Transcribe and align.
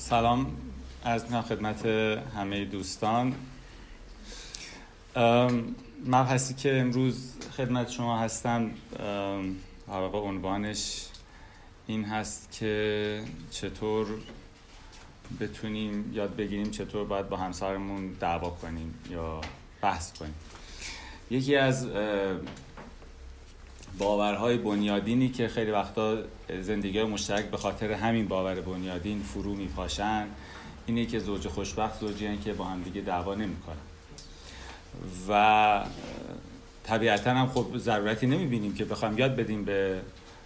سلام 0.00 0.46
از 1.04 1.24
می‌کنم 1.24 1.42
خدمت 1.42 1.86
همه 2.36 2.64
دوستان. 2.64 3.34
مبحثی 6.06 6.54
که 6.54 6.80
امروز 6.80 7.34
خدمت 7.56 7.90
شما 7.90 8.18
هستم. 8.18 8.70
واقع 9.88 10.18
عنوانش 10.18 11.06
این 11.86 12.04
هست 12.04 12.52
که 12.52 13.24
چطور 13.50 14.06
بتونیم 15.40 16.12
یاد 16.14 16.36
بگیریم 16.36 16.70
چطور 16.70 17.04
باید 17.04 17.28
با 17.28 17.36
همسرمون 17.36 18.12
دعوا 18.12 18.50
کنیم 18.50 18.94
یا 19.10 19.40
بحث 19.80 20.12
کنیم. 20.12 20.34
یکی 21.30 21.56
از 21.56 21.88
باورهای 24.00 24.56
بنیادینی 24.56 25.28
که 25.28 25.48
خیلی 25.48 25.70
وقتا 25.70 26.18
زندگی 26.60 27.02
مشترک 27.02 27.44
به 27.44 27.56
خاطر 27.56 27.92
همین 27.92 28.28
باور 28.28 28.60
بنیادین 28.60 29.22
فرو 29.22 29.54
میپاشن 29.54 30.26
اینه 30.86 31.06
که 31.06 31.18
زوج 31.18 31.48
خوشبخت 31.48 32.00
زوجی 32.00 32.36
که 32.36 32.52
با 32.52 32.64
هم 32.64 32.82
دیگه 32.82 33.00
دعوا 33.00 33.34
نمی‌کنن. 33.34 33.76
و 35.28 35.84
طبیعتا 36.84 37.30
هم 37.30 37.46
خب 37.46 37.66
ضرورتی 37.76 38.26
نمی‌بینیم 38.26 38.74
که 38.74 38.84
بخوایم 38.84 39.18
یاد 39.18 39.36
بدیم 39.36 39.64
به 39.64 40.00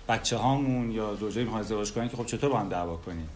بچه 0.09 0.37
هامون 0.37 0.91
یا 0.91 1.15
زوجی 1.15 1.45
می‌خوان 1.45 1.61
ازدواج 1.61 1.93
کنن 1.93 2.09
که 2.09 2.17
خب 2.17 2.27
چطور 2.27 2.51
با 2.51 2.59
هم 2.59 2.69
دعوا 2.69 2.97
کنیم. 2.97 3.29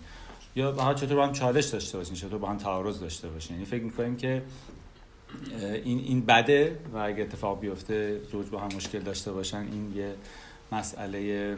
یا 0.56 0.94
چطور 0.94 1.16
با 1.16 1.26
هم 1.26 1.32
چالش 1.32 1.66
داشته 1.66 1.98
باشین 1.98 2.14
چطور 2.14 2.38
با 2.38 2.48
هم 2.48 2.56
تعارض 2.56 3.00
داشته 3.00 3.28
باشین. 3.28 3.56
یعنی 3.56 3.66
فکر 3.66 3.82
می‌کنیم 3.82 4.16
که 4.16 4.42
این 5.84 5.98
این 5.98 6.26
بده 6.26 6.78
و 6.92 6.96
اگه 6.96 7.22
اتفاق 7.22 7.60
بیفته 7.60 8.20
زوج 8.32 8.46
با 8.46 8.60
هم 8.60 8.76
مشکل 8.76 8.98
داشته 8.98 9.32
باشن 9.32 9.56
این 9.72 9.92
یه 9.96 10.14
مسئله 10.72 11.56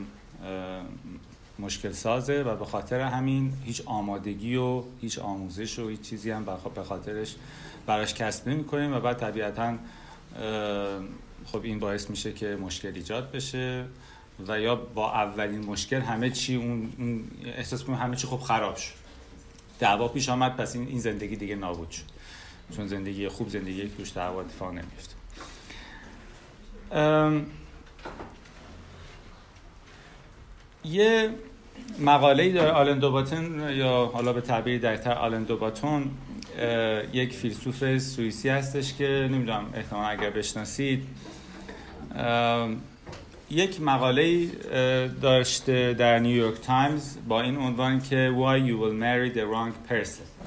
مشکل 1.59 1.93
سازه 1.93 2.43
و 2.43 2.56
به 2.56 2.65
خاطر 2.65 3.01
همین 3.01 3.52
هیچ 3.65 3.83
آمادگی 3.87 4.56
و 4.56 4.83
هیچ 5.01 5.19
آموزش 5.19 5.79
و 5.79 5.88
هیچ 5.88 6.01
چیزی 6.01 6.30
هم 6.30 6.45
به 6.74 6.82
خاطرش 6.82 7.37
براش 7.87 8.15
کسب 8.15 8.48
نمی 8.48 8.65
کنیم 8.65 8.95
و 8.95 9.01
بعد 9.01 9.18
طبیعتا 9.18 9.74
خب 11.46 11.63
این 11.63 11.79
باعث 11.79 12.10
میشه 12.10 12.32
که 12.32 12.46
مشکل 12.46 12.93
ایجاد 12.95 13.30
بشه 13.30 13.85
و 14.48 14.60
یا 14.60 14.74
با 14.74 15.13
اولین 15.13 15.65
مشکل 15.65 16.01
همه 16.01 16.30
چی 16.30 16.57
اون, 16.57 17.24
احساس 17.45 17.85
کنیم 17.85 17.98
همه 17.98 18.16
چی 18.16 18.26
خب 18.26 18.37
خراب 18.37 18.76
شد. 18.76 18.95
دعوا 19.79 20.09
پیش 20.09 20.29
آمد 20.29 20.57
پس 20.57 20.76
این 20.76 20.98
زندگی 20.98 21.37
دیگه 21.37 21.57
نابود 21.57 21.91
شد. 21.91 22.04
چون 22.76 22.87
زندگی 22.87 23.29
خوب 23.29 23.49
زندگی 23.49 23.82
که 23.82 23.96
توش 23.96 24.13
دعوا 24.13 24.40
اتفاق 24.40 24.71
نمیفته. 24.71 25.15
یه 30.85 31.30
مقاله 31.98 32.52
داره 32.52 32.71
آلن 32.71 32.98
دوباتن 32.99 33.71
یا 33.71 34.10
حالا 34.13 34.32
به 34.32 34.41
تعبیر 34.41 34.80
درست‌تر 34.80 35.13
آلن 35.13 35.43
دوباتن 35.43 36.10
یک 37.13 37.32
فیلسوف 37.32 37.98
سوئیسی 37.98 38.48
هستش 38.48 38.95
که 38.95 39.29
نمی‌دونم 39.32 39.65
احتمال 39.74 40.18
اگر 40.18 40.30
بشناسید 40.30 41.07
یک 43.51 43.80
مقاله 43.80 44.46
داشته 45.23 45.95
در 45.95 46.18
نیویورک 46.18 46.60
تایمز 46.60 47.16
با 47.29 47.41
این 47.41 47.57
عنوان 47.57 48.01
که 48.02 48.35
Why 48.37 48.59
you 48.68 48.76
will 48.82 48.95
marry 48.95 49.38
the 49.38 49.43
wrong 49.43 49.93
person. 49.93 50.46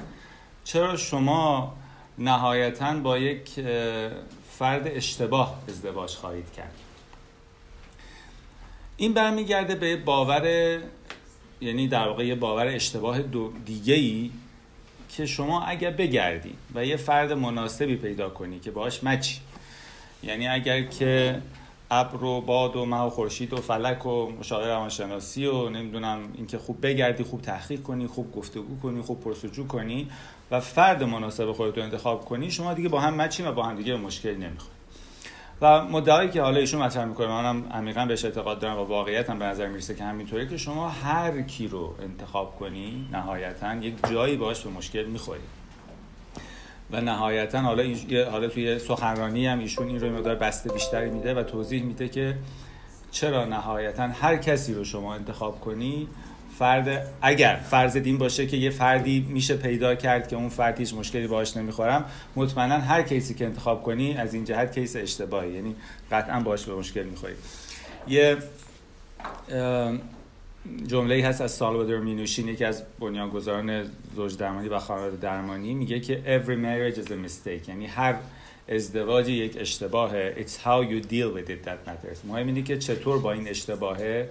چرا 0.64 0.96
شما 0.96 1.76
نهایتا 2.18 2.94
با 2.94 3.18
یک 3.18 3.48
فرد 4.50 4.88
اشتباه 4.88 5.62
ازدواج 5.68 6.10
خواهید 6.10 6.52
کرد. 6.56 6.74
این 8.96 9.12
برمیگرده 9.12 9.74
به 9.74 9.96
باور 9.96 10.78
یعنی 11.60 11.88
در 11.88 12.08
واقع 12.08 12.26
یه 12.26 12.34
باور 12.34 12.66
اشتباه 12.66 13.22
دیگه 13.64 13.94
ای 13.94 14.30
که 15.08 15.26
شما 15.26 15.62
اگر 15.62 15.90
بگردی 15.90 16.54
و 16.74 16.84
یه 16.84 16.96
فرد 16.96 17.32
مناسبی 17.32 17.96
پیدا 17.96 18.30
کنی 18.30 18.60
که 18.60 18.70
باش 18.70 19.04
مچی. 19.04 19.40
یعنی 20.22 20.48
اگر 20.48 20.82
که 20.82 21.42
ابر 21.94 22.24
و 22.24 22.40
باد 22.40 22.76
و 22.76 22.86
مه 22.86 23.00
و 23.00 23.10
خورشید 23.10 23.52
و 23.52 23.56
فلک 23.56 24.06
و 24.06 24.30
مشاور 24.30 24.68
روانشناسی 24.68 25.46
و 25.46 25.68
نمی‌دونم 25.68 26.18
اینکه 26.34 26.58
خوب 26.58 26.86
بگردی 26.86 27.24
خوب 27.24 27.40
تحقیق 27.40 27.82
کنی 27.82 28.06
خوب 28.06 28.32
گفتگو 28.32 28.80
کنی 28.82 29.02
خوب 29.02 29.20
پرسجو 29.20 29.66
کنی 29.66 30.08
و 30.50 30.60
فرد 30.60 31.02
مناسب 31.02 31.52
خودت 31.52 31.78
رو 31.78 31.84
انتخاب 31.84 32.24
کنی 32.24 32.50
شما 32.50 32.74
دیگه 32.74 32.88
با 32.88 33.00
هم 33.00 33.14
مچین 33.14 33.46
و 33.46 33.52
با 33.52 33.62
هم 33.62 33.76
دیگه 33.76 33.96
مشکل 33.96 34.36
نمی‌خواد 34.36 34.74
و 35.60 35.84
مدعایی 35.84 36.30
که 36.30 36.42
حالا 36.42 36.60
ایشون 36.60 36.82
مطرح 36.82 37.04
می‌کنه 37.04 37.28
منم 37.28 37.68
عمیقا 37.72 38.06
بهش 38.06 38.24
اعتقاد 38.24 38.58
دارم 38.58 38.78
و 38.78 38.84
واقعیت 38.84 39.30
هم 39.30 39.38
به 39.38 39.44
نظر 39.44 39.68
می‌رسه 39.68 39.94
که 39.94 40.04
همینطوری 40.04 40.48
که 40.48 40.56
شما 40.56 40.88
هر 40.88 41.42
کی 41.42 41.68
رو 41.68 41.94
انتخاب 42.02 42.56
کنی 42.58 43.08
نهایتا 43.12 43.74
یک 43.74 43.94
جایی 44.10 44.36
باش 44.36 44.60
به 44.60 44.70
مشکل 44.70 45.04
می‌خوری. 45.04 45.40
و 46.94 47.00
نهایتا 47.00 47.60
حالا 47.60 47.84
حالا 48.30 48.48
توی 48.48 48.78
سخنرانی 48.78 49.46
هم 49.46 49.58
ایشون 49.58 49.86
این 49.86 50.00
رو 50.00 50.10
مقدار 50.10 50.34
بسته 50.34 50.72
بیشتری 50.72 51.10
میده 51.10 51.34
و 51.34 51.42
توضیح 51.42 51.82
میده 51.82 52.08
که 52.08 52.36
چرا 53.10 53.44
نهایتا 53.44 54.02
هر 54.02 54.36
کسی 54.36 54.74
رو 54.74 54.84
شما 54.84 55.14
انتخاب 55.14 55.60
کنی 55.60 56.08
فرد 56.58 57.06
اگر 57.22 57.56
فرض 57.70 57.96
دین 57.96 58.18
باشه 58.18 58.46
که 58.46 58.56
یه 58.56 58.70
فردی 58.70 59.26
میشه 59.28 59.56
پیدا 59.56 59.94
کرد 59.94 60.28
که 60.28 60.36
اون 60.36 60.48
فرد 60.48 60.78
هیچ 60.78 60.94
مشکلی 60.94 61.26
باهاش 61.26 61.56
نمی‌خورم 61.56 62.04
مطمئنا 62.36 62.78
هر 62.78 63.02
کیسی 63.02 63.34
که 63.34 63.44
انتخاب 63.44 63.82
کنی 63.82 64.16
از 64.16 64.34
این 64.34 64.44
جهت 64.44 64.74
کیس 64.74 64.96
اشتباهی 64.96 65.52
یعنی 65.52 65.74
قطعا 66.10 66.40
باهاش 66.40 66.64
به 66.64 66.74
مشکل 66.74 67.02
می‌خوری. 67.02 67.34
یه 68.08 68.36
جمله 70.86 71.26
هست 71.26 71.40
از 71.40 71.50
سالوادور 71.50 72.00
مینوشین 72.00 72.48
یکی 72.48 72.64
از 72.64 72.82
بنیانگذاران 73.00 73.84
زوج 74.16 74.36
درمانی 74.36 74.68
و 74.68 74.78
خانواده 74.78 75.16
درمانی 75.16 75.74
میگه 75.74 76.00
که 76.00 76.42
every 76.42 76.56
marriage 76.56 76.98
is 76.98 77.08
a 77.08 77.28
mistake. 77.28 77.68
یعنی 77.68 77.86
هر 77.86 78.14
ازدواج 78.68 79.28
یک 79.28 79.56
اشتباهه. 79.60 80.34
It's 80.38 80.56
how 80.66 80.90
you 80.90 81.06
deal 81.06 81.36
with 81.36 81.50
it 81.50 81.68
that 81.68 81.88
matters. 81.88 82.24
مهم 82.24 82.46
اینه 82.46 82.62
که 82.62 82.78
چطور 82.78 83.18
با 83.18 83.32
این 83.32 83.48
اشتباهه 83.48 84.28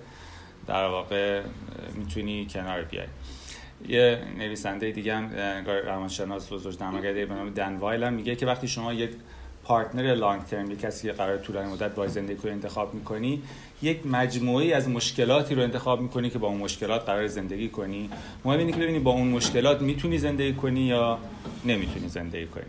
در 0.67 0.87
واقع 0.87 1.41
می‌تونی 1.95 2.47
کنار 2.49 2.81
بیای. 2.81 3.07
یه 3.87 4.21
نویسنده 4.37 4.91
دیگه 4.91 5.15
هم 5.15 5.31
روانشناس 5.85 6.51
و 6.51 6.57
زوج 6.57 6.77
درمانگر 6.77 7.13
به 7.13 7.33
نام 7.33 7.49
دن 7.49 7.75
وایل 7.75 8.09
میگه 8.09 8.35
که 8.35 8.45
وقتی 8.45 8.67
شما 8.67 8.93
یک 8.93 9.11
پارتنر 9.63 10.15
لانگ 10.15 10.43
ترم 10.43 10.75
کسی 10.75 11.07
که 11.07 11.13
قرار 11.13 11.37
طولانی 11.37 11.73
مدت 11.73 11.95
با 11.95 12.07
زندگی 12.07 12.35
کنی 12.35 12.51
انتخاب 12.51 12.93
می‌کنی 12.93 13.41
یک 13.81 14.05
مجموعی 14.05 14.73
از 14.73 14.89
مشکلاتی 14.89 15.55
رو 15.55 15.61
انتخاب 15.61 16.01
می‌کنی 16.01 16.29
که 16.29 16.39
با 16.39 16.47
اون 16.47 16.57
مشکلات 16.57 17.05
قرار 17.05 17.27
زندگی 17.27 17.69
کنی. 17.69 18.09
مهم 18.45 18.59
اینه 18.59 18.71
که 18.71 18.77
ببینی 18.77 18.99
با 18.99 19.11
اون 19.11 19.27
مشکلات 19.27 19.81
می‌تونی 19.81 20.17
زندگی 20.17 20.53
کنی 20.53 20.81
یا 20.81 21.17
نمی‌تونی 21.65 22.09
زندگی 22.09 22.45
کنی. 22.45 22.63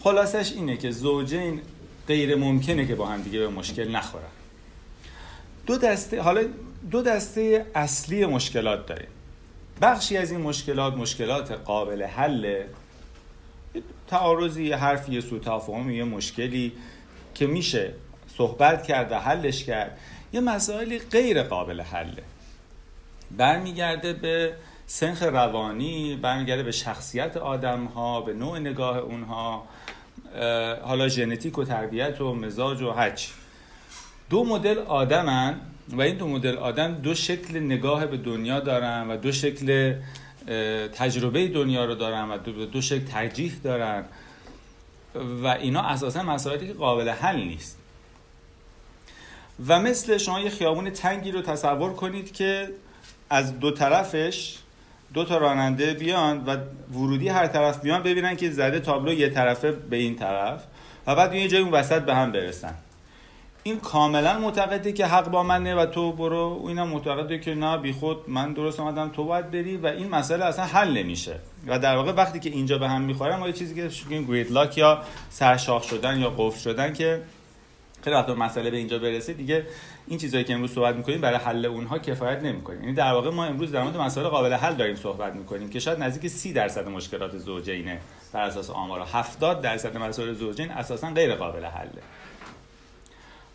خلاصش 0.00 0.52
اینه 0.52 0.76
که 0.76 0.90
زوجین 0.90 1.60
غیر 2.08 2.36
ممکنه 2.36 2.86
که 2.86 2.94
با 2.94 3.06
هم 3.06 3.22
دیگه 3.22 3.38
به 3.38 3.48
مشکل 3.48 3.90
نخورن. 3.90 4.24
دو 5.66 5.76
دسته 5.76 6.20
حالا 6.20 6.42
دو 6.90 7.02
دسته 7.02 7.66
اصلی 7.74 8.26
مشکلات 8.26 8.86
داریم. 8.86 9.08
بخشی 9.82 10.16
از 10.16 10.30
این 10.30 10.40
مشکلات 10.40 10.94
مشکلات 10.94 11.52
قابل 11.52 12.02
حل 12.02 12.62
تعارضی 14.06 14.64
یه 14.64 14.76
حرفی 14.76 15.12
یه 15.12 15.20
سو 15.20 15.90
یه 15.90 16.04
مشکلی 16.04 16.72
که 17.34 17.46
میشه 17.46 17.94
صحبت 18.36 18.82
کرد 18.82 19.12
و 19.12 19.14
حلش 19.14 19.64
کرد 19.64 19.98
یه 20.32 20.40
مسائلی 20.40 20.98
غیر 20.98 21.42
قابل 21.42 21.80
حله. 21.80 22.22
برمیگرده 23.36 24.12
به 24.12 24.52
سنخ 24.86 25.22
روانی 25.22 26.16
برمیگرده 26.22 26.62
به 26.62 26.72
شخصیت 26.72 27.36
آدم 27.36 27.84
ها 27.84 28.20
به 28.20 28.34
نوع 28.34 28.58
نگاه 28.58 28.98
اونها 28.98 29.64
حالا 30.82 31.08
ژنتیک 31.08 31.58
و 31.58 31.64
تربیت 31.64 32.20
و 32.20 32.34
مزاج 32.34 32.82
و 32.82 32.90
هرچی 32.90 33.32
دو 34.30 34.44
مدل 34.44 34.78
آدمن 34.78 35.60
و 35.88 36.00
این 36.02 36.16
دو 36.16 36.28
مدل 36.28 36.56
آدم 36.56 36.94
دو 36.94 37.14
شکل 37.14 37.58
نگاه 37.58 38.06
به 38.06 38.16
دنیا 38.16 38.60
دارن 38.60 39.08
و 39.08 39.16
دو 39.16 39.32
شکل 39.32 39.94
تجربه 40.94 41.48
دنیا 41.48 41.84
رو 41.84 41.94
دارن 41.94 42.30
و 42.30 42.38
دو, 42.38 42.66
دو 42.66 42.80
شکل 42.80 43.04
ترجیح 43.04 43.52
دارن 43.64 44.04
و 45.14 45.46
اینا 45.46 45.82
اساسا 45.82 46.22
مسائلی 46.22 46.66
که 46.66 46.72
قابل 46.72 47.08
حل 47.08 47.36
نیست. 47.36 47.78
و 49.68 49.80
مثل 49.80 50.18
شما 50.18 50.40
یه 50.40 50.50
خیابون 50.50 50.90
تنگی 50.90 51.30
رو 51.30 51.42
تصور 51.42 51.92
کنید 51.92 52.32
که 52.32 52.68
از 53.30 53.60
دو 53.60 53.70
طرفش 53.70 54.58
دو 55.14 55.24
تا 55.24 55.38
راننده 55.38 55.94
بیان 55.94 56.44
و 56.44 56.56
ورودی 56.92 57.28
هر 57.28 57.46
طرف 57.46 57.80
بیان 57.80 58.02
ببینن 58.02 58.36
که 58.36 58.50
زده 58.50 58.80
تابلو 58.80 59.12
یه 59.12 59.28
طرفه 59.28 59.72
به 59.72 59.96
این 59.96 60.16
طرف 60.16 60.64
و 61.06 61.14
بعد 61.14 61.34
یه 61.34 61.48
جای 61.48 61.60
اون 61.60 61.70
وسط 61.70 62.02
به 62.02 62.14
هم 62.14 62.32
برسن. 62.32 62.74
این 63.64 63.80
کاملا 63.80 64.38
معتقده 64.38 64.92
که 64.92 65.06
حق 65.06 65.28
با 65.28 65.42
منه 65.42 65.74
و 65.74 65.86
تو 65.86 66.12
برو. 66.12 66.60
و 66.62 66.66
اینم 66.66 66.88
معتقده 66.88 67.38
که 67.38 67.54
نه 67.54 67.78
بی 67.78 67.92
خود 67.92 68.30
من 68.30 68.52
درست 68.52 68.80
آمدم 68.80 69.08
تو 69.08 69.24
باید 69.24 69.50
بری 69.50 69.76
و 69.76 69.86
این 69.86 70.08
مسئله 70.08 70.44
اصلا 70.44 70.64
حل 70.64 70.92
نمیشه. 70.92 71.38
و 71.66 71.78
در 71.78 71.96
واقع 71.96 72.12
وقتی 72.12 72.40
که 72.40 72.50
اینجا 72.50 72.78
به 72.78 72.88
هم 72.88 73.02
می‌خورن 73.02 73.36
ما 73.36 73.46
یه 73.46 73.52
چیزی 73.52 73.74
که 73.74 73.88
گرید 74.08 74.52
لاک 74.52 74.78
یا 74.78 75.02
سرشاخ 75.30 75.82
شدن 75.82 76.20
یا 76.20 76.30
قفل 76.30 76.58
شدن 76.58 76.92
که 76.92 77.22
خیلی 78.02 78.16
وقت 78.16 78.28
مسئله 78.28 78.70
به 78.70 78.76
اینجا 78.76 78.98
برسه. 78.98 79.32
دیگه 79.32 79.66
این 80.06 80.18
چیزایی 80.18 80.44
که 80.44 80.54
امروز 80.54 80.74
صحبت 80.74 80.96
می‌کنیم 80.96 81.20
برای 81.20 81.38
حل 81.38 81.66
اونها 81.66 81.98
کفایت 81.98 82.42
نمی‌کنه 82.42 82.76
یعنی 82.80 82.92
در 82.92 83.12
واقع 83.12 83.30
ما 83.30 83.44
امروز 83.44 83.72
در 83.72 83.82
مورد 83.82 83.96
مسائل 83.96 84.28
قابل 84.28 84.52
حل 84.52 84.74
داریم 84.74 84.96
صحبت 84.96 85.34
می‌کنیم 85.34 85.70
که 85.70 85.80
شاید 85.80 86.02
نزدیک 86.02 86.30
30 86.30 86.52
درصد 86.52 86.88
مشکلات 86.88 87.38
زوجینه 87.38 88.00
بر 88.32 88.42
اساس 88.42 88.70
آمارا. 88.70 89.04
70 89.04 89.60
درصد 89.60 89.96
مسائل 89.96 90.32
زوجین 90.34 90.70
اساسا 90.70 91.10
غیر 91.10 91.34
قابل 91.34 91.64
حله. 91.64 92.02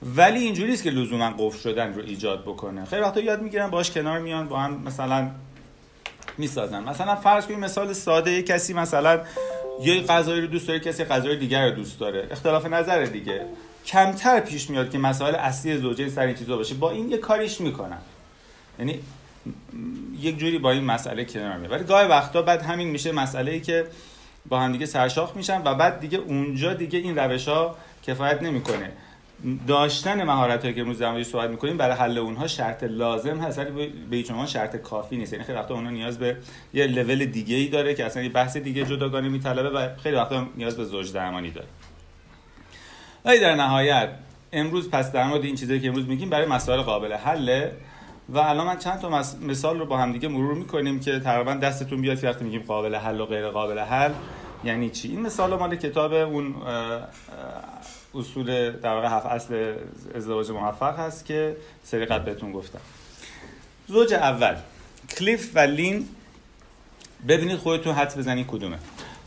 ولی 0.01 0.39
اینجوری 0.39 0.73
است 0.73 0.83
که 0.83 0.89
لزوما 0.89 1.33
قفل 1.37 1.59
شدن 1.59 1.93
رو 1.93 2.01
ایجاد 2.01 2.41
بکنه. 2.41 2.85
خیلی 2.85 3.01
وقتا 3.01 3.19
یاد 3.19 3.41
می‌گیرن 3.41 3.69
باش 3.69 3.91
کنار 3.91 4.19
میان 4.19 4.47
با 4.47 4.59
هم 4.59 4.81
مثلا 4.85 5.29
می‌سازن. 6.37 6.83
مثلا 6.83 7.15
فرض 7.15 7.45
کنیم 7.45 7.59
مثال 7.59 7.93
ساده 7.93 8.31
یه 8.31 8.41
کسی 8.41 8.73
مثلا 8.73 9.21
یه 9.83 10.01
غذایی 10.01 10.41
رو 10.41 10.47
دوست 10.47 10.67
داره 10.67 10.79
کسی 10.79 11.03
غذای 11.03 11.35
دیگر 11.35 11.69
رو 11.69 11.75
دوست 11.75 11.99
داره. 11.99 12.27
اختلاف 12.31 12.65
نظر 12.65 13.03
دیگه. 13.03 13.45
کمتر 13.85 14.39
پیش 14.39 14.69
میاد 14.69 14.89
که 14.89 14.97
مسائل 14.97 15.35
اصلی 15.35 15.77
زوجین 15.77 16.09
سر 16.09 16.21
این 16.21 16.35
چیزا 16.35 16.57
باشه. 16.57 16.75
با 16.75 16.91
این 16.91 17.11
یه 17.11 17.17
کاریش 17.17 17.61
می‌کنن. 17.61 17.97
یعنی 18.79 18.99
یک 20.21 20.37
جوری 20.37 20.57
با 20.57 20.71
این 20.71 20.83
مسئله 20.83 21.25
کنار 21.25 21.57
میاد. 21.57 21.71
ولی 21.71 21.83
گاهی 21.83 22.07
وقتا 22.07 22.41
بعد 22.41 22.61
همین 22.61 22.87
میشه 22.87 23.11
مسئله 23.11 23.51
ای 23.51 23.61
که 23.61 23.85
با 24.49 24.59
هم 24.59 24.71
دیگه 24.71 24.85
سرشاخ 24.85 25.35
میشن 25.35 25.61
و 25.65 25.75
بعد 25.75 25.99
دیگه 25.99 26.17
اونجا 26.17 26.73
دیگه 26.73 26.99
این 26.99 27.17
روش 27.17 27.47
ها 27.47 27.77
کفایت 28.03 28.41
نمی‌کنه. 28.41 28.91
داشتن 29.67 30.23
مهارت 30.23 30.61
هایی 30.61 30.73
که 30.73 30.81
امروز 30.81 30.99
در 30.99 31.23
صحبت 31.23 31.49
می‌کنیم 31.49 31.77
برای 31.77 31.95
حل 31.95 32.17
اونها 32.17 32.47
شرط 32.47 32.83
لازم 32.83 33.37
هست 33.37 33.59
ولی 33.59 33.87
به 34.09 34.15
هیچ 34.15 34.31
شرط 34.45 34.75
کافی 34.75 35.17
نیست. 35.17 35.33
یعنی 35.33 35.45
خیلی 35.45 35.57
وقتا 35.57 35.73
اونها 35.73 35.91
نیاز 35.91 36.19
به 36.19 36.37
یه 36.73 36.87
لول 36.87 37.25
دیگه 37.25 37.55
ای 37.55 37.67
داره 37.67 37.93
که 37.93 38.05
اصلا 38.05 38.23
یه 38.23 38.29
بحث 38.29 38.57
دیگه 38.57 38.85
جداگانه 38.85 39.29
میطلبه 39.29 39.69
و 39.69 39.95
خیلی 40.03 40.15
وقتا 40.15 40.47
نیاز 40.57 40.77
به 40.77 40.83
زوج 40.83 41.13
درمانی 41.13 41.51
داره. 41.51 41.67
ولی 43.25 43.39
در 43.39 43.55
نهایت 43.55 44.09
امروز 44.53 44.89
پس 44.89 45.11
در 45.11 45.27
مورد 45.27 45.43
این 45.43 45.55
چیزایی 45.55 45.79
که 45.79 45.87
امروز 45.87 46.07
میگیم 46.07 46.29
برای 46.29 46.45
مسائل 46.45 46.81
قابل 46.81 47.13
حله 47.13 47.71
و 48.29 48.37
الان 48.37 48.67
من 48.67 48.77
چند 48.77 48.99
تا 48.99 49.23
مثال 49.41 49.79
رو 49.79 49.85
با 49.85 49.97
هم 49.97 50.11
دیگه 50.11 50.27
مرور 50.27 50.53
می‌کنیم 50.53 50.99
که 50.99 51.19
تقریبا 51.19 51.53
دستتون 51.53 52.01
بیاد 52.01 52.23
وقتی 52.23 52.45
میگیم 52.45 52.63
قابل 52.67 52.95
حل 52.95 53.19
و 53.19 53.25
غیر 53.25 53.49
قابل 53.49 53.79
حل 53.79 54.11
یعنی 54.63 54.89
چی؟ 54.89 55.07
این 55.07 55.21
مثال 55.21 55.55
مال 55.55 55.75
کتاب 55.75 56.13
اون 56.13 56.55
اصول 58.15 58.71
در 58.71 58.93
واقع 58.93 59.07
هفت 59.07 59.25
اصل 59.25 59.73
ازدواج 60.15 60.51
موفق 60.51 60.99
هست 60.99 61.25
که 61.25 61.55
سری 61.83 62.05
قبل 62.05 62.23
بهتون 62.23 62.51
گفتم. 62.51 62.79
زوج 63.87 64.13
اول 64.13 64.55
کلیف 65.17 65.51
و 65.55 65.59
لین 65.59 66.07
ببینید 67.27 67.57
خودتون 67.57 67.93
حد 67.93 68.17
بزنید 68.17 68.47
کدومه. 68.47 68.77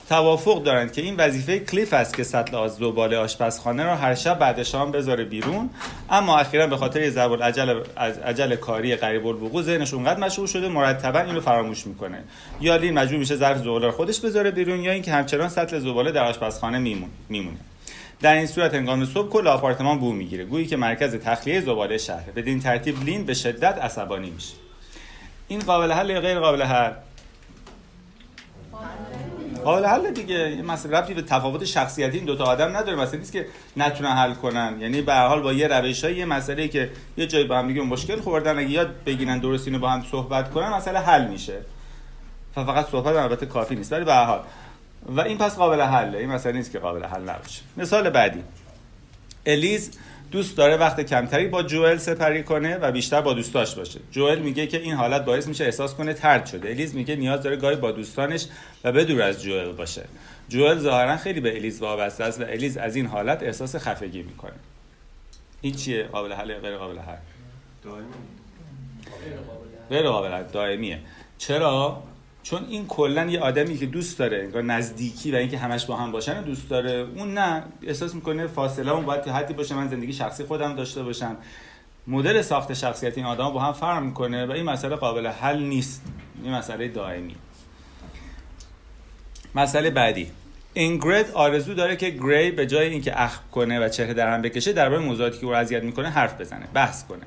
توافق 0.09 0.63
دارند 0.63 0.93
که 0.93 1.03
این 1.03 1.17
وظیفه 1.17 1.59
کلیف 1.59 1.93
است 1.93 2.17
که 2.17 2.25
سطل 2.25 2.57
از 2.57 2.77
زباله 2.77 3.17
آشپزخانه 3.17 3.85
را 3.85 3.97
هر 3.97 4.15
شب 4.15 4.39
بعد 4.39 4.63
شام 4.63 4.93
بذاره 4.93 5.25
بیرون 5.25 5.71
اما 6.11 6.39
اخیرا 6.39 6.67
به 6.67 6.77
خاطر 6.77 7.11
ضرب 7.11 7.43
عجل 7.43 7.83
عجل 8.25 8.57
کاری 8.57 8.97
قریب 8.97 9.27
الوقوع 9.27 9.63
ذهنش 9.63 9.95
اونقدر 9.95 10.21
مشغول 10.21 10.47
شده 10.47 10.69
مرتبا 10.69 11.21
اینو 11.21 11.41
فراموش 11.41 11.87
می‌کنه. 11.87 12.25
یا 12.61 12.77
لین 12.77 12.95
مجبور 12.95 13.19
میشه 13.19 13.37
ظرف 13.37 13.59
زباله 13.59 13.87
رو 13.87 13.93
خودش 13.93 14.21
بذاره 14.21 14.51
بیرون 14.51 14.81
یا 14.81 14.93
اینکه 14.93 15.13
همچنان 15.13 15.49
سطل 15.49 15.79
زباله 15.79 16.13
در 16.13 16.25
آشپزخانه 16.25 16.79
میمونه. 17.29 17.59
در 18.21 18.35
این 18.35 18.47
صورت 18.47 18.75
هنگام 18.75 19.05
صبح 19.05 19.29
کل 19.29 19.47
آپارتمان 19.47 19.99
بو 19.99 20.13
می‌گیره. 20.13 20.45
گویی 20.45 20.67
که 20.67 20.77
مرکز 20.77 21.15
تخلیه 21.15 21.61
زباله 21.61 21.99
شهره 21.99 22.33
بدین 22.33 22.61
ترتیب 22.61 23.05
لین 23.05 23.25
به 23.25 23.35
شدت 23.35 23.79
عصبانی 23.79 24.31
میشه. 24.31 24.55
این 25.49 25.61
قابل 25.61 25.93
حل 25.93 26.11
یا 26.11 26.21
غیر 26.21 26.41
قابل 26.41 26.63
حل؟ 26.63 26.93
قابل 29.65 29.87
حل 29.87 30.11
دیگه. 30.11 30.51
یه 30.51 30.63
مسئله 30.63 30.99
ربطی 30.99 31.15
به 31.15 31.23
تفاوت 31.23 31.65
شخصیتی 31.65 32.17
این 32.17 32.27
دوتا 32.27 32.45
آدم 32.45 32.77
نداره. 32.77 32.97
مثلا 32.97 33.19
نیست 33.19 33.33
که 33.33 33.47
نتونن 33.77 34.11
حل 34.11 34.35
کنن. 34.35 34.77
یعنی 34.81 35.03
به 35.03 35.15
حال 35.15 35.43
با 35.43 35.53
یه 35.53 35.69
روش 35.69 36.05
های 36.05 36.17
یه 36.17 36.25
مسئله 36.25 36.69
که 36.69 36.91
یه 37.17 37.27
جایی 37.27 37.45
با 37.45 37.59
هم 37.59 37.69
دیگه 37.69 37.83
مشکل 37.83 38.21
خوردن 38.21 38.59
اگه 38.59 38.71
یاد 38.71 39.05
بگیرن 39.05 39.39
درست 39.39 39.67
اینو 39.67 39.79
با 39.79 39.91
هم 39.91 40.05
صحبت 40.11 40.51
کنن 40.51 40.69
مسئله 40.69 40.99
حل 40.99 41.29
میشه. 41.29 41.59
فقط 42.55 42.91
صحبت 42.91 43.17
البته 43.17 43.47
کافی 43.47 43.77
نیست. 43.77 43.93
ولی 43.93 44.05
به 44.05 44.15
حال 44.15 44.41
و 45.07 45.21
این 45.21 45.39
پس 45.39 45.57
قابل 45.57 45.81
حله 45.81 46.19
این 46.19 46.29
مسئله 46.29 46.53
نیست 46.53 46.73
که 46.73 46.79
قابل 46.79 47.05
حل 47.05 47.23
نباشه. 47.23 47.63
مثال 47.77 48.11
بعدی. 48.11 48.43
الیز 49.47 49.91
دوست 50.31 50.57
داره 50.57 50.77
وقت 50.77 51.01
کمتری 51.01 51.49
با 51.49 51.63
جوئل 51.63 51.97
سپری 51.97 52.43
کنه 52.43 52.77
و 52.77 52.93
بیشتر 52.93 53.21
با 53.21 53.33
دوستاش 53.33 53.75
باشه. 53.75 54.01
جوئل 54.11 54.39
میگه 54.39 54.67
که 54.67 54.81
این 54.81 54.95
حالت 54.95 55.25
باعث 55.25 55.47
میشه 55.47 55.65
احساس 55.65 55.95
کنه 55.95 56.15
ترد 56.15 56.47
شده. 56.47 56.69
الیز 56.69 56.95
میگه 56.95 57.17
نیاز 57.17 57.43
داره 57.43 57.57
گاهی 57.57 57.77
با 57.77 57.93
دوستانش 57.93 58.47
و 58.85 58.93
بدور 58.93 59.23
از 59.23 59.43
جوئل 59.43 59.73
باشه. 59.73 60.05
جوئل 60.49 60.79
ظاهرا 60.79 61.17
خیلی 61.17 61.41
به 61.41 61.57
الیز 61.57 61.81
وابسته 61.81 62.25
است 62.25 62.41
و 62.41 62.45
الیز 62.45 62.77
از 62.77 62.97
این 62.97 63.07
حالت 63.07 63.43
احساس 63.43 63.77
خفگی 63.77 64.23
می‌کنه. 64.23 64.53
این 65.61 65.75
چیه؟ 65.75 66.05
قابل 66.05 66.33
حل 66.33 66.55
غیر 66.55 66.77
قابل 66.77 66.99
حل؟ 66.99 67.17
دائمی. 67.85 68.07
غیر 69.91 70.09
قابل 70.09 70.29
حل. 70.29 70.43
دائمیه. 70.43 71.01
چرا؟ 71.39 72.03
چون 72.43 72.67
این 72.69 72.87
کلا 72.87 73.25
یه 73.25 73.41
آدمی 73.41 73.79
که 73.79 73.87
دوست 73.87 74.19
داره 74.19 74.39
انگار 74.39 74.63
نزدیکی 74.63 75.33
و 75.33 75.37
اینکه 75.37 75.59
همش 75.59 75.87
با 75.87 75.97
هم 75.97 76.13
باشن 76.13 76.43
دوست 76.43 76.69
داره 76.69 77.07
اون 77.17 77.35
نه 77.35 77.63
احساس 77.83 78.15
می‌کنه 78.15 78.47
فاصله 78.47 78.93
اون 78.93 79.05
باید 79.05 79.29
حدی 79.29 79.55
باشه 79.55 79.75
من 79.75 79.89
زندگی 79.89 80.13
شخصی 80.13 80.45
خودم 80.45 80.77
داشته 80.77 81.03
باشم. 81.03 81.37
مدل 82.07 82.43
ساخت 82.43 82.75
شخصیت 82.75 83.17
این 83.17 83.27
آدم 83.27 83.49
با 83.49 83.61
هم 83.61 83.73
فرق 83.73 84.03
می‌کنه 84.03 84.47
و 84.47 84.51
این 84.51 84.65
مسئله 84.65 84.97
قابل 84.97 85.27
حل 85.27 85.63
نیست. 85.63 86.03
این 86.45 86.55
مسئله 86.55 86.89
دائمی. 86.89 87.37
مسئله 89.55 89.91
بعدی. 89.91 90.31
اینگرید 90.75 91.31
آرزو 91.35 91.75
داره 91.75 91.97
که 91.97 92.11
گری 92.11 92.51
به 92.51 92.67
جای 92.67 92.89
اینکه 92.89 93.23
اخم 93.23 93.43
کنه 93.53 93.87
و 93.87 93.89
چهره 93.89 94.15
در 94.15 94.35
هم 94.35 94.43
بکشه 94.43 94.73
درباره 94.73 95.03
موضوعاتی 95.03 95.39
که 95.39 95.47
او 95.47 95.55
اذیت 95.55 95.83
می‌کنه 95.83 96.09
حرف 96.09 96.41
بزنه 96.41 96.67
بحث 96.75 97.05
کنه. 97.05 97.23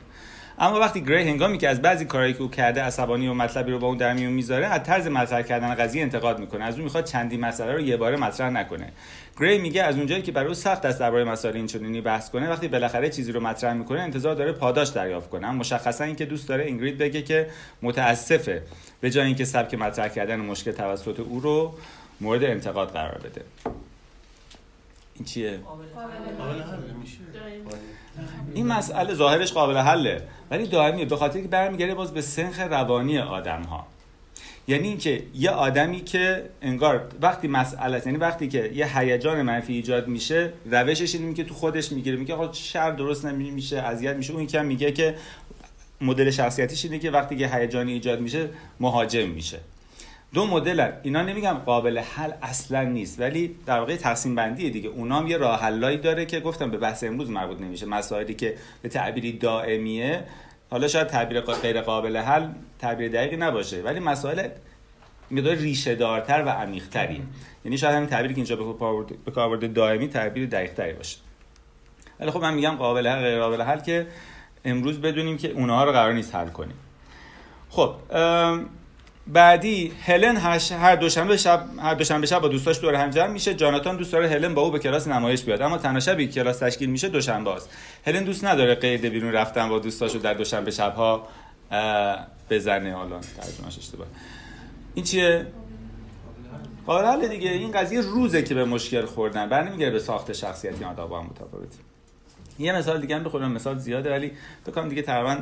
اما 0.59 0.79
وقتی 0.79 1.01
گری 1.01 1.29
هنگامی 1.29 1.57
که 1.57 1.69
از 1.69 1.81
بعضی 1.81 2.05
کارهایی 2.05 2.33
که 2.33 2.41
او 2.41 2.49
کرده 2.49 2.81
عصبانی 2.81 3.27
و 3.27 3.33
مطلبی 3.33 3.71
رو 3.71 3.79
با 3.79 3.87
اون 3.87 3.97
در 3.97 4.13
میون 4.13 4.33
می‌ذاره 4.33 4.65
از 4.65 4.83
طرز 4.83 5.07
مطرح 5.07 5.41
کردن 5.41 5.75
قضیه 5.75 6.01
انتقاد 6.01 6.39
می‌کنه. 6.39 6.63
از 6.63 6.75
اون 6.75 6.83
می‌خواد 6.83 7.05
چندی 7.05 7.37
مسئله 7.37 7.73
رو 7.73 7.79
یه 7.81 7.97
باره 7.97 8.17
مطرح 8.17 8.49
نکنه. 8.49 8.91
گری 9.39 9.57
میگه 9.57 9.83
از 9.83 9.97
اونجایی 9.97 10.21
که 10.21 10.31
برای 10.31 10.53
سخت 10.53 10.85
است 10.85 10.99
درباره 10.99 11.23
مسائل 11.23 11.55
این 11.55 11.67
چنینی 11.67 12.01
بحث 12.01 12.29
کنه 12.29 12.49
وقتی 12.49 12.67
بالاخره 12.67 13.09
چیزی 13.09 13.31
رو 13.31 13.39
مطرح 13.39 13.73
می‌کنه 13.73 13.99
انتظار 13.99 14.35
داره 14.35 14.51
پاداش 14.51 14.89
دریافت 14.89 15.29
کنه. 15.29 15.47
اما 15.47 15.59
مشخصا 15.59 16.03
اینکه 16.03 16.25
دوست 16.25 16.47
داره 16.47 16.65
اینگرید 16.65 16.97
بگه 16.97 17.21
که 17.21 17.49
متاسفه 17.81 18.61
به 19.01 19.09
جای 19.09 19.25
اینکه 19.25 19.45
سبک 19.45 19.73
مطرح 19.73 20.07
کردن 20.07 20.35
مشکل 20.35 20.71
توسط 20.71 21.19
او 21.19 21.39
رو 21.39 21.73
مورد 22.21 22.43
انتقاد 22.43 22.91
قرار 22.91 23.17
بده. 23.17 23.41
این 25.15 25.25
چیه؟ 25.25 25.59
این 28.53 28.67
مسئله 28.67 29.13
ظاهرش 29.13 29.53
قابل 29.53 29.77
حله. 29.77 30.21
ولی 30.51 30.67
دائمیه 30.67 31.05
به 31.05 31.15
خاطر 31.15 31.41
که 31.41 31.47
برمیگرده 31.47 31.95
باز 31.95 32.13
به 32.13 32.21
سنخ 32.21 32.59
روانی 32.59 33.19
آدم 33.19 33.63
ها 33.63 33.87
یعنی 34.67 34.87
اینکه 34.87 35.23
یه 35.35 35.49
آدمی 35.49 36.01
که 36.01 36.49
انگار 36.61 37.07
وقتی 37.21 37.47
مسئله 37.47 38.01
یعنی 38.05 38.17
وقتی 38.17 38.47
که 38.47 38.71
یه 38.73 38.99
هیجان 38.99 39.41
منفی 39.41 39.73
ایجاد 39.73 40.07
میشه 40.07 40.53
روشش 40.65 41.15
اینه 41.15 41.33
که 41.33 41.43
تو 41.43 41.53
خودش 41.53 41.91
می‌گیره 41.91 42.17
میگه 42.17 42.33
آقا 42.33 42.53
شر 42.53 42.91
درست 42.91 43.25
نمیشه 43.25 43.77
اذیت 43.77 44.15
میشه. 44.15 44.33
اون 44.33 44.47
که 44.47 44.61
میگه 44.61 44.91
که 44.91 45.15
مدل 46.01 46.31
شخصیتیش 46.31 46.85
اینه 46.85 46.99
که 46.99 47.11
وقتی 47.11 47.37
که 47.37 47.47
هیجانی 47.47 47.93
ایجاد 47.93 48.21
میشه 48.21 48.49
مهاجم 48.79 49.29
میشه. 49.29 49.59
دو 50.33 50.45
مدل 50.45 50.91
اینا 51.03 51.21
نمیگم 51.21 51.53
قابل 51.53 51.99
حل 51.99 52.31
اصلا 52.41 52.83
نیست 52.83 53.19
ولی 53.19 53.55
در 53.65 53.79
واقع 53.79 53.95
تقسیم 53.95 54.35
بندیه 54.35 54.69
دیگه 54.69 54.89
اونام 54.89 55.27
یه 55.27 55.37
راه 55.37 55.61
حلایی 55.61 55.97
داره 55.97 56.25
که 56.25 56.39
گفتم 56.39 56.71
به 56.71 56.77
بحث 56.77 57.03
امروز 57.03 57.29
مربوط 57.29 57.61
نمیشه. 57.61 57.85
مسائلی 57.85 58.33
که 58.33 58.55
به 58.81 58.89
تعبیری 58.89 59.37
دائمیه. 59.37 60.23
حالا 60.69 60.87
شاید 60.87 61.07
تعبیر 61.07 61.41
غیر 61.41 61.81
قابل 61.81 62.17
حل 62.17 62.47
تعبیر 62.79 63.11
دقیقی 63.11 63.37
نباشه 63.37 63.81
ولی 63.81 63.99
مسائل 63.99 64.47
مقدار 65.31 65.55
ریشه 65.55 65.95
دارتر 65.95 66.43
و 66.45 66.49
عمیق‌تری. 66.49 67.23
یعنی 67.65 67.77
شاید 67.77 67.95
همین 67.95 68.09
تعبیری 68.09 68.33
که 68.33 68.37
اینجا 68.37 68.55
به 69.25 69.31
کار 69.31 69.55
دائمی 69.57 70.07
تعبیر 70.07 70.45
دقیق‌تری 70.45 70.93
باشه. 70.93 71.17
ولی 72.19 72.31
خب 72.31 72.41
من 72.41 72.53
میگم 72.53 72.75
قابل 72.75 73.07
حل 73.07 73.21
غیر 73.21 73.39
قابل 73.39 73.61
حل 73.61 73.79
که 73.79 74.07
امروز 74.65 75.01
بدونیم 75.01 75.37
که 75.37 75.51
اونها 75.51 75.83
رو 75.83 75.91
قرار 75.91 76.13
نیست 76.13 76.35
حل 76.35 76.47
کنیم. 76.47 76.75
خب 77.69 77.95
بعدی 79.27 79.91
هلن 80.01 80.37
هر 80.37 80.95
دوشنبه 80.95 81.37
شب 81.37 81.65
هر 81.79 81.93
دوشنبه 81.93 82.27
شب 82.27 82.39
با 82.39 82.47
دوستاش 82.47 82.79
دور 82.79 82.95
هم 82.95 83.09
جمع 83.09 83.27
میشه. 83.27 83.53
جاناتان 83.53 83.97
دوست 83.97 84.11
داره 84.11 84.29
هلن 84.29 84.53
با 84.53 84.61
او 84.61 84.71
به 84.71 84.79
کلاس 84.79 85.07
نمایش 85.07 85.43
بیاد. 85.43 85.61
اما 85.61 85.77
تنها 85.77 85.99
شبی 85.99 86.27
کلاس 86.27 86.57
تشکیل 86.57 86.89
میشه 86.89 87.09
دوشنبه 87.09 87.51
است. 87.55 87.69
هلن 88.05 88.23
دوست 88.23 88.45
نداره 88.45 88.75
قید 88.75 89.05
بیرون 89.05 89.31
رفتن 89.31 89.69
با 89.69 89.79
دوستاشو 89.79 90.19
در 90.19 90.33
دوشنبه 90.33 90.71
شبها 90.71 91.27
بزنه. 92.49 92.93
حالا 92.95 93.19
ترجمهش 93.19 93.77
اشتباه. 93.77 94.07
این 94.93 95.05
چیه؟ 95.05 95.45
قابل 96.85 97.05
حل 97.05 97.27
دیگه. 97.27 97.49
این 97.49 97.71
قضیه 97.71 98.01
روزه 98.01 98.43
که 98.43 98.55
به 98.55 98.65
مشکل 98.65 99.05
خوردن. 99.05 99.49
بر 99.49 99.63
نمیگره 99.63 99.89
به 99.89 99.99
ساخت 99.99 100.33
شخصیتی 100.33 100.83
هم 100.83 100.91
متفاوتی. 100.91 101.77
یه 102.59 102.75
مثال 102.75 103.01
دیگه 103.01 103.15
هم 103.15 103.23
بخورم 103.23 103.51
مثال 103.51 103.77
زیاده 103.77 104.11
ولی 104.11 104.31
بکنم 104.65 104.89
دیگه 104.89 105.01
تقریبا 105.01 105.37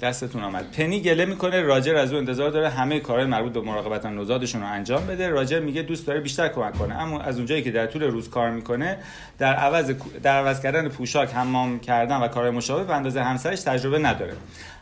دستتون 0.00 0.42
آمد. 0.42 0.72
پنی 0.72 1.00
گله 1.00 1.24
می‌کنه 1.24 1.62
راجر 1.62 1.96
از 1.96 2.12
او 2.12 2.18
انتظار 2.18 2.50
داره 2.50 2.68
همه 2.68 3.00
کارهای 3.00 3.26
مربوط 3.26 3.52
به 3.52 3.60
مراقبت 3.60 4.06
نوزادشون 4.06 4.60
رو 4.60 4.66
انجام 4.66 5.06
بده. 5.06 5.28
راجر 5.28 5.60
میگه 5.60 5.82
دوست 5.82 6.06
داره 6.06 6.20
بیشتر 6.20 6.48
کمک 6.48 6.78
کنه. 6.78 6.94
اما 6.94 7.20
از 7.20 7.36
اونجایی 7.36 7.62
که 7.62 7.70
در 7.70 7.86
طول 7.86 8.02
روز 8.02 8.30
کار 8.30 8.50
می‌کنه 8.50 8.98
در 9.38 9.54
عوض 9.54 9.90
در 10.22 10.38
عوض 10.38 10.62
کردن 10.62 10.88
پوشاک 10.88 11.34
حمام 11.34 11.80
کردن 11.80 12.16
و 12.16 12.28
کارهای 12.28 12.52
مشابه 12.52 12.84
به 12.84 12.94
اندازه 12.94 13.22
همسرش 13.22 13.60
تجربه 13.60 13.98
نداره. 13.98 14.32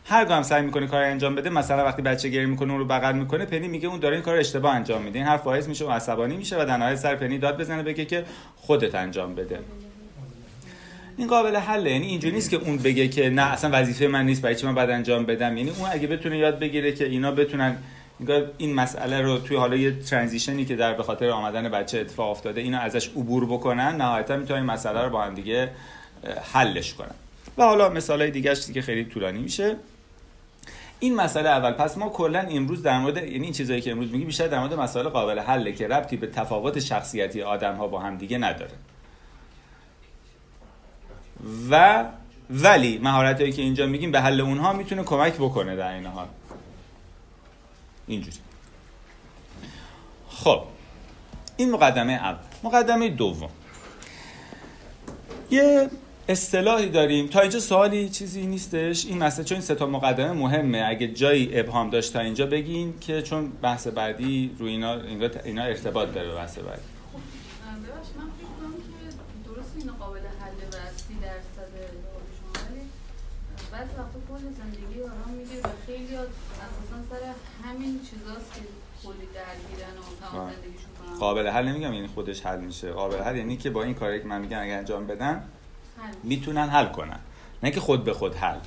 هر 0.05 0.25
هم 0.25 0.43
سعی 0.43 0.61
می‌کنه 0.61 0.87
کار 0.87 1.03
انجام 1.03 1.35
بده 1.35 1.49
مثلا 1.49 1.85
وقتی 1.85 2.01
بچه 2.01 2.29
گریه 2.29 2.45
می‌کنه 2.45 2.71
اون 2.71 2.79
رو 2.79 2.85
بغل 2.85 3.15
می‌کنه 3.15 3.45
پنی 3.45 3.67
میگه 3.67 3.87
اون 3.87 3.99
داره 3.99 4.15
این 4.15 4.23
کار 4.23 4.37
اشتباه 4.37 4.75
انجام 4.75 5.01
میده. 5.01 5.19
این 5.19 5.27
حرف 5.27 5.43
باعث 5.43 5.67
میشه 5.67 5.85
و 5.85 5.89
عصبانی 5.89 6.37
میشه 6.37 6.61
و 6.61 6.65
در 6.65 6.77
نهایت 6.77 6.95
سر 6.95 7.15
پنی 7.15 7.37
داد 7.37 7.59
بزنه 7.59 7.83
بگه 7.83 8.05
که 8.05 8.23
خودت 8.55 8.95
انجام 8.95 9.35
بده. 9.35 9.59
این 11.17 11.27
قابل 11.27 11.55
حله. 11.55 11.91
یعنی 11.91 12.07
اینجوری 12.07 12.35
نیست 12.35 12.49
که 12.49 12.57
اون 12.57 12.77
بگه 12.77 13.07
که 13.07 13.29
نه 13.29 13.41
اصلا 13.41 13.69
وظیفه 13.73 14.07
من 14.07 14.25
نیست 14.25 14.41
برای 14.41 14.55
چی 14.55 14.65
من 14.65 14.75
بعد 14.75 14.89
انجام 14.89 15.25
بدم؟ 15.25 15.57
یعنی 15.57 15.69
اون 15.69 15.89
اگه 15.91 16.07
بتونه 16.07 16.37
یاد 16.37 16.59
بگیره 16.59 16.91
که 16.91 17.05
اینا 17.05 17.31
بتونن 17.31 17.77
این 18.57 18.73
مسئله 18.73 19.21
رو 19.21 19.37
توی 19.37 19.57
حالا 19.57 19.75
یه 19.75 19.99
ترانزیشنی 19.99 20.65
که 20.65 20.75
در 20.75 20.93
به 20.93 21.03
خاطر 21.03 21.29
آمدن 21.29 21.69
بچه 21.69 21.99
اتفاق 21.99 22.29
افتاده 22.29 22.61
اینا 22.61 22.79
ازش 22.79 23.07
عبور 23.07 23.45
بکنن 23.45 23.95
نهایتا 23.95 24.37
می‌تونن 24.37 24.59
این 24.59 24.71
مسئله 24.71 25.01
رو 25.01 25.09
با 25.09 25.23
هم 25.23 25.35
دیگه 25.35 25.69
حلش 26.53 26.93
کنن. 26.93 27.15
و 27.57 27.63
حالا 27.63 27.89
مثالای 27.89 28.31
دیگه 28.31 28.53
دیگه 28.53 28.81
خیلی 28.81 29.05
طولانی 29.05 29.39
میشه. 29.39 29.75
این 30.99 31.15
مسئله 31.15 31.49
اول. 31.49 31.71
پس 31.71 31.97
ما 31.97 32.09
کلا 32.09 32.39
امروز 32.39 32.83
در 32.83 32.99
مورد 32.99 33.17
یعنی 33.17 33.43
این 33.43 33.53
چیزایی 33.53 33.81
که 33.81 33.91
امروز 33.91 34.11
میگی 34.11 34.25
بیشتر 34.25 34.47
در 34.47 34.59
مورد 34.59 34.73
مسائل 34.73 35.09
قابل 35.09 35.39
حله 35.39 35.73
که 35.73 35.87
ربطی 35.87 36.17
به 36.17 36.27
تفاوت 36.27 36.79
شخصیتی 36.79 37.41
آدم 37.41 37.75
ها 37.75 37.87
با 37.87 37.99
هم 37.99 38.17
دیگه 38.17 38.37
نداره. 38.37 38.71
و 41.69 42.05
ولی 42.49 42.97
مهارت 42.97 43.39
هایی 43.41 43.53
که 43.53 43.61
اینجا 43.61 43.85
میگیم 43.85 44.11
به 44.11 44.21
حل 44.21 44.41
اونها 44.41 44.73
می‌تونه 44.73 45.03
کمک 45.03 45.33
بکنه 45.33 45.75
در 45.75 45.93
این 45.93 46.05
حال. 46.05 46.27
اینجوری. 48.07 48.37
خب 50.29 50.63
این 51.57 51.71
مقدمه 51.71 52.13
اول. 52.13 52.37
مقدمه 52.63 53.09
دوم. 53.09 53.49
یه 55.51 55.89
اصطلاحی 56.29 56.89
داریم. 56.89 57.27
تا 57.27 57.39
اینجا 57.39 57.59
سوالی 57.59 58.09
چیزی 58.09 58.45
نیستش؟ 58.45 59.05
این 59.05 59.17
مسئله 59.17 59.45
چون 59.45 59.55
این 59.55 59.65
سه 59.65 59.75
تا 59.75 59.85
مقدمه 59.85 60.31
مهمه. 60.31 60.85
اگه 60.87 61.07
جایی 61.07 61.59
ابهام 61.59 61.89
داشت 61.89 62.13
تا 62.13 62.19
اینجا 62.19 62.45
بگین 62.45 62.93
که 62.99 63.21
چون 63.21 63.49
بحث 63.49 63.87
بعدی 63.87 64.55
رو 64.59 64.65
اینا 64.65 65.01
اینا 65.45 65.63
ارتباط 65.63 66.13
داره 66.13 66.35
بحث 66.35 66.57
بعدی 66.57 66.81
بعضی 73.71 73.89
وقتا 73.97 74.19
کل 74.29 74.43
زندگی 74.57 75.01
آدم 75.01 75.31
میگه 75.37 75.61
و 75.61 75.69
خیلی 75.85 76.15
اساسا 76.15 76.97
سر 77.09 77.23
همین 77.77 77.99
چیزاست 78.09 78.53
که 78.53 78.59
کلی 79.03 79.27
درگیرن 79.33 79.97
و 79.97 80.27
تمام 80.27 80.51
زندگیشون 80.51 81.19
قابل 81.19 81.47
حل 81.47 81.67
نمیگم 81.67 81.93
یعنی 81.93 82.07
خودش 82.07 82.45
حل 82.45 82.59
میشه. 82.59 82.91
قابل 82.91 83.17
حل 83.17 83.35
یعنی 83.35 83.57
که 83.57 83.69
با 83.69 83.83
این 83.83 83.93
کاری 83.93 84.19
که 84.21 84.27
من 84.27 84.41
میگم 84.41 84.61
اگه 84.61 84.73
انجام 84.73 85.07
بدن 85.07 85.43
می‌تونن 86.23 86.69
حل 86.69 86.85
کنن. 86.85 87.19
نه 87.63 87.71
که 87.71 87.79
خود 87.79 88.03
به 88.03 88.13
خود 88.13 88.35
حل. 88.35 88.59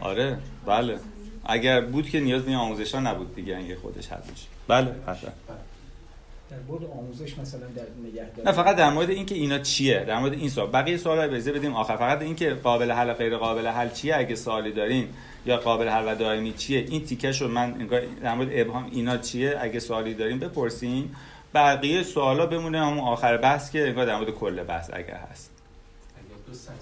آره 0.00 0.38
بله. 0.66 0.98
اگر 1.44 1.80
بود 1.80 2.10
که 2.10 2.20
نیاز 2.20 2.42
به 2.42 2.56
آموزش 2.56 2.94
ها 2.94 3.00
نبود 3.00 3.34
دیگه 3.34 3.56
اگه 3.56 3.76
خودش 3.76 4.08
حل 4.08 4.30
میشه. 4.30 4.46
بله 4.68 4.94
حتما. 5.06 5.30
در 6.52 6.86
آموزش 6.86 7.38
مثلا 7.38 7.60
در 7.60 7.82
نگهداری؟ 8.04 8.42
نه 8.46 8.52
فقط 8.52 8.76
در 8.76 8.90
مورد 8.90 9.10
اینکه 9.10 9.34
اینا 9.34 9.58
چیه 9.58 10.04
در 10.04 10.18
مورد 10.18 10.32
این 10.32 10.48
سوال. 10.48 10.70
بقیه 10.70 10.96
سوالا 10.96 11.28
به 11.28 11.52
بدیم 11.52 11.74
آخر. 11.74 11.96
فقط 11.96 12.22
اینکه 12.22 12.54
قابل 12.54 12.90
حل 12.90 13.12
غیر 13.12 13.36
قابل 13.36 13.66
حل 13.66 13.88
چیه؟ 13.88 14.16
اگه 14.16 14.34
سوالی 14.34 14.72
دارین 14.72 15.08
یا 15.46 15.56
قابل 15.56 15.88
حل 15.88 16.12
و 16.12 16.14
دائمی 16.14 16.52
چیه؟ 16.52 16.80
این 16.88 17.04
تیکش 17.04 17.42
رو 17.42 17.48
من 17.48 17.72
در 18.22 18.34
مورد 18.34 18.48
ابهام 18.52 18.88
اینا 18.92 19.16
چیه؟ 19.16 19.58
اگه 19.60 19.80
سوالی 19.80 20.14
دارین 20.14 20.38
بپرسین. 20.38 21.10
بقیه 21.54 22.02
سوالا 22.02 22.46
بمونه 22.46 22.80
همون 22.80 22.98
آخر 22.98 23.36
بحث 23.36 23.70
که 23.70 23.88
انگار 23.88 24.06
در 24.06 24.16
مورد 24.16 24.30
کل 24.30 24.62
بحث 24.62 24.90
اگر 24.92 25.20
هست. 25.30 25.50
اگر 26.16 26.36
دو 26.46 26.54
سطح 26.54 26.74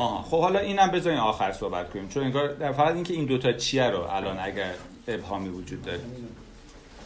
آها 0.00 0.22
خب 0.22 0.40
حالا 0.40 0.58
اینم 0.58 0.90
بذارین 0.90 1.18
آخر 1.18 1.52
صحبت 1.52 1.90
کنیم. 1.90 2.08
چون 2.08 2.24
انگار 2.24 2.52
در 2.52 2.72
فقط 2.72 2.94
اینکه 2.94 3.14
این 3.14 3.26
دوتا 3.26 3.52
چیه 3.52 3.90
رو 3.90 4.00
الان 4.00 4.38
اگر 4.40 4.74
ابهامی 5.08 5.48
وجود 5.48 5.82
داره. 5.82 6.00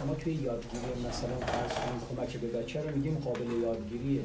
اما 0.03 0.15
توی 0.15 0.33
یادگیری 0.33 1.09
مثلا 1.09 1.37
فرض 1.47 1.73
کنیم 1.73 2.01
کمک 2.11 2.37
به 2.37 2.59
بچه 2.59 2.83
رو 2.83 2.97
میگیم 2.97 3.19
قابل 3.25 3.53
یادگیریه. 3.63 4.21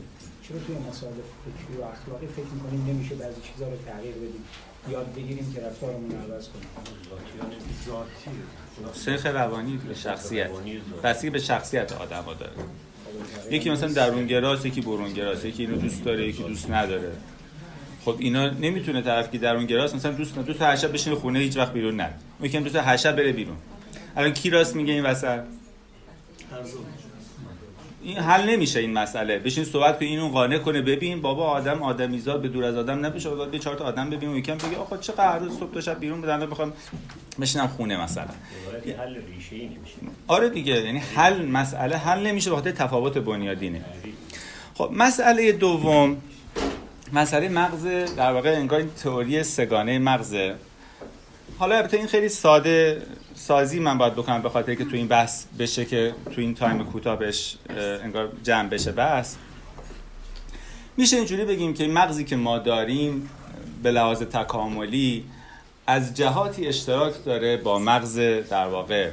چرا 0.48 0.58
توی 0.68 0.76
مسائل 0.90 1.14
فکری 1.14 1.82
و 1.82 1.84
اخلاقی 1.84 2.28
فکر 2.28 2.46
می‌کنیم 2.46 2.86
نمیشه 2.96 3.16
بعضی 3.16 3.42
چیزا 3.54 3.70
رو 3.70 3.78
تغییر 3.86 4.16
بدیم؟ 4.16 4.44
یاد 4.90 5.14
بگیریم 5.14 5.54
که 5.54 5.62
رفتارمون 5.62 6.12
رو 6.12 6.34
عوض 6.34 6.50
کنیم. 6.50 6.68
سنخ 8.94 9.26
روانی 9.26 9.78
به 9.78 9.94
شخصیت. 9.94 10.50
بسیاری 11.04 11.30
به 11.30 11.40
شخصیت 11.40 11.92
آدم 11.94 12.24
ها 12.24 12.34
داره. 12.34 12.52
یکی 13.52 13.70
مثلا 13.70 13.94
درونگراست 13.94 14.66
یکی 14.66 14.82
برونگراست 14.82 15.46
یکی 15.46 15.66
اینو 15.66 15.78
دوست 15.78 16.04
داره 16.06 16.28
یکی 16.28 16.44
دوست 16.44 16.72
نداره. 16.72 17.12
خب 18.06 18.16
اینا 18.20 18.50
نمی‌تونه 18.50 19.02
طرف 19.02 19.32
که 19.32 19.38
درون 19.38 19.66
گراست 19.66 19.96
مثلا 19.96 20.12
دوست 20.12 20.40
دوست 20.40 20.62
هر 20.62 20.76
شب 20.76 20.94
بشینه 20.94 21.16
خونه 21.16 21.40
هیچ 21.40 21.58
وقت 21.58 21.74
بیرون 21.74 21.96
نره. 21.96 22.14
میگم 22.40 22.64
دوست 22.64 22.76
هر 22.76 22.98
شب 22.98 23.16
بره 23.16 23.32
بیرون. 23.32 23.56
الان 24.18 24.34
کی 24.34 24.50
راست 24.50 24.76
میگه 24.76 24.94
این 24.94 25.04
وسط؟ 25.04 25.40
این 28.04 28.18
حل 28.18 28.50
نمیشه 28.50 28.80
این 28.80 28.94
مسئله. 28.94 29.40
بشین 29.40 29.64
صحبت 29.64 30.00
کنین 30.00 30.10
اینو 30.10 30.30
قانع 30.30 30.58
کنه. 30.58 30.82
ببین 30.82 31.22
بابا 31.22 31.46
آدم 31.48 31.84
آدمیزاد 31.84 32.42
به 32.42 32.48
دور 32.48 32.64
از 32.64 32.76
آدم 32.76 33.06
نمیشه 33.06 33.30
باید 33.30 33.52
به 33.52 33.60
چهار 33.60 33.76
تا 33.76 33.86
آدم 33.86 34.10
ببین 34.10 34.36
یکم 34.36 34.58
بگه 34.58 34.78
آخه 34.78 34.98
چه 34.98 35.14
قهر 35.14 35.50
صبح 35.60 35.74
تا 35.74 35.82
شب 35.82 36.00
بیرون 36.00 36.22
بدن 36.22 36.46
بخوام 36.46 36.74
بشینم 37.42 37.68
خونه 37.68 38.04
مثلا. 38.04 38.26
حل 38.98 39.16
ریشه 39.16 39.56
ای 39.56 39.66
نمیشه. 39.66 39.96
آره 40.28 40.50
دیگه 40.50 40.86
یعنی 40.86 41.00
حل 41.00 41.46
مسئله 41.46 41.98
حل 41.98 42.28
نمیشه 42.28 42.62
به 42.62 42.72
تفاوت 42.72 43.18
بنیادینه. 43.18 43.82
خب 44.74 44.90
مسئله 44.94 45.52
دوم 45.52 46.18
مسئله 47.14 47.50
مغز 47.50 47.86
در 48.16 48.34
واقع 48.34 48.56
انگار 48.56 48.80
این 48.80 48.90
تئوری 48.90 49.44
سگانه 49.44 50.00
مغزه 50.00 50.56
حالا 51.60 51.76
البته 51.76 51.98
این 51.98 52.08
خیلی 52.08 52.30
ساده 52.30 53.02
سازی 53.36 53.80
من 53.80 53.98
باید 53.98 54.14
بکنم 54.14 54.42
به 54.42 54.50
خاطر 54.50 54.76
که 54.76 54.86
تو 54.86 54.96
این 54.96 55.08
بحث 55.08 55.46
بشه 55.60 55.86
که 55.86 56.16
تو 56.32 56.42
این 56.42 56.56
تایم 56.56 56.86
کوتاه 56.86 57.20
بهش 57.20 57.58
انگار 58.04 58.30
جمع 58.44 58.70
بشه 58.70 58.92
بحث 58.92 59.36
میشه 60.98 61.18
اینجوری 61.18 61.46
بگیم 61.46 61.74
که 61.74 61.88
مغزی 61.88 62.24
که 62.24 62.36
ما 62.36 62.60
داریم 62.60 63.30
به 63.84 63.92
لحاظ 63.92 64.22
تکاملی 64.22 65.26
از 65.88 66.14
جهاتی 66.14 66.68
اشتراک 66.68 67.14
داره 67.26 67.58
با 67.58 67.80
مغز 67.80 68.20
در 68.50 68.68
واقع 68.68 69.12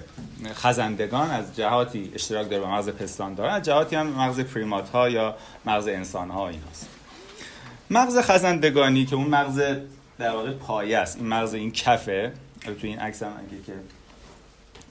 خزندگان 0.54 1.30
از 1.30 1.56
جهاتی 1.56 2.10
اشتراک 2.14 2.50
داره 2.50 2.62
با 2.62 2.70
مغز 2.70 2.88
پستانداران 2.88 3.54
از 3.54 3.62
جهاتی 3.62 3.96
هم 3.96 4.06
مغز 4.06 4.40
پریمات 4.40 4.88
ها 4.88 5.08
یا 5.08 5.34
مغز 5.66 5.88
انسان 5.88 6.30
ها 6.30 6.48
این 6.48 6.60
هست. 6.70 6.95
مغز 7.90 8.18
خزندگانی 8.18 9.06
که 9.06 9.16
اون 9.16 9.26
مغز 9.26 9.62
در 10.18 10.30
واقع 10.30 10.52
پایه 10.52 10.98
است. 10.98 11.16
این 11.16 11.26
مغز 11.26 11.54
این 11.54 11.70
کفه. 11.70 12.32
تو 12.64 12.72
این 12.82 12.98
عکس 12.98 13.22
هم 13.22 13.32
اگه 13.32 13.62
که 13.66 13.72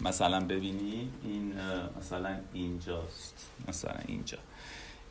مثلا 0.01 0.39
ببینی 0.39 1.09
این 1.23 1.53
مثلا 1.99 2.35
اینجاست. 2.53 3.47
مثلا 3.67 3.95
اینجا. 4.07 4.37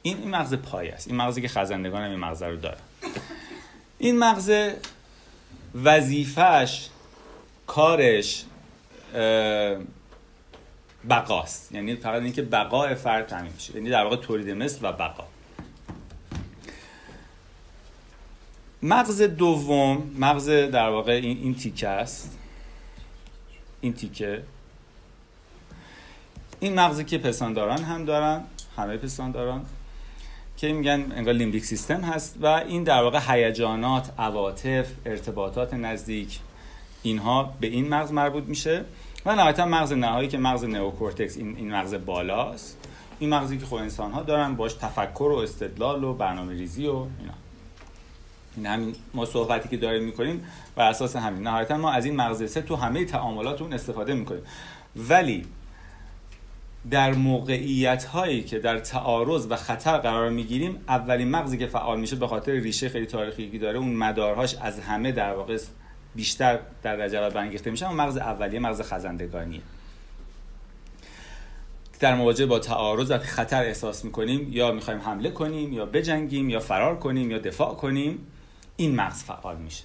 این 0.03 0.19
این 0.19 0.31
مغز 0.31 0.55
پایه 0.55 0.93
است. 0.93 1.09
این 1.09 1.17
مغزی 1.17 1.43
که 1.43 1.49
خزندگان 1.49 2.03
هم 2.03 2.11
این 2.11 2.21
مغز 2.21 2.43
رو 2.43 2.57
داره. 2.57 2.79
این 3.99 4.19
مغز 4.19 4.53
وظیفش 5.85 6.89
کارش 7.67 8.45
بقاست. 11.11 11.73
یعنی 11.73 11.97
فقط 11.97 12.23
اینکه 12.23 12.43
بقای 12.43 12.95
فرد 12.95 13.27
تعمین 13.27 13.53
میشه. 13.53 13.77
یعنی 13.77 13.91
در 13.91 14.05
واقع 14.05 14.17
تولید 14.17 14.51
مثل 14.51 14.79
و 14.83 14.93
بقا. 14.93 15.27
مغز 18.87 19.23
دوم 19.23 20.03
مغز 20.19 20.49
در 20.49 20.89
واقع 20.89 21.13
این, 21.13 21.39
این 21.43 21.55
تیکه 21.55 21.89
است. 21.89 22.39
این 23.81 23.93
تیکه. 23.93 24.43
این 26.61 26.75
مغزی 26.75 27.05
که 27.05 27.19
پستانداران 27.19 27.83
هم 27.83 28.05
دارن 28.05 28.45
همه 28.77 28.97
پستانداران 28.97 29.65
که 30.57 30.73
میگن 30.73 31.13
انگار 31.17 31.35
لیمبیک 31.35 31.65
سیستم 31.65 32.01
هست 32.01 32.37
و 32.41 32.47
این 32.47 32.85
در 32.85 33.03
واقع 33.03 33.21
هیجانات 33.29 34.11
عواطف 34.19 34.87
ارتباطات 35.07 35.75
نزدیک 35.75 36.41
اینها 37.03 37.55
به 37.61 37.67
این 37.67 37.89
مغز 37.89 38.13
مربوط 38.13 38.45
میشه 38.45 38.85
و 39.27 39.37
نهایتا 39.37 39.67
مغز 39.67 39.93
نهایی 39.93 40.29
که 40.29 40.39
مغز 40.39 40.65
نئوکورتکس 40.65 41.37
این 41.37 41.57
این 41.57 41.75
مغز 41.75 41.95
بالاست. 41.95 42.79
این 43.19 43.31
مغزی 43.31 43.59
که 43.59 43.67
خود 43.67 43.83
انسان 43.83 44.13
ها 44.13 44.23
دارن 44.23 44.57
باش 44.57 44.75
تفکر 44.75 45.23
و 45.23 45.37
استدلال 45.37 46.05
و 46.05 46.15
برنامه 46.15 46.53
ریزی 46.53 46.87
و 46.87 46.95
اینا. 46.95 47.44
این 48.57 48.67
همین 48.67 48.95
ما 49.15 49.25
صحبتی 49.25 49.69
که 49.69 49.77
داریم 49.77 50.05
می‌کنیم 50.05 50.45
و 50.77 50.81
اساس 50.81 51.17
همین. 51.17 51.43
نهایتا 51.43 51.77
ما 51.77 51.91
از 51.91 52.05
این 52.05 52.17
مغز 52.17 52.51
سه 52.51 52.63
تو 52.63 52.77
همه 52.77 53.05
تعاملات 53.05 53.63
اون 53.63 53.73
استفاده 53.73 54.15
می‌کنیم. 54.15 54.43
ولی 54.97 55.45
در 56.91 57.13
موقعیت 57.13 58.05
هایی 58.05 58.43
که 58.43 58.59
در 58.59 58.79
تعارض 58.79 59.47
و 59.51 59.57
خطر 59.57 59.99
قرار 59.99 60.31
می‌گیریم 60.31 60.85
اولین 60.89 61.31
مغزی 61.31 61.59
که 61.59 61.67
فعال 61.67 62.01
میشه 62.01 62.17
به 62.17 62.27
خاطر 62.27 62.53
ریشه 62.53 62.89
خیلی 62.89 63.07
تاریخی 63.07 63.59
داره 63.59 63.79
اون 63.79 63.95
مدارهاش 63.95 64.55
از 64.55 64.81
همه 64.81 65.13
در 65.13 65.35
واقع 65.35 65.59
بیشتر 66.15 66.59
در 66.83 66.97
رجبت 66.97 67.33
برانگیخته 67.33 67.71
میشه. 67.71 67.87
اما 67.87 68.05
مغز 68.05 68.17
اولیه 68.17 68.61
مغز 68.61 68.81
خزندگانیه. 68.81 69.61
در 72.01 72.15
مواجهه 72.15 72.47
با 72.47 72.59
تعارض 72.59 73.11
و 73.11 73.19
خطر 73.19 73.63
احساس 73.63 74.05
می‌کنیم 74.05 74.53
یا 74.53 74.73
می‌خوایم 74.73 75.01
حمله 75.01 75.31
کنیم 75.31 75.73
یا 75.73 75.87
بجنگیم 75.87 76.51
یا 76.51 76.61
فرار 76.61 76.99
کنیم 76.99 77.31
یا 77.31 77.39
دفاع 77.39 77.75
کنیم 77.75 78.27
این 78.77 78.95
مغز 78.95 79.25
فعال 79.25 79.57
میشه 79.57 79.85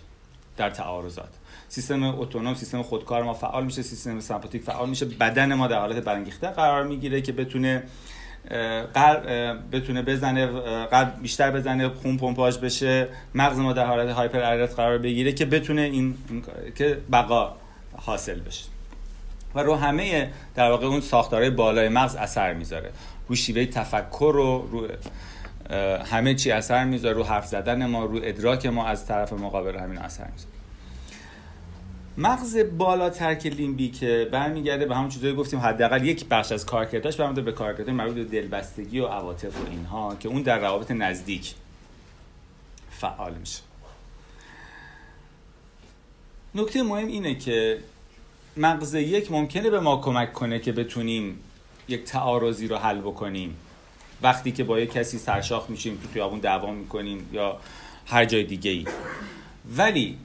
در 0.58 0.70
تعارضات. 0.70 1.30
سیستم 1.68 2.04
اتونوم 2.04 2.54
سیستم 2.54 2.82
خودکار 2.82 3.24
ما 3.24 3.34
فعال 3.34 3.66
میشه 3.66 3.82
سیستم 3.82 4.20
سمپاتیک 4.20 4.64
فعال 4.64 4.90
میشه. 4.90 5.06
بدن 5.06 5.54
ما 5.54 5.68
در 5.68 5.80
حالت 5.80 6.04
برانگیخته 6.04 6.48
قرار 6.48 6.84
می‌گیره 6.84 7.22
که 7.22 7.32
بتونه 7.32 7.84
بتونه 9.72 10.02
بزنه 10.02 10.46
قلب 10.86 11.22
بیشتر 11.22 11.52
بزنه 11.52 11.90
خون 11.90 12.18
پمپاژ 12.18 12.58
بشه 12.58 13.08
مغز 13.36 13.58
ما 13.58 13.74
در 13.74 13.86
حالت 13.86 14.10
هایپر 14.10 14.40
ارت 14.40 14.76
قرار 14.76 14.98
بگیره 14.98 15.32
که 15.32 15.46
بتونه 15.46 15.82
این 15.82 16.18
که 16.76 17.02
بقا 17.12 17.56
حاصل 17.98 18.40
بشه. 18.40 18.66
و 19.56 19.60
رو 19.60 19.76
همه 19.76 20.32
در 20.56 20.70
واقع 20.70 20.86
اون 20.86 21.02
ساختارهای 21.02 21.50
بالای 21.50 21.90
مغز 21.90 22.16
اثر 22.16 22.54
می‌ذاره. 22.54 22.92
رو 23.28 23.36
شیوه 23.36 23.66
تفکر 23.66 24.32
رو 24.36 24.68
رو 24.72 24.88
همه 26.06 26.36
چی 26.36 26.52
اثر 26.52 26.86
می‌ذاره 26.86 27.14
رو 27.14 27.24
حرف 27.24 27.46
زدن 27.46 27.86
ما 27.86 28.06
رو 28.06 28.20
ادراک 28.24 28.66
ما 28.66 28.86
از 28.86 29.06
طرف 29.06 29.34
مقابل 29.34 29.78
همین 29.78 29.98
اثر 29.98 30.28
می‌ذاره. 30.32 30.54
مغز 32.18 32.58
بالاتر 32.78 33.36
که 33.36 33.50
لیمبی 33.50 33.90
که 33.90 34.30
برمیگرده 34.32 34.86
به 34.86 34.96
همون 34.96 35.10
چیزایی 35.10 35.36
گفتیم 35.36 35.60
حداقل 35.60 36.06
یک 36.06 36.26
بخش 36.26 36.52
از 36.52 36.66
کارکرداش 36.66 37.18
برمیگرده 37.18 37.42
به 37.42 37.52
کارکردهای 37.52 37.96
مربوط 37.96 38.16
به 38.16 38.24
دلبستگی 38.24 39.00
و 39.00 39.06
عواطف 39.06 39.62
و 39.62 39.70
اینها 39.70 40.16
که 40.20 40.30
اون 40.30 40.42
در 40.42 40.60
روابط 40.60 40.92
نزدیک 40.92 41.54
فعال 42.92 43.34
میشه. 43.34 43.62
نکته 46.56 46.84
مهم 46.84 47.08
اینه 47.08 47.36
که 47.36 47.80
مغز 48.58 48.94
یک 48.94 49.32
ممکنه 49.32 49.70
به 49.70 49.80
ما 49.80 50.02
کمک 50.02 50.34
کنه 50.34 50.60
که 50.60 50.72
بتونیم 50.72 51.40
یک 51.88 52.04
تعارضی 52.04 52.68
رو 52.68 52.78
حل 52.78 53.00
بکنیم. 53.00 53.56
وقتی 54.22 54.52
که 54.52 54.64
با 54.64 54.80
یک 54.80 54.92
کسی 54.92 55.18
سرشاخ 55.18 55.70
میشیم 55.70 56.00
تو 56.04 56.10
خیابون 56.14 56.40
دعوا 56.40 56.72
می‌کنیم 56.72 57.30
یا 57.34 57.58
هر 58.08 58.26
جای 58.26 58.44
دیگه 58.44 58.72
ای 58.72 58.86
ولی 59.78 60.18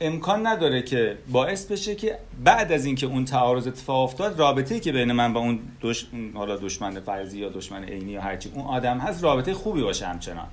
امکان 0.00 0.46
نداره 0.46 0.82
که 0.82 1.18
باعث 1.28 1.66
بشه 1.66 1.94
که 1.94 2.18
بعد 2.44 2.72
از 2.72 2.84
اینکه 2.84 3.06
اون 3.06 3.24
تعارض 3.24 3.66
اتفاق 3.66 4.04
افتاد 4.04 4.38
رابطه 4.38 4.80
که 4.80 4.92
بین 4.92 5.12
من 5.12 5.32
با 5.32 5.40
اون 5.40 5.58
دش... 5.82 6.06
حالا 6.34 6.56
دشمن 6.56 7.00
فرضی 7.00 7.38
یا 7.38 7.48
دشمن 7.48 7.84
عینی 7.84 8.12
یا 8.12 8.22
هرچی 8.22 8.50
اون 8.54 8.66
آدم 8.66 8.98
هست 8.98 9.24
رابطه 9.24 9.54
خوبی 9.54 9.82
باشه 9.82 10.06
همچنان. 10.06 10.46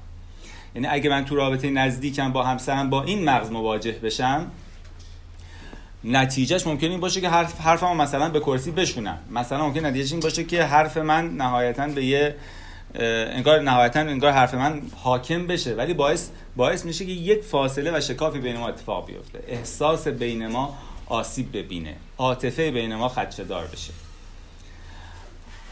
یعنی 0.76 0.88
اگه 0.88 1.10
من 1.10 1.26
تو 1.26 1.36
رابطه 1.36 1.70
نزدیکم 1.70 2.32
با 2.32 2.44
همسرم 2.44 2.90
با 2.90 3.04
این 3.04 3.24
مغز 3.30 3.52
مواجه 3.52 3.92
بشم 3.92 4.52
نتیجهش 6.04 6.68
ممکن 6.68 6.88
این 6.88 7.00
باشه 7.00 7.22
که 7.22 7.30
حرف 7.30 7.62
حرفمو 7.62 7.94
مثلا 7.94 8.30
به 8.30 8.40
کرسی 8.40 8.72
بشونم. 8.72 9.18
مثلا 9.32 9.68
ممکن 9.68 9.86
نتیجهش 9.86 10.12
این 10.12 10.22
باشه 10.22 10.44
که 10.44 10.64
حرف 10.64 10.98
من 10.98 11.38
نهایتا 11.38 11.88
به 11.88 12.06
یه 12.06 12.36
انگار 12.96 13.60
نهایتا 13.62 14.00
انگار 14.00 14.32
حرف 14.32 14.54
من 14.54 14.82
حاکم 14.96 15.48
بشه. 15.48 15.74
ولی 15.74 15.94
باعث 15.94 16.30
باعث 16.56 16.86
میشه 16.86 17.06
که 17.06 17.12
یک 17.12 17.42
فاصله 17.42 17.98
و 17.98 18.02
شکافی 18.02 18.40
بین 18.40 18.58
ما 18.58 18.68
اتفاق 18.68 19.06
بیفته. 19.06 19.44
احساس 19.48 20.08
بین 20.08 20.48
ما 20.48 20.78
آسیب 21.08 21.58
ببینه. 21.58 21.96
عاطفه 22.18 22.72
بین 22.72 22.96
ما 22.96 23.10
خدشه‌دار 23.10 23.68
بشه. 23.68 23.94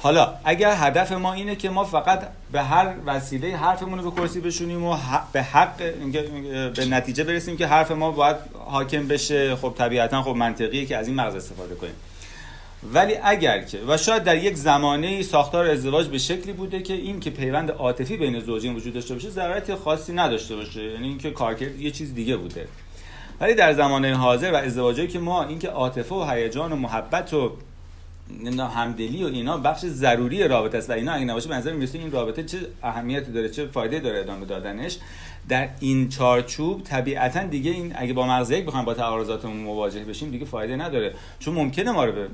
حالا 0.03 0.33
اگر 0.43 0.75
هدف 0.77 1.11
ما 1.11 1.33
اینه 1.33 1.55
که 1.55 1.69
ما 1.69 1.83
فقط 1.83 2.27
به 2.51 2.61
هر 2.61 2.93
وسیله 3.05 3.57
حرفمون 3.57 3.99
رو 3.99 4.11
به 4.11 4.21
کرسی 4.21 4.39
بشونیم 4.39 4.83
و 4.83 4.97
به 5.31 5.43
حق 5.43 5.77
به 6.75 6.85
نتیجه 6.85 7.23
برسیم 7.23 7.57
که 7.57 7.67
حرف 7.67 7.91
ما 7.91 8.11
باید 8.11 8.35
حاکم 8.65 9.07
بشه 9.07 9.55
خب 9.55 9.73
طبیعتا 9.77 10.21
خب 10.21 10.29
منطقیه 10.29 10.85
که 10.85 10.97
از 10.97 11.07
این 11.07 11.15
مغز 11.15 11.35
استفاده 11.35 11.75
کنیم. 11.75 11.93
ولی 12.83 13.15
اگر 13.23 13.61
که 13.61 13.79
و 13.87 13.97
شاید 13.97 14.23
در 14.23 14.37
یک 14.37 14.55
زمانه 14.55 15.21
ساختار 15.21 15.65
ازدواج 15.65 16.07
به 16.07 16.17
شکلی 16.17 16.53
بوده 16.53 16.81
که 16.81 16.93
این 16.93 17.19
که 17.19 17.29
پیوند 17.29 17.71
عاطفی 17.71 18.17
بین 18.17 18.39
زوجین 18.39 18.75
وجود 18.75 18.93
داشته 18.93 19.13
باشه 19.13 19.29
ضرورت 19.29 19.75
خاصی 19.75 20.13
نداشته 20.13 20.55
باشه. 20.55 20.83
یعنی 20.83 21.07
اینکه 21.07 21.31
کارکرد 21.31 21.79
یه 21.79 21.91
چیز 21.91 22.13
دیگه 22.13 22.37
بوده. 22.37 22.67
ولی 23.39 23.53
در 23.53 23.73
زمانه 23.73 24.15
حاضر 24.15 24.51
و 24.51 24.55
ازدواجی 24.55 25.07
که 25.07 25.19
ما 25.19 25.43
اینکه 25.43 25.67
عاطفه 25.67 26.15
و 26.15 26.23
هیجان 26.23 26.71
و 26.71 26.75
محبت 26.75 27.33
و 27.33 27.51
همدلی 28.67 29.23
و 29.23 29.27
اینا 29.27 29.57
بخش 29.57 29.85
ضروری 29.85 30.47
رابطه 30.47 30.77
است. 30.77 30.89
و 30.89 30.93
اینا 30.93 31.11
اگه 31.11 31.25
نباشه 31.25 31.49
به 31.49 31.73
می‌رسه 31.73 31.99
این 31.99 32.11
رابطه 32.11 32.43
چه 32.43 32.57
اهمیتی 32.83 33.31
داره 33.31 33.49
چه 33.49 33.65
فایده 33.65 33.99
داره 33.99 34.19
ادامه 34.19 34.45
دادنش. 34.45 34.97
در 35.49 35.69
این 35.79 36.09
چارچوب 36.09 36.83
طبیعتا 36.83 37.43
دیگه 37.43 37.71
این 37.71 37.93
اگه 37.95 38.13
با 38.13 38.27
مغز 38.27 38.51
یک 38.51 38.65
بخوایم 38.65 38.85
با 38.85 38.93
تعارضاتمون 38.93 39.57
مواجه 39.57 40.03
بشیم 40.03 40.31
دیگه 40.31 40.45
فایده 40.45 40.75
نداره. 40.75 41.13
چون 41.39 41.53
ممکنه 41.53 41.91
ما 41.91 42.05
رو 42.05 42.11
به 42.11 42.27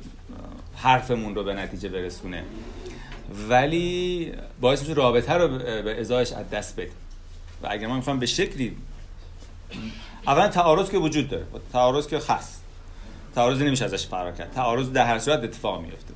حرفمون 0.76 1.36
رو 1.36 1.44
به 1.44 1.54
نتیجه 1.54 1.90
برسونه. 1.90 2.44
ولی 3.50 4.32
باعث 4.62 4.82
میشه 4.82 4.94
رابطه 4.94 5.34
رو 5.34 5.48
به 5.58 6.00
ازایش 6.00 6.32
از 6.32 6.50
دست 6.50 6.80
بدیم. 6.80 6.94
و 7.64 7.68
اگر 7.70 7.88
ما 7.88 7.96
می‌خوایم 7.96 8.20
به 8.20 8.26
شکلی 8.26 8.78
اولا 10.28 10.48
تعارض 10.48 10.90
که 10.90 10.98
وجود 10.98 11.30
داره. 11.30 11.46
تعارض 11.74 12.08
که 12.08 12.20
خاص. 12.20 12.57
تعارض 13.36 13.62
نمیشه 13.62 13.86
ازش 13.86 14.08
فرار 14.08 14.32
کرد. 14.32 14.52
تعارض 14.52 14.92
در 14.92 15.06
هر 15.06 15.20
صورت 15.20 15.44
اتفاق 15.44 15.82
میفته 15.82 16.14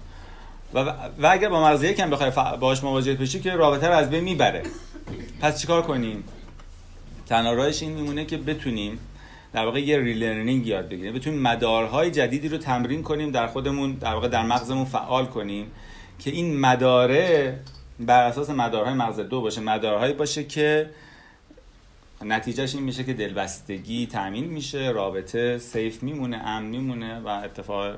و, 0.74 0.80
و 1.20 1.28
اگر 1.32 1.50
با 1.50 1.64
مغز 1.64 1.84
یکم 1.84 2.10
بخوای 2.10 2.32
باهاش 2.60 2.84
مواجه 2.84 3.14
بشی 3.14 3.40
که 3.40 3.52
رابطه 3.52 3.88
رو 3.88 3.94
از 3.94 4.10
بین 4.10 4.24
می‌بره. 4.24 4.64
پس 5.42 5.62
چیکار 5.62 5.82
کنیم؟ 5.82 6.24
تنها 7.28 7.66
این 7.66 7.92
میمونه 7.92 8.26
که 8.26 8.38
بتونیم 8.38 9.00
در 9.54 9.66
واقع 9.66 9.82
یه 9.82 10.00
relearning 10.00 10.68
یاد 10.68 10.90
بگیریم. 10.90 11.14
بتونیم 11.14 11.42
مدارهای 11.42 12.12
جدیدی 12.12 12.50
رو 12.50 12.58
تمرین 12.58 13.04
کنیم 13.04 13.32
در 13.32 13.48
خودمون 13.48 13.92
در 13.94 14.14
واقع 14.14 14.28
در 14.28 14.44
مغزمون 14.46 14.86
فعال 14.86 15.26
کنیم 15.26 15.72
که 16.20 16.32
این 16.32 16.60
مداره 16.60 17.60
بر 18.00 18.24
اساس 18.24 18.50
مدارهای 18.50 18.94
مغز 18.94 19.20
دو 19.20 19.42
باشه. 19.42 19.62
مدارهایی 19.62 20.14
باشه 20.14 20.44
که 20.44 20.90
نتیجهش 22.24 22.76
این 22.76 22.84
میشه 22.84 23.04
که 23.04 23.14
دلبستگی 23.14 24.08
تامین 24.08 24.46
میشه 24.46 24.90
رابطه 24.90 25.58
safe 25.58 26.04
میمونه 26.04 26.38
امن 26.38 26.66
میمونه 26.66 27.20
و 27.20 27.28
اتفاق 27.28 27.98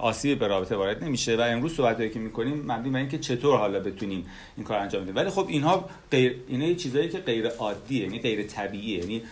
آسیب 0.00 0.38
به 0.38 0.46
رابطه 0.46 0.76
وارد 0.76 1.04
نمیشه 1.04 1.36
و 1.36 1.40
امروز 1.40 1.74
صحبتایی 1.74 2.10
که 2.10 2.18
می‌کنیم 2.18 2.62
مبنی 2.72 2.90
بر 2.90 2.98
اینکه 2.98 3.18
چطور 3.18 3.58
حالا 3.58 3.80
بتونیم 3.80 4.26
این 4.56 4.66
کار 4.66 4.78
انجام 4.78 5.02
بدیم. 5.02 5.16
ولی 5.16 5.30
خب 5.30 5.46
اینها 5.48 5.88
غیر 6.10 6.36
اینا 6.48 6.74
چیزایی 6.74 7.08
که 7.08 7.18
غیر 7.18 7.48
عادیه 7.48 8.02
یعنی 8.02 8.18
غیر 8.18 8.42
طبیعیه. 8.42 8.98
یعنی 8.98 9.22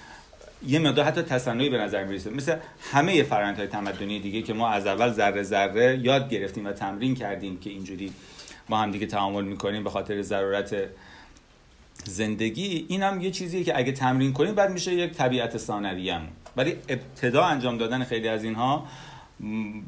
یه 0.67 0.79
مقدار 0.79 1.05
حتی 1.05 1.23
تصنعی 1.23 1.69
به 1.71 1.79
نظر 1.79 2.05
می‌رسه. 2.05 2.31
مثل 2.31 2.57
همه 2.93 3.23
فرآیندهای 3.23 3.67
تمدنی 3.69 4.21
دیگه 4.21 4.43
که 4.43 4.53
ما 4.53 4.69
از 4.69 4.87
اول 4.87 5.13
ذره 5.13 5.43
ذره 5.43 6.01
یاد 6.03 6.31
گرفتیم 6.31 6.67
و 6.67 6.73
تمرین 6.73 7.15
کردیم 7.15 7.61
که 7.61 7.71
اینجوری 7.71 8.13
با 8.69 8.77
هم 8.77 8.91
دیگه 8.91 9.07
تعامل 9.07 9.45
می‌کنیم 9.45 9.85
به 9.85 9.91
خاطر 9.91 10.23
ضرورت 10.23 10.77
زندگی 12.05 12.87
این 12.89 13.03
هم 13.03 13.21
یه 13.21 13.31
چیزیه 13.31 13.65
که 13.65 13.79
اگه 13.79 13.93
تمرین 13.93 14.33
کنیم 14.33 14.55
بعد 14.55 14.71
میشه 14.71 14.95
یک 14.95 15.13
طبیعت 15.13 15.59
ثانویه 15.59 16.21
ولی 16.57 16.77
ابتدا 16.89 17.45
انجام 17.45 17.79
دادن 17.79 18.05
خیلی 18.05 18.29
از 18.29 18.45
اینها 18.45 18.87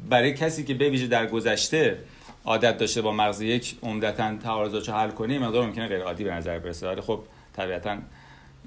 برای 0.09 0.33
کسی 0.33 0.63
که 0.63 0.73
به 0.73 1.07
در 1.07 1.27
گذشته 1.27 1.97
عادت 2.45 2.77
داشته 2.77 3.01
با 3.01 3.11
مغز 3.11 3.41
یک 3.41 3.77
عمدتا 3.83 4.37
تعارضات 4.37 4.89
حل 4.89 5.09
کنه 5.09 5.39
مقدار 5.39 5.65
ممکنه 5.65 5.87
غیر 5.87 6.01
عادی 6.01 6.23
به 6.23 6.31
نظر 6.31 6.59
برسه. 6.59 6.87
ولی 6.87 7.01
خب 7.01 7.19
طبیعتا 7.53 7.97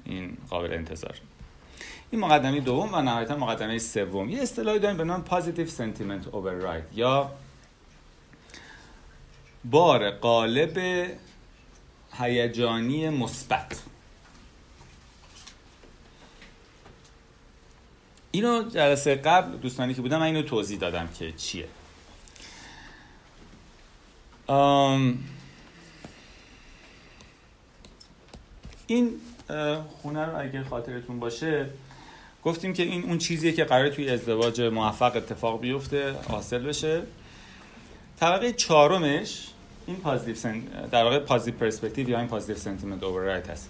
این 0.05 0.37
قابل 0.49 0.73
انتظار. 0.73 1.15
این 2.11 2.21
مقدمه 2.21 2.59
دوم 2.59 2.89
و 2.93 3.01
نهایتا 3.01 3.37
مقدمه 3.37 3.77
سوم. 3.77 4.29
یه 4.29 4.41
اصطلاحی 4.41 4.79
داریم 4.79 4.97
به 4.97 5.03
نام 5.03 5.25
positive 5.29 5.69
sentiment 5.77 6.35
override 6.35 6.95
یا 6.95 7.31
بار 9.65 10.11
قالب 10.11 11.05
هیجانی 12.19 13.09
مثبت. 13.09 13.81
اینو 18.31 18.69
جلسه 18.69 19.15
قبل 19.15 19.57
دوستانی 19.57 19.93
که 19.93 20.01
بودم 20.01 20.17
من 20.17 20.25
اینو 20.25 20.41
توضیح 20.41 20.79
دادم 20.79 21.09
که 21.19 21.31
چیه. 21.31 21.67
این 28.87 29.11
خونه 30.01 30.25
رو 30.25 30.39
اگه 30.39 30.63
خاطرتون 30.63 31.19
باشه 31.19 31.69
گفتیم 32.43 32.73
که 32.73 32.83
این 32.83 33.03
اون 33.03 33.17
چیزیه 33.17 33.51
که 33.51 33.63
قرار 33.63 33.89
توی 33.89 34.09
ازدواج 34.09 34.61
موفق 34.61 35.15
اتفاق 35.15 35.61
بیفته 35.61 36.11
حاصل 36.11 36.59
بشه. 36.59 37.03
طبقه 38.19 38.53
چهارمش 38.53 39.47
این 39.91 40.01
positive 40.01 40.35
sen... 40.35 40.59
در 40.91 41.03
واقع 41.03 41.19
positive 41.19 41.59
perspective 41.59 42.09
یا 42.09 42.19
این 42.19 42.27
positive 42.27 42.55
sentiment 42.55 43.03
override 43.03 43.49
هست. 43.49 43.69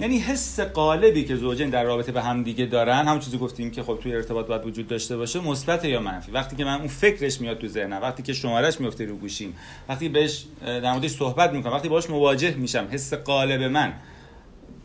یعنی 0.00 0.18
حس 0.18 0.60
قالبی 0.60 1.24
که 1.24 1.36
زوجین 1.36 1.70
در 1.70 1.84
رابطه 1.84 2.12
به 2.12 2.22
هم 2.22 2.42
دیگه 2.42 2.66
دارن 2.66 3.04
همون 3.04 3.20
چیزی 3.20 3.38
گفتیم 3.38 3.70
که 3.70 3.82
خب 3.82 3.98
توی 4.02 4.14
ارتباط 4.14 4.46
باید 4.46 4.66
وجود 4.66 4.88
داشته 4.88 5.16
باشه 5.16 5.40
مثبت 5.40 5.84
یا 5.84 6.00
منفی. 6.00 6.32
وقتی 6.32 6.56
که 6.56 6.64
من 6.64 6.78
اون 6.78 6.88
فکرش 6.88 7.40
میاد 7.40 7.58
تو 7.58 7.68
ذهنم 7.68 8.02
وقتی 8.02 8.22
که 8.22 8.32
شمارش 8.32 8.80
میفته 8.80 9.04
رو 9.04 9.16
گوشیم 9.16 9.54
وقتی 9.88 10.08
بهش 10.08 10.44
در 10.64 10.92
موردش 10.92 11.10
صحبت 11.10 11.52
می‌کنم 11.52 11.72
وقتی 11.72 11.88
باهاش 11.88 12.10
مواجه 12.10 12.54
میشم 12.54 12.88
حس 12.90 13.14
قالب 13.14 13.62
من 13.62 13.92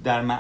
در 0.04 0.22
م... 0.22 0.40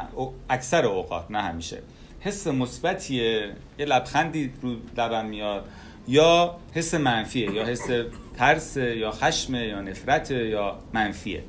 اکثر 0.50 0.86
اوقات 0.86 1.26
نه 1.30 1.41
همیشه. 1.41 1.82
حس 2.19 2.47
مثبتیه 2.47 3.52
یه 3.80 3.86
لبخندی 3.86 4.52
رو 4.62 4.76
لبم 4.97 5.26
میاد 5.26 5.65
یا 6.08 6.56
حس 6.73 6.93
منفیه 6.93 7.52
یا 7.52 7.65
حس 7.65 7.89
ترس 8.38 8.78
یا 8.78 9.12
خشم 9.12 9.56
یا 9.56 9.82
نفرت 9.82 10.32
یا 10.32 10.80
منفیه. 10.93 11.43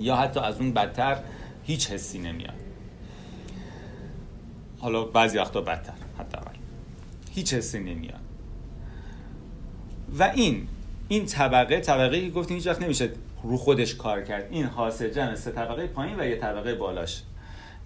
یا 0.00 0.16
حتی 0.16 0.40
از 0.40 0.58
اون 0.58 0.72
بدتر 0.72 1.16
هیچ 1.64 1.90
حسی 1.90 2.18
نمیاد. 2.18 2.54
حالا 4.78 5.04
بعضی 5.04 5.38
وقتا 5.38 5.60
بدتر 5.60 5.92
حداقل. 6.18 6.54
هیچ 7.34 7.54
حسی 7.54 7.78
نمیاد. 7.78 8.20
و 10.18 10.22
این 10.22 10.68
این 11.08 11.26
طبقه 11.26 11.80
طبقه 11.80 12.20
که 12.20 12.30
گفتیم 12.30 12.56
هیچ 12.56 12.66
وقت 12.66 12.82
نمیشه 12.82 13.10
رو 13.42 13.56
خودش 13.56 13.94
کار 13.94 14.22
کرد. 14.22 14.48
این 14.50 14.64
حاصل 14.64 15.10
جمع 15.10 15.34
سه 15.34 15.50
طبقه 15.50 15.86
پایین 15.86 16.20
و 16.20 16.26
یه 16.26 16.36
طبقه 16.36 16.74
بالاش. 16.74 17.22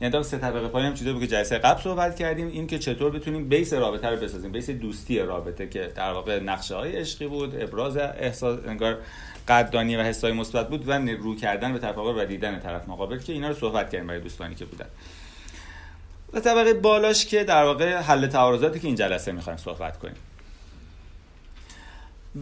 یعنی 0.01 0.13
در 0.13 0.23
سه 0.23 0.39
طبقه 0.39 0.69
پایین 0.69 0.89
هم 0.89 0.95
چیزی 0.95 1.13
بود 1.13 1.21
که 1.21 1.27
جلسه 1.27 1.59
قبل 1.59 1.83
صحبت 1.83 2.17
کردیم 2.17 2.49
این 2.49 2.67
که 2.67 2.79
چطور 2.79 3.11
بتونیم 3.11 3.49
بیس 3.49 3.73
رابطه 3.73 4.09
رو 4.09 4.17
بسازیم. 4.17 4.53
بیس 4.53 4.71
دوستی 4.71 5.19
رابطه 5.19 5.69
که 5.69 5.93
در 5.95 6.13
واقع 6.13 6.41
نقشه 6.41 6.75
های 6.75 6.93
عشقی 6.93 7.27
بود 7.27 7.63
ابراز 7.63 7.97
احساس 7.97 8.59
انگار 8.67 8.99
قدردانی 9.49 9.97
و 9.97 10.03
حسای 10.03 10.33
مثبت 10.33 10.69
بود 10.69 10.89
و 10.89 10.93
رو 10.93 11.37
کردن 11.37 11.73
به 11.73 11.79
طرف 11.79 11.99
و 11.99 12.25
دیدن 12.25 12.61
طرف 12.61 12.89
مقابل 12.89 13.19
که 13.19 13.33
اینا 13.33 13.49
رو 13.49 13.55
صحبت 13.55 13.91
کردیم 13.91 14.07
برای 14.07 14.21
دوستانی 14.21 14.55
که 14.55 14.65
بودن. 14.65 14.87
و 16.33 16.41
طبقه 16.41 16.75
بالاش 16.75 17.27
که 17.27 17.45
در 17.45 17.65
واقع 17.65 17.97
حل 17.97 18.27
تعارضاتی 18.27 18.81
که 18.81 18.87
این 18.87 18.97
جلسه 18.97 19.33
می‌خوایم 19.33 19.59
صحبت 19.59 19.99
کنیم. 19.99 20.17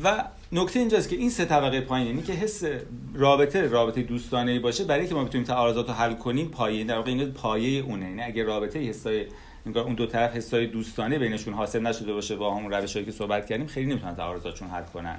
و 0.05 0.25
نکته 0.53 0.79
اینجاست 0.79 1.09
که 1.09 1.17
این 1.17 1.31
سه 1.31 1.45
طبقه 1.45 1.81
پایین 1.81 2.07
یعنی 2.07 2.23
که 2.23 2.33
حس 2.33 2.65
رابطه 3.15 3.69
رابطه 3.69 4.03
دوستانه 4.03 4.61
باشه 4.61 4.85
برای 4.85 5.07
که 5.07 5.15
ما 5.15 5.25
بتونیم 5.25 5.47
تعارضات 5.47 5.89
رو 5.89 5.95
حل 5.95 6.15
کنیم 6.15 6.49
پایه 6.49 6.85
در 6.85 6.97
واقع 6.97 7.11
این 7.11 7.33
پایه 7.33 7.83
اونه. 7.83 8.05
یعنی 8.09 8.23
اگه 8.23 8.43
رابطه 8.43 8.79
حسای 8.79 9.27
اون 9.65 9.95
دو 9.95 10.07
طرف 10.07 10.37
حسای 10.37 10.67
دوستانه 10.67 11.19
بینشون 11.19 11.55
حاصل 11.55 11.87
نشده 11.87 12.13
باشه 12.13 12.37
با 12.37 12.55
همون 12.55 12.73
روشایی 12.73 13.05
که 13.05 13.13
صحبت 13.13 13.47
کردیم 13.47 13.67
خیلی 13.67 13.87
نمی‌تونن 13.87 14.17
تعارضاتشون 14.17 14.69
حل 14.69 14.83
کنن. 14.83 15.19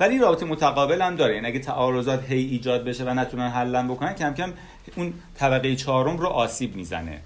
ولی 0.00 0.18
رابطه 0.18 0.46
متقابل 0.46 1.02
هم 1.02 1.16
داره. 1.16 1.34
یعنی 1.34 1.46
اگه 1.46 1.58
تعارضات 1.58 2.24
هی 2.30 2.44
ایجاد 2.44 2.84
بشه 2.84 3.04
و 3.04 3.14
نتونن 3.14 3.48
حل 3.48 3.82
بکنن 3.82 4.14
کم 4.14 4.34
کم 4.34 4.52
اون 4.96 5.14
طبقه 5.34 5.76
چهارم 5.76 6.16
رو 6.16 6.26
آسیب 6.26 6.76
می‌زنه 6.76 7.20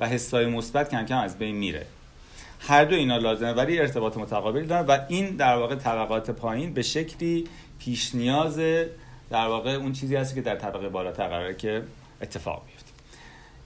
و 0.00 0.08
حسای 0.08 0.46
مثبت 0.46 0.90
کم 0.90 1.04
کم 1.04 1.18
از 1.18 1.38
بین 1.38 1.56
میره. 1.56 1.86
هر 2.60 2.84
دو 2.84 2.96
اینا 2.96 3.16
لازمه 3.16 3.52
ولی 3.52 3.80
ارتباط 3.80 4.16
متقابل 4.16 4.64
دارن 4.64 4.86
و 4.86 4.98
این 5.08 5.36
در 5.36 5.56
واقع 5.56 5.74
طبقات 5.74 6.30
پایین 6.30 6.74
به 6.74 6.82
شکلی 6.82 7.48
پیش 7.78 8.14
نیاز 8.14 8.56
در 9.30 9.46
واقع 9.46 9.70
اون 9.70 9.92
چیزی 9.92 10.16
هست 10.16 10.34
که 10.34 10.40
در 10.40 10.56
طبقه 10.56 10.88
بالاتر 10.88 11.28
قراره 11.28 11.54
که 11.54 11.82
اتفاق 12.20 12.62
بیفته. 12.66 12.90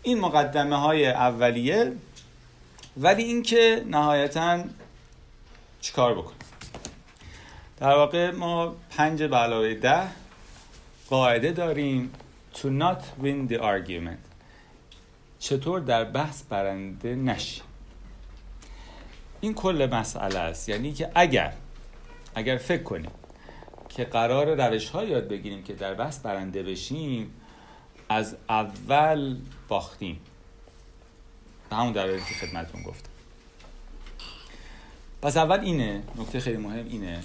این 0.02 0.20
مقدمه 0.20 0.76
های 0.76 1.06
اولیه 1.06 1.92
ولی 2.96 3.22
اینکه 3.22 3.84
نهایتا 3.90 4.64
چیکار 5.80 6.14
بکنیم؟ 6.14 6.38
در 7.80 7.94
واقع 7.94 8.30
ما 8.30 8.76
پنج 8.90 9.22
به 9.22 9.36
علاوه 9.36 9.74
ده 9.74 10.02
قاعده 11.10 11.52
داریم 11.52 12.12
to 12.54 12.64
not 12.64 13.02
win 13.22 13.48
the 13.48 13.58
argument. 13.58 14.32
چطور 15.38 15.80
در 15.80 16.04
بحث 16.04 16.42
برنده 16.42 17.14
نشی 17.14 17.62
این 19.42 19.54
کل 19.54 19.88
مسئله 19.92 20.38
است. 20.38 20.68
یعنی 20.68 20.92
که 20.92 21.10
اگر 21.14 21.52
اگر 22.34 22.56
فکر 22.56 22.82
کنیم 22.82 23.10
که 23.88 24.04
قرار 24.04 24.66
روش 24.66 24.88
ها 24.88 25.04
یاد 25.04 25.28
بگیریم 25.28 25.62
که 25.62 25.72
در 25.72 25.94
بحث 25.94 26.18
برنده 26.18 26.62
بشیم 26.62 27.30
از 28.08 28.36
اول 28.48 29.36
باختیم. 29.68 30.20
به 31.70 31.76
همون 31.76 31.92
دلیلی 31.92 32.18
که 32.18 32.46
خدمتون 32.46 32.82
گفتم. 32.82 33.10
پس 35.22 35.36
اول 35.36 35.60
اینه 35.60 36.02
نکته 36.18 36.40
خیلی 36.40 36.56
مهم 36.56 36.86
اینه 36.88 37.20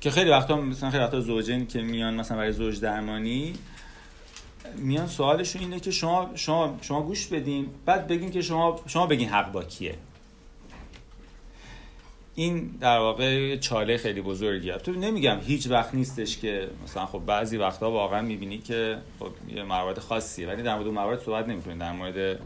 که 0.00 0.10
خیلی 0.10 0.30
وقتا 0.30 0.56
مثلا 0.56 0.90
خیلی 0.90 1.02
وقتا 1.02 1.20
زوجین 1.20 1.66
که 1.66 1.82
میان 1.82 2.14
مثلا 2.14 2.36
برای 2.36 2.52
زوج 2.52 2.80
درمانی 2.80 3.54
میان 4.76 5.06
سوالشون 5.06 5.62
اینه 5.62 5.80
که 5.80 5.90
شما 5.90 6.30
شما 6.34 6.78
شما 6.80 7.02
گوش 7.02 7.26
بدین 7.26 7.68
بعد 7.86 8.06
بگین 8.06 8.30
که 8.30 8.42
شما 8.42 8.80
شما 8.86 9.06
بگین 9.06 9.28
حق 9.28 9.52
با 9.52 9.64
کیه. 9.64 9.94
این 12.38 12.76
در 12.80 12.98
واقع 12.98 13.56
چاله 13.56 13.96
خیلی 13.96 14.20
بزرگیه. 14.20 14.76
تو 14.76 14.92
نمیگم 14.92 15.38
هیچ 15.40 15.66
وقت 15.70 15.94
نیستش 15.94 16.38
که 16.38 16.68
مثلا 16.84 17.06
خب 17.06 17.18
بعضی 17.26 17.56
وقتا 17.56 17.90
واقعا 17.90 18.22
می‌بینی 18.22 18.58
که 18.58 18.98
خب 19.18 19.30
یه 19.48 19.62
موارد 19.62 19.98
خاصیه 19.98 20.48
ولی 20.48 20.62
در 20.62 20.74
مورد 20.74 20.86
موارد 20.86 21.20
صحبت 21.20 21.48
نمی‌کنیم 21.48 21.78
در 21.78 21.92
مورد 21.92 22.40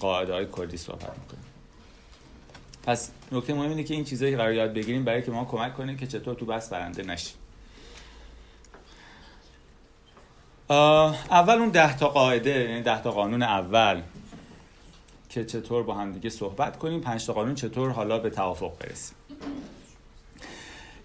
قاعده 0.00 0.32
های 0.32 0.46
کلی 0.46 0.76
صحبت 0.76 1.18
می‌کنیم 1.18 1.44
پس 2.82 3.10
نکته 3.32 3.54
مهم 3.54 3.68
اینه 3.68 3.84
که 3.84 3.94
این 3.94 4.04
چیزایی 4.04 4.36
قرار 4.36 4.52
یاد 4.52 4.74
بگیریم 4.74 5.04
برای 5.04 5.22
که 5.22 5.30
ما 5.30 5.44
کمک 5.44 5.74
کنیم 5.74 5.96
که 5.96 6.06
چطور 6.06 6.34
تو 6.34 6.46
بحث 6.46 6.68
برنده 6.68 7.02
نشیم. 7.02 7.36
اول 11.30 11.54
اون 11.54 11.68
ده 11.68 11.96
تا 11.96 12.08
قاعده 12.08 12.50
یعنی 12.50 12.82
ده 12.82 13.02
تا 13.02 13.10
قانون 13.10 13.42
اول. 13.42 14.02
که 15.34 15.44
چطور 15.44 15.82
با 15.82 15.94
هم 15.94 16.12
دیگه 16.12 16.30
صحبت 16.30 16.78
کنیم. 16.78 17.00
پنج 17.00 17.26
تا 17.26 17.32
قانون 17.32 17.54
چطور 17.54 17.90
حالا 17.90 18.18
به 18.18 18.30
توافق 18.30 18.78
برسیم. 18.78 19.16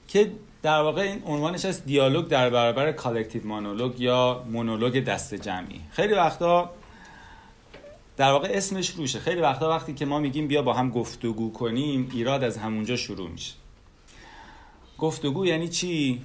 که 0.08 0.32
در 0.62 0.82
واقع 0.82 1.02
این 1.02 1.24
عنوانش 1.26 1.65
از 1.65 1.86
دیالوگ 1.86 2.28
در 2.28 2.50
برابر 2.50 2.92
collective 2.91 3.48
monologue 3.48 4.00
یا 4.00 4.46
مونولوگ 4.52 5.04
دست 5.04 5.36
جمعی. 5.36 5.82
خیلی 5.92 6.13
وقتا 6.13 6.70
در 8.18 8.32
واقع 8.32 8.50
اسمش 8.52 8.89
روشه. 8.89 9.20
خیلی 9.20 9.42
وقتا 9.42 9.70
وقتی 9.70 9.94
که 9.94 10.06
ما 10.06 10.20
میگیم 10.20 10.48
بیا 10.48 10.62
با 10.62 10.74
هم 10.74 10.89
گفتگو 10.89 11.54
کنیم 11.54 12.10
ایراد 12.13 12.44
از 12.44 12.58
همونجا 12.58 12.96
شروع 12.96 13.30
میشه. 13.30 13.54
گفتگو 14.98 15.46
یعنی 15.46 15.68
چی؟ 15.70 16.22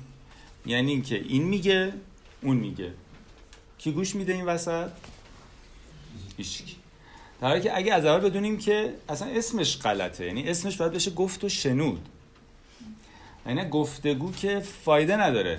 یعنی 0.66 1.02
که 1.02 1.24
این 1.28 1.42
میگه 1.42 1.92
اون 2.42 2.56
میگه. 2.56 2.92
کی 3.78 3.92
گوش 3.92 4.14
میده 4.14 4.32
این 4.32 4.44
وسط؟ 4.44 4.90
هیچکی 6.36 6.83
در 7.40 7.48
حالی 7.48 7.60
که 7.60 7.76
اگه 7.76 7.94
از 7.94 8.04
اول 8.04 8.28
بدونیم 8.28 8.58
که 8.58 8.94
اصلا 9.08 9.28
اسمش 9.28 9.78
غلطه 9.78 10.26
یعنی 10.26 10.48
اسمش 10.48 10.76
باید 10.76 10.92
بشه 10.92 11.10
گفت 11.10 11.44
و 11.44 11.48
شنود. 11.48 12.08
یعنی 13.46 13.68
گفتگو 13.68 14.32
که 14.32 14.60
فایده 14.60 15.16
نداره. 15.16 15.58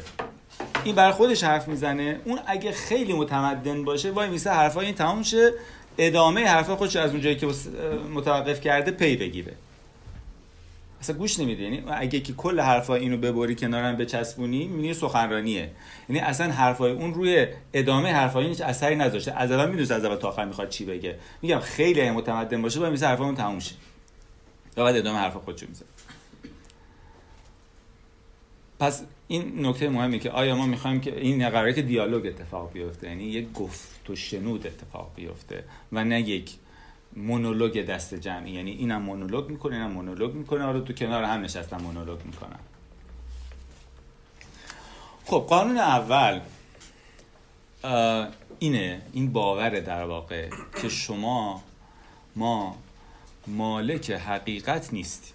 این 0.83 0.95
بر 0.95 1.11
خودش 1.11 1.43
حرف 1.43 1.67
می‌زنه. 1.67 2.19
اون 2.25 2.39
اگه 2.47 2.71
خیلی 2.71 3.13
متمدن 3.13 3.83
باشه 3.83 4.11
وای 4.11 4.29
میسه 4.29 4.49
حرفای 4.49 4.85
این 4.85 4.95
تموم 4.95 5.23
شه 5.23 5.51
ادامه 5.97 6.45
حرفای 6.45 6.75
خودش 6.75 6.95
از 6.95 7.11
اونجایی 7.11 7.35
که 7.35 7.47
متوقف 8.13 8.61
کرده 8.61 8.91
پی 8.91 9.15
بگیره. 9.15 9.53
اصلا 11.05 11.17
گوش 11.17 11.39
نمیده 11.39 11.63
یعنی 11.63 11.83
اگه 11.87 12.19
که 12.19 12.33
کل 12.33 12.59
حرفای 12.59 13.01
اینو 13.01 13.17
ببری 13.17 13.55
کنارم 13.55 13.97
بچسبونی 13.97 14.67
می‌بینی 14.67 14.93
سخنرانیه. 14.93 15.71
یعنی 16.09 16.21
اصلا 16.21 16.51
حرفای 16.51 16.91
اون 16.91 17.13
روی 17.13 17.47
ادامه 17.73 18.13
حرفای 18.13 18.47
هیچ 18.47 18.61
اثری 18.61 18.95
نذاشته. 18.95 19.31
از 19.31 19.51
اول 19.51 19.69
می‌دونست 19.69 19.91
از 19.91 20.05
اول 20.05 20.15
تا 20.15 20.27
آخر 20.27 20.45
می‌خواد 20.45 20.69
چی 20.69 20.85
بگه. 20.85 21.15
میگم 21.41 21.59
خیلی 21.59 22.09
متمدن 22.11 22.61
باشه 22.61 22.79
باید 22.79 22.91
میسه 22.91 23.07
حرفای 23.07 23.25
اون 23.25 23.35
تموم 23.35 23.59
شه. 23.59 23.75
بعد 24.75 24.95
ادامه 24.95 25.19
حرف 25.19 25.33
خودشو 25.33 25.67
میزه 25.67 25.85
پس 28.79 29.03
این 29.27 29.65
نکته 29.65 29.89
مهمی 29.89 30.19
که 30.19 30.31
آیا 30.31 30.55
ما 30.55 30.65
می‌خوایم 30.65 31.01
که 31.01 31.19
این 31.19 31.49
قراره 31.49 31.73
که 31.73 31.81
دیالوگ 31.81 32.25
اتفاق 32.25 32.73
بیفته. 32.73 33.07
یعنی 33.07 33.23
یک 33.23 33.53
گفت 33.53 34.09
و 34.09 34.15
شنود 34.15 34.67
اتفاق 34.67 35.11
بیفته 35.15 35.63
و 35.91 36.03
نه 36.03 36.21
یک 36.21 36.51
مونولوگ 37.15 37.86
دست 37.86 38.13
جمعی. 38.13 38.51
یعنی 38.51 38.71
اینم 38.71 39.01
مونولوگ 39.01 39.49
می‌کنه 39.49 39.75
اینم 39.75 39.91
مونولوگ 39.91 40.34
می‌کنه. 40.34 40.63
حالا 40.63 40.80
تو 40.80 40.93
کنار 40.93 41.23
هم 41.23 41.41
نشستن 41.41 41.82
مونولوگ 41.82 42.25
می‌کنن. 42.25 42.60
خب 45.25 45.45
قانون 45.49 45.78
اول 45.78 46.41
اینه 48.60 49.01
این 49.13 49.32
باور 49.34 49.80
در 49.80 50.04
واقع 50.04 50.49
که 50.82 50.89
شما 50.89 51.63
ما 52.36 52.78
مالک 53.47 54.12
حقیقت 54.12 54.93
نیستیم. 54.93 55.34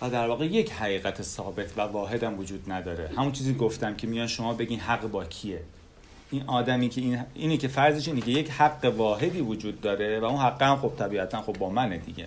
و 0.00 0.10
در 0.10 0.28
واقع 0.28 0.46
یک 0.46 0.72
حقیقت 0.72 1.22
ثابت 1.22 1.78
و 1.78 1.80
واحد 1.80 2.22
هم 2.22 2.38
وجود 2.38 2.72
نداره. 2.72 3.10
همون 3.16 3.32
چیزی 3.32 3.54
گفتم 3.54 3.94
که 3.94 4.06
میان 4.06 4.26
شما 4.26 4.54
بگین 4.54 4.80
حق 4.80 5.00
با 5.00 5.24
کیه. 5.24 5.62
این 6.30 6.44
آدمی 6.46 6.88
که 6.88 7.00
این 7.00 7.24
اینی 7.34 7.58
که 7.58 7.68
فرضش 7.68 8.08
اینه 8.08 8.20
که 8.20 8.30
یک 8.30 8.50
حق 8.50 8.84
واحدی 8.84 9.40
وجود 9.40 9.80
داره 9.80 10.20
و 10.20 10.24
اون 10.24 10.40
حق 10.40 10.62
هم 10.62 10.76
خب 10.76 10.92
طبیعتا 10.98 11.42
خب 11.42 11.52
با 11.52 11.70
منه 11.70 11.98
دیگه. 11.98 12.26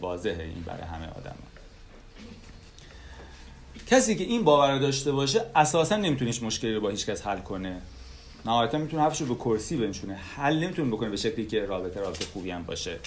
واضحه 0.00 0.42
این 0.42 0.62
برای 0.66 0.82
همه 0.82 1.06
آدم. 1.06 1.34
کسی 3.86 4.16
که 4.16 4.24
این 4.24 4.44
باور 4.44 4.78
داشته 4.78 5.12
باشه 5.12 5.42
اساسا 5.54 5.96
نمیتونیش 5.96 6.42
مشکلی 6.42 6.74
رو 6.74 6.80
با 6.80 6.88
هیچ 6.88 7.06
کس 7.06 7.26
حل 7.26 7.38
کنه. 7.38 7.80
نهایتا 8.46 8.78
می‌تونه 8.78 9.02
حرفش 9.02 9.20
رو 9.20 9.34
به 9.34 9.34
کرسی 9.34 9.76
بنشونه. 9.76 10.14
حل 10.14 10.58
نمی‌تونه 10.58 10.90
بکنه 10.90 11.08
به 11.08 11.16
شکلی 11.16 11.46
که 11.46 11.64
رابطه 11.64 12.00
رابطه 12.00 12.24
خوبی 12.24 12.50
هم 12.50 12.62
باشه. 12.62 12.98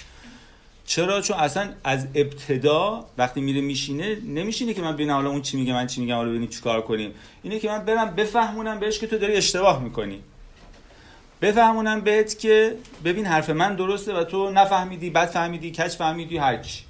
چرا؟ 0.90 1.20
چون 1.20 1.36
اصلا 1.36 1.72
از 1.84 2.06
ابتدا 2.14 3.06
وقتی 3.18 3.40
میره 3.40 3.60
میشینه 3.60 4.14
نمیشینه 4.14 4.74
که 4.74 4.82
من 4.82 4.92
ببینم 4.92 5.14
حالا 5.14 5.30
اون 5.30 5.42
چی 5.42 5.56
میگه 5.56 5.72
من 5.72 5.86
چی 5.86 6.00
میگم 6.00 6.14
حالا 6.14 6.28
ببینیم 6.28 6.48
چیکار 6.48 6.82
کنیم. 6.82 7.14
اینه 7.42 7.58
که 7.58 7.68
من 7.68 7.84
برم 7.84 8.14
بفهمونم 8.14 8.80
بهش 8.80 8.98
که 8.98 9.06
تو 9.06 9.18
داری 9.18 9.36
اشتباه 9.36 9.82
می‌کنی. 9.82 10.22
بفهمونم 11.40 12.00
بهت 12.00 12.38
که 12.38 12.76
ببین 13.04 13.26
حرف 13.26 13.50
من 13.50 13.76
درسته 13.76 14.14
و 14.14 14.24
تو 14.24 14.50
نفهمیدی 14.50 15.10
بد 15.10 15.26
فهمیدی 15.26 15.70
کج 15.70 15.88
فهمیدی 15.88 16.36
هرچی 16.36 16.84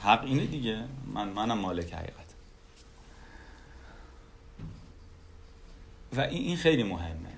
حق 0.00 0.24
اینه 0.24 0.46
دیگه. 0.46 0.78
من 1.14 1.28
منم 1.28 1.58
مالک 1.58 1.94
حقیقت. 1.94 2.14
و 6.16 6.20
این 6.20 6.44
این 6.44 6.56
خیلی 6.56 6.82
مهمه. 6.82 7.34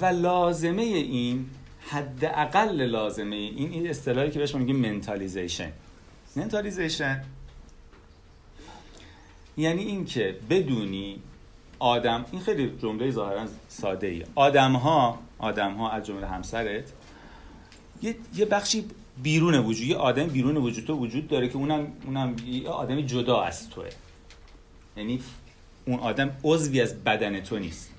و 0.00 0.04
لازمه 0.04 0.82
این 0.82 1.50
حداقل 1.80 2.82
لازمه. 2.82 3.36
این 3.36 3.72
این 3.72 3.90
اصطلاحی 3.90 4.30
که 4.30 4.38
بهش 4.38 4.54
میگیم 4.54 4.76
منتالیزیشن 4.76 5.72
منتالیزیشن 6.36 7.24
یعنی 9.56 9.82
اینکه 9.82 10.36
بدونی 10.50 11.20
آدم 11.78 12.24
این 12.32 12.40
خیلی 12.40 12.72
جمله 12.82 13.10
ظاهرا 13.10 13.46
ساده 13.68 14.06
ای 14.06 14.24
آدم 14.34 14.72
ها 14.72 15.18
آدم 15.38 15.72
ها 15.72 15.90
از 15.90 16.06
جمله 16.06 16.26
همسرت 16.26 16.92
یه, 18.02 18.16
یه 18.34 18.44
بخشی 18.44 18.84
بیرون 19.22 19.54
وجود 19.54 19.86
یه 19.86 19.96
آدم 19.96 20.26
بیرون 20.26 20.56
وجود 20.56 20.84
تو 20.84 20.94
وجود 20.94 21.28
داره 21.28 21.48
که 21.48 21.56
اونم 21.56 21.92
اونم 22.06 22.36
یه 22.46 22.68
آدمی 22.68 23.06
جدا 23.06 23.42
از 23.42 23.70
توه. 23.70 23.88
یعنی 24.96 25.20
اون 25.86 25.98
آدم 25.98 26.30
عضوی 26.44 26.80
از 26.80 27.04
بدن 27.04 27.40
تو 27.40 27.58
نیست. 27.58 27.89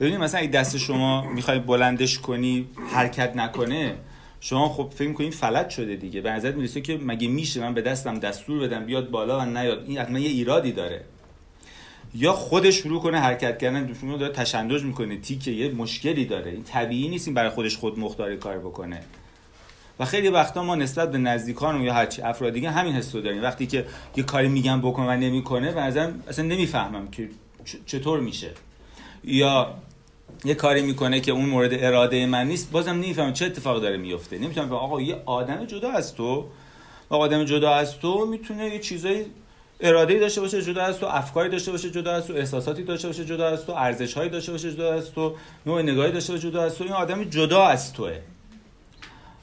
ببینید 0.00 0.20
مثلا 0.20 0.40
اگه 0.40 0.50
دست 0.50 0.76
شما 0.76 1.30
می‌خوای 1.30 1.58
بلندش 1.58 2.18
کنی 2.18 2.66
حرکت 2.92 3.36
نکنه 3.36 3.94
شما 4.40 4.68
خب 4.68 4.92
فکر 4.96 5.12
کنید 5.12 5.34
فلج 5.34 5.68
شده 5.70 5.96
دیگه. 5.96 6.20
به 6.20 6.30
نظر 6.30 6.52
می‌رسه 6.52 6.80
که 6.80 6.98
مگه 7.02 7.28
میشه 7.28 7.60
من 7.60 7.74
به 7.74 7.82
دستم 7.82 8.18
دستور 8.18 8.60
بدم 8.60 8.84
بیاد 8.84 9.10
بالا 9.10 9.40
و 9.40 9.44
نیاد؟ 9.44 9.84
این 9.86 9.98
حتما 9.98 10.18
یه 10.18 10.28
ایرادی 10.28 10.72
داره. 10.72 11.04
یا 12.14 12.32
خودش 12.32 12.74
شروع 12.74 13.02
کنه 13.02 13.20
حرکت 13.20 13.58
کردن 13.58 13.96
شما 14.00 14.16
داره 14.16 14.32
تشنج 14.32 14.82
می‌کنه 14.82 15.16
تیکه 15.16 15.50
یه 15.50 15.72
مشکلی 15.72 16.24
داره. 16.24 16.50
این 16.50 16.62
طبیعی 16.62 17.08
نیست 17.08 17.28
این 17.28 17.34
برای 17.34 17.50
خودش 17.50 17.76
خود 17.76 17.98
مختاری 17.98 18.36
کار 18.36 18.58
بکنه. 18.58 19.00
و 19.98 20.04
خیلی 20.04 20.28
وقتا 20.28 20.62
ما 20.62 20.74
نسبت 20.74 21.12
به 21.12 21.18
نزدیکانم 21.18 21.84
یا 21.84 21.94
هرچی 21.94 22.22
افراد 22.22 22.52
دیگه 22.52 22.70
همین 22.70 22.92
حسو 22.92 23.20
داریم. 23.20 23.42
وقتی 23.42 23.66
که 23.66 23.86
یه 24.16 24.24
کاری 24.24 24.48
میگم 24.48 24.80
بکن 24.80 25.02
و 25.02 25.16
نمی‌کنه 25.16 25.72
و 25.72 25.78
اصلا 26.28 26.44
نمی‌فهمم 26.44 27.08
که 27.08 27.28
چطور 27.86 28.20
میشه. 28.20 28.50
یا 29.26 29.74
یه 30.44 30.54
کاری 30.54 30.82
می‌کنه 30.82 31.20
که 31.20 31.32
اون 31.32 31.44
مورد 31.44 31.70
اراده 31.74 32.26
من 32.26 32.48
نیست 32.48 32.70
بازم 32.70 32.90
نمی‌فهمم 32.90 33.32
چه 33.32 33.46
اتفاقی 33.46 33.80
داره 33.80 33.96
میفته 33.96 34.38
نمی‌تونم 34.38 34.72
آقا 34.72 35.00
یه 35.00 35.22
آدم 35.26 35.64
جدا 35.64 35.90
از 35.90 36.14
تو 36.14 36.46
و 37.10 37.14
آدم 37.14 37.44
جدا 37.44 37.70
از 37.74 37.98
تو 37.98 38.26
می‌تونه 38.26 38.68
یه 38.68 38.78
چیزایی 38.78 39.26
اراده 39.80 40.18
داشته 40.18 40.40
باشه 40.40 40.62
جدا 40.62 40.82
از 40.82 40.98
تو 40.98 41.06
افکاری 41.06 41.48
داشته 41.48 41.72
باشه 41.72 41.90
جدا 41.90 42.12
از 42.12 42.26
تو 42.26 42.32
احساساتی 42.32 42.82
داشته 42.82 43.08
باشه 43.08 43.24
جدا 43.24 43.48
از 43.48 43.66
تو 43.66 43.72
ارزشهایی 43.72 44.30
داشته 44.30 44.52
باشه 44.52 44.72
جدا 44.72 44.94
از 44.94 45.12
تو 45.12 45.34
نوع 45.66 45.82
نگاهی 45.82 46.12
داشته 46.12 46.32
باشه 46.32 46.50
جدا 46.50 46.62
از 46.62 46.78
تو. 46.78 46.84
این 46.84 46.92
آدم 46.92 47.24
جدا 47.24 47.64
از 47.64 47.92
توه. 47.92 48.18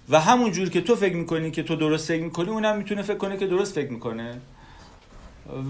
و 0.10 0.20
همون 0.20 0.52
جور 0.52 0.70
که 0.70 0.82
تو 0.82 0.96
فکر 0.96 1.16
می‌کنی 1.16 1.52
که 1.52 1.64
تو 1.64 1.76
درست 1.76 2.08
فکر 2.08 2.24
می‌کنی 2.24 2.50
اونم 2.50 2.78
می‌تونه 2.78 3.02
فکر 3.02 3.18
کنه 3.18 3.38
که 3.38 3.48
درست 3.48 3.76
فکر 3.76 3.92
می‌کنه. 3.92 4.42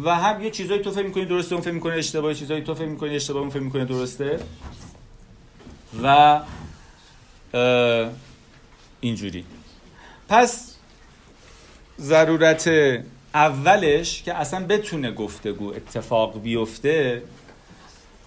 و 0.05 0.15
هم 0.15 0.43
یه 0.43 0.49
چیزایی 0.49 0.81
تو 0.81 0.91
فکر 0.91 1.05
می‌کنی 1.05 1.25
درسته 1.25 1.55
اون 1.55 1.63
فکر 1.63 1.73
می‌کنه 1.73 1.93
اشتباهی 1.93 2.35
چیزایی 2.35 2.61
تو 2.61 2.75
فکر 2.75 2.85
می‌کنی 2.85 3.15
اشتباه 3.15 3.41
اون 3.41 3.49
فکر 3.49 3.59
می‌کنه 3.59 3.85
درسته. 3.85 4.39
و 6.03 6.39
اینجوری. 9.01 9.45
پس 10.29 10.75
ضرورت 11.99 12.69
اولش 13.33 14.23
که 14.23 14.33
اصلا 14.33 14.65
بتونه 14.65 15.11
گفتگو 15.11 15.73
اتفاق 15.73 16.41
بیفته 16.41 17.23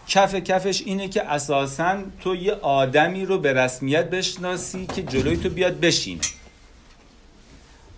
کف 0.09 0.35
کفش 0.35 0.83
اینه 0.83 1.09
که 1.09 1.23
اساسا 1.23 1.99
تو 2.21 2.37
یه 2.37 2.53
آدمی 2.53 3.27
رو 3.27 3.39
به 3.39 3.53
رسمیت 3.53 4.11
بشناسی 4.11 4.87
که 4.87 5.03
جلوی 5.03 5.37
تو 5.37 5.49
بیاد 5.49 5.81
بشینه. 5.81 6.21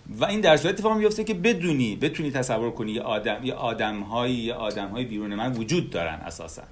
و 0.09 0.25
این 0.25 0.41
در 0.41 0.57
صورت 0.57 0.73
اتفاق 0.73 0.97
میفته 0.97 1.23
که 1.23 1.33
بدونی 1.33 1.95
بتونی 1.95 2.31
تصور 2.31 2.71
کنی 2.71 2.91
یه 2.91 3.01
آدم 3.01 3.43
یه 3.43 3.53
آدمهایی 3.53 4.35
یه 4.35 4.53
آدمهایی 4.53 5.05
بیرون 5.05 5.35
من 5.35 5.53
وجود 5.53 5.89
دارن 5.89 6.15
اساسا. 6.15 6.63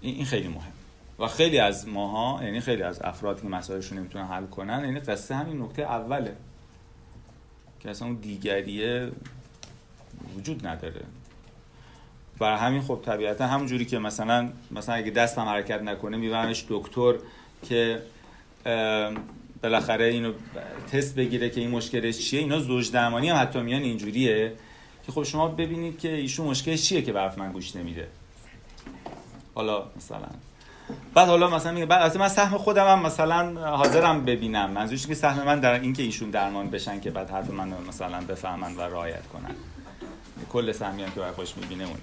این 0.00 0.24
خیلی 0.24 0.48
مهم. 0.48 0.72
و 1.18 1.26
خیلی 1.26 1.58
از 1.58 1.88
ماها 1.88 2.44
یعنی 2.44 2.60
خیلی 2.60 2.82
از 2.82 3.00
افرادی 3.02 3.42
که 3.42 3.48
مسائلشون 3.48 3.98
نمی‌تونن 3.98 4.24
حل 4.24 4.46
کنن 4.46 4.84
یعنی 4.84 5.00
قصه 5.00 5.34
همین 5.34 5.62
نکته 5.62 5.82
اوله. 5.82 6.36
که 7.80 7.90
اصلا 7.90 8.08
اون 8.08 8.16
دیگریه 8.16 9.10
وجود 10.36 10.66
نداره. 10.66 11.00
برای 12.38 12.58
همین 12.58 12.82
خب 12.82 13.00
طبیعتا 13.04 13.46
همون 13.46 13.66
جوری 13.66 13.84
که 13.84 13.98
مثلا 13.98 14.52
مثلا 14.70 14.94
اگه 14.94 15.10
دستم 15.10 15.42
حرکت 15.42 15.82
نکنه 15.82 16.16
میبرمش 16.16 16.64
دکتر 16.68 17.14
که 17.62 18.02
بالاخره 19.64 20.04
اینو 20.04 20.32
تست 20.92 21.14
بگیره 21.14 21.50
که 21.50 21.60
این 21.60 21.70
مشکلش 21.70 22.18
چیه. 22.18 22.40
اینا 22.40 22.58
زوج 22.58 22.92
درمانی 22.92 23.28
هم 23.28 23.42
حتی 23.42 23.60
میان 23.60 23.82
اینجوریه 23.82 24.52
که 25.06 25.12
خب 25.12 25.22
شما 25.22 25.48
ببینید 25.48 25.98
که 25.98 26.14
ایشون 26.14 26.46
مشکلش 26.46 26.82
چیه 26.82 27.02
که 27.02 27.12
برف 27.12 27.38
من 27.38 27.52
گوش 27.52 27.76
نمیده. 27.76 28.08
حالا 29.54 29.84
مثلا. 29.96 30.28
بعد 31.14 31.28
حالا 31.28 31.50
مثلا 31.50 31.72
میگه 31.72 31.86
بعد 31.86 32.18
من 32.18 32.28
سهم 32.28 32.58
خودم 32.58 32.86
هم 32.86 33.02
مثلا 33.02 33.70
حاضرم 33.76 34.24
ببینم. 34.24 34.70
منظورش 34.70 35.06
که 35.06 35.14
سهم 35.14 35.46
من 35.46 35.60
در 35.60 35.80
اینکه 35.80 36.02
ایشون 36.02 36.30
درمان 36.30 36.70
بشن 36.70 37.00
که 37.00 37.10
بعد 37.10 37.30
حرف 37.30 37.50
من 37.50 37.74
مثلا 37.88 38.20
بفهمن 38.20 38.76
و 38.76 38.80
رعایت 38.80 39.26
کنن. 39.26 39.54
کل 40.52 40.72
سهمی 40.72 41.02
هم 41.02 41.10
که 41.10 41.20
برای 41.20 41.32
خودش 41.32 41.56
می‌بینه 41.56 41.84
اون. 41.84 41.98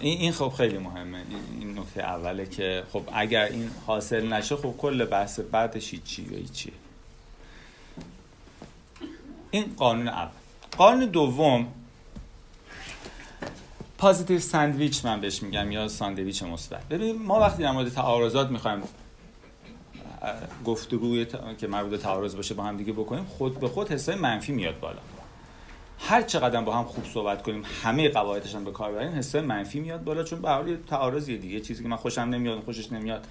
این 0.00 0.20
این 0.20 0.32
خب 0.32 0.48
خیلی 0.48 0.78
مهمه. 0.78 1.22
این 1.60 1.78
نکته 1.78 2.02
اوله 2.02 2.46
که 2.46 2.82
خب 2.92 3.02
اگر 3.12 3.42
این 3.42 3.70
حاصل 3.86 4.32
نشه 4.32 4.56
خب 4.56 4.74
کل 4.78 5.04
بحث 5.04 5.40
بعدش 5.40 5.94
چی 6.04 6.24
و 6.24 6.52
چیه. 6.52 6.72
این 9.50 9.74
قانون 9.76 10.08
اول. 10.08 10.30
قانون 10.76 11.06
دوم 11.06 11.66
پازیتیو 13.98 14.38
ساندویچ 14.38 15.04
من 15.04 15.20
بهش 15.20 15.42
میگم 15.42 15.72
یا 15.72 15.88
ساندویچ 15.88 16.42
مثبت. 16.42 16.88
ببین 16.88 17.22
ما 17.22 17.40
وقتی 17.40 17.62
در 17.62 17.72
مورد 17.72 17.88
تعارضات 17.88 18.50
می‌خوایم 18.50 18.82
گفتگوی 20.64 21.26
که 21.58 21.66
مربوط 21.66 21.90
به 21.90 21.98
تعارض 21.98 22.36
باشه 22.36 22.54
با 22.54 22.64
هم 22.64 22.76
دیگه 22.76 22.92
بکنیم 22.92 23.24
خود 23.24 23.60
به 23.60 23.68
خود 23.68 23.92
حسای 23.92 24.14
منفی 24.14 24.52
میاد 24.52 24.80
بالا. 24.80 24.98
هر 25.98 26.22
چقدر 26.22 26.60
با 26.60 26.76
هم 26.76 26.84
خوب 26.84 27.04
صحبت 27.14 27.42
کنیم 27.42 27.62
همه 27.82 28.08
قواعدش 28.08 28.54
هم 28.54 28.64
به 28.64 28.72
کار 28.72 28.92
ببریم 28.92 29.12
حسای 29.12 29.40
منفی 29.40 29.80
میاد 29.80 30.04
بالا 30.04 30.22
چون 30.22 30.42
به 30.42 30.48
حال 30.48 30.76
تعارضیه 30.90 31.36
دیگه 31.36 31.60
چیزی 31.60 31.82
که 31.82 31.88
من 31.88 31.96
خوشم 31.96 32.20
نمیاد 32.20 32.60
خوشش 32.64 32.92
نمیاد. 32.92 33.26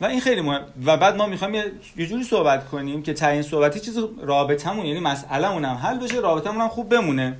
و 0.00 0.04
این 0.04 0.20
خیلی 0.20 0.40
مهم. 0.40 0.64
و 0.84 0.96
بعد 0.96 1.16
ما 1.16 1.26
می‌خوایم 1.26 1.54
یه 1.96 2.06
جوری 2.06 2.24
صحبت 2.24 2.68
کنیم 2.68 3.02
که 3.02 3.14
تعیین 3.14 3.42
صحبتی 3.42 3.80
چیز 3.80 3.98
رابطمون 4.22 4.86
یعنی 4.86 5.00
مسئلهمون 5.00 5.64
هم 5.64 5.76
حل 5.76 5.98
بشه 5.98 6.16
رابطمون 6.16 6.60
هم 6.60 6.68
خوب 6.68 6.88
بمونه. 6.88 7.36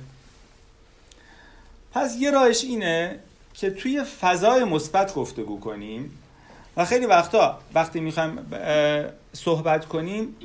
پس 1.91 2.15
یه 2.19 2.31
راهش 2.31 2.63
اینه 2.63 3.19
که 3.53 3.69
توی 3.69 4.03
فضای 4.03 4.63
مثبت 4.63 5.13
گفتگو 5.13 5.59
کنیم. 5.59 6.19
و 6.77 6.85
خیلی 6.85 7.05
وقتا 7.05 7.59
وقتی 7.73 7.99
می‌خوایم 7.99 8.39
صحبت 9.33 9.85
کنیم 9.85 10.35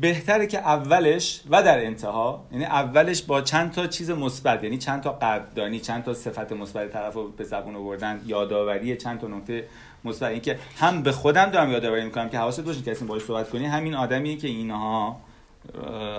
بهتره 0.00 0.46
که 0.46 0.58
اولش 0.58 1.40
و 1.50 1.62
در 1.62 1.86
انتها 1.86 2.44
یعنی 2.52 2.64
اولش 2.64 3.22
با 3.22 3.40
چند 3.40 3.72
تا 3.72 3.86
چیز 3.86 4.10
مثبت 4.10 4.64
یعنی 4.64 4.78
چند 4.78 5.02
تا 5.02 5.12
قدردانی 5.12 5.80
چند 5.80 6.04
تا 6.04 6.14
صفت 6.14 6.52
مثبت 6.52 6.92
طرف 6.92 7.14
رو 7.14 7.28
به 7.28 7.44
زبون 7.44 7.76
آوردن 7.76 8.20
یادآوری 8.26 8.96
چند 8.96 9.20
تا 9.20 9.26
نکته 9.26 9.64
مثبت. 10.04 10.30
این 10.30 10.40
که 10.40 10.58
هم 10.76 11.02
به 11.02 11.12
خودم 11.12 11.50
دارم 11.50 11.70
یادآوری 11.70 12.04
می‌کنم 12.04 12.28
که 12.28 12.38
حواست 12.38 12.60
باشه 12.60 12.82
کسی 12.82 13.04
باهاش 13.04 13.22
صحبت 13.22 13.50
کنی 13.50 13.66
همین 13.66 13.94
آدمیه 13.94 14.36
که 14.36 14.48
اینها 14.48 15.20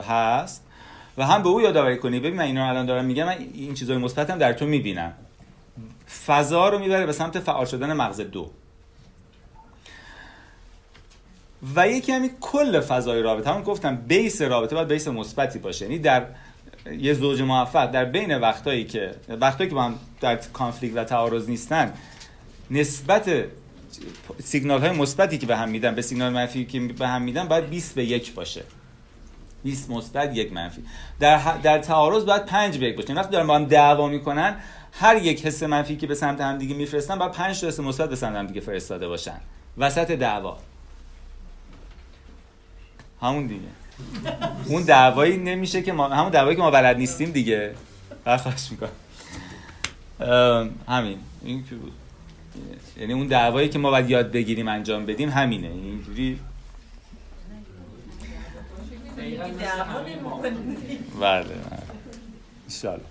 هست. 0.08 0.64
و 1.18 1.26
هم 1.26 1.44
به 1.44 1.50
او 1.50 1.62
یادآوری 1.62 1.98
کنی. 1.98 2.20
ببین 2.20 2.36
من 2.36 2.44
اینا 2.44 2.70
الان 2.70 2.86
دارم 2.86 3.06
میگم 3.06 3.26
من 3.26 3.36
این 3.54 3.74
چیزای 3.74 3.98
مثبتم 3.98 4.38
در 4.38 4.54
تو 4.54 4.66
می‌بینم. 4.66 5.14
فضا 6.26 6.70
رو 6.70 6.80
می‌بره 6.80 7.06
به 7.06 7.12
سمت 7.12 7.40
فعال 7.40 7.66
شدن 7.66 7.94
مغز 7.94 8.22
دو. 8.22 8.52
و 11.76 11.88
یکی 11.88 12.12
همین 12.12 12.32
کل 12.42 12.80
فضای 12.80 13.22
رابطه. 13.22 13.50
هم 13.50 13.62
گفتم 13.62 13.96
بیس 13.96 14.42
رابطه 14.42 14.76
باید 14.76 14.88
بیس 14.88 15.08
مثبتی 15.08 15.60
باشه. 15.60 15.86
یعنی 15.86 16.00
در 16.00 16.26
یه 17.00 17.14
زوج 17.14 17.42
موفق 17.42 17.92
در 17.92 18.06
بین 18.06 18.38
وقتایی 18.38 18.84
که 18.84 19.16
وقتایی 19.30 19.70
که 19.70 19.76
با 19.76 19.84
هم 19.84 20.00
در 20.22 20.36
کانفلیکت 20.36 20.98
و 20.98 21.04
تعارض 21.04 21.50
نیستن 21.50 21.94
نسبت 22.72 23.46
سیگنال 24.44 24.82
های 24.82 24.92
مثبتی 24.92 25.38
که 25.38 25.46
به 25.46 25.58
هم 25.58 25.70
میدن 25.70 25.96
به 25.96 26.02
سیگنال 26.02 26.34
منفی 26.34 26.66
که 26.66 26.80
به 26.80 27.08
هم 27.08 27.22
میدن 27.22 27.48
باید 27.48 27.70
20 27.70 27.96
به 27.96 28.06
یک 28.06 28.34
باشه. 28.34 28.64
20 29.64 29.90
مثبت 29.90 30.38
یک 30.38 30.54
منفی. 30.54 30.84
در, 31.20 31.58
در 31.58 31.80
تعارض 31.80 32.26
باید 32.26 32.46
5 32.46 32.78
به 32.78 32.86
یک 32.86 32.96
باشه. 32.96 33.14
وقتی 33.14 33.32
دارن 33.32 33.48
با 33.48 33.56
هم 33.56 33.66
دعوا 33.66 34.08
می‌کنن 34.08 34.56
هر 34.92 35.18
یک 35.18 35.46
حس 35.46 35.64
منفی 35.64 35.96
که 35.96 36.08
به 36.08 36.16
سمت 36.16 36.42
هم 36.42 36.58
دیگه 36.58 36.76
میفرستن 36.76 37.20
باید 37.20 37.32
5 37.32 37.62
تا 37.62 37.68
حس 37.68 37.80
مثبت 37.80 38.10
به 38.10 38.16
سمت 38.16 38.36
هم 38.36 38.48
دیگه 38.48 38.62
فرستاده 38.62 39.08
باشن. 39.08 39.38
وسط 39.78 40.12
دعوا. 40.12 40.58
همون 43.22 43.48
دیگه. 43.48 43.62
اون 44.68 44.84
دعوایی 44.84 45.38
نمیشه 45.38 45.82
که 45.82 45.94
ما 45.94 46.08
همون 46.08 46.30
دعوایی 46.30 46.56
که 46.56 46.62
ما 46.62 46.72
بلد 46.72 46.98
نیستیم 46.98 47.32
دیگه. 47.32 47.76
خواهش 48.26 48.70
می‌کنم. 48.72 48.90
همین. 50.88 51.18
این 51.44 51.66
که 51.70 51.76
بود. 51.76 51.94
یعنی 52.98 53.14
اون 53.14 53.28
دعوایی 53.28 53.70
که 53.70 53.80
ما 53.80 53.92
باید 53.92 54.10
یاد 54.10 54.32
بگیریم 54.32 54.68
انجام 54.68 55.06
بدیم 55.06 55.30
همینه. 55.30 55.68
اینجوری. 55.68 56.40
بله 61.22 61.44
بله. 61.44 61.54
انشالله 62.64 63.06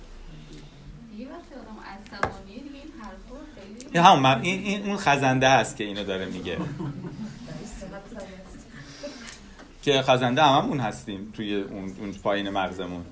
این 3.92 4.02
همون 4.02 4.26
این, 4.26 4.64
این 4.64 4.86
اون 4.86 4.96
خزنده 4.96 5.48
هست 5.48 5.76
که 5.76 5.84
اینو 5.84 6.04
داره 6.04 6.24
میگه. 6.24 6.58
که 9.84 10.02
خزنده 10.02 10.42
هممون 10.42 10.80
هستیم 10.80 11.32
توی 11.36 11.54
اون, 11.54 11.92
اون 12.00 12.12
پایین 12.22 12.50
مغزمون. 12.50 13.04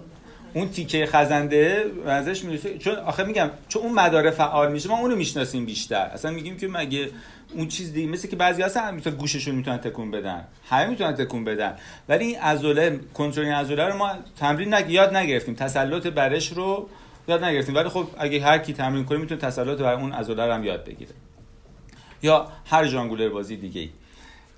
اون 0.54 0.68
تیکه 0.68 1.06
خزنده 1.06 1.84
ازش 2.06 2.44
می‌رسه 2.44 2.78
چون 2.78 2.94
آخه 2.96 3.24
میگم 3.24 3.50
چون 3.68 3.82
اون 3.82 3.92
مداره 3.92 4.30
فعال 4.30 4.72
میشه 4.72 4.88
ما 4.88 4.98
اونو 4.98 5.16
می‌شناسیم 5.16 5.66
بیشتر. 5.66 5.96
اصلا 5.96 6.30
میگیم 6.30 6.56
که 6.56 6.68
مگه 6.68 7.10
اون 7.54 7.68
چیز 7.68 7.92
دیگه 7.92 8.08
مثل 8.08 8.28
که 8.28 8.36
بعضی 8.36 8.62
هستن 8.62 8.94
مثلا 8.94 9.12
گوششون 9.12 9.54
می‌تونن 9.54 9.78
تکون 9.78 10.10
بدن. 10.10 10.44
همه 10.68 10.86
می‌تونن 10.86 11.14
تکون 11.14 11.44
بدن. 11.44 11.76
ولی 12.08 12.24
این 12.24 12.38
عضله 12.40 13.00
کنترل 13.14 13.46
عضله 13.46 13.86
رو 13.86 13.96
ما 13.96 14.10
تمرین 14.36 14.74
نگ... 14.74 14.90
یاد 14.90 15.16
نگرفتیم. 15.16 15.54
تسلط 15.54 16.06
برش 16.06 16.52
رو 16.52 16.88
یاد 17.28 17.44
نگرفتیم. 17.44 17.74
ولی 17.74 17.88
خب 17.88 18.06
اگه 18.18 18.42
هر 18.42 18.58
کی 18.58 18.72
تمرین 18.72 19.04
کنه 19.04 19.18
می‌تونه 19.18 19.40
تسلط 19.40 19.78
بر 19.78 19.94
اون 19.94 20.12
عضله 20.12 20.46
رو 20.46 20.52
هم 20.52 20.64
یاد 20.64 20.84
بگیره. 20.84 21.12
یا 22.22 22.48
هر 22.66 22.86
ژانگولر 22.86 23.28
بازی 23.28 23.56
دیگه 23.56 23.80
ای 23.80 23.90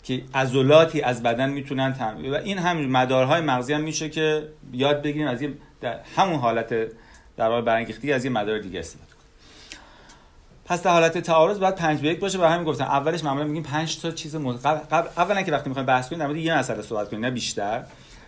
که 0.05 0.23
عضلاتی 0.35 1.03
از 1.03 1.23
بدن 1.23 1.51
می‌تونن 1.51 1.93
تم... 1.93 2.17
و 2.33 2.35
این 2.35 2.59
هم 2.59 2.87
مدارهای 2.87 3.41
مغزی 3.41 3.73
هم 3.73 3.81
میشه 3.81 4.09
که 4.09 4.49
یاد 4.73 5.03
بگیریم 5.03 5.29
از 5.29 5.45
در 5.81 6.01
همون 6.17 6.37
حالت 6.37 6.75
در 7.37 7.49
واقع 7.49 7.61
برانگیختگی 7.61 8.13
از 8.13 8.25
یه 8.25 8.31
مدار 8.31 8.59
دیگه 8.59 8.79
استفاده 8.79 9.11
کنیم. 9.11 9.25
پس 10.65 10.83
در 10.83 10.91
حالت 10.91 11.19
تعارض 11.19 11.59
باید 11.59 11.75
5 11.75 12.01
به 12.01 12.09
1 12.09 12.21
باشه. 12.21 12.39
و 12.39 12.45
همین 12.45 12.65
گفتم 12.65 12.85
اولش 12.85 13.25
معمولا 13.25 13.45
میگیم 13.45 13.63
5 13.63 14.01
تا 14.01 14.11
چیز 14.11 14.37
مد... 14.37 14.61
قبل... 14.67 14.79
قبل... 14.79 15.09
اولا 15.17 15.43
که 15.43 15.53
وقتی 15.53 15.69
می‌خوایم 15.69 15.87
بحث 15.87 16.09
کنیم 16.09 16.19
در 16.19 16.27
مورد 16.27 16.39
یه 16.39 16.59
مسئله 16.59 16.83
صحبت 16.83 17.11
کنیم 17.11 17.25
نه 17.25 17.31
بیشتر. 17.31 17.85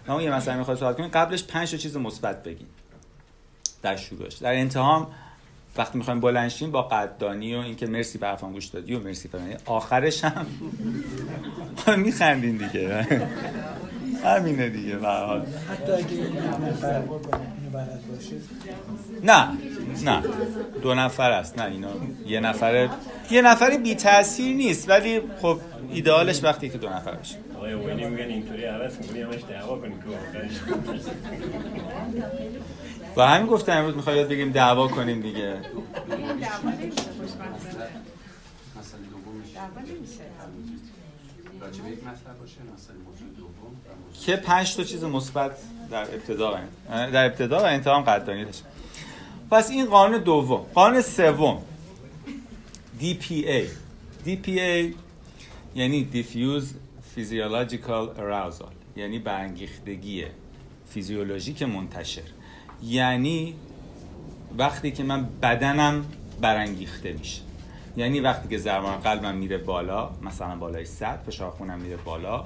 نه 0.09 0.23
یه 0.23 0.35
مسئله 0.35 0.57
می‌خوایم 0.57 0.81
صحبت 0.81 0.97
کنیم. 0.97 1.09
قبلش 1.09 1.45
5 1.45 1.71
تا 1.71 1.77
چیز 1.77 1.97
مثبت 1.97 2.43
بگیم. 2.43 2.69
در 3.83 3.97
شروعش. 3.97 4.35
در 4.35 4.53
انتها 4.53 4.97
هم 4.97 5.07
وقتی 5.79 5.99
می‌خوایم 5.99 6.21
بلند 6.21 6.49
شیم 6.49 6.71
با 6.71 6.83
قدردانی 6.83 7.55
و 7.55 7.59
اینکه 7.59 7.87
مرسی 7.87 8.19
به 8.19 8.27
حرفم 8.27 8.53
گوش 8.53 8.67
دادی 8.67 8.95
و 8.95 9.01
مرسی 9.01 9.29
فلان 9.29 9.55
آخرش 9.67 10.25
هم 10.25 10.47
میخندین 11.97 12.57
دیگه. 12.57 13.07
همینه 14.25 14.69
دیگه 14.69 14.97
به 14.97 15.09
حال. 15.09 15.41
حتی 15.41 15.93
اگه 15.93 16.07
نه 19.25 19.49
نه. 20.05 20.23
دو 20.83 20.95
نفر 20.95 21.31
است. 21.31 21.59
نه 21.59 21.65
اینا 21.65 21.89
یه 22.27 22.41
نفر 22.41 22.89
یه 23.31 23.43
نفر 23.43 23.77
بی 23.77 23.95
تاثیر 23.95 24.57
نیست. 24.57 24.91
ولی 24.91 25.21
خب 25.43 25.61
ایدئالش 25.91 26.45
وقتی 26.45 26.69
که 26.69 26.79
دو 26.79 26.89
نفر 26.89 27.15
باشه. 27.15 27.37
آقای 27.57 27.75
وینی 27.75 28.07
میگن 28.07 28.25
اینطوری 28.25 28.65
عوض 28.65 28.97
کنی 28.97 29.21
همش 29.21 29.41
دعوا 29.49 29.79
کنی 29.79 29.95
که 29.95 30.17
آخرش 30.17 30.53
و 33.17 33.27
همین 33.27 33.47
گفتم 33.47 33.73
امروز 33.73 33.97
می‌خواد 33.97 34.17
یاد 34.17 34.29
بگیم 34.29 34.53
دعوا 34.53 34.89
کنیم 34.89 35.21
دیگه. 35.21 35.57
که 44.25 44.37
پنج 44.37 44.77
تا 44.77 44.85
چیز 44.85 45.05
مثبت 45.05 45.59
در 45.91 46.03
ابتدا 46.03 46.53
و 46.53 46.57
در 47.13 47.25
ابتدا 47.25 47.59
و 47.59 47.65
انتها 47.65 47.97
هم 47.97 48.03
قدردانی 48.03 48.45
داشت 48.45 48.65
پس 49.51 49.71
این 49.71 49.87
قانون 49.87 50.21
دوم. 50.21 50.67
قانون 50.75 51.03
سوم. 51.03 51.63
DPA 53.01 53.63
DPA 54.27 54.95
یعنی 55.77 56.09
Diffuse 56.13 56.67
Physiological 57.17 58.19
Arousal 58.19 58.73
یعنی 58.97 59.19
برانگیختگی 59.19 60.25
فیزیولوژیک 60.89 61.63
منتشر. 61.63 62.23
یعنی 62.83 63.55
وقتی 64.59 64.91
که 64.91 65.03
من 65.03 65.29
بدنم 65.43 66.05
برانگیخته 66.41 67.13
میشه. 67.13 67.43
یعنی 67.97 68.21
وقتی 68.21 68.49
که 68.49 68.59
ضربان 68.59 68.97
قلبم 68.97 69.35
میره 69.35 69.59
بالا 69.59 70.11
مثلا 70.23 70.57
بالای 70.57 70.85
100 70.85 71.23
فشار 71.27 71.51
خونم 71.51 71.79
میره 71.79 71.97
بالا 71.97 72.45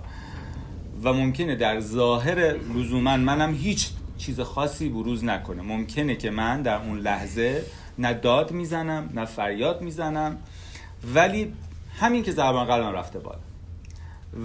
و 1.04 1.12
ممکنه 1.12 1.54
در 1.54 1.80
ظاهر 1.80 2.56
لزوما 2.74 3.16
منم 3.16 3.54
هیچ 3.54 3.88
چیز 4.18 4.40
خاصی 4.40 4.88
بروز 4.88 5.24
نکنه. 5.24 5.62
ممکنه 5.62 6.16
که 6.16 6.30
من 6.30 6.62
در 6.62 6.76
اون 6.76 6.98
لحظه 6.98 7.64
نه 7.98 8.14
داد 8.14 8.52
می‌زنم 8.52 9.10
نه 9.14 9.24
فریاد 9.24 9.82
می‌زنم 9.82 10.38
ولی 11.14 11.52
همین 12.00 12.22
که 12.22 12.32
ضربان 12.32 12.66
قلبم 12.66 12.92
رفته 12.92 13.18
بالا. 13.18 13.38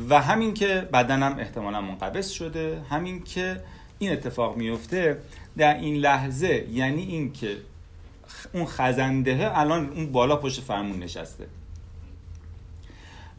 و 0.09 0.21
همین 0.21 0.53
که 0.53 0.89
بدنم 0.93 1.35
احتمالا 1.39 1.81
منقبض 1.81 2.29
شده 2.29 2.81
همین 2.89 3.23
که 3.23 3.61
این 3.99 4.11
اتفاق 4.11 4.57
میفته 4.57 5.17
در 5.57 5.77
این 5.77 5.95
لحظه 5.95 6.65
یعنی 6.71 7.03
این 7.03 7.33
که 7.33 7.57
اون 8.53 8.65
خزنده 8.65 9.59
الان 9.59 9.89
اون 9.89 10.11
بالا 10.11 10.35
پشت 10.35 10.61
فرمون 10.61 10.99
نشسته. 10.99 11.47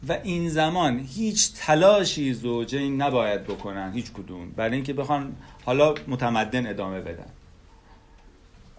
و 0.07 0.17
این 0.23 0.49
زمان 0.49 0.99
هیچ 0.99 1.53
تلاشی 1.53 2.33
زوجین 2.33 3.01
نباید 3.01 3.43
بکنن 3.43 3.93
هیچ 3.93 4.11
کدوم 4.11 4.49
برای 4.51 4.75
اینکه 4.75 4.93
بخوان 4.93 5.35
حالا 5.65 5.93
متمدن 6.07 6.67
ادامه 6.67 7.01
بدن. 7.01 7.29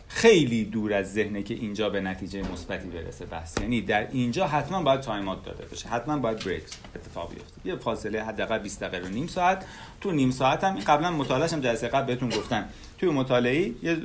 خیلی 0.08 0.64
دور 0.64 0.94
از 0.94 1.12
ذهنه 1.12 1.42
که 1.42 1.54
اینجا 1.54 1.90
به 1.90 2.00
نتیجه 2.00 2.42
مثبتی 2.52 2.88
برسه 2.88 3.26
بس 3.26 3.54
یعنی 3.60 3.80
در 3.80 4.08
اینجا 4.10 4.46
حتما 4.46 4.82
باید 4.82 5.00
تایم 5.00 5.28
اوت 5.28 5.44
داده 5.44 5.64
بشه 5.64 5.88
حتما 5.88 6.18
باید 6.18 6.44
بریک 6.44 6.62
اتفاق 6.96 7.30
بیفته. 7.30 7.60
یه 7.64 7.76
فاصله 7.76 8.24
حداقل 8.24 8.58
20 8.58 8.80
دقیقه 8.80 9.06
رو 9.06 9.14
نیم 9.14 9.26
ساعت. 9.26 9.64
تو 10.00 10.10
نیم 10.10 10.30
ساعت 10.30 10.64
هم 10.64 10.78
قبلا 10.78 11.10
مطالعه‌اش 11.10 11.52
هم 11.52 11.60
جلسه 11.60 11.88
قبل 11.88 12.06
بهتون 12.06 12.28
گفتن. 12.28 12.68
توی 12.98 13.08
مطالعه 13.08 13.70
یه 13.82 13.96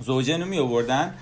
زوجین 0.00 0.40
رو 0.40 0.46
می 0.46 0.58
آوردن 0.58 1.14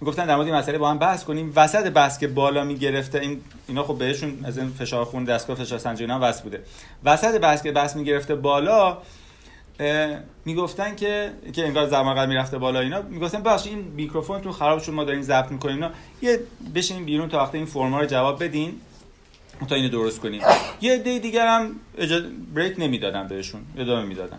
می‌گفتن 0.00 0.26
در 0.26 0.34
مورد 0.36 0.46
این 0.46 0.56
مسئله 0.56 0.78
با 0.78 0.90
هم 0.90 0.98
بحث 0.98 1.24
کنیم. 1.24 1.52
وسط 1.56 1.90
بحث 1.90 2.18
که 2.18 2.28
بالا 2.28 2.64
می‌گرفته 2.64 3.18
این 3.18 3.40
اینا 3.68 3.84
خب 3.84 3.98
بهشون 3.98 4.44
از 4.44 4.58
این 4.58 4.70
فشار 4.70 5.04
خون 5.04 5.24
دستگاه 5.24 5.56
فشار 5.56 5.78
سنجی 5.78 6.04
اینا 6.04 6.18
وصل 6.22 6.42
بوده. 6.42 6.62
وسط 7.04 7.40
بحث 7.40 7.62
که 7.62 7.72
بحث 7.72 7.96
می‌گرفته 7.96 8.34
بالا 8.34 8.86
اه، 8.86 9.02
می‌گفتن 10.44 10.96
که 10.96 11.32
که 11.52 11.66
انگار 11.66 11.88
زمان 11.88 12.14
قلب 12.14 12.28
می‌رفته 12.28 12.58
بالا 12.58 12.80
اینا. 12.80 13.02
می‌گفتن 13.02 13.42
بخش 13.42 13.66
این 13.66 13.78
میکروفونتون 13.78 14.52
خراب 14.52 14.80
شد 14.80 14.92
ما 14.92 15.04
داریم 15.04 15.22
ضبط 15.22 15.50
می‌کنیم 15.50 15.74
اینا. 15.74 15.90
یه 16.22 16.40
بشین 16.74 17.04
بیرون 17.04 17.28
تا 17.28 17.38
وقتی 17.38 17.56
این 17.56 17.66
فرما 17.66 18.00
رو 18.00 18.06
جواب 18.06 18.44
بدین 18.44 18.80
تا 19.68 19.74
اینو 19.74 19.88
درست 19.88 20.20
کنیم. 20.20 20.42
یه 20.80 20.92
عده 20.92 21.18
دیگر 21.18 21.46
هم. 21.46 21.76
بریک 22.54 22.74
نمی‌دادن 22.78 23.28
بهشون 23.28 23.60
ادامه 23.78 24.04
می‌دادن. 24.04 24.38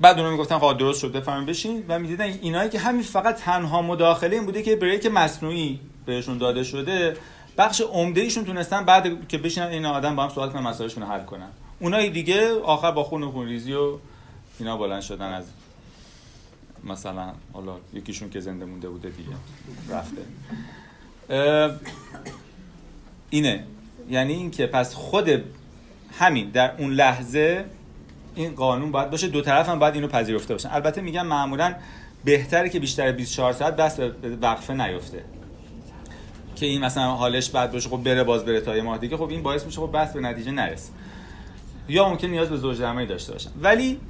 بعد 0.00 0.16
اونها 0.16 0.32
می‌گفتن 0.32 0.58
خب 0.58 0.78
درست 0.78 1.00
شد 1.00 1.12
بفهمین 1.12 1.46
بشین. 1.46 1.84
و 1.88 1.98
می‌دیدن 1.98 2.24
اینایی 2.24 2.70
که 2.70 2.78
همین 2.78 3.02
فقط 3.02 3.36
تنها 3.36 3.82
مداخله 3.82 4.36
این 4.36 4.46
بوده 4.46 4.62
که 4.62 4.76
بریک 4.76 5.06
مصنوعی 5.06 5.80
بهشون 6.06 6.38
داده 6.38 6.64
شده 6.64 7.16
بخش 7.58 7.80
عمده 7.80 8.20
ایشون 8.20 8.44
تونستن 8.44 8.84
بعد 8.84 9.28
که 9.28 9.38
بشینن 9.38 9.66
این 9.66 9.86
آدم 9.86 10.16
با 10.16 10.22
هم 10.22 10.28
صحبت 10.28 10.52
کنن 10.52 10.62
مسائلشون 10.62 11.02
حل 11.02 11.24
کنن. 11.24 11.48
اونایی 11.80 12.10
دیگه 12.10 12.60
آخر 12.60 12.90
با 12.90 13.04
خون 13.04 13.22
و 13.22 13.30
خونریزی 13.30 13.72
و 13.72 13.98
اینا 14.58 14.76
بلند 14.76 15.02
شدن 15.02 15.32
از 15.32 15.44
مثلا 16.84 17.32
حالا 17.52 17.76
یکیشون 17.92 18.30
که 18.30 18.40
زنده 18.40 18.64
مونده 18.64 18.88
بوده 18.88 19.08
دیگه. 19.08 19.30
رفته. 19.90 20.22
اینه. 23.30 23.64
یعنی 24.10 24.32
اینکه 24.32 24.66
پس 24.66 24.94
خود 24.94 25.44
همین 26.18 26.50
در 26.50 26.76
اون 26.78 26.92
لحظه 26.92 27.64
این 28.34 28.54
قانون 28.54 28.92
باید 28.92 29.10
باشه. 29.10 29.28
دو 29.28 29.40
طرف 29.40 29.68
هم 29.68 29.78
باید 29.78 29.94
اینو 29.94 30.08
پذیرفته 30.08 30.54
باشن. 30.54 30.70
البته 30.70 31.00
میگم 31.00 31.26
معمولا 31.26 31.74
بهتره 32.24 32.68
که 32.68 32.80
بیشتر 32.80 33.06
از 33.06 33.16
24 33.16 33.52
ساعت 33.52 33.76
بس 33.76 34.00
به 34.00 34.36
وقفه 34.36 34.74
نیفته. 34.74 35.24
که 36.56 36.66
این 36.66 36.84
مثلا 36.84 37.14
حالش 37.14 37.50
بد 37.50 37.72
باشه 37.72 37.88
خب 37.88 37.96
بره 37.96 38.24
باز 38.24 38.44
بره 38.44 38.60
تا 38.60 38.76
یه 38.76 38.82
ماه 38.82 38.98
دیگه 38.98 39.16
خب 39.16 39.30
این 39.30 39.42
باعث 39.42 39.64
میشه 39.66 39.80
خب 39.80 39.90
بس 39.92 40.12
به 40.12 40.20
نتیجه 40.20 40.50
نرسه. 40.50 40.92
یا 41.88 42.08
ممکن 42.08 42.26
نیاز 42.26 42.48
به 42.48 42.56
زوج 42.56 42.80
درمانی 42.80 43.06
داشته 43.06 43.32
باشن. 43.32 43.50
ولی 43.62 44.00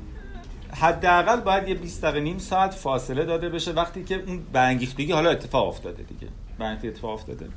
حداقل 0.72 1.40
باید 1.40 1.68
یه 1.68 1.74
20 1.74 2.02
دقیقه 2.02 2.20
نیم 2.20 2.38
ساعت 2.38 2.74
فاصله 2.74 3.24
داده 3.24 3.48
بشه 3.48 3.72
وقتی 3.72 4.04
که 4.04 4.22
اون 4.26 4.42
برانگیختگی 4.52 5.12
حالا 5.12 5.30
اتفاق 5.30 5.68
افتاده 5.68 6.02
دیگه. 6.02 6.28
برانگیختگی 6.58 6.88
اتفاق 6.88 7.10
افتاده. 7.10 7.48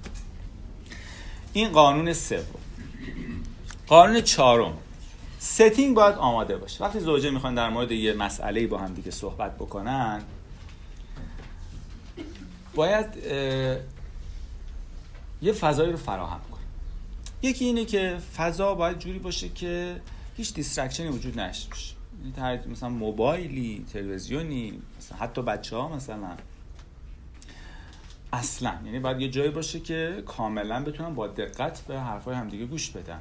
این 1.53 1.69
قانون 1.69 2.13
سوم. 2.13 2.45
قانون 3.87 4.21
چهارم. 4.21 4.73
ستینگ 5.39 5.95
باید 5.95 6.15
آماده 6.15 6.57
باشه. 6.57 6.83
وقتی 6.83 6.99
زوجه 6.99 7.29
می‌خوان 7.29 7.55
در 7.55 7.69
مورد 7.69 7.91
یه 7.91 8.13
مسئله 8.13 8.67
با 8.67 8.77
هم 8.77 8.93
دیگه 8.93 9.11
صحبت 9.11 9.55
بکنن 9.55 10.21
باید 12.75 13.05
یه 15.41 15.53
فضایی 15.53 15.91
رو 15.91 15.97
فراهم 15.97 16.39
یکی 17.41 17.65
اینه 17.65 17.85
که 17.85 18.17
فضا 18.37 18.75
باید 18.75 18.99
جوری 18.99 19.19
باشه 19.19 19.49
که 19.49 20.01
هیچ 20.37 20.53
distraction 20.53 21.03
ی 21.03 21.07
وجود 21.07 21.39
نشه 21.39 21.69
باشه. 21.69 21.95
یعنی 22.37 22.67
مثلا 22.71 22.89
موبایلی 22.89 23.85
تلویزیونی 23.93 24.81
مثلا 24.97 25.17
حتی 25.17 25.41
بچه 25.41 25.77
ها 25.77 25.95
مثلا. 25.95 26.37
اصلا. 28.33 28.73
یعنی 28.85 28.99
باید 28.99 29.21
یه 29.21 29.29
جایی 29.29 29.49
باشه 29.49 29.79
که 29.79 30.23
کاملا 30.25 30.83
بتونن 30.83 31.15
با 31.15 31.27
دقت 31.27 31.81
به 31.81 31.99
حرفای 31.99 32.35
همدیگه 32.35 32.65
گوش 32.65 32.89
بدن. 32.89 33.19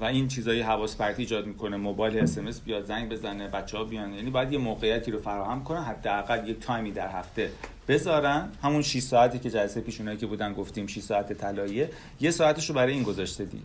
و 0.00 0.04
این 0.04 0.28
چیزایی 0.28 0.60
حواس 0.60 0.96
پرتی 0.96 1.22
ایجاد 1.22 1.46
می‌کنه. 1.46 1.76
موبایل 1.76 2.18
اس‌ام‌اس 2.18 2.60
بیاد 2.60 2.84
زنگ 2.84 3.08
بزنه 3.08 3.48
بچه 3.48 3.78
ها 3.78 3.84
بیان. 3.84 4.12
یعنی 4.12 4.30
باید 4.30 4.52
یه 4.52 4.58
موقعیتی 4.58 5.10
رو 5.10 5.18
فراهم 5.18 5.64
کنن 5.64 5.82
حداقل 5.82 6.48
یک 6.48 6.60
تایمی 6.60 6.92
در 6.92 7.08
هفته 7.08 7.50
بذارن. 7.88 8.48
همون 8.62 8.82
6 8.82 8.98
ساعتی 9.00 9.38
که 9.38 9.50
جلسه 9.50 9.80
پیش 9.80 10.00
اونایی 10.00 10.18
که 10.18 10.26
بودن 10.26 10.52
گفتیم 10.52 10.86
6 10.86 11.00
ساعت 11.00 11.32
طلاییه 11.32 11.90
یه 12.20 12.30
ساعتش 12.30 12.68
رو 12.68 12.74
برای 12.74 12.92
این 12.92 13.02
گذاشته 13.02 13.44
دیگه. 13.44 13.64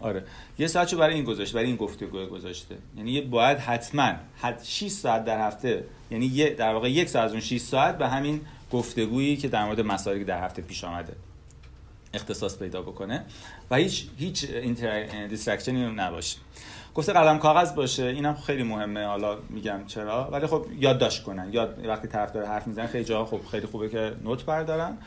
آره. 0.00 0.24
یه 0.58 0.66
ساعتشو 0.66 0.98
برای 0.98 1.14
این 1.14 1.24
گذاشته 1.24 1.54
برای 1.54 1.66
این 1.66 1.76
گفتگو 1.76 2.26
گذاشته. 2.26 2.76
یعنی 2.96 3.10
یه 3.10 3.20
باید 3.20 3.58
حتما 3.58 4.12
حد 4.36 4.60
6 4.64 4.88
ساعت 4.88 5.24
در 5.24 5.46
هفته 5.46 5.84
یعنی 6.10 6.26
یه 6.26 6.50
در 6.50 6.72
واقع 6.72 6.90
یک 6.90 7.08
ساعت 7.08 7.24
از 7.24 7.32
اون 7.32 7.40
6 7.40 7.60
ساعت 7.60 7.98
به 7.98 8.08
همین 8.08 8.40
گفتگویی 8.72 9.36
که 9.36 9.48
در 9.48 9.64
مورد 9.64 9.80
مسائلی 9.80 10.24
در 10.24 10.44
هفته 10.44 10.62
پیش 10.62 10.84
آمده. 10.84 11.12
اختصاص 12.14 12.58
پیدا 12.58 12.82
بکنه 12.82 13.24
و 13.70 13.76
هیچ 13.76 14.08
هیچ 14.18 14.46
دیسترکشنی 15.28 15.86
نباشه. 15.86 16.38
گفته 16.94 17.12
قلم 17.12 17.38
کاغذ 17.38 17.74
باشه 17.74 18.02
اینم 18.04 18.34
خیلی 18.34 18.62
مهمه. 18.62 19.06
حالا 19.06 19.38
میگم 19.50 19.80
چرا. 19.86 20.28
ولی 20.32 20.46
خب 20.46 20.66
یادداشت 20.78 21.22
کنن. 21.22 21.52
یاد 21.52 21.86
وقتی 21.86 22.08
طرف 22.08 22.32
داره 22.32 22.46
حرف 22.46 22.66
می‌زنه 22.66 22.86
خیلی 22.86 23.04
جاها 23.04 23.24
خب 23.24 23.40
خیلی 23.50 23.66
خوبه 23.66 23.88
که 23.88 24.14
نوت 24.24 24.44
بردارن 24.44 24.98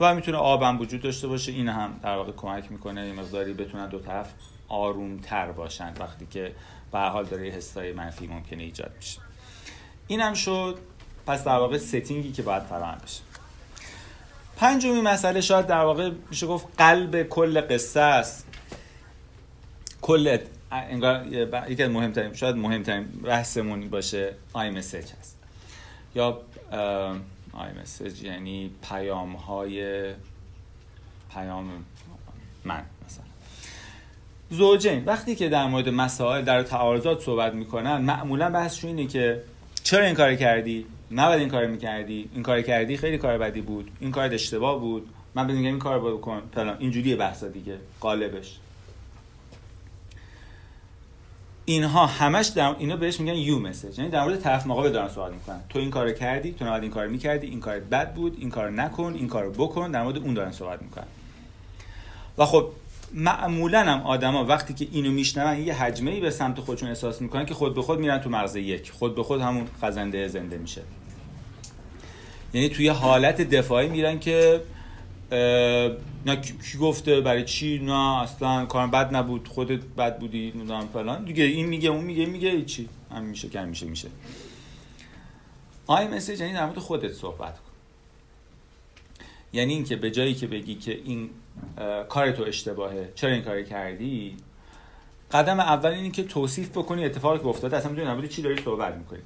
و 0.00 0.14
می‌تونه 0.14 0.38
آبم 0.38 0.80
وجود 0.80 1.02
داشته 1.02 1.28
باشه. 1.28 1.52
این 1.52 1.68
هم 1.68 2.00
در 2.02 2.16
واقع 2.16 2.32
کمک 2.32 2.72
می‌کنه 2.72 3.06
یه 3.06 3.12
مقداری 3.12 3.54
بتونن 3.54 3.88
دو 3.88 3.98
طرف 3.98 4.32
آروم 4.68 5.18
تر 5.18 5.52
باشن 5.52 5.94
وقتی 6.00 6.26
که 6.26 6.54
به 6.92 6.98
حال 6.98 7.24
داره 7.24 7.46
یه 7.46 7.52
حسای 7.52 7.92
منفی 7.92 8.26
ممکنه 8.26 8.62
ایجاد 8.62 8.90
میشه 8.96 9.20
این 10.06 10.20
هم 10.20 10.34
شد. 10.34 10.78
پس 11.26 11.44
در 11.44 11.58
واقع 11.58 11.78
ستینگی 11.78 12.32
که 12.32 12.42
باید 12.42 12.62
فراهم 12.62 12.98
بشه. 13.04 13.20
پنجمین 14.58 15.00
مسئله 15.00 15.40
شاید 15.40 15.66
در 15.66 15.80
واقع 15.80 16.10
میشه 16.30 16.46
گفت 16.46 16.66
قلب 16.78 17.22
کل 17.22 17.60
قصه 17.60 18.00
است. 18.00 18.46
کل 20.02 20.38
انگار 20.72 21.26
یکی 21.68 21.82
از 21.82 21.90
مهمترین 21.90 22.34
شاید 22.34 22.56
مهمترین 22.56 23.04
بحثمون 23.04 23.90
باشه 23.90 24.34
آی 24.52 24.70
مسیج 24.70 25.04
هست. 25.20 25.38
یا 26.14 26.40
آی 27.52 27.72
مسیج 27.82 28.22
یعنی 28.22 28.70
پیام 28.88 29.32
های 29.32 30.02
پیام 31.34 31.84
من 32.64 32.82
مثلا. 33.06 33.24
زوجین 34.50 35.04
وقتی 35.04 35.34
که 35.34 35.48
در 35.48 35.66
مورد 35.66 35.88
مسائل 35.88 36.44
در 36.44 36.62
تعارضات 36.62 37.22
صحبت 37.22 37.54
می‌کنن 37.54 37.96
معمولا 37.96 38.50
بحثشون 38.50 38.90
اینه 38.90 39.10
که 39.10 39.42
چرا 39.82 40.04
این 40.04 40.14
کار 40.14 40.34
کردی؟ 40.34 40.86
نباید 41.10 41.40
این 41.40 41.48
کار 41.48 41.66
می‌کردی. 41.66 42.30
این 42.34 42.42
کار 42.42 42.62
کردی 42.62 42.96
خیلی 42.96 43.18
کار 43.18 43.38
بدی 43.38 43.60
بود. 43.60 43.90
این 44.00 44.10
کار 44.10 44.34
اشتباه 44.34 44.80
بود. 44.80 45.08
من 45.34 45.46
بهت 45.46 45.56
میگم 45.56 45.68
این 45.68 45.78
کار 45.78 46.00
بکن 46.00 46.42
فلان. 46.54 46.76
اینجوریه 46.78 47.16
بحثا 47.16 47.48
دیگه. 47.48 47.78
قالبش 48.00 48.58
اینها 51.64 52.06
همش 52.06 52.46
در 52.46 52.74
اینا 52.78 52.96
بهش 52.96 53.20
میگن 53.20 53.34
یو 53.34 53.58
مسیج 53.58 53.98
یعنی 53.98 54.10
در 54.10 54.24
مورد 54.24 54.40
طرف 54.40 54.66
مقابل 54.66 54.90
دارن 54.90 55.08
سوال 55.08 55.32
می‌کنن. 55.32 55.60
تو 55.68 55.78
این 55.78 55.90
کارو 55.90 56.12
کردی 56.12 56.52
تو 56.52 56.64
نباید 56.64 56.82
این 56.82 56.92
کار 56.92 57.06
می‌کردی. 57.06 57.46
این 57.46 57.60
کار 57.60 57.78
بد 57.78 58.14
بود. 58.14 58.36
این 58.38 58.50
کار 58.50 58.70
نکن. 58.70 59.14
این 59.14 59.28
کارو 59.28 59.50
بکن. 59.50 59.90
در 59.90 60.02
مورد 60.02 60.18
اون 60.18 60.34
دارن 60.34 60.52
صحبت 60.52 60.82
می‌کنن. 60.82 61.06
و 62.38 62.46
خب 62.46 62.68
معمولا 63.14 63.80
هم 63.80 64.00
آدما 64.00 64.44
وقتی 64.44 64.74
که 64.74 64.88
اینو 64.92 65.10
میشنون 65.10 65.58
یه 65.58 65.74
حجمه 65.74 66.10
ای 66.10 66.20
به 66.20 66.30
سمت 66.30 66.60
خودشون 66.60 66.88
احساس 66.88 67.22
می‌کنن 67.22 67.46
که 67.46 67.54
خود 67.54 67.74
به 67.74 67.82
خود 67.82 67.98
میرن 67.98 68.18
تو 68.18 68.30
مغز 68.30 68.56
یک. 68.56 68.90
خود 68.90 69.14
به 69.14 69.22
خود 69.22 69.40
همون 69.40 69.66
خزنده 69.82 70.28
زنده 70.28 70.58
میشه. 70.58 70.82
یعنی 72.54 72.68
توی 72.68 72.88
حالت 72.88 73.40
دفاعی 73.40 73.88
میرن 73.88 74.18
که 74.18 74.60
نه 76.26 76.36
کی 76.36 76.78
گفته 76.80 77.20
برای 77.20 77.44
چی؟ 77.44 77.78
نه 77.78 78.22
اصلا 78.22 78.66
کار 78.66 78.86
بد 78.86 79.16
نبود 79.16 79.48
خودت 79.48 79.80
بد 79.98 80.18
بودی 80.18 80.52
نمی‌دونم 80.54 80.88
فلان. 80.92 81.24
دیگه 81.24 81.44
این 81.44 81.66
میگه 81.66 81.88
اون 81.90 82.04
میگه 82.04 82.26
میگه 82.26 82.64
چی 82.64 82.88
هم 83.10 83.22
میشه 83.22 83.48
که 83.48 83.60
میشه 83.60 83.86
میشه. 83.86 84.08
آی 85.86 86.08
مسیج 86.08 86.40
یعنی 86.40 86.52
در 86.52 86.66
مورد 86.66 86.78
خودت 86.78 87.12
صحبت 87.12 87.54
کن. 87.54 87.72
یعنی 89.52 89.74
اینکه 89.74 89.96
به 89.96 90.10
جایی 90.10 90.34
که 90.34 90.46
بگی 90.46 90.74
که 90.74 91.00
این 91.04 91.30
کار 92.08 92.30
تو 92.30 92.42
اشتباهه 92.42 93.12
چرا 93.14 93.30
این 93.30 93.42
کار 93.42 93.62
کردی؟ 93.62 94.36
قدم 95.32 95.60
اول 95.60 95.90
اینه 95.90 96.10
که 96.10 96.22
توصیف 96.22 96.70
بکنی 96.70 97.04
اتفاقی 97.04 97.38
که 97.38 97.46
افتاده 97.46 97.76
اصلا 97.76 97.92
می‌دونی 97.92 98.28
چی 98.28 98.42
داری 98.42 98.62
صحبت 98.62 98.94
می‌کنی. 98.94 99.20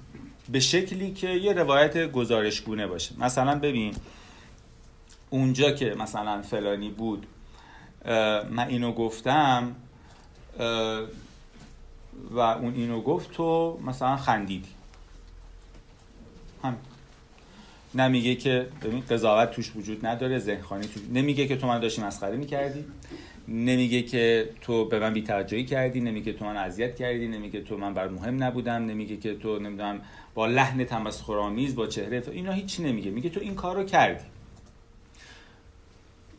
به 0.51 0.61
شکلی 0.61 1.13
که 1.13 1.29
یه 1.29 1.53
روایت 1.53 2.13
گزارشگونه 2.13 2.87
باشه. 2.87 3.15
مثلا 3.19 3.59
ببین 3.59 3.95
اونجا 5.31 5.71
که 5.71 5.95
مثلا 5.99 6.43
فلانی 6.43 6.91
بود 6.91 7.27
من 8.51 8.69
اینو 8.69 8.93
گفتم 8.93 9.77
و 12.31 12.39
اون 12.39 12.75
اینو 12.75 13.01
گفت 13.01 13.31
تو 13.31 13.81
مثلا 13.87 14.17
خندیدی. 14.17 14.69
هم 16.63 16.77
نمیگه 17.95 18.35
که 18.35 18.67
ببین 18.83 19.01
قضاوت 19.01 19.51
توش 19.51 19.77
وجود 19.77 20.07
نداره 20.07 20.39
ذهنخوانی 20.39 20.87
توش. 20.87 21.03
نمیگه 21.13 21.47
که 21.47 21.57
تو 21.57 21.67
من 21.67 21.81
داشتی 21.81 22.03
مسخره 22.03 22.37
می‌کردی. 22.37 22.85
نمیگه 23.49 24.03
که 24.03 24.51
تو 24.61 24.85
به 24.85 24.99
من 24.99 25.13
بی‌توجهی 25.13 25.65
کردی. 25.65 26.01
نمیگه 26.01 26.33
تو 26.33 26.45
من 26.45 26.57
اذیت 26.57 26.97
کردی. 26.97 27.29
نمیگه 27.29 27.61
تو 27.61 27.77
من 27.77 27.95
بر 27.95 28.09
مهم 28.09 28.43
نبودم. 28.43 28.73
نمیگه 28.73 29.17
که 29.17 29.35
تو 29.35 29.59
نمی‌دونم 29.59 30.01
با 30.35 30.47
لحن 30.47 30.85
تمسخرآمیز 30.85 31.75
با 31.75 31.87
چهره 31.87 32.23
اینا 32.33 32.53
هیچی 32.53 32.83
نمیگه. 32.83 33.11
میگه 33.11 33.31
تو 33.31 33.41
این 33.41 33.55
کارو 33.55 33.85
کردی. 33.85 34.25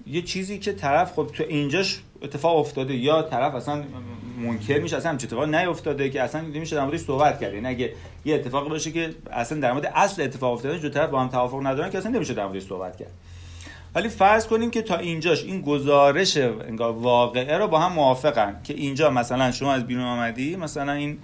یه 0.07 0.21
چیزی 0.21 0.59
که 0.59 0.73
طرف 0.73 1.13
خب 1.13 1.29
تو 1.33 1.43
اینجاش 1.43 2.01
اتفاق 2.21 2.57
افتاده 2.57 2.95
یا 2.95 3.21
طرف 3.21 3.55
اصلا 3.55 3.83
منکر 4.37 4.79
میشه 4.79 4.97
اصلا 4.97 5.17
چه 5.17 5.27
اتفاق 5.27 5.55
نیافتاده 5.55 6.09
که 6.09 6.21
اصلا 6.21 6.41
نمیشه 6.41 6.75
در 6.75 6.83
موردش 6.83 6.99
صحبت 6.99 7.39
کرد. 7.39 7.53
یعنی 7.53 7.67
اگه 7.67 7.93
یه 8.25 8.35
اتفاقی 8.35 8.69
باشه 8.69 8.91
که 8.91 9.15
اصلا 9.31 9.59
در 9.59 9.71
مورد 9.71 9.85
اصل 9.95 10.21
اتفاق 10.21 10.53
افتاده 10.53 10.77
دو 10.77 10.89
طرف 10.89 11.09
با 11.09 11.21
هم 11.21 11.27
توافق 11.27 11.67
ندارن 11.67 11.89
که 11.89 11.97
اصلا 11.97 12.11
نمیشه 12.11 12.33
در 12.33 12.45
موردش 12.45 12.63
صحبت 12.63 12.97
کرد. 12.97 13.11
ولی 13.95 14.09
فرض 14.09 14.47
کنیم 14.47 14.71
که 14.71 14.81
تا 14.81 14.97
اینجاش 14.97 15.43
این 15.43 15.61
گزارش 15.61 16.37
انگار 16.37 16.91
واقعه 16.91 17.57
رو 17.57 17.67
با 17.67 17.79
هم 17.79 17.93
موافقن 17.93 18.59
که 18.63 18.73
اینجا 18.73 19.09
مثلا 19.09 19.51
شما 19.51 19.73
از 19.73 19.87
بیرون 19.87 20.03
آمدی 20.03 20.55
مثلا 20.55 20.91
این 20.91 21.17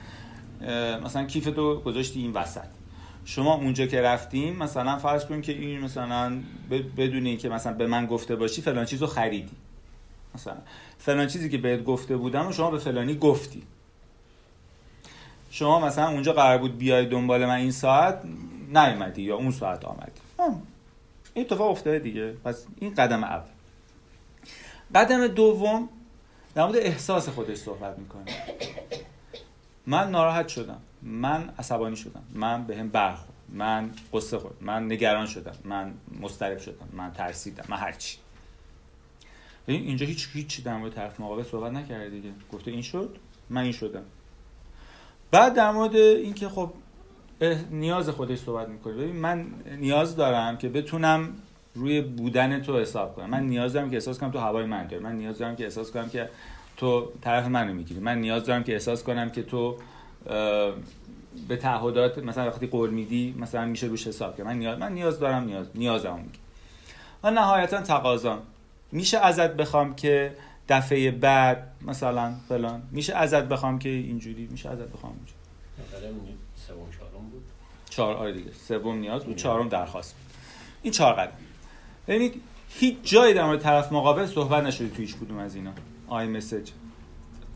مثلا 1.06 1.26
کیف 1.26 1.46
تو 1.46 1.80
گذاشتی 1.80 2.20
این 2.20 2.34
وسط. 2.34 2.68
شما 3.26 3.54
اونجا 3.54 3.86
که 3.86 4.02
رفتیم 4.02 4.56
مثلا 4.56 4.98
فرض 4.98 5.26
کنیم 5.26 5.42
که 5.42 5.52
این 5.52 5.80
مثلا 5.80 6.42
بدون 6.98 7.26
اینکه 7.26 7.50
مثلا 7.50 7.74
به 7.74 7.88
من 7.88 8.06
گفته 8.06 8.36
باشی 8.36 8.62
فلان 8.62 8.86
چیزو 8.86 9.08
خریدی. 9.08 9.56
مثلا 10.36 10.58
فلان 10.98 11.28
چیزی 11.28 11.50
که 11.50 11.58
بهت 11.58 11.84
گفته 11.84 12.18
بودم 12.18 12.48
و 12.48 12.52
شما 12.52 12.72
به 12.72 12.78
فلانی 12.78 13.16
گفتی. 13.16 13.64
شما 15.52 15.80
مثلا 15.80 16.10
اونجا 16.10 16.34
قرار 16.34 16.58
بود 16.58 16.78
بیای 16.78 17.06
دنبال 17.06 17.46
من 17.46 17.56
این 17.56 17.72
ساعت 17.72 18.22
نیومدی 18.68 19.22
یا 19.22 19.36
اون 19.36 19.52
ساعت 19.52 19.86
آمدی. 19.86 20.22
این 21.34 21.46
اتفاق 21.46 21.72
افتاده 21.72 22.00
دیگه. 22.00 22.34
پس 22.46 22.66
این 22.80 22.94
قدم 22.94 23.24
اول. 23.24 23.50
قدم 24.96 25.28
دوم 25.28 25.90
در 26.56 26.66
مورد 26.66 26.78
احساس 26.78 27.30
خودش 27.30 27.58
صحبت 27.58 28.00
می‌کنه 28.00 28.24
من 29.90 30.12
ناراحت 30.12 30.48
شدم. 30.48 30.80
من 31.02 31.50
عصبانی 31.60 31.96
شدم. 31.96 32.24
من 32.34 32.64
به 32.64 32.78
هم 32.78 32.90
برخورد. 32.90 33.34
من 33.50 33.92
قصه 34.14 34.38
خورد. 34.38 34.56
من 34.62 34.92
نگران 34.92 35.26
شدم. 35.26 35.56
من 35.64 35.94
مضطرب 36.22 36.58
شدم. 36.58 36.88
من 36.94 37.12
ترسیدم. 37.12 37.64
من 37.70 37.78
هرچی 37.78 38.18
اینجا 39.68 40.06
هیچ 40.06 40.30
هیچ 40.34 40.64
در 40.64 40.78
مورد 40.78 40.94
طرف 40.94 41.20
مقابل 41.20 41.44
صحبت 41.44 41.72
نکرده 41.72 42.10
دیگه. 42.10 42.30
گفته 42.54 42.72
این 42.72 42.82
شد 42.82 43.18
من 43.50 43.62
این 43.62 43.72
شدم. 43.72 44.04
بعد 45.32 45.54
در 45.54 45.72
مورد 45.72 45.96
اینکه 45.96 46.50
خب 46.50 46.74
نیاز 47.72 48.10
خودش 48.10 48.40
صحبت 48.40 48.70
می‌کنه. 48.70 48.94
ببین 48.94 49.16
من 49.16 49.48
نیاز 49.78 50.16
دارم 50.16 50.58
که 50.58 50.70
بتونم 50.70 51.34
روی 51.76 52.02
بودن 52.02 52.62
تو 52.62 52.80
حساب 52.80 53.16
کنم. 53.16 53.30
من 53.30 53.44
نیاز 53.44 53.74
دارم 53.74 53.90
که 53.90 53.96
احساس 53.96 54.20
کنم 54.20 54.32
تو 54.32 54.40
هوای 54.40 54.66
من 54.66 54.88
داری. 54.88 55.04
من 55.04 55.16
نیاز 55.16 55.38
دارم 55.38 55.56
که 55.56 55.64
احساس 55.64 55.92
کنم 55.92 56.10
که 56.10 56.30
تو 56.80 57.12
طرف 57.22 57.46
منو 57.46 57.74
می‌گیری. 57.74 58.00
من 58.00 58.18
نیاز 58.18 58.46
دارم 58.46 58.64
که 58.64 58.74
احساس 58.74 59.04
کنم 59.04 59.30
که 59.30 59.44
تو 59.44 59.78
به 61.48 61.58
تعهدات 61.62 62.18
مثلا 62.18 62.48
وقتی 62.48 62.68
قول 62.68 62.90
میدی 62.90 63.36
مثلا 63.40 63.66
میشه 63.66 63.88
روش 63.88 64.08
حساب 64.08 64.38
کنم 64.38 64.48
من 64.48 64.58
نیاز 64.58 64.80
من 64.80 64.94
نیاز 64.94 65.20
دارم 65.20 65.44
نیاز 65.44 65.68
نیازم 65.76 66.16
میگی 66.16 66.40
و 67.24 67.32
نهایتا 67.32 67.82
تقاضا 67.82 68.40
میشه 68.92 69.18
ازت 69.18 69.54
بخوام 69.54 69.96
که 69.96 70.36
دفعه 70.70 71.12
بعد 71.12 71.72
مثلا 71.82 72.34
فلان. 72.50 72.82
میشه 72.92 73.16
ازت 73.16 73.44
بخوام 73.44 73.80
که 73.80 73.90
اینجوری 73.90 74.48
میشه 74.52 74.70
ازت 74.70 74.88
بخوام 74.88 75.14
اینجوری 75.14 76.38
سوم 76.68 76.92
چهارم 77.00 77.30
بود؟ 77.32 77.44
چهار 77.90 78.16
آره 78.16 78.34
دیگه. 78.34 78.52
سوم 78.52 78.98
نیاز 78.98 79.26
بود 79.26 79.36
چهارم 79.36 79.70
درخواست 79.70 80.16
بود. 80.16 80.34
این 80.82 80.94
چهار 80.94 81.14
قدم. 81.14 81.32
ببینید 82.08 82.42
هیچ 82.70 82.98
جایی 83.04 83.34
در 83.34 83.46
مورد 83.46 83.60
طرف 83.60 83.92
مقابل 83.92 84.26
صحبت 84.26 84.64
نشده 84.64 84.90
تو 84.90 84.96
هیچ 84.96 85.16
کدوم 85.16 85.38
از 85.38 85.56
اینا. 85.56 85.72
آی 86.10 86.28
مسیج. 86.28 86.70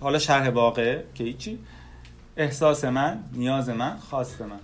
حالا 0.01 0.19
شرح 0.19 0.49
واقع 0.49 1.01
که 1.15 1.23
هیچی. 1.23 1.59
احساس 2.37 2.85
من 2.85 3.23
نیاز 3.33 3.69
من 3.69 3.97
خواست 3.97 4.41
من. 4.41 4.59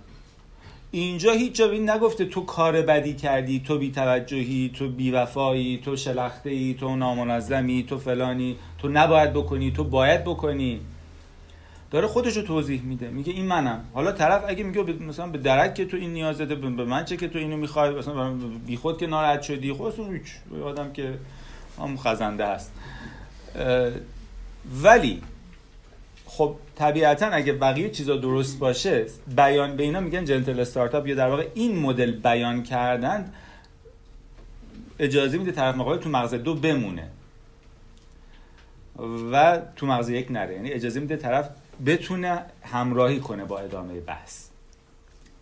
اینجا 0.90 1.32
هیچ 1.32 1.52
جا 1.52 1.66
نگفته 1.66 2.24
تو 2.24 2.40
کار 2.40 2.82
بدی 2.82 3.14
کردی 3.14 3.60
تو 3.60 3.78
بی 3.78 3.90
توجهی 3.90 4.72
تو 4.74 4.88
بی 4.88 5.10
وفایی 5.10 5.80
تو 5.84 5.96
شلخته 5.96 6.50
ای 6.50 6.74
تو 6.74 6.96
نامنظمی 6.96 7.82
تو 7.88 7.98
فلانی. 7.98 8.56
تو 8.78 8.88
نباید 8.88 9.32
بکنی 9.32 9.70
تو 9.70 9.84
باید 9.84 10.24
بکنی. 10.24 10.80
داره 11.90 12.06
خودش 12.06 12.36
رو 12.36 12.42
توضیح 12.42 12.82
میده. 12.82 13.08
میگه 13.08 13.32
این 13.32 13.46
منم. 13.46 13.84
حالا 13.94 14.12
طرف 14.12 14.44
اگه 14.48 14.64
میگه 14.64 14.82
مثلا 14.82 15.26
به 15.26 15.38
درک 15.38 15.74
که 15.74 15.84
تو 15.84 15.96
این 15.96 16.12
نیاز 16.12 16.38
داده 16.38 16.54
به 16.54 16.84
من 16.84 17.04
چه 17.04 17.16
که 17.16 17.28
تو 17.28 17.38
اینو 17.38 17.56
می‌خوای 17.56 17.90
مثلا 17.90 18.32
بی 18.66 18.76
خود 18.76 18.98
که 18.98 19.06
ناراحت 19.06 19.42
شدی 19.42 19.70
اصلا 19.70 20.04
هیچ 20.04 20.62
آدم 20.64 20.92
که 20.92 21.18
هم 21.78 21.96
خزنده 21.96 22.44
اه، 22.44 22.60
ولی 24.82 25.22
خب 26.26 26.56
طبیعتا 26.76 27.26
اگه 27.26 27.52
بقیه 27.52 27.90
چیزا 27.90 28.16
درست 28.16 28.58
باشه 28.58 29.06
بیان 29.36 29.76
به 29.76 29.82
اینا 29.82 30.00
میگن 30.00 30.24
جنتل 30.24 30.60
استارتاپ 30.60 31.06
یا 31.06 31.14
در 31.14 31.28
واقع 31.28 31.48
این 31.54 31.78
مدل 31.78 32.10
بیان 32.10 32.62
کردن 32.62 33.32
اجازه 34.98 35.38
میده 35.38 35.52
طرف 35.52 35.74
مقابل 35.74 35.98
تو 35.98 36.08
مغز 36.08 36.34
دو 36.34 36.54
بمونه 36.54 37.08
و 39.32 39.62
تو 39.76 39.86
مغز 39.86 40.08
یک 40.08 40.30
نره. 40.30 40.54
یعنی 40.54 40.70
اجازه 40.70 41.00
میده 41.00 41.16
طرف 41.16 41.50
بتونه 41.86 42.42
همراهی 42.62 43.20
کنه 43.20 43.44
با 43.44 43.58
ادامه 43.58 44.00
بحث. 44.00 44.46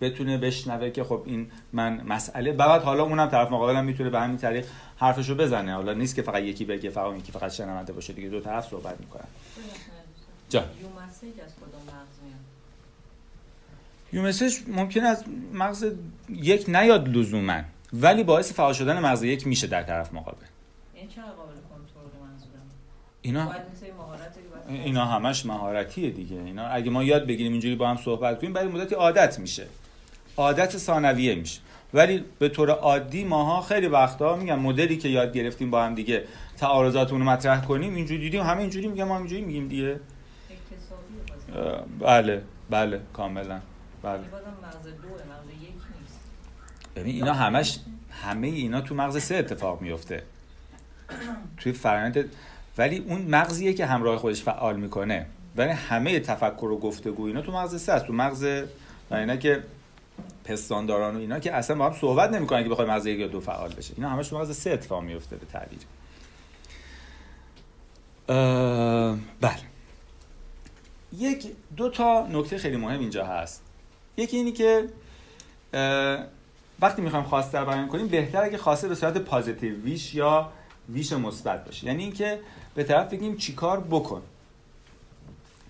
بتونه 0.00 0.38
بشنوه 0.38 0.90
که 0.90 1.04
خب 1.04 1.22
این 1.26 1.50
من 1.72 2.02
مسئله. 2.06 2.52
بعد 2.52 2.82
حالا 2.82 3.02
اونم 3.02 3.26
طرف 3.26 3.52
مقابلم 3.52 3.84
می‌تونه 3.84 4.10
به 4.10 4.20
همین 4.20 4.36
طریق 4.36 4.66
حرفشو 4.98 5.34
بزنه. 5.34 5.74
حالا 5.74 5.92
نیست 5.92 6.14
که 6.14 6.22
فقط 6.22 6.42
یکی 6.42 6.64
بگه 6.64 6.90
فقط 6.90 7.16
یکی 7.16 7.32
فقط 7.32 7.50
شنونده 7.50 7.92
باشه. 7.92 8.12
دیگه 8.12 8.28
دو 8.28 8.40
طرف 8.40 8.68
صحبت 8.68 9.00
می‌کنن. 9.00 9.24
جان. 10.48 10.64
یو 10.64 10.88
مسیج 10.88 11.40
از 11.40 11.50
کدوم 11.54 11.82
مغز 11.86 12.18
میاد؟ 12.24 12.40
یو 14.12 14.22
مسیج 14.22 14.58
ممکن 14.68 15.04
از 15.04 15.24
مغز 15.52 15.86
یک 16.28 16.64
نیاد 16.68 17.08
لزوما 17.08 17.60
ولی 17.92 18.24
باعث 18.24 18.52
فعال 18.52 18.72
شدن 18.72 18.98
مغز 18.98 19.22
یک 19.22 19.46
میشه 19.46 19.66
در 19.66 19.82
طرف 19.82 20.12
مقابل. 20.12 20.46
این 20.94 21.08
چرا 21.08 21.24
قابل 21.24 21.52
کنترل 21.52 22.22
منظورم؟ 22.22 22.62
اینا 23.22 23.52
اینا 24.68 25.04
همش 25.04 25.46
مهارتیه 25.46 26.10
دیگه. 26.10 26.36
اینا 26.36 26.66
اگه 26.66 26.90
ما 26.90 27.04
یاد 27.04 27.26
بگیریم 27.26 27.52
اینجوری 27.52 27.76
با 27.76 27.88
هم 27.88 27.96
صحبت 27.96 28.40
کنیم 28.40 28.52
برای 28.52 28.68
مدتی 28.68 28.94
عادت 28.94 29.38
میشه. 29.38 29.66
عادت 30.36 30.76
ثانویه 30.76 31.34
میشه. 31.34 31.60
ولی 31.94 32.24
به 32.38 32.48
طور 32.48 32.70
عادی 32.70 33.24
ماها 33.24 33.62
خیلی 33.62 33.86
وقتا 33.86 34.36
میگم 34.36 34.58
مدلی 34.58 34.96
که 34.96 35.08
یاد 35.08 35.32
گرفتیم 35.32 35.70
با 35.70 35.84
هم 35.84 35.94
دیگه 35.94 36.24
تعارضاتمون 36.56 37.20
رو 37.20 37.26
مطرح 37.26 37.64
کنیم 37.64 37.94
اینجوری 37.94 38.20
دیدیم 38.20 38.42
همه 38.42 38.60
اینجوری 38.60 38.88
میگم 38.88 39.04
ما 39.04 39.14
هم 39.14 39.20
اینجوری 39.20 39.42
میگیم 39.42 39.68
دیگه. 39.68 40.00
بله 42.00 42.42
بله 42.70 43.00
کاملا 43.12 43.60
بله. 44.02 44.20
ببین 46.96 47.14
اینا 47.14 47.32
همش 47.32 47.78
همه 48.10 48.46
اینا 48.46 48.80
تو 48.80 48.94
مغز 48.94 49.22
سه 49.22 49.34
اتفاق 49.34 49.80
میفته. 49.80 50.22
توی 51.58 51.72
فرآیند 51.72 52.30
ولی 52.78 52.98
اون 52.98 53.22
مغزیه 53.22 53.72
که 53.72 53.86
همراه 53.86 54.18
خودش 54.18 54.42
فعال 54.42 54.76
می‌کنه. 54.76 55.26
ولی 55.56 55.70
همه 55.70 56.20
تفکر 56.20 56.64
و 56.64 56.78
گفتگو 56.78 57.26
اینا 57.26 57.40
تو 57.40 57.52
مغز 57.52 57.82
سه 57.82 57.92
است. 57.92 58.06
تو 58.06 58.12
مغز 58.12 58.62
اینا 59.10 59.36
که 59.36 59.62
پستانداران 60.48 61.16
و 61.16 61.18
اینا 61.18 61.38
که 61.38 61.54
اصلا 61.54 61.76
با 61.76 61.86
هم 61.86 61.96
صحبت 62.00 62.30
نمی‌کنن 62.30 62.62
که 62.62 62.68
بخوای 62.68 62.88
مغز 62.88 63.06
یک 63.06 63.18
یا 63.18 63.26
دو 63.26 63.40
فعال 63.40 63.72
بشه. 63.72 63.94
اینا 63.96 64.08
همش 64.08 64.32
مغز 64.32 64.56
سه 64.56 64.70
اتفاق 64.70 65.02
میفته 65.02 65.36
به 65.36 65.46
تعبیر. 65.46 65.78
بله. 69.40 69.58
یک 71.18 71.46
دو 71.76 71.90
تا 71.90 72.26
نکته 72.26 72.58
خیلی 72.58 72.76
مهم 72.76 73.00
اینجا 73.00 73.26
هست. 73.26 73.62
یکی 74.16 74.36
اینی 74.36 74.52
که 74.52 74.88
وقتی 76.80 77.02
می‌خوایم 77.02 77.24
خواسته 77.24 77.58
رو 77.58 77.66
بیان 77.66 77.88
کنیم 77.88 78.08
بهتر 78.08 78.44
اگه 78.44 78.58
خواسته 78.58 78.88
به 78.88 78.94
صورت 78.94 79.18
پازیتیو 79.18 79.74
ویش 79.74 80.14
یا 80.14 80.52
ویش 80.88 81.12
مثبت 81.12 81.64
باشه. 81.64 81.86
یعنی 81.86 82.02
اینکه 82.02 82.40
به 82.74 82.84
طرف 82.84 83.12
بگیم 83.12 83.36
چیکار 83.36 83.80
بکن. 83.80 84.22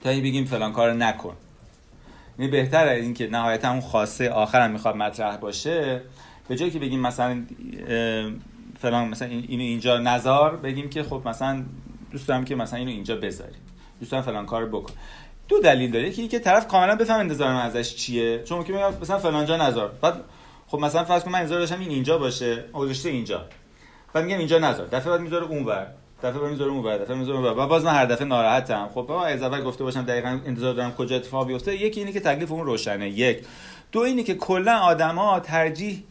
تا 0.03 0.11
این 0.11 0.23
بگیم 0.23 0.45
فلان 0.45 0.73
کار 0.73 0.93
نکن. 0.93 1.37
یعنی 2.39 2.51
بهتره 2.51 2.91
اینکه 2.91 3.27
نهایتا 3.27 3.71
اون 3.71 3.81
خواسته 3.81 4.31
آخرم 4.31 4.71
می‌خواد 4.71 4.97
مطرح 4.97 5.37
باشه. 5.37 6.03
به 6.49 6.57
جایی 6.57 6.71
که 6.71 6.79
بگیم 6.79 7.01
مثلا 7.01 7.43
فلان 8.81 9.09
مثلا 9.09 9.29
این- 9.29 9.45
اینو 9.49 9.63
اینجا 9.63 9.99
نزار 9.99 10.57
بگیم 10.57 10.91
که 10.91 11.03
خب 11.03 11.23
مثلا 11.25 11.65
دوست 12.11 12.29
دارم 12.29 12.45
که 12.45 12.55
مثلا 12.55 12.79
اینو 12.79 12.91
اینجا 12.91 13.17
بذاری 13.17 13.57
دوست 14.01 14.13
دارم 14.13 14.23
فلان 14.25 14.47
کار 14.47 14.67
بکن 14.67 14.93
دو 15.49 15.61
دلیل 15.61 15.91
داره. 15.91 16.09
یکی 16.09 16.29
که 16.29 16.39
طرف 16.39 16.69
کاملا 16.69 16.97
بفهم 16.97 17.21
انتظار 17.21 17.49
من 17.49 17.61
ازش 17.61 17.95
چیه. 17.97 18.43
چون 18.45 18.59
ممکنه 18.59 18.77
بگم 18.77 19.01
مثلا 19.01 19.19
فلان 19.19 19.47
جا 19.47 19.57
نذار. 19.57 19.93
بعد 20.03 20.21
خب 20.67 20.79
مثلا 20.79 21.05
فرض 21.05 21.25
کن 21.25 21.31
من 21.31 21.39
انتظار 21.39 21.59
داشتم 21.59 21.81
این 21.81 21.91
اینجا 21.91 22.19
باشه. 22.19 22.65
گذاشته 22.73 23.09
اینجا. 23.09 23.45
بعد 24.13 24.25
میگم 24.25 24.39
اینجا 24.39 24.59
نذار. 24.59 24.87
دفعه 24.87 25.11
بعد 25.11 25.21
می‌ذاره 25.21 25.47
اونور. 25.47 25.87
دفعه 26.23 26.39
بعد 26.41 26.51
می‌ذاره 26.51 26.71
اونور 26.71 26.99
دفعه 26.99 27.17
اونور 27.17 27.59
و 27.59 27.67
باز 27.67 27.85
من 27.85 27.93
هر 27.93 28.07
دفعه 28.07 28.25
ناراحتم. 28.25 28.89
خب 28.89 28.95
بابا 28.95 29.25
از 29.25 29.43
اول 29.43 29.63
گفته 29.63 29.85
باشم 29.85 30.03
دقیقا 30.03 30.41
انتظار 30.47 30.75
دارم 30.75 30.93
کجا 30.93 31.17
اتفاق 31.17 31.47
بیفته. 31.47 31.77
یکی 31.77 32.01
اینه 32.01 32.13
که 32.13 32.21
تکلیف 32.21 32.53
اون 32.53 32.67
روشنه. 32.67 33.09
یک. 33.09 33.45
دو 33.93 34.01
اینه 34.01 34.23
که 34.23 34.35
کلا 34.35 34.79
آدما 34.79 35.41
ترجیح 35.41 36.03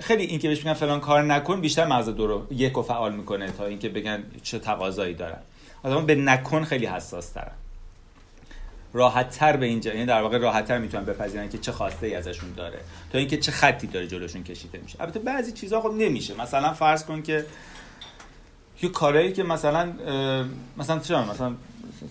خیلی 0.00 0.24
این 0.24 0.38
که 0.38 0.48
بهش 0.48 0.58
میگن 0.58 0.72
فلان 0.72 1.00
کار 1.00 1.22
نکن 1.22 1.60
بیشتر 1.60 1.86
مغز 1.86 2.08
دو 2.08 2.26
رو 2.26 2.46
یک 2.50 2.72
رو 2.72 2.82
فعال 2.82 3.14
می‌کنه 3.14 3.50
تا 3.50 3.66
اینکه 3.66 3.88
بگن 3.88 4.22
چه 4.42 4.58
تقاضایی 4.58 5.14
دارن. 5.14 5.38
آدما 5.82 6.00
به 6.00 6.14
نکن 6.14 6.64
خیلی 6.64 6.86
حساس 6.86 7.30
ترن 7.30 7.52
راحت 8.92 9.30
تر 9.30 9.56
به 9.56 9.66
اینجا 9.66 9.94
یعنی 9.94 10.06
در 10.06 10.22
واقع 10.22 10.38
راحت 10.38 10.64
تر 10.64 10.78
می‌تونن 10.78 11.04
بپذیرن 11.04 11.48
که 11.48 11.58
چه 11.58 11.72
خواسته 11.72 12.06
ای 12.06 12.14
ازشون 12.14 12.52
داره 12.52 12.78
تا 13.12 13.18
اینکه 13.18 13.36
چه 13.36 13.52
خطی 13.52 13.86
داره 13.86 14.06
جلوشون 14.06 14.44
کشیده 14.44 14.78
میشه. 14.82 15.00
البته 15.00 15.18
بعضی 15.18 15.52
چیزها 15.52 15.80
خب 15.80 15.92
نمیشه. 15.98 16.40
مثلا 16.40 16.72
فرض 16.72 17.04
کن 17.04 17.22
که 17.22 17.46
یه 18.82 18.88
کارایی 18.88 19.32
که 19.32 19.42
مثلا 19.42 19.92
مثلا 20.76 20.98
چه 20.98 21.16
مثلا 21.16 21.54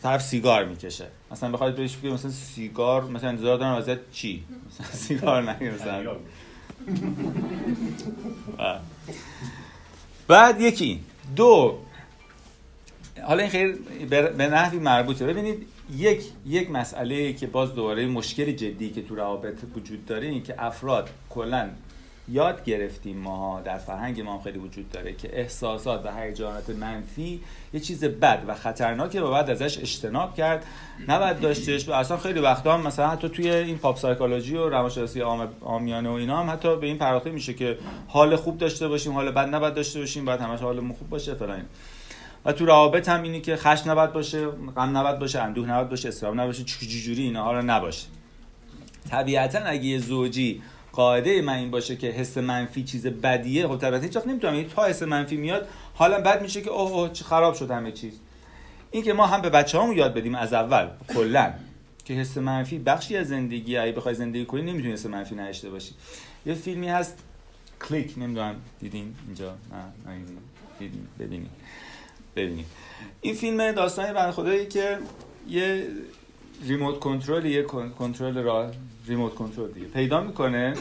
طرف 0.04 0.22
سیگار 0.22 0.66
می‌کشه. 0.66 1.08
مثلا 1.32 1.52
بخواد 1.52 1.76
بهش 1.76 1.96
بگه 1.96 2.12
مثلا 2.12 2.32
سیگار 2.32 3.04
مثلا 3.04 3.30
انتظار 3.30 3.58
دارم 3.58 3.76
ازت 3.76 4.12
چی؟ 4.12 4.44
مثلا 4.68 4.88
سیگار 5.08 5.52
نگه 5.52 5.72
مثلا. 5.72 6.16
بعد 10.28 10.62
یکی. 10.62 11.04
دو. 11.36 11.80
حالا 13.28 13.42
این 13.42 13.52
خیلی 13.52 13.74
به 14.10 14.22
به 14.22 14.48
نحوی 14.48 14.80
مربوطه. 14.80 15.26
ببینید 15.26 15.68
یک 15.96 16.24
یک 16.46 16.72
مسئله 16.72 17.34
که 17.34 17.48
باز 17.48 17.76
دوباره 17.76 18.08
مشکل 18.08 18.52
جدی 18.52 18.90
که 18.90 19.02
تو 19.02 19.16
روابط 19.16 19.58
وجود 19.76 20.06
داره 20.06 20.28
این 20.28 20.44
که 20.44 20.56
افراد 20.58 21.10
کلا 21.30 21.70
یاد 22.32 22.64
گرفتیم 22.64 23.18
ماها 23.18 23.62
در 23.62 23.78
فرهنگ 23.78 24.22
ما 24.22 24.34
هم 24.34 24.42
خیلی 24.42 24.60
وجود 24.60 24.92
داره 24.92 25.14
که 25.14 25.40
احساسات 25.40 26.06
و 26.06 26.22
هیجانات 26.22 26.70
منفی 26.70 27.42
یه 27.74 27.80
چیز 27.80 28.04
بد 28.04 28.44
و 28.48 28.56
خطرناکه 28.56 29.22
و 29.22 29.32
بعد 29.32 29.50
ازش 29.50 29.78
اجتناب 29.78 30.36
کرد 30.36 30.66
نباید 31.08 31.40
داشتش. 31.40 31.90
و 31.90 31.92
اصلا 31.92 32.18
خیلی 32.18 32.40
وقتا 32.40 32.74
هم 32.74 32.88
مثلا 32.88 33.08
حتی 33.10 33.30
توی 33.30 33.50
این 33.50 33.78
پاپ 33.78 33.98
سایکولوژی 33.98 34.56
و 34.56 34.70
روانشناسی 34.70 35.20
عام- 35.22 35.50
عامیانه 35.62 36.10
و 36.10 36.14
اینا 36.14 36.38
هم 36.38 36.50
حتی 36.50 36.78
به 36.78 36.88
این 36.88 36.98
پرداخته 36.98 37.30
میشه 37.32 37.54
که 37.54 37.78
حال 38.08 38.36
خوب 38.36 38.58
داشته 38.58 38.88
باشیم 38.88 39.14
حال 39.14 39.32
بد 39.32 39.56
نباید 39.56 39.74
داشته 39.74 40.00
باشیم 40.00 40.26
باید 40.26 40.42
همش 40.42 40.60
حالمون 40.60 40.94
خوب 40.94 41.10
باشه 41.10 41.34
فلان. 41.34 41.62
و 42.46 42.52
تو 42.52 42.66
روابط 42.66 43.10
هم 43.10 43.24
اینی 43.24 43.42
که 43.42 43.56
خشم 43.56 43.92
نباید 43.92 44.14
باشه 44.14 44.46
غم 44.48 44.98
نباید 44.98 45.20
باشه 45.20 45.40
اندوه 45.40 45.70
نباید 45.72 45.90
باشه 45.90 46.08
اضطراب 46.08 46.34
نباید 46.34 46.48
باشه 46.48 46.64
چجوری 46.64 47.24
اینها 47.24 47.52
رو 47.54 47.62
نباشه. 47.62 48.08
طبیعتا 49.12 49.60
اگه 49.60 49.86
یه 49.86 49.98
زوجی 50.00 50.62
قاعده 51.00 51.42
من 51.42 51.54
این 51.54 51.72
باشه 51.72 51.96
که 51.96 52.08
حس 52.08 52.38
منفی 52.38 52.84
چیز 52.84 53.08
بدیه 53.08 53.68
خب 53.68 53.78
طبیعتا 53.78 54.06
هیچ 54.06 54.16
وقت 54.16 54.28
نمی‌تونم 54.28 54.64
تا 54.64 54.86
حس 54.86 55.04
منفی 55.04 55.38
میاد 55.38 55.68
حالا 55.94 56.22
بد 56.22 56.42
میشه 56.42 56.62
که 56.62 56.70
اوه 56.70 57.10
چه 57.14 57.24
خراب 57.26 57.54
شد 57.54 57.72
همه 57.72 57.92
چیز. 57.92 58.14
این 58.92 59.04
که 59.04 59.14
ما 59.14 59.28
هم 59.28 59.42
به 59.42 59.50
بچه‌هامون 59.50 59.98
یاد 59.98 60.14
بدیم 60.14 60.36
از 60.36 60.54
اول 60.54 60.88
کلا 61.08 61.54
که 62.06 62.14
حس 62.14 62.38
منفی 62.38 62.80
بخشی 62.80 63.18
از 63.18 63.28
زندگی 63.28 63.78
اگه 63.78 63.92
بخوای 63.92 64.16
زندگی 64.16 64.46
کنی 64.46 64.62
نمی‌تونی 64.62 64.94
حس 64.94 65.06
منفی 65.06 65.36
نداشته 65.36 65.70
باشی. 65.70 65.92
یه 66.46 66.54
فیلمی 66.54 66.88
هست 66.90 67.18
کلیک 67.90 68.14
نمی‌دونم 68.18 68.56
دیدین 68.80 69.16
اینجا؟ 69.26 69.50
نه 69.52 70.12
نه 70.12 70.22
دیدین 70.80 71.08
ببینید 71.20 71.52
ببینید 72.36 72.66
این 73.22 73.34
فیلم 73.34 73.72
داستانی 73.72 74.14
بنده 74.14 74.32
خدایی 74.32 74.66
که 74.66 74.98
یه 75.50 75.88
ریموت 76.68 77.00
کنترل 77.00 77.46
یه 77.46 77.64
کن- 77.64 77.90
کنترل 77.90 78.38
را 78.38 78.72
ریموت 79.10 79.36
کنترل 79.36 79.72
دیگه. 79.72 79.88
پیدا 79.88 80.22
می‌کنه 80.22 80.74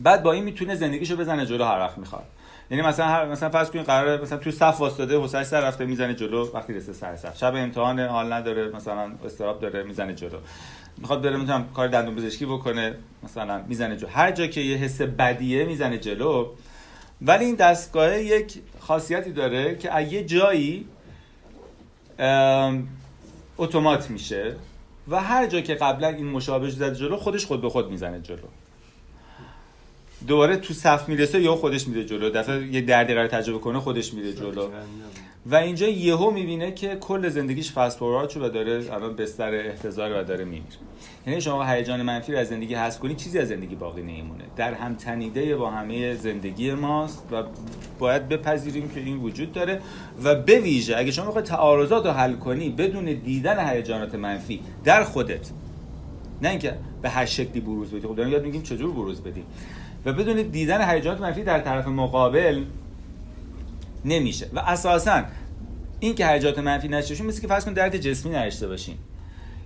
بعد 0.00 0.22
با 0.22 0.32
این 0.32 0.44
می‌تونه 0.44 0.74
زندگیشو 0.74 1.16
بزنه 1.16 1.46
جلو 1.46 1.64
هر 1.64 1.78
وقت 1.78 1.98
می‌خواد. 1.98 2.24
یعنی 2.70 2.82
مثلا 2.82 3.06
هر 3.06 3.28
مثلا 3.28 3.50
فرض 3.50 3.70
کنید 3.70 3.86
قراره 3.86 4.22
مثلا 4.22 4.38
تو 4.38 4.50
صف 4.50 4.80
واسطاده 4.80 5.20
حسین 5.20 5.44
سر 5.44 5.60
رفته 5.60 5.84
می‌زنه 5.84 6.14
جلو 6.14 6.50
وقتی 6.54 6.72
رسه 6.72 6.92
سر 6.92 7.16
صف. 7.16 7.38
شب 7.38 7.54
امتحان 7.54 8.00
حال 8.00 8.32
نداره 8.32 8.68
مثلا 8.68 9.12
استراب 9.24 9.60
داره 9.60 9.82
می‌زنه 9.82 10.14
جلو. 10.14 10.38
می‌خواد 10.98 11.22
بره 11.22 11.36
مثلا 11.36 11.64
کار 11.74 11.88
دندون 11.88 12.14
پزشکی 12.14 12.46
بکنه 12.46 12.94
مثلا 13.22 13.62
می‌زنه 13.68 13.96
جلو. 13.96 14.08
هر 14.08 14.30
جا 14.30 14.46
که 14.46 14.60
یه 14.60 14.76
حس 14.76 15.02
بدیه 15.02 15.64
می‌زنه 15.64 15.98
جلو. 15.98 16.48
ولی 17.22 17.44
این 17.44 17.54
دستگاه 17.54 18.18
یک 18.20 18.58
خاصیتی 18.80 19.32
داره 19.32 19.76
که 19.76 19.92
از 19.92 20.12
یه 20.12 20.24
جایی 20.24 20.86
اتومات 23.58 24.10
میشه. 24.10 24.56
و 25.08 25.22
هر 25.22 25.46
جا 25.46 25.60
که 25.60 25.74
قبلا 25.74 26.08
این 26.08 26.26
مشابهش 26.26 26.72
زده 26.72 26.96
جلو 26.96 27.16
خودش 27.16 27.46
خود 27.46 27.60
به 27.60 27.70
خود 27.70 27.90
می‌زنه 27.90 28.20
جلو. 28.20 28.38
دوباره 30.26 30.56
تو 30.56 30.74
صف 30.74 31.08
می‌رسه 31.08 31.40
یا 31.40 31.54
خودش 31.54 31.88
میره 31.88 32.04
جلو. 32.04 32.30
دفعه 32.30 32.66
یه 32.66 32.80
دردی 32.80 33.14
قرار 33.14 33.26
تجربه 33.28 33.58
کنه 33.58 33.80
خودش 33.80 34.14
میره 34.14 34.32
جلو. 34.32 34.70
و 35.46 35.54
اینجا 35.54 35.88
یهو 35.88 36.30
می‌بینه 36.30 36.72
که 36.72 36.96
کل 36.96 37.28
زندگیش 37.28 37.72
فست 37.72 37.98
فوروارد 37.98 38.30
شد 38.30 38.42
و 38.42 38.48
داره 38.48 38.92
الان 38.92 39.16
بستر 39.16 39.54
احتضار 39.54 40.20
و 40.20 40.24
داره 40.24 40.44
میمیره. 40.44 40.64
یعنی 41.26 41.40
شما 41.40 41.64
هیجان 41.64 42.02
منفی 42.02 42.36
از 42.36 42.48
زندگی 42.48 42.74
حذف 42.74 42.98
کنی 42.98 43.14
چیزی 43.14 43.38
از 43.38 43.48
زندگی 43.48 43.74
باقی 43.74 44.02
نمیمونه. 44.02 44.44
در 44.56 44.74
هم 44.74 44.94
تنیده 44.94 45.56
با 45.56 45.70
همه 45.70 46.14
زندگی 46.14 46.72
ماست 46.72 47.26
و 47.32 47.42
باید 47.98 48.28
بپذیریم 48.28 48.88
که 48.88 49.00
این 49.00 49.16
وجود 49.16 49.52
داره 49.52 49.80
و 50.24 50.34
به 50.34 50.58
ویژه 50.58 50.96
اگه 50.96 51.10
شما 51.10 51.26
بخوای 51.26 51.44
تعارضات 51.44 52.06
رو 52.06 52.12
حل 52.12 52.34
کنی 52.34 52.70
بدون 52.70 53.04
دیدن 53.04 53.68
هیجانات 53.68 54.14
منفی 54.14 54.60
در 54.84 55.04
خودت 55.04 55.50
نه 56.42 56.48
اینکه 56.48 56.74
به 57.02 57.08
هر 57.10 57.26
شکلی 57.26 57.60
بروز 57.60 57.90
بدی. 57.90 58.08
خب 58.08 58.16
داریم 58.16 58.32
یاد 58.32 58.44
میگیم 58.44 58.62
چجور 58.62 58.92
بروز 58.92 59.20
بدیم. 59.20 59.44
و 60.04 60.12
بدون 60.12 60.42
دیدن 60.42 60.90
هیجانات 60.90 61.20
منفی 61.20 61.42
در 61.42 61.60
طرف 61.60 61.86
مقابل 61.86 62.64
نمیشه. 64.04 64.50
و 64.52 64.58
اساسا 64.58 65.22
این 66.00 66.14
که 66.14 66.26
هیجانات 66.26 66.58
منفی 66.58 66.88
نشته 66.88 67.24
مثل 67.24 67.40
که 67.40 67.46
فرض 67.46 67.64
کن 67.64 67.72
درد 67.72 67.96
جسمی 67.96 68.32
نداشته 68.32 68.68
باشین. 68.68 68.96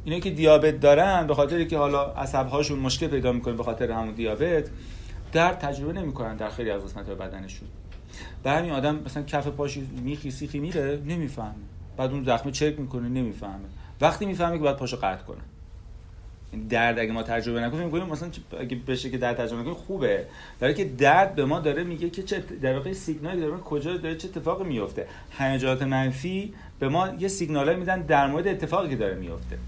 اینا 0.04 0.18
که 0.18 0.30
دیابت 0.30 0.80
دارن 0.80 1.26
به 1.26 1.34
خاطر 1.34 1.64
که 1.64 1.78
حالا 1.78 2.04
عصبهاشون 2.04 2.78
مشکل 2.78 3.06
پیدا 3.06 3.32
می‌کنه 3.32 3.54
به 3.54 3.62
خاطر 3.62 3.90
همون 3.90 4.14
دیابت 4.14 4.64
درد 5.32 5.58
تجربه 5.58 5.92
نمی‌کنن 5.92 6.36
در 6.36 6.50
خیلی 6.50 6.70
از 6.70 6.84
قسمت 6.84 7.06
بدنشون. 7.06 7.68
برای 8.42 8.58
همین 8.58 8.72
آدم 8.72 9.00
مثلا 9.06 9.22
کف 9.22 9.46
پاش 9.46 9.78
میخی 10.04 10.30
سیخی 10.30 10.58
میره 10.58 11.02
نمی‌فهمه. 11.06 11.54
بعد 11.96 12.10
اون 12.10 12.24
زخم 12.24 12.50
چک 12.50 12.80
می‌کنه 12.80 13.08
نمی‌فهمه. 13.08 13.64
وقتی 14.00 14.26
می‌فهمه 14.26 14.56
که 14.56 14.62
باید 14.62 14.76
پاشو 14.76 14.96
قطع 14.96 15.24
کنه. 15.24 15.40
درد 16.70 16.98
اگه 16.98 17.12
ما 17.12 17.22
تجربه 17.22 17.60
نکنیم 17.60 17.84
میگیم 17.84 18.02
مثلا 18.02 18.30
اگه 18.60 18.76
بشه 18.76 19.10
که 19.10 19.18
درد 19.18 19.36
تجربه 19.36 19.60
نکنیم 19.60 19.74
خوبه. 19.74 20.26
در 20.60 20.72
که 20.72 20.84
درد 20.84 21.34
به 21.34 21.44
ما 21.44 21.60
داره 21.60 21.84
میگه 21.84 22.10
که 22.10 22.22
چه 22.22 22.40
در 22.62 22.76
واقع 22.76 22.92
سیگنالی 22.92 23.40
داره 23.40 23.56
کجا 23.56 23.96
داره 23.96 24.16
چه 24.16 24.28
اتفاقی 24.28 24.64
میفته 24.64 25.06
هیجانات 25.38 25.82
منفی 25.82 26.54
به 26.78 26.88
ما 26.88 27.08
یه 27.18 27.28
سیگنالایی 27.28 27.78
میدن 27.78 28.00
در 28.00 28.26
مورد 28.26 28.48
اتفاقی 28.48 28.88
که 28.88 28.96
داره 28.96 29.14
میفته 29.14 29.58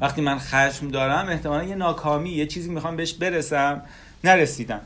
وقتی 0.00 0.22
من 0.22 0.38
خشم 0.38 0.88
دارم 0.88 1.28
احتمالا 1.28 1.64
یه 1.64 1.74
ناکامی 1.74 2.30
یه 2.30 2.46
چیزی 2.46 2.70
می‌خوام 2.70 2.96
بهش 2.96 3.12
برسم 3.12 3.82
نرسیدم. 4.24 4.80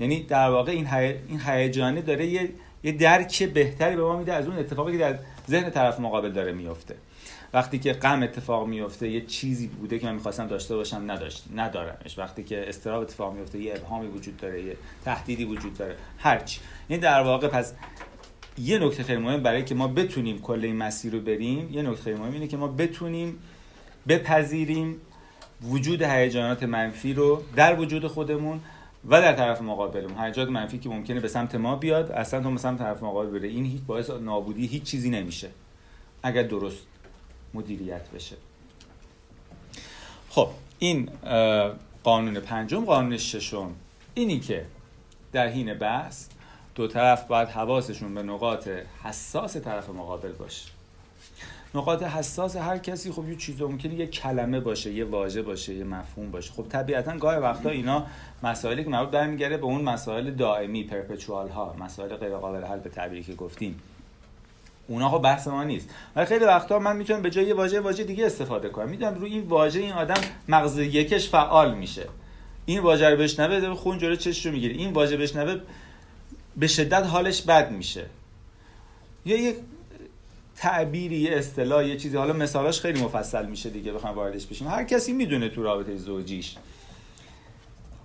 یعنی 0.00 0.22
در 0.22 0.48
واقع 0.48 0.72
این 0.72 0.86
هی... 0.86 1.14
این 1.28 1.40
هیجانه 1.46 2.02
داره 2.02 2.26
یه 2.26 2.48
یه 2.84 2.92
درک 2.92 3.42
بهتری 3.42 3.96
به 3.96 4.02
ما 4.02 4.18
میده 4.18 4.32
از 4.32 4.46
اون 4.46 4.58
اتفاقی 4.58 4.92
که 4.92 4.98
در 4.98 5.18
ذهن 5.50 5.70
طرف 5.70 6.00
مقابل 6.00 6.32
داره 6.32 6.52
میفته 6.52 6.94
وقتی 7.54 7.78
که 7.78 7.92
غم 7.92 8.22
اتفاق 8.22 8.66
میفته 8.66 9.08
یه 9.08 9.20
چیزی 9.20 9.66
بوده 9.66 9.98
که 9.98 10.06
من 10.06 10.14
می‌خواستم 10.14 10.46
داشته 10.46 10.76
باشم 10.76 11.10
نداشت 11.10 11.44
ندارمش. 11.56 12.18
وقتی 12.18 12.44
که 12.44 12.68
استراب 12.68 13.02
اتفاق 13.02 13.34
میفته 13.34 13.58
یه 13.58 13.74
ابهامی 13.76 14.06
وجود 14.06 14.36
داره 14.36 14.62
یه 14.62 14.76
تهدیدی 15.04 15.44
وجود 15.44 15.78
داره. 15.78 15.96
هرچی 16.18 16.60
این 16.88 17.00
در 17.00 17.22
واقع 17.22 17.48
پس 17.48 17.74
یه 18.58 18.78
نکته 18.78 19.02
خیلی 19.02 19.22
مهم 19.22 19.42
برای 19.42 19.64
که 19.64 19.74
ما 19.74 19.88
بتونیم 19.88 20.38
کل 20.38 20.64
این 20.64 20.76
مسیر 20.76 21.12
رو 21.12 21.20
بریم 21.20 21.72
یه 21.72 21.82
نکته 21.82 22.02
خیلی 22.02 22.16
مهم 22.16 22.32
اینه 22.32 22.46
که 22.46 22.56
ما 22.56 22.68
بتونیم 22.68 23.38
بپذیریم 24.08 25.00
وجود 25.62 26.02
هیجانات 26.02 26.62
منفی 26.62 27.14
رو 27.14 27.42
در 27.56 27.80
وجود 27.80 28.06
خودمون 28.06 28.60
و 29.08 29.20
در 29.20 29.32
طرف 29.32 29.62
مقابلمون. 29.62 30.24
هیجانات 30.24 30.52
منفی 30.52 30.78
که 30.78 30.88
ممکنه 30.88 31.20
به 31.20 31.28
سمت 31.28 31.54
ما 31.54 31.76
بیاد 31.76 32.10
اصلا 32.12 32.42
تو 32.42 32.50
به 32.50 32.58
سمت 32.58 32.78
طرف 32.78 33.02
مقابل 33.02 33.38
بره. 33.38 33.48
این 33.48 33.64
هیچ 33.64 33.82
باعث 33.86 34.10
نابودی 34.10 34.66
هیچ 34.66 34.82
چیزی 34.82 35.10
نمیشه. 35.10 35.50
اگر 36.22 36.42
درست 36.42 36.86
مدیریت 37.54 38.10
بشه. 38.10 38.36
خب 40.30 40.48
این 40.78 41.10
قانون 42.04 42.40
پنجم 42.40 42.84
قانون 42.84 43.18
ششم 43.18 43.70
اینی 44.14 44.40
که 44.40 44.66
در 45.32 45.48
حین 45.48 45.74
بحث 45.74 46.28
دو 46.74 46.88
طرف 46.88 47.26
باید 47.26 47.48
حواسشون 47.48 48.14
به 48.14 48.22
نقاط 48.22 48.68
حساس 49.02 49.56
طرف 49.56 49.88
مقابل 49.88 50.32
باشه. 50.32 50.70
نقاط 51.74 52.02
حساس 52.02 52.56
هر 52.56 52.78
کسی 52.78 53.12
خب 53.12 53.28
یه 53.28 53.36
چیز 53.36 53.62
ممکنه 53.62 53.94
یه 53.94 54.06
کلمه 54.06 54.60
باشه 54.60 54.92
یه 54.92 55.04
واژه 55.04 55.42
باشه 55.42 55.74
یه 55.74 55.84
مفهوم 55.84 56.30
باشه. 56.30 56.52
خب 56.52 56.66
طبیعتا 56.68 57.18
گاهی 57.18 57.38
وقتا 57.38 57.70
اینا 57.70 58.06
مسائلی 58.42 58.84
که 58.84 58.90
مربوط 58.90 59.10
برمیگرده 59.10 59.56
به 59.56 59.64
اون 59.64 59.82
مسائل 59.82 60.30
دائمی 60.30 60.84
پرپچوال 60.84 61.48
ها 61.48 61.76
مسائل 61.78 62.16
غیر 62.16 62.36
قابل 62.36 62.64
حل 62.64 62.78
به 62.78 62.90
تعبیری 62.90 63.22
که 63.22 63.34
گفتیم. 63.34 63.80
اونا 64.88 65.10
خب 65.10 65.18
بحث 65.18 65.48
ما 65.48 65.64
نیست. 65.64 65.88
ولی 66.16 66.26
خیلی 66.26 66.44
وقتا 66.44 66.78
من 66.78 66.96
می‌تونم 66.96 67.22
به 67.22 67.30
جای 67.30 67.44
یه 67.44 67.54
واژه 67.54 67.80
واژه 67.80 68.04
دیگه 68.04 68.26
استفاده 68.26 68.68
کنم. 68.68 68.88
می‌دونم 68.88 69.14
روی 69.14 69.30
این 69.30 69.42
واژه 69.42 69.80
این 69.80 69.92
آدم 69.92 70.20
مغز 70.48 70.78
یکش 70.78 71.28
فعال 71.28 71.74
میشه. 71.74 72.08
این 72.66 72.80
واژه 72.80 73.10
رو 73.10 73.16
بشنوه 73.16 73.74
خون 73.74 73.98
جلو 73.98 74.16
چشش 74.16 74.46
رو 74.46 74.52
می‌گیره. 74.52 74.74
این 74.74 74.92
واژه 74.92 75.16
بشنوه 75.16 75.60
به 76.56 76.66
شدت 76.66 77.06
حالش 77.06 77.42
بد 77.42 77.70
میشه. 77.70 78.06
یا 79.26 79.40
یه 79.40 79.56
تعبیری 80.56 81.16
یه 81.16 81.32
اصطلاح 81.32 81.86
یه 81.86 81.96
چیزی. 81.96 82.16
حالا 82.16 82.32
مثالاش 82.32 82.80
خیلی 82.80 83.02
مفصل 83.02 83.46
میشه 83.46 83.70
دیگه 83.70 83.92
بخوام 83.92 84.14
واردش 84.14 84.46
بشیم. 84.46 84.68
هر 84.68 84.84
کسی 84.84 85.12
می‌دونه 85.12 85.48
تو 85.48 85.62
رابطه 85.62 85.96
زوجیش. 85.96 86.56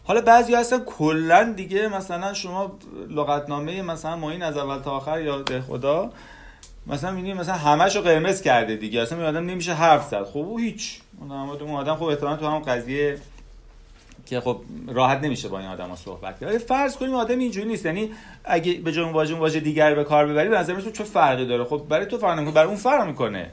حالا 0.04 0.22
بعضی 0.22 0.56
هستن 0.56 0.80
کلا 0.80 1.54
دیگه 1.56 1.88
مثلا 1.88 2.34
شما 2.34 2.78
لغتنامه 3.10 3.82
مثلا 3.82 4.16
معین 4.16 4.44
از 4.44 4.58
اول 4.58 4.80
تا 4.80 4.92
آخر 4.92 5.22
یا 5.22 5.44
خدا 5.68 6.12
مثلا 6.88 7.12
می‌بینی 7.12 7.34
مثلا 7.34 7.56
همشو 7.56 8.02
قرمز 8.02 8.42
کرده 8.42 8.76
دیگه 8.76 9.02
اصلا 9.02 9.18
این 9.18 9.28
آدم 9.28 9.46
نمیشه 9.46 9.74
حرف 9.74 10.08
زد. 10.10 10.24
خب 10.24 10.38
او 10.38 10.58
هیچ. 10.58 11.00
اون 11.20 11.32
آدم- 11.32 11.72
آدم 11.72 11.96
خب 11.96 12.04
احتمالاً 12.04 12.38
تو 12.38 12.48
همون 12.48 12.62
قضیه 12.62 13.18
که 14.26 14.40
خب 14.40 14.62
راحت 14.88 15.24
نمیشه 15.24 15.48
با 15.48 15.60
این 15.60 15.68
آدم 15.68 15.96
صحبت 15.96 16.40
کرد. 16.40 16.58
فرض 16.58 16.98
کنیم 16.98 17.14
آدم 17.14 17.40
اینجوری 17.40 17.68
نیست. 17.68 17.86
یعنی 17.86 18.12
اگه 18.44 18.74
به 18.74 18.92
جای 18.92 19.12
واژه 19.12 19.36
واژه 19.36 19.60
دیگر 19.60 19.96
به 19.96 20.04
کار 20.04 20.28
ببری 20.28 20.50
به 20.50 20.58
نظر 20.58 20.76
میاد 20.76 20.92
چه 20.92 21.04
فرقی 21.04 21.46
داره؟ 21.46 21.64
خب 21.64 21.82
برای 21.90 22.06
تو 22.06 22.18
فرق 22.18 22.32
نمی‌کنه 22.32 22.54
برای 22.56 22.68
اون 22.68 22.78
فرق 22.78 23.08
می‌کنه. 23.08 23.50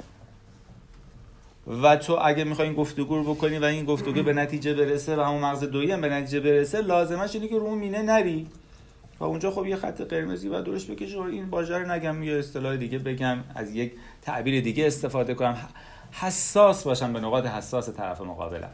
و 1.83 1.97
تو 1.97 2.19
اگه 2.23 2.45
می‌خوای 2.45 2.69
این 2.69 2.77
گفتگو 2.77 3.17
رو 3.17 3.35
بکنی 3.35 3.59
و 3.59 3.65
این 3.65 3.85
گفتگو 3.85 4.23
به 4.23 4.33
نتیجه 4.33 4.75
برسه 4.75 5.17
و 5.17 5.21
همون 5.21 5.41
مغز 5.41 5.65
دویی 5.65 5.93
هم 5.93 6.01
به 6.01 6.09
نتیجه 6.09 6.41
برسه 6.41 6.81
لازمش 6.81 7.35
اینه 7.35 7.49
که 7.49 7.59
رو 7.59 7.75
مینه 7.75 8.03
نری. 8.03 8.47
و 9.21 9.25
اونجا 9.25 9.51
خب 9.51 9.67
یه 9.67 9.77
خط 9.77 10.01
قرمزی 10.01 10.49
و 10.49 10.63
دورش 10.63 10.87
بکشی 10.87 11.17
و 11.17 11.21
این 11.21 11.51
رو 11.51 11.93
نگم 11.93 12.23
یه 12.23 12.39
اصطلاح 12.39 12.77
دیگه 12.77 12.99
بگم 12.99 13.39
از 13.55 13.75
یک 13.75 13.93
تعبیر 14.23 14.61
دیگه 14.61 14.87
استفاده 14.87 15.35
کنم. 15.35 15.57
حساس 16.13 16.85
باشم 16.85 17.13
به 17.13 17.21
نقاط 17.21 17.47
حساس 17.47 17.91
طرف 17.91 18.21
مقابلم. 18.21 18.71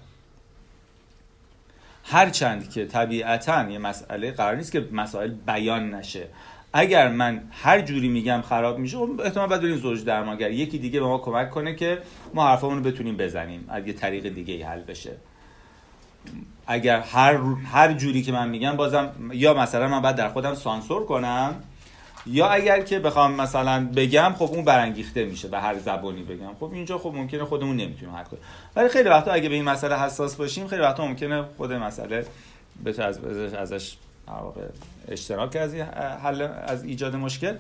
هرچند 2.05 2.70
که 2.70 2.86
طبیعتا 2.86 3.70
یه 3.70 3.78
مسئله 3.78 4.32
قرار 4.32 4.57
نیست 4.57 4.72
که 4.72 4.88
مسائل 4.93 5.30
بیان 5.30 5.95
نشه. 5.95 6.28
اگر 6.72 7.09
من 7.09 7.43
هر 7.51 7.80
جوری 7.80 8.09
میگم 8.09 8.43
خراب 8.43 8.78
میشه 8.78 8.99
خب 8.99 9.20
احتمال 9.24 9.49
بعد 9.49 9.62
بریم 9.62 9.76
زوج 9.76 10.05
درمانگر 10.05 10.51
یکی 10.51 10.78
دیگه 10.78 11.01
به 11.01 11.07
ما 11.07 11.18
کمک 11.18 11.51
کنه 11.51 11.74
که 11.74 11.99
ما 12.34 12.49
حرفمون 12.49 12.84
رو 12.84 12.90
بتونیم 12.90 13.16
بزنیم 13.16 13.64
از 13.68 13.86
یه 13.86 13.93
طریق 13.93 14.28
دیگه 14.28 14.66
حل 14.66 14.80
بشه. 14.80 15.16
اگر 16.67 17.01
هر 17.01 17.35
هر 17.73 17.93
جوری 17.93 18.23
که 18.23 18.33
من 18.33 18.49
میگم 18.49 18.77
بازم 18.77 19.13
یا 19.33 19.55
مثلا 19.55 19.89
من 19.89 20.03
باید 20.03 20.17
در 20.17 20.29
خودم 20.29 20.55
سانسور 20.55 21.07
کنم 21.07 21.55
یا 22.27 22.49
اگر 22.49 22.83
که 22.83 22.99
بخوام 22.99 23.35
مثلا 23.35 23.89
بگم 23.97 24.35
خب 24.39 24.51
اون 24.53 24.65
برانگیخته 24.65 25.25
میشه 25.25 25.49
به 25.49 25.61
هر 25.61 25.79
زبانی 25.79 26.23
بگم. 26.23 26.55
خب 26.61 26.71
اینجا 26.73 26.99
خب 26.99 27.13
ممکنه 27.15 27.45
خودمون 27.45 27.77
نمی‌تونیم 27.77 28.15
حل 28.15 28.25
کنیم. 28.25 28.43
ولی 28.77 28.89
خیلی 28.89 29.09
وقتا 29.09 29.33
اگه 29.33 29.49
به 29.49 29.55
این 29.55 29.65
مسئله 29.65 29.99
حساس 29.99 30.37
باشیم 30.37 30.67
خیلی 30.67 30.83
وقتا 30.83 31.07
ممکنه 31.07 31.45
خود 31.57 31.73
مسئله 31.73 32.27
بشه 32.85 33.03
از 33.03 33.19
ازش, 33.55 33.97
اشتراک 35.09 35.57
از 35.57 35.75
حل 36.23 36.49
از 36.67 36.85
ایجاد 36.85 37.17
مشکل. 37.17 37.57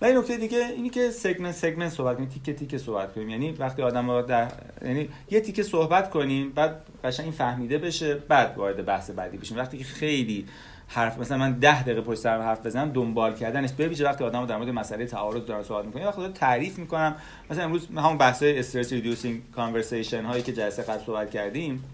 و 0.00 0.04
این 0.04 0.18
نکته 0.18 0.36
دیگه 0.36 0.58
اینی 0.58 0.90
که 0.90 1.10
سگمنت 1.10 1.54
سگمنت 1.54 1.92
صحبت 1.92 2.16
کنیم 2.16 2.28
تیکه 2.28 2.52
تیکه 2.52 2.78
صحبت 2.78 3.14
کنیم. 3.14 3.28
یعنی 3.28 3.52
وقتی 3.52 3.82
آدم 3.82 4.10
رو 4.10 4.22
در 4.22 4.48
یعنی 4.84 5.08
یه 5.30 5.40
تیکه 5.40 5.62
صحبت 5.62 6.10
کنیم 6.10 6.52
بعد 6.52 6.82
قشنگ 7.04 7.26
این 7.26 7.32
فهمیده 7.32 7.78
بشه 7.78 8.14
بعد 8.14 8.58
وارد 8.58 8.84
بحث 8.84 9.10
بعدی 9.10 9.36
بشیم. 9.36 9.56
وقتی 9.58 9.78
که 9.78 9.84
خیلی 9.84 10.46
حرف 10.88 11.18
مثلا 11.18 11.38
من 11.38 11.52
ده 11.52 11.82
دقیقه 11.82 12.00
پشت 12.00 12.20
سر 12.20 12.40
حرف 12.40 12.66
بزنم 12.66 12.90
دنبال 12.92 13.34
کردنش 13.34 13.72
به 13.72 13.88
ویژه 13.88 14.04
وقتی 14.04 14.24
آدمو 14.24 14.46
در 14.46 14.56
مورد 14.56 14.68
مسئله 14.68 15.06
تعارض 15.06 15.46
دارن 15.46 15.62
صحبت 15.62 15.84
می‌کنه 15.84 16.06
وقتی 16.06 16.28
تعریف 16.28 16.78
می‌کنم. 16.78 17.16
مثلا 17.50 17.64
امروز 17.64 17.88
همون 17.96 18.18
بحث 18.18 18.42
stress 18.46 18.92
reducing 18.92 19.42
conversation 19.56 20.24
هایی 20.24 20.42
که 20.42 20.52
جلسه 20.52 20.82
قبل 20.82 21.04
صحبت 21.04 21.30
کردیم 21.30 21.84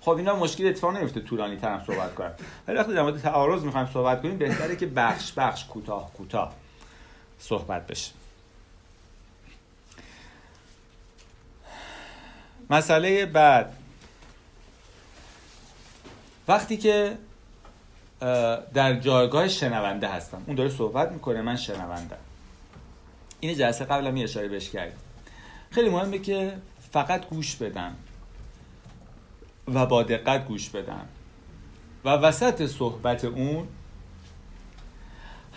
خب 0.00 0.10
اینا 0.10 0.36
مشکل 0.36 0.66
اتفاق 0.66 0.96
نمیفته 0.96 1.20
طولانی 1.20 1.56
ترم 1.56 1.82
صحبت 1.86 2.14
کنم. 2.14 2.32
ولی 2.68 2.78
وقتی 2.78 2.94
در 2.94 3.02
مورد 3.02 3.18
تعارض 3.18 3.64
می‌خوایم 3.64 3.88
صحبت 3.92 4.22
کنیم 4.22 4.36
بهتره 4.36 4.76
که 4.76 4.86
بخش 4.86 5.32
بخش 5.36 5.64
کوتاه 5.66 6.12
کوتاه. 6.14 6.54
صحبت 7.38 7.86
بشه. 7.86 8.12
مسئله 12.70 13.26
بعد. 13.26 13.76
وقتی 16.48 16.76
که 16.76 17.18
در 18.74 19.00
جایگاه 19.00 19.48
شنونده 19.48 20.08
هستم 20.08 20.42
اون 20.46 20.56
داره 20.56 20.70
صحبت 20.70 21.12
می‌کنه 21.12 21.42
من 21.42 21.56
شنونده 21.56 22.16
این 23.40 23.54
جلسه 23.54 23.84
قبلا 23.84 24.10
یه 24.10 24.24
اشاره 24.24 24.48
بهش 24.48 24.70
کردیم. 24.70 24.98
خیلی 25.70 25.88
مهمه 25.88 26.18
که 26.18 26.58
فقط 26.92 27.28
گوش 27.28 27.56
بدم 27.56 27.96
و 29.74 29.86
با 29.86 30.02
دقت 30.02 30.46
گوش 30.46 30.70
بدم. 30.70 31.06
و 32.04 32.08
وسط 32.08 32.66
صحبت 32.66 33.24
اون 33.24 33.68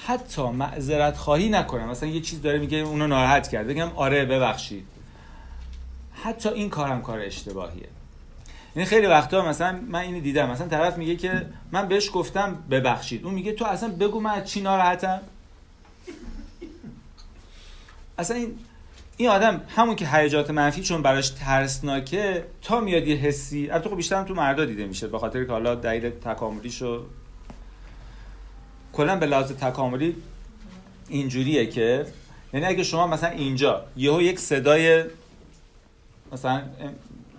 حتی 0.06 0.42
معذرت 0.42 1.18
خواهی 1.18 1.50
نکنم. 1.50 1.90
مثلا 1.90 2.10
یه 2.10 2.22
چیز 2.22 2.42
داره 2.42 2.60
میگه 2.60 2.78
اونو 2.78 3.08
ناراحت 3.08 3.48
کرد 3.48 3.68
بگم 3.68 3.90
آره 3.96 4.26
ببخشید. 4.26 4.86
حتی 6.24 6.50
این 6.50 6.70
کارم 6.70 7.02
کار 7.02 7.20
اشتباهیه. 7.20 7.88
یعنی 8.76 8.86
خیلی 8.86 9.08
وقتا 9.08 9.46
مثلا 9.46 9.80
من 9.88 10.00
اینو 10.00 10.20
دیدم. 10.20 10.50
مثلا 10.50 10.68
طرف 10.68 10.98
میگه 10.98 11.16
که 11.16 11.46
من 11.72 11.88
بهش 11.88 12.10
گفتم 12.14 12.64
ببخشید. 12.72 13.26
اون 13.26 13.34
میگه 13.34 13.54
تو 13.54 13.66
اصلا 13.66 13.90
بگو 13.90 14.20
من 14.20 14.44
چی 14.44 14.62
ناراحتم. 14.62 15.20
اصلا 18.18 18.38
این 18.38 18.58
این 19.18 19.30
آدم 19.30 19.62
همون 19.76 19.96
که 19.96 20.08
هیجات 20.08 20.50
منفی 20.50 20.82
چون 20.82 21.02
براش 21.02 21.30
ترسناکه 21.30 22.46
تا 22.62 22.80
میاد 22.80 23.08
یه 23.08 23.16
حسی 23.16 23.70
البته 23.70 23.90
خب 23.90 23.96
بیشتر 23.96 24.24
تو 24.24 24.34
مردا 24.34 24.66
دیده 24.66 24.86
میشه 24.86 25.08
به 25.08 25.20
خاطر 25.20 25.46
که 25.46 25.52
حالا 25.52 25.76
دلیل 25.76 26.10
تکاملیشو 26.10 27.06
کلا 28.94 29.16
به 29.16 29.26
لحاظ 29.26 29.52
تکاملی 29.52 30.16
اینجوریه 31.10 31.66
که 31.66 32.06
یعنی 32.54 32.66
اگه 32.66 32.84
شما 32.84 33.08
مثلا 33.08 33.30
اینجا 33.30 33.86
یهو 33.98 34.22
یک 34.22 34.40
صدای 34.40 35.04
مثلا 36.32 36.62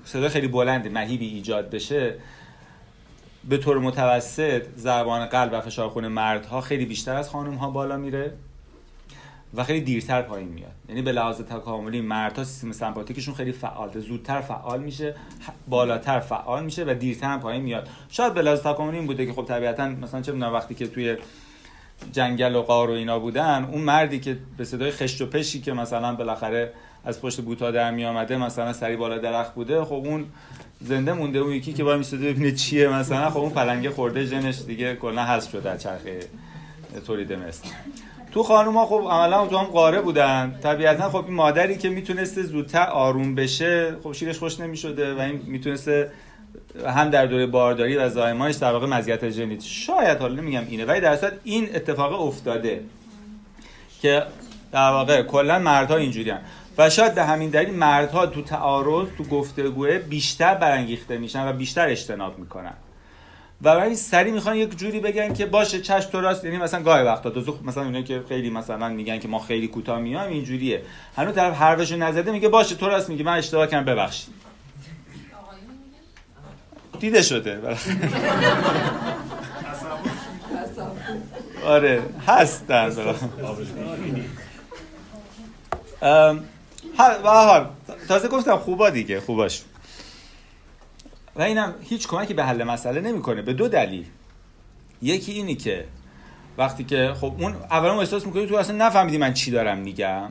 صدای 0.05 0.29
خیلی 0.29 0.49
بلند 0.49 0.89
مهیبی 0.89 1.27
ایجاد 1.27 1.71
بشه 1.71 2.15
به 3.45 3.57
طور 3.57 3.79
متوسط 3.79 4.63
ضربان 4.77 5.27
قلب 5.27 5.53
و 5.53 5.61
فشار 5.61 5.89
خون 5.89 6.09
مردها 6.09 6.61
خیلی 6.61 6.85
بیشتر 6.85 7.17
از 7.17 7.31
خانم 7.31 7.55
ها 7.55 7.71
بالا 7.71 7.97
میره. 7.97 8.33
و 9.55 9.65
خیلی 9.65 9.81
دیرتر 9.81 10.23
پایین 10.23 10.49
میاد. 10.49 10.73
یعنی 10.89 11.03
به 11.03 11.13
لحاظ 11.13 11.41
تکاملی 11.41 12.01
مردها 12.01 12.45
سیستم 12.45 12.73
سمپاتیکشون 12.73 13.35
خیلی 13.35 13.53
فعال 13.53 14.01
زودتر 14.01 14.41
فعال 14.41 14.83
میشه 14.83 15.15
بالاتر 15.69 16.21
فعال 16.21 16.65
میشه 16.65 16.85
و 16.85 16.95
دیرتر 16.95 17.27
هم 17.27 17.41
پایین 17.41 17.63
میاد. 17.63 17.89
شاید 18.09 18.35
به 18.35 18.43
لحاظ 18.43 18.61
تکاملی 18.61 18.97
این 18.97 19.07
بوده 19.07 19.27
که 19.27 19.33
خب 19.33 19.45
طبیعتا 19.45 19.89
مثلا 19.89 20.23
چه 20.23 20.33
وقتی 20.33 20.75
که 20.75 20.87
توی 20.87 21.17
جنگل 22.13 22.55
و 22.55 22.63
غار 22.63 22.91
و 22.91 22.93
اینا 22.93 23.19
بودن 23.19 23.65
اون 23.65 23.83
مردی 23.83 24.21
که 24.21 24.39
به 24.57 24.65
صدای 24.65 24.91
خشت 24.91 25.21
و 25.21 25.27
پشی 25.27 25.61
که 25.61 25.73
مثلا 25.73 26.15
بالاخره 26.15 26.73
از 27.05 27.21
پشت 27.21 27.41
بوتا 27.41 27.71
در 27.71 27.91
می 27.91 28.05
آمده 28.05 28.37
مثلا 28.37 28.73
سری 28.73 28.97
بالا 28.97 29.19
درخت 29.19 29.55
بوده 29.55 29.85
خب 29.85 29.93
اون 29.93 30.27
زنده 30.81 31.13
مونده 31.13 31.39
اون 31.39 31.53
یکی 31.53 31.73
که 31.73 31.85
با 31.85 31.97
میسته 31.97 32.17
ببینه 32.17 32.53
چیه 32.53 32.89
مثلا 32.89 33.31
خب 33.31 33.39
اون 33.39 33.51
پلنگه 33.51 33.91
خورده 33.91 34.27
جنش 34.27 34.63
دیگه 34.67 34.97
کلا 34.97 35.25
حذف 35.25 35.51
شده 35.51 35.71
از 35.71 35.83
چرخه 35.83 36.21
تولید 37.07 37.33
مثل. 37.33 37.69
تو 38.33 38.43
خانوما 38.43 38.87
خب 38.87 39.09
عملا 39.11 39.47
تو 39.47 39.59
هم 39.59 39.65
قاره 39.65 40.01
بودن. 40.01 40.59
طبیعتا 40.63 41.11
خب 41.11 41.25
این 41.25 41.35
مادری 41.35 41.79
که 41.79 41.89
می‌تونسته 41.89 42.43
زودتر 42.43 42.87
آروم 42.87 43.35
بشه 43.35 43.97
خب 44.03 44.13
شیرش 44.13 44.39
خوش 44.39 44.61
نمی‌شده 44.61 45.15
و 45.15 45.21
این 45.21 45.43
می‌تونسته 45.47 46.11
هم 46.87 47.11
در 47.11 47.27
دوره 47.27 47.47
بارداری 47.47 47.97
و 47.97 48.09
زایمانش 48.09 48.55
در 48.55 48.73
واقع 48.73 48.87
مزیت 48.87 49.31
ژنتیک 49.31 49.71
شاید 49.71 50.19
حالا 50.19 50.35
نمیگم 50.35 50.63
اینه 50.69 50.85
ولی 50.85 51.01
در 51.01 51.17
صورت 51.17 51.33
این 51.45 51.69
اتفاق 51.75 52.27
افتاده 52.27 52.81
که 54.03 54.23
در 54.73 54.91
واقع 54.91 55.23
کلا 55.23 55.59
مردها 55.59 55.97
اینجوریان 55.97 56.39
و 56.79 56.91
شاید 56.91 57.15
به 57.15 57.25
همین 57.25 57.51
دلیل 57.51 57.75
مردها 57.75 58.27
تو 58.27 58.43
تعارض 58.43 59.09
تو 59.19 59.25
گفتگوه 59.25 59.99
بیشتر 59.99 60.55
برانگیخته 60.55 61.19
میشن 61.19 61.49
و 61.49 61.53
بیشتر 61.53 61.89
اجتناب 61.89 62.39
می‌کنن. 62.39 62.75
و 63.63 63.75
برای 63.75 63.95
سری 63.97 64.31
می‌خوان 64.31 64.57
یک 64.57 64.77
جوری 64.79 65.01
بگن 65.01 65.33
که 65.35 65.47
باشه 65.47 65.81
چش 65.81 66.05
تو 66.05 66.21
راست 66.21 66.45
یعنی 66.45 66.59
مثلا 66.59 66.83
گاهی 66.83 67.05
وقتا 67.05 67.31
تو 67.31 67.59
مثلا 67.65 67.85
اینا 67.85 68.03
که 68.03 68.23
خیلی 68.29 68.51
مثلا 68.51 68.89
میگن 68.89 69.19
که 69.19 69.29
ما 69.29 69.39
خیلی 69.39 69.69
کوتاه 69.69 70.01
میایم 70.01 70.31
اینجوریه 70.31 70.83
هنوز 71.17 71.35
طرف 71.35 71.55
حرفشو 71.55 71.97
نزده 71.97 72.33
میگه 72.33 72.49
باشه 72.49 72.75
تو 72.75 72.87
راست 72.87 73.09
میگه 73.09 73.25
من 73.25 73.39
اشتباه 73.39 73.67
کردم 73.67 73.85
ببخشید 73.93 74.35
دیده 77.01 77.23
شده. 77.23 77.61
آره. 81.67 82.03
ام، 86.03 86.45
ها- 86.99 87.19
و 87.25 87.29
حال 87.29 87.67
تازه 88.09 88.29
گفتم 88.29 88.57
خوبا 88.57 88.91
دیگه 88.91 89.21
خوباش 89.21 89.63
و 91.41 91.43
اینم 91.43 91.75
هیچ 91.83 92.09
کمکی 92.09 92.35
به 92.35 92.45
حل 92.45 92.65
مسئله 92.65 93.01
نمی‌کنه 93.01 93.43
به 93.43 93.53
دو 93.53 93.69
دلیل. 93.69 94.07
یکی 95.03 95.33
اینی 95.33 95.55
که 95.55 95.85
وقتی 96.59 96.85
که 96.85 97.13
خب 97.21 97.35
اون 97.39 97.55
اولا 97.71 98.01
احساس 98.01 98.27
می‌کنی 98.27 98.47
تو 98.47 98.57
اصلا 98.57 98.77
نفهمیدی 98.77 99.19
من 99.19 99.35
چی 99.35 99.51
دارم 99.51 99.79
میگم. 99.79 100.31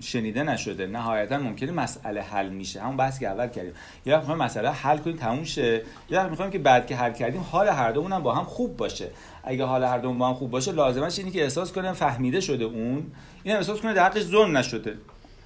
شنیده 0.00 0.42
نشده. 0.42 0.86
نهایتا 0.86 1.38
ممکنه 1.38 1.72
مسئله 1.72 2.22
حل 2.22 2.48
میشه. 2.48 2.80
همون 2.80 2.96
بحثی 2.96 3.20
که 3.20 3.28
اول 3.28 3.46
کردیم. 3.46 3.72
یه 4.06 4.16
وقت 4.16 4.28
مسئله 4.28 4.70
حل 4.70 4.98
کنیم 4.98 5.16
تموم 5.16 5.44
شه. 5.44 5.82
یه 6.10 6.18
وقت 6.18 6.30
می‌خوایم 6.30 6.50
که 6.50 6.58
بعد 6.58 6.86
که 6.86 6.96
حل 6.96 7.12
کردیم 7.12 7.40
حال 7.40 7.68
هر 7.68 7.92
دومون 7.92 8.12
هم 8.12 8.22
با 8.22 8.34
هم 8.34 8.44
خوب 8.44 8.76
باشه. 8.76 9.10
اگه 9.44 9.64
حال 9.64 9.84
هر 9.84 9.98
دومون 9.98 10.18
با 10.18 10.28
هم 10.28 10.34
خوب 10.34 10.50
باشه 10.50 10.72
لازمش 10.72 11.18
اینه 11.18 11.30
که 11.30 11.42
احساس 11.42 11.72
کنه 11.72 11.92
فهمیده 11.92 12.40
شده 12.40 12.64
اون. 12.64 13.06
این 13.42 13.56
احساس 13.56 13.80
کنه 13.80 13.92
در 13.92 14.04
حقش 14.04 14.22
ظلم 14.22 14.56
نشده. 14.56 14.94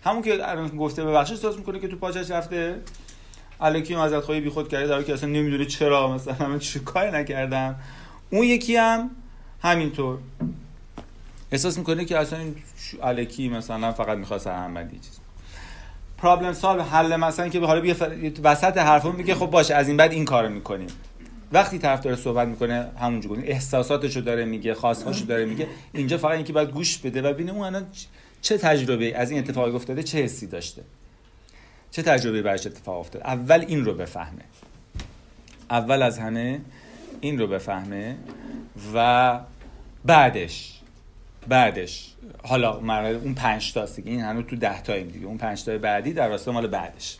همون 0.04 0.22
که 0.22 0.38
گفته 0.78 1.04
ببخشید 1.04 1.36
احساس 1.36 1.56
می‌کنه 1.56 1.78
که 1.78 1.88
تو 1.88 1.96
پاچش 1.96 2.30
رفته. 2.30 2.76
الکی 3.61 3.94
معذرت 3.94 4.24
خواهی 4.24 4.40
بیخود 4.40 4.68
کرده 4.68 4.86
در 4.86 5.02
که 5.02 5.12
اصلا 5.12 5.28
نمی‌دونه 5.28 5.64
چرا 5.64 6.14
مثلا 6.14 6.48
من 6.48 6.58
چه 6.58 6.80
کاری 6.80 7.11
نکردم. 7.11 7.76
اون 8.30 8.44
یکی 8.44 8.76
هم 8.76 9.11
همینطور. 9.62 10.18
احساس 11.52 11.78
می‌کنه 11.78 12.04
که 12.04 12.18
اصلا 12.18 12.38
الکی 13.02 13.48
مثلا 13.48 13.92
فقط 13.92 14.18
می‌خواد 14.18 14.40
سرهمبندی 14.40 14.98
چیز 14.98 15.18
پرابلم 16.18 16.52
سالو 16.52 16.82
حل 16.82 17.16
مثلا 17.16 17.48
که 17.48 17.61
حالا 17.61 17.80
بیا 17.80 17.94
وسط 18.42 18.78
حرفا 18.78 19.12
میگه 19.12 19.34
خب 19.34 19.46
باشه 19.46 19.74
از 19.74 19.88
این 19.88 19.96
بعد 19.96 20.12
این 20.12 20.24
کارو 20.24 20.48
می‌کنیم. 20.48 20.88
وقتی 21.52 21.78
طرف 21.78 22.00
داره 22.00 22.16
صحبت 22.16 22.48
می‌کنه 22.48 22.90
همونجوری 23.00 23.42
احساساتشو 23.42 24.20
داره 24.20 24.44
میگه 24.44 24.74
خواستهاشو 24.74 25.24
داره 25.24 25.44
میگه. 25.44 25.66
اینجا 25.92 26.18
فقط 26.18 26.32
اینکه 26.32 26.52
باید 26.52 26.70
گوش 26.70 26.98
بده 26.98 27.22
و 27.22 27.32
ببینه 27.32 27.52
اون 27.52 27.64
الان 27.64 27.86
چه 28.42 28.58
تجربه 28.58 29.16
از 29.16 29.30
این 29.30 29.40
اتفاقی 29.40 29.70
افتاده 29.70 30.02
چه 30.02 30.18
حسی 30.18 30.46
داشته. 30.46 30.82
چه 31.91 32.03
تجربه 32.03 32.43
براش 32.43 32.66
اتفاق 32.66 32.99
افتاده؟ 32.99 33.26
اول 33.26 33.64
این 33.68 33.84
رو 33.84 33.95
بفهمه. 33.95 34.43
اول 35.70 36.03
از 36.03 36.18
همه 36.18 36.61
این 37.20 37.38
رو 37.38 37.47
بفهمه 37.47 38.16
و 38.95 39.41
بعدش 40.05 40.80
بعدش. 41.49 42.14
حالا 42.43 42.80
مرحله 42.80 43.16
اون 43.16 43.34
پنج 43.34 43.72
تاست 43.72 43.97
دیگه 43.97 44.11
این 44.11 44.20
هنوز 44.20 44.45
تو 44.45 44.57
ده 44.57 44.82
تاییم 44.82 45.09
دیگه. 45.09 45.26
اون 45.26 45.38
پنج 45.38 45.64
تای 45.64 45.78
بعدی 45.78 46.12
در 46.12 46.28
راستا 46.28 46.53
مال 46.53 46.66
بعدش. 46.66 47.18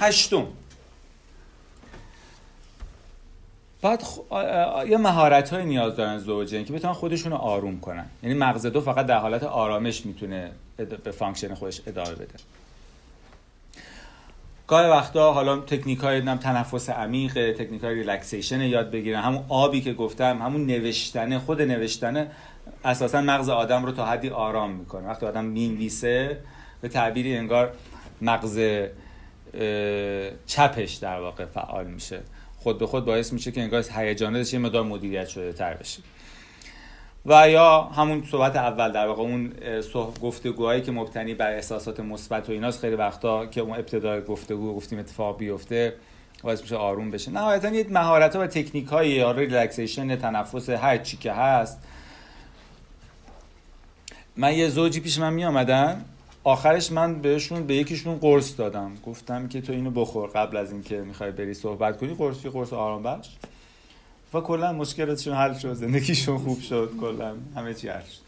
هشتم. 0.00 0.46
بعد 3.82 4.02
خ... 4.02 4.18
یه 4.88 4.96
مهارت 4.96 5.50
های 5.50 5.64
نیاز 5.64 5.96
دارن 5.96 6.18
زوجین 6.18 6.64
که 6.64 6.72
بتونن 6.72 6.92
خودشون 6.92 7.32
رو 7.32 7.38
آروم 7.38 7.80
کنن. 7.80 8.06
یعنی 8.22 8.34
مغز 8.34 8.66
دو 8.66 8.80
فقط 8.80 9.06
در 9.06 9.18
حالت 9.18 9.42
آرامش 9.42 10.06
می‌تونه 10.06 10.50
به 11.04 11.10
function 11.10 11.54
خودش 11.54 11.80
ادامه 11.86 12.14
بده. 12.14 12.34
گاهی 14.66 14.90
وقتا 14.90 15.32
حالا 15.32 15.58
تکنیک 15.60 15.98
های 15.98 16.20
تنفس 16.20 16.90
عمیق 16.90 17.52
تکنیک 17.52 17.84
های 17.84 17.94
relaxation 17.94 18.60
یاد 18.60 18.90
بگیرن. 18.90 19.20
همون 19.20 19.44
آبی 19.48 19.80
که 19.80 19.92
گفتم 19.92 20.42
همون 20.42 20.66
نوشتنه 20.66 21.38
خود 21.38 21.62
نوشتنه 21.62 22.30
اساسا 22.84 23.20
مغز 23.20 23.48
آدم 23.48 23.84
رو 23.84 23.92
تا 23.92 24.06
حدی 24.06 24.28
آرام 24.30 24.70
می‌کنه. 24.70 25.08
وقتی 25.08 25.26
آدم 25.26 25.44
می‌نویسه 25.44 26.40
به 26.80 26.88
تعبیری 26.88 27.36
انگار 27.36 27.72
مغز 28.20 28.60
چپش 30.46 30.94
در 30.94 31.20
واقع 31.20 31.44
فعال 31.44 31.86
میشه. 31.86 32.20
خود 32.62 32.78
به 32.78 32.86
خود 32.86 33.04
باعث 33.04 33.32
میشه 33.32 33.52
که 33.52 33.60
انگار 33.60 33.84
هیجاناتش 33.96 34.52
یه 34.52 34.58
مقدار 34.58 34.82
مدیریت 34.82 35.28
شده 35.28 35.52
تر 35.52 35.74
بشه. 35.74 36.02
و 37.26 37.50
یا 37.50 37.82
همون 37.82 38.24
صحبت 38.30 38.56
اول 38.56 38.92
در 38.92 39.06
واقع 39.06 39.22
اون 39.22 39.52
گفتگوهایی 40.22 40.82
که 40.82 40.92
مبتنی 40.92 41.34
بر 41.34 41.52
احساسات 41.52 42.00
مثبت 42.00 42.48
و 42.48 42.52
ایناست 42.52 42.80
خیلی 42.80 42.96
وقتا 42.96 43.46
که 43.46 43.60
اون 43.60 43.78
ابتدای 43.78 44.22
گفتگو 44.24 44.74
گفتیم 44.74 44.98
اتفاق 44.98 45.38
بیفته 45.38 45.94
باعث 46.42 46.62
میشه 46.62 46.76
آروم 46.76 47.10
بشه. 47.10 47.30
نهایتا 47.30 47.68
یه 47.68 47.86
مهارت 47.90 48.36
ها 48.36 48.42
و 48.42 48.46
تکنیک 48.46 48.86
های 48.86 49.10
یا 49.10 49.46
تنفس 50.16 50.70
هر 50.70 50.98
چی 50.98 51.16
که 51.16 51.32
هست. 51.32 51.78
من 54.36 54.54
یه 54.54 54.68
زوجی 54.68 55.00
پیش 55.00 55.18
من 55.18 55.32
می 55.32 55.44
آمدن 55.44 56.04
آخرش 56.44 56.92
من 56.92 57.20
بهشون 57.20 57.66
به 57.66 57.74
یکیشون 57.74 58.18
قرص 58.18 58.58
دادم. 58.58 58.92
گفتم 59.06 59.48
که 59.48 59.60
تو 59.60 59.72
اینو 59.72 59.90
بخور. 59.90 60.30
قبل 60.30 60.56
از 60.56 60.72
اینکه 60.72 61.00
می‌خوای 61.00 61.30
بری 61.30 61.54
صحبت 61.54 61.98
کنی 61.98 62.14
قرص 62.14 62.44
یه 62.44 62.50
قرص 62.50 62.72
آرام 62.72 63.02
بخش 63.02 63.28
و 64.34 64.40
کلا 64.40 64.72
مشکلاتشون 64.72 65.34
حل 65.34 65.54
شد. 65.54 65.74
زندگیشون 65.74 66.38
خوب 66.38 66.60
شد. 66.60 66.90
کلا 67.00 67.34
همه 67.56 67.74
چی 67.74 67.88
حل 67.88 68.00
شد. 68.00 68.22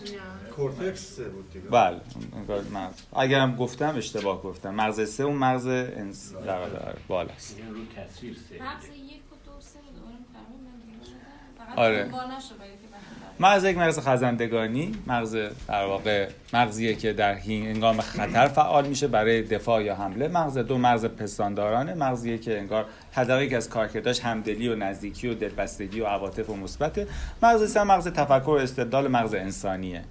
کورتکس 0.57 1.01
سه 1.17 1.29
بود 1.29 1.53
دیگه. 1.53 1.69
بله 1.69 2.01
انگار 2.37 2.63
مغز. 2.63 2.95
اگرم 3.17 3.57
گفتم 3.57 3.97
اشتباه 3.97 4.43
گفتم. 4.43 4.75
مغز 4.75 5.11
سه 5.15 5.23
اون 5.23 5.37
مغز 5.37 5.67
انس 5.67 6.33
در 6.33 6.59
آره، 6.63 6.95
بالاست. 7.09 7.57
رو 7.61 8.05
تصویر 8.05 8.37
سه 8.49 8.63
مغز 8.63 8.85
یک 8.85 9.23
و 9.33 9.37
دو 9.45 9.61
سه 9.61 9.79
رو 9.79 9.85
دوباره 9.99 10.17
می‌فرمایید؟ 10.19 10.65
من 10.65 10.81
دیگه 10.93 11.05
شدم. 11.07 11.19
فقط 11.52 11.52
آره. 11.77 12.05
من 12.05 13.51
مغز 13.51 13.65
یک 13.65 13.79
مغز 13.79 13.99
خزندگانی 13.99 14.93
مغز 15.07 15.37
در 15.69 15.85
واقع 15.85 16.29
مغزیه 16.53 16.95
که 16.95 17.13
در 17.13 17.35
هنگام 17.35 18.01
خطر 18.01 18.49
فعال 18.49 18.87
میشه 18.89 19.09
برای 19.09 19.43
دفاع 19.43 19.85
یا 19.85 19.95
حمله. 19.95 20.29
مغز 20.29 20.59
دو 20.59 20.79
مغز 20.79 21.05
پستاندارانه. 21.05 21.95
مغزیه 21.95 22.39
که 22.39 22.59
انگار 22.59 22.87
تدارک 23.13 23.53
از 23.53 23.69
کارکرداش 23.69 24.21
همدلی 24.21 24.69
و 24.69 24.77
نزدیکی 24.77 25.29
و 25.29 25.35
دلبستگی 25.35 26.01
و 26.01 26.07
عواطف 26.07 26.51
و 26.51 26.57
مثبته. 26.57 27.07
مغز 27.43 27.73
سه 27.73 27.83
مغز 27.83 28.09
تفکر 28.09 28.51
و 28.51 28.51
استدلال 28.51 29.09
مغز 29.09 29.35
انسانیه. 29.35 30.05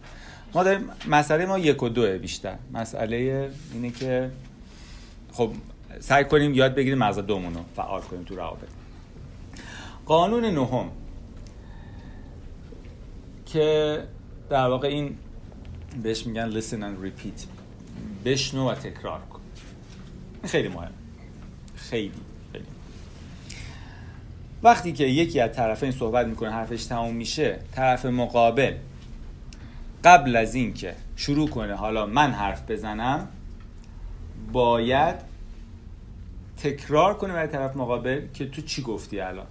ما 0.53 0.63
داریم 0.63 0.89
مسئله 1.07 1.45
ما 1.45 1.59
یک 1.59 1.83
و 1.83 1.89
دوه 1.89 2.17
بیشتر. 2.17 2.55
مسئله 2.73 3.49
اینه 3.73 3.89
که 3.89 4.31
خب 5.33 5.51
سعی 5.99 6.25
کنیم 6.25 6.53
یاد 6.53 6.75
بگیریم 6.75 6.97
مغز 6.97 7.19
دومون 7.19 7.53
رو 7.53 7.61
فعال 7.75 8.01
کنیم 8.01 8.23
تو 8.23 8.35
روابط. 8.35 8.67
قانون 10.05 10.45
نهم. 10.45 10.91
که 13.53 14.03
در 14.49 14.67
واقع 14.67 14.87
این 14.87 15.17
بهش 16.03 16.25
میگن 16.25 16.61
listen 16.61 16.81
and 16.81 17.05
repeat. 17.05 17.45
بشنو 18.25 18.69
و 18.69 18.75
تکرار 18.75 19.19
کن. 19.19 19.39
این 20.41 20.49
خیلی 20.49 20.67
مهم 20.67 20.91
خیلی 21.75 22.11
خیلی. 22.51 22.65
وقتی 24.63 24.93
که 24.93 25.03
یکی 25.03 25.39
از 25.39 25.55
طرفین 25.55 25.91
صحبت 25.91 26.27
می‌کنه 26.27 26.51
حرفش 26.51 26.85
تموم 26.85 27.15
میشه 27.15 27.59
طرف 27.71 28.05
مقابل 28.05 28.73
قبل 30.03 30.35
از 30.35 30.55
اینکه 30.55 30.95
شروع 31.15 31.49
کنه 31.49 31.75
حالا 31.75 32.05
من 32.05 32.31
حرف 32.31 32.71
بزنم 32.71 33.27
باید 34.51 35.15
تکرار 36.57 37.17
کنه 37.17 37.33
برای 37.33 37.47
طرف 37.47 37.75
مقابل 37.75 38.21
که 38.33 38.49
تو 38.49 38.61
چی 38.61 38.81
گفتی 38.81 39.19
الان؟ 39.19 39.47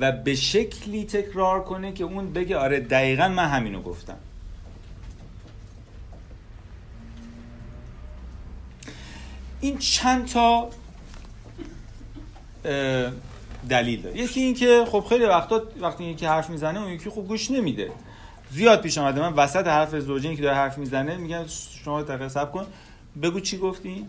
و 0.00 0.12
به 0.12 0.34
شکلی 0.34 1.04
تکرار 1.04 1.64
کنه 1.64 1.92
که 1.92 2.04
اون 2.04 2.32
بگه 2.32 2.56
آره 2.56 2.80
دقیقا 2.80 3.28
من 3.28 3.48
همینو 3.48 3.82
گفتم. 3.82 4.16
این 9.60 9.78
چند 9.78 10.26
تا 10.26 10.70
دلیل 13.68 14.02
داره. 14.02 14.16
یکی 14.16 14.40
این 14.40 14.54
که 14.54 14.84
خب 14.88 15.04
خیلی 15.08 15.24
وقتا 15.24 15.62
وقتی 15.80 16.04
یکی 16.04 16.26
حرف 16.26 16.50
می‌زنه 16.50 16.82
اون 16.82 16.92
یکی 16.92 17.10
خب 17.10 17.22
گوش 17.22 17.50
نمیده. 17.50 17.92
زیاد 18.50 18.80
پیش 18.80 18.98
آمده 18.98 19.20
من 19.20 19.32
وسط 19.32 19.66
حرف 19.66 19.98
زوجین 19.98 20.36
که 20.36 20.42
داره 20.42 20.56
حرف 20.56 20.78
می‌زنه 20.78 21.16
میگن 21.16 21.46
شما 21.84 22.02
دقیقه 22.02 22.28
سب 22.28 22.52
کن. 22.52 22.66
بگو 23.22 23.40
چی 23.40 23.58
گفتی؟ 23.58 24.06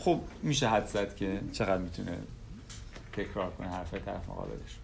خب 0.00 0.20
میشه 0.42 0.68
حد 0.68 0.86
زد 0.86 1.16
که 1.16 1.40
چقدر 1.52 1.78
می‌تونه 1.78 2.18
تکرار 3.12 3.50
کنه 3.50 3.68
حرف 3.68 3.94
طرف 3.94 4.28
مقابلش. 4.28 4.78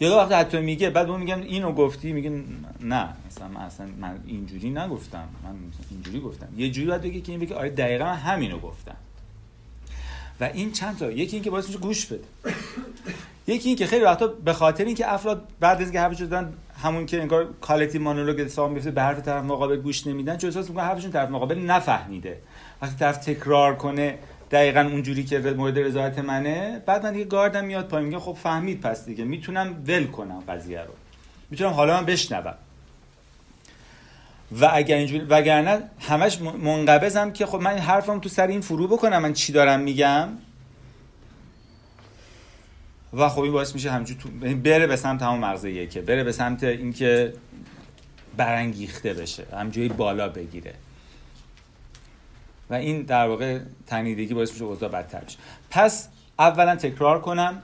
یا 0.00 0.16
وقتی 0.16 0.34
حتی 0.34 0.60
میگه 0.60 0.90
بعد 0.90 1.08
اون 1.08 1.20
میگم 1.20 1.40
اینو 1.40 1.72
گفتی؟ 1.72 2.12
میگه 2.12 2.30
نه. 2.80 3.08
مثلا 3.26 3.48
من 3.48 3.60
اصلا 3.60 3.86
من 4.00 4.20
اینجوری 4.26 4.70
نگفتم. 4.70 5.28
من 5.42 5.54
اینجوری 5.90 6.20
گفتم. 6.20 6.48
یه 6.56 6.70
جوری 6.70 6.86
باید 6.86 7.02
بگه 7.02 7.20
که 7.20 7.32
این 7.32 7.40
بگه 7.40 7.54
آره 7.54 7.70
دقیقا 7.70 8.04
من 8.04 8.14
همینو 8.14 8.58
گفتم. 8.58 8.96
و 10.40 10.44
این 10.44 10.72
چند 10.72 10.98
تا 10.98 11.10
یکی 11.10 11.36
اینکه 11.36 11.50
باعث 11.50 11.66
میشه 11.66 11.78
گوش 11.78 12.06
بده. 12.06 12.24
یکی 13.46 13.68
این 13.68 13.78
که 13.78 13.86
خیلی 13.86 14.04
وقتا 14.04 14.26
به 14.26 14.52
خاطر 14.52 14.84
اینکه 14.84 15.12
افراد 15.12 15.48
بعد 15.60 15.76
از 15.76 15.82
اینکه 15.82 16.00
حرفش 16.00 16.20
دادن 16.20 16.52
همون 16.82 17.06
که 17.06 17.20
انگار 17.20 17.48
کالکتی 17.60 17.98
مونولوگ 17.98 18.40
اتفاق 18.40 18.70
میفته 18.70 18.90
به 18.90 19.02
حرف 19.02 19.20
طرف 19.20 19.44
مقابل 19.44 19.76
گوش 19.76 20.06
نمیدن 20.06 20.36
چون 20.36 20.48
احساس 20.50 20.68
می‌کنن 20.68 20.84
حرفشون 20.84 21.10
طرف 21.10 21.30
مقابل 21.30 21.58
نفهمیده. 21.58 22.38
وقتی 22.82 22.96
طرف 22.96 23.16
تکرار 23.16 23.76
کنه 23.76 24.18
دقیقا 24.50 24.80
اونجوری 24.80 25.24
که 25.24 25.38
مورد 25.38 25.78
رضایت 25.78 26.18
منه. 26.18 26.82
بعد 26.86 27.02
من 27.02 27.12
دیگه 27.12 27.24
گاردم 27.24 27.64
میاد 27.64 27.88
پایین 27.88 28.08
میگه 28.08 28.20
خب 28.20 28.32
فهمید 28.32 28.80
پس 28.80 29.04
دیگه. 29.04 29.24
می‌تونم 29.24 29.84
ول 29.86 30.06
کنم 30.06 30.40
قضیه 30.48 30.80
رو. 30.80 30.94
می‌تونم 31.50 31.70
حالا 31.70 32.00
من 32.00 32.06
بشنوم. 32.06 32.54
و 34.60 34.70
اگر 34.72 34.96
اینجوری 34.96 35.24
وگرنه 35.24 35.82
همش 36.00 36.40
منقبضم 36.40 37.32
که 37.32 37.46
خب 37.46 37.60
من 37.60 37.78
حرفم 37.78 38.20
تو 38.20 38.28
سر 38.28 38.46
این 38.46 38.60
فرو 38.60 38.88
بکنم. 38.88 39.22
من 39.22 39.32
چی 39.32 39.52
دارم 39.52 39.80
میگم؟ 39.80 40.28
و 43.12 43.28
خب 43.28 43.40
این 43.40 43.52
باعث 43.52 43.74
میشه 43.74 43.90
همجور 43.90 44.16
تو 44.16 44.28
بره 44.54 44.86
به 44.86 44.96
سمت 44.96 45.22
همون 45.22 45.38
مغز 45.38 45.64
یکه. 45.64 46.00
بره 46.00 46.24
به 46.24 46.32
سمت 46.32 46.64
اینکه 46.64 47.32
برانگیخته 48.36 49.14
بشه. 49.14 49.44
همجوری 49.52 49.88
بالا 49.88 50.28
بگیره. 50.28 50.74
و 52.70 52.74
این 52.74 53.02
در 53.02 53.28
واقع 53.28 53.58
تنیدگی 53.86 54.34
باعث 54.34 54.52
میشه 54.52 54.64
اوضاع 54.64 54.88
بدتر 54.88 55.20
بشه. 55.20 55.38
پس 55.70 56.08
اولا 56.38 56.76
تکرار 56.76 57.20
کنم. 57.20 57.62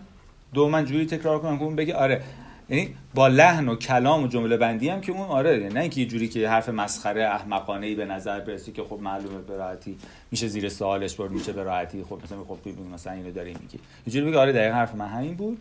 دوما 0.55 0.83
جوری 0.83 1.07
تکرار 1.07 1.39
کنم 1.39 1.59
که 1.59 1.65
اون 1.65 1.77
بگه 1.77 1.95
آره 1.95 2.23
یعنی 2.69 2.95
با 3.15 3.29
لحن 3.29 3.69
و 3.69 3.77
کلام 3.77 4.23
و 4.25 4.27
جمله 4.27 4.57
بندی 4.57 4.89
هم 4.89 5.01
که 5.01 5.13
اون 5.13 5.29
آره 5.29 5.69
نه 5.75 5.81
اینکه 5.81 6.01
یه 6.01 6.07
جوری 6.07 6.29
که 6.29 6.49
حرف 6.49 6.69
مسخره 6.69 7.25
احمقانه 7.25 7.87
ای 7.87 7.95
به 7.95 8.05
نظر 8.05 8.41
برسه 8.41 8.73
که 8.73 8.83
خب 8.83 8.99
معلومه 9.01 9.39
به 9.39 9.57
راحتی 9.57 9.99
میشه 10.31 10.49
زیر 10.49 10.69
سوالش 10.69 11.15
برد 11.15 11.31
میشه 11.31 11.53
به 11.53 11.63
راحتی 11.63 12.05
خب 12.05 12.21
مثلا 12.25 12.45
خب 12.45 12.59
ببین 12.61 12.95
مثلا 12.95 13.13
اینو 13.13 13.31
داری 13.31 13.57
میگی. 13.61 13.79
یه 14.07 14.13
جوری 14.13 14.27
بگه 14.27 14.39
آره 14.39 14.53
دقیقا 14.53 14.75
حرف 14.75 14.95
من 14.95 15.09
همین 15.09 15.35
بود. 15.35 15.59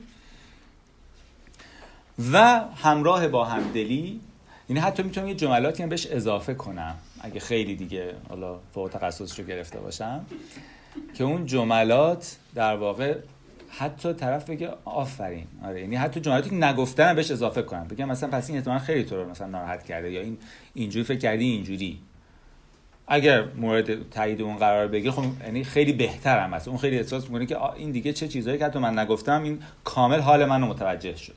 و 2.34 2.62
همراه 2.76 3.28
با 3.28 3.46
همدلی 3.46 4.20
یعنی 4.70 4.80
حتی 4.80 5.04
می‌تونم 5.04 5.28
یه 5.28 5.36
جملاتی 5.36 5.84
هم 5.84 5.90
بهش 5.90 6.08
اضافه 6.08 6.54
کنم. 6.54 6.96
اگه 7.22 7.40
خیلی 7.40 7.76
دیگه 7.76 8.14
حالا 8.30 8.60
فوق 8.74 8.90
تخصصش 8.90 9.40
گرفته 9.40 9.80
باشم. 9.80 10.26
که 11.14 11.24
اون 11.24 11.46
جملات 11.46 12.38
در 12.56 12.76
واقع 12.76 13.16
حتی 13.70 14.14
طرف 14.14 14.50
بگه 14.50 14.70
آفرین. 14.86 15.48
آره 15.66 15.82
یعنی 15.82 15.96
حتی 15.96 16.20
جملاتی 16.20 16.50
که 16.50 16.56
نگفتن 16.56 17.16
بهش 17.16 17.32
اضافه 17.32 17.62
کنم. 17.62 17.88
بگم 17.88 18.06
مثلا 18.06 18.30
پس 18.30 18.50
این 18.50 18.58
احتمال 18.58 18.80
خیلی 18.80 19.04
تو 19.04 19.16
رو 19.16 19.30
مثلا 19.30 19.48
ناراحت 19.48 19.86
کرده 19.86 20.12
یا 20.12 20.22
این 20.22 20.38
اینجوری 20.74 21.06
فکر 21.06 21.20
کردی 21.20 21.46
اینجوری. 21.46 22.00
اگر 23.08 23.44
مورد 23.56 24.10
تایید 24.10 24.42
اون 24.42 24.58
قرار 24.58 24.88
بگیره 24.88 25.12
خب 25.12 25.24
یعنی 25.44 25.64
خیلی 25.64 25.94
بهتر 25.94 26.40
هم 26.40 26.54
هست 26.54 26.68
اون 26.68 26.78
خیلی 26.78 26.98
احساس 26.98 27.24
می‌کنه 27.24 27.46
که 27.46 27.58
این 27.76 27.92
دیگه 27.92 28.14
چه 28.14 28.28
چیزایی 28.28 28.58
که 28.58 28.66
حتی 28.66 28.80
من 28.80 29.00
نگفتم 29.00 29.44
این 29.44 29.60
کامل 29.84 30.20
حال 30.20 30.46
منو 30.46 30.68
متوجه 30.68 31.16
شد. 31.16 31.36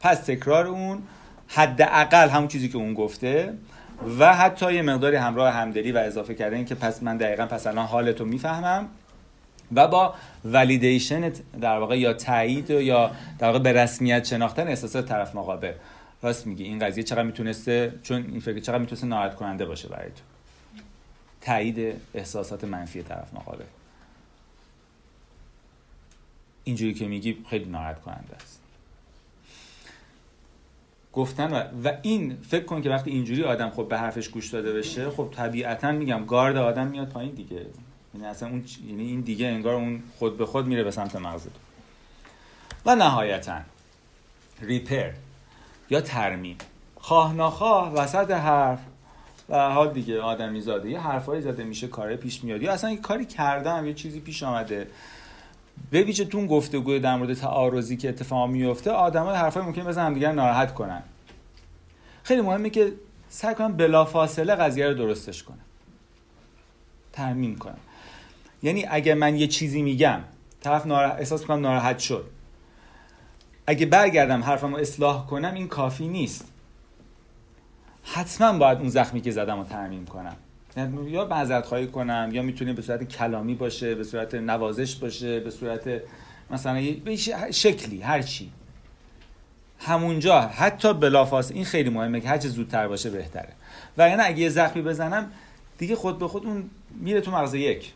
پس 0.00 0.18
تکرار 0.18 0.66
اون 0.66 1.02
حداقل 1.48 2.28
همون 2.28 2.48
چیزی 2.48 2.68
که 2.68 2.76
اون 2.76 2.94
گفته 2.94 3.54
و 4.18 4.34
حتی 4.34 4.74
یه 4.74 4.82
مقداری 4.82 5.16
همراه 5.16 5.54
همدلی 5.54 5.92
و 5.92 5.98
اضافه 5.98 6.34
کردن 6.34 6.64
که 6.64 6.74
پس 6.74 7.02
من 7.02 7.16
دقیقا 7.16 7.46
پس 7.46 7.66
الان 7.66 7.86
حالتو 7.86 8.24
می‌فهمم 8.24 8.88
و 9.72 9.88
با 9.88 10.14
ولیدیشن 10.44 11.32
در 11.60 11.78
واقع 11.78 11.98
یا 11.98 12.12
تایید 12.12 12.70
یا 12.70 13.10
در 13.38 13.46
واقع 13.46 13.58
به 13.58 13.72
رسمیت 13.72 14.24
شناختن 14.24 14.68
احساسات 14.68 15.08
طرف 15.08 15.34
مقابل. 15.34 15.72
راست 16.22 16.46
میگی؟ 16.46 16.64
این 16.64 16.78
قضیه 16.78 17.02
چقدر 17.02 17.22
می‌تونسته؟ 17.22 17.94
چون 18.02 18.26
این 18.30 18.40
فکر 18.40 18.60
چقدر 18.60 18.78
می‌تونسته 18.78 19.06
ناراحت 19.06 19.34
کننده 19.34 19.64
باشه 19.64 19.88
برای 19.88 20.08
تو. 20.08 20.22
تایید 21.40 22.00
احساسات 22.14 22.64
منفی 22.64 23.02
طرف 23.02 23.34
مقابل. 23.34 23.64
اینجوری 26.64 26.94
که 26.94 27.06
میگی 27.06 27.44
خیلی 27.50 27.64
ناراحت 27.64 28.00
کننده 28.00 28.34
است. 28.34 28.57
گفتن 31.12 31.52
و, 31.52 31.62
و 31.84 31.92
این 32.02 32.36
فکر 32.48 32.64
کن 32.64 32.82
که 32.82 32.90
وقتی 32.90 33.10
اینجوری 33.10 33.44
آدم 33.44 33.70
خب 33.70 33.88
به 33.88 33.98
حرفش 33.98 34.28
گوش 34.28 34.48
داده 34.48 34.72
بشه 34.72 35.10
خب 35.10 35.28
طبیعتا 35.36 35.92
میگم 35.92 36.24
گارد 36.26 36.56
آدم 36.56 36.86
میاد 36.86 37.08
پایین 37.08 37.34
دیگه. 37.34 37.66
یعنی 38.14 38.26
اصلا 38.26 38.48
اون 38.48 38.64
یعنی 38.88 39.02
این 39.02 39.20
دیگه 39.20 39.46
انگار 39.46 39.74
اون 39.74 40.02
خود 40.18 40.38
به 40.38 40.46
خود 40.46 40.66
میره 40.66 40.84
به 40.84 40.90
سمت 40.90 41.16
مغز 41.16 41.46
و 42.86 42.96
نهایتا 42.96 43.60
ریپر 44.62 45.10
یا 45.90 46.00
ترمیم. 46.00 46.56
خواه 46.96 47.34
ناخواه 47.34 47.92
وسط 47.92 48.30
حرف. 48.30 48.78
و 49.48 49.70
حال 49.70 49.92
دیگه 49.92 50.20
آدمی 50.20 50.60
زاده. 50.60 50.90
یه 50.90 51.00
حرفایی 51.00 51.42
زده 51.42 51.64
میشه 51.64 51.88
کاره 51.88 52.16
پیش 52.16 52.44
میاد. 52.44 52.62
یا 52.62 52.72
اصلا 52.72 52.90
یه 52.90 52.96
کاری 52.96 53.24
کردم 53.24 53.86
یه 53.86 53.94
چیزی 53.94 54.20
پیش 54.20 54.42
آمده. 54.42 54.86
به 55.90 56.02
ویژه 56.02 56.24
تو 56.24 56.38
اون 56.38 56.46
گفتگوی 56.46 57.00
در 57.00 57.16
مورد 57.16 57.34
تعارضی 57.34 57.96
که 57.96 58.08
اتفاق 58.08 58.50
میفته 58.50 58.90
آدم‌ها 58.90 59.34
حرفای 59.34 59.62
ممکن 59.62 59.84
بزنن 59.84 60.06
همدیگر 60.06 60.32
ناراحت 60.32 60.74
کنن. 60.74 61.02
خیلی 62.22 62.40
مهمه 62.40 62.70
که 62.70 62.92
سعی 63.28 63.54
کنم 63.54 63.76
بلافاصله 63.76 64.54
قضیه 64.54 64.86
رو 64.86 64.94
درستش 64.94 65.42
کنم 65.42 65.58
ترمیم 67.12 67.56
کنم 67.56 67.78
یعنی 68.62 68.86
اگه 68.90 69.14
من 69.14 69.36
یه 69.36 69.46
چیزی 69.46 69.82
میگم 69.82 70.20
طرف 70.60 70.86
ناراحت 70.86 71.18
احساس 71.18 71.44
کنم 71.44 71.60
ناراحت 71.60 71.98
شد. 71.98 72.24
اگه 73.66 73.86
برگردم 73.86 74.42
حرفمو 74.42 74.76
اصلاح 74.76 75.26
کنم 75.26 75.54
این 75.54 75.68
کافی 75.68 76.08
نیست. 76.08 76.52
حتما 78.02 78.58
باید 78.58 78.78
اون 78.78 78.88
زخمی 78.88 79.20
که 79.20 79.30
زدم 79.30 79.58
رو 79.58 79.64
ترمیم 79.64 80.06
کنم. 80.06 80.36
یا 81.06 81.24
معذرت 81.24 81.66
خواهی 81.66 81.86
کنم 81.86 82.30
یا 82.32 82.42
می‌تونه 82.42 82.72
به 82.72 82.82
صورت 82.82 83.04
کلامی 83.04 83.54
باشه 83.54 83.94
به 83.94 84.04
صورت 84.04 84.34
نوازش 84.34 84.96
باشه 84.96 85.40
به 85.40 85.50
صورت 85.50 86.02
مثلا 86.50 86.84
به 87.04 87.16
شکلی 87.50 88.00
هر 88.00 88.22
چی. 88.22 88.50
همونجا 89.78 90.40
حتی 90.40 90.94
بلافاصله 90.94 91.56
این 91.56 91.64
خیلی 91.64 91.90
مهمه 91.90 92.20
که 92.20 92.28
هرچه 92.28 92.48
زودتر 92.48 92.88
باشه 92.88 93.10
بهتره. 93.10 93.52
و 93.98 94.08
یعنی 94.08 94.22
اگه 94.22 94.38
یه 94.38 94.48
زخمی 94.48 94.82
بزنم 94.82 95.32
دیگه 95.78 95.96
خود 95.96 96.18
به 96.18 96.28
خود 96.28 96.46
اون 96.46 96.70
میره 96.90 97.20
تو 97.20 97.30
مغز 97.30 97.54
یک. 97.54 97.92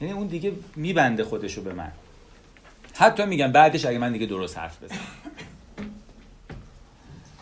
یعنی 0.00 0.14
اون 0.14 0.26
دیگه 0.26 0.52
میبنده 0.76 1.24
خودشو 1.24 1.62
به 1.62 1.72
من. 1.72 1.92
حتی 2.94 3.26
میگم 3.26 3.52
بعدش 3.52 3.86
اگه 3.86 3.98
من 3.98 4.12
دیگه 4.12 4.26
درست 4.26 4.58
حرف 4.58 4.82
بزنم. 4.82 4.98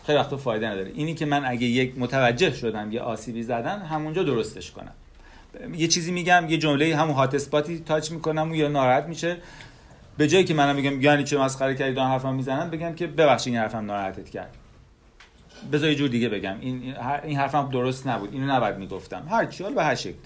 خیلی 0.05 0.17
وقتا 0.17 0.37
فایده 0.37 0.67
نداره. 0.67 0.91
اینی 0.95 1.13
که 1.13 1.25
من 1.25 1.45
اگه 1.45 1.67
یک 1.67 1.93
متوجه 1.97 2.53
شدم 2.53 2.91
یه 2.91 3.01
آسیبی 3.01 3.43
زدن 3.43 3.81
همونجا 3.81 4.23
درستش 4.23 4.71
کنم. 4.71 4.93
یه 5.73 5.87
چیزی 5.87 6.11
میگم 6.11 6.45
یه 6.49 6.57
جمله 6.57 6.95
همون 6.95 7.15
هات 7.15 7.35
اسپاتی 7.35 7.79
تاچ 7.79 8.11
می‌کنم 8.11 8.51
و 8.51 8.55
یا 8.55 8.67
ناراحت 8.67 9.05
میشه. 9.05 9.37
به 10.17 10.27
جایی 10.27 10.45
که 10.45 10.53
منم 10.53 10.75
میگم 10.75 11.01
یعنی 11.01 11.23
چه 11.23 11.37
مسخره 11.37 11.75
کردی 11.75 11.93
دارم 11.93 12.11
حرفم 12.11 12.33
می‌زنم 12.33 12.69
بگم 12.69 12.95
که 12.95 13.07
ببخشید 13.07 13.53
این 13.53 13.61
حرفم 13.61 13.85
ناراحتت 13.85 14.29
کرد. 14.29 14.49
بذار 15.71 15.89
یه 15.89 15.95
جور 15.95 16.09
دیگه 16.09 16.29
بگم. 16.29 16.55
این 16.59 16.95
این 17.23 17.37
حرفم 17.37 17.69
درست 17.71 18.07
نبود. 18.07 18.33
اینو 18.33 18.53
نباید 18.53 18.77
می‌گفتم. 18.77 19.27
هر 19.29 19.45
چی 19.45 19.63
به 19.63 19.83
هر 19.83 19.95
شکل 19.95 20.17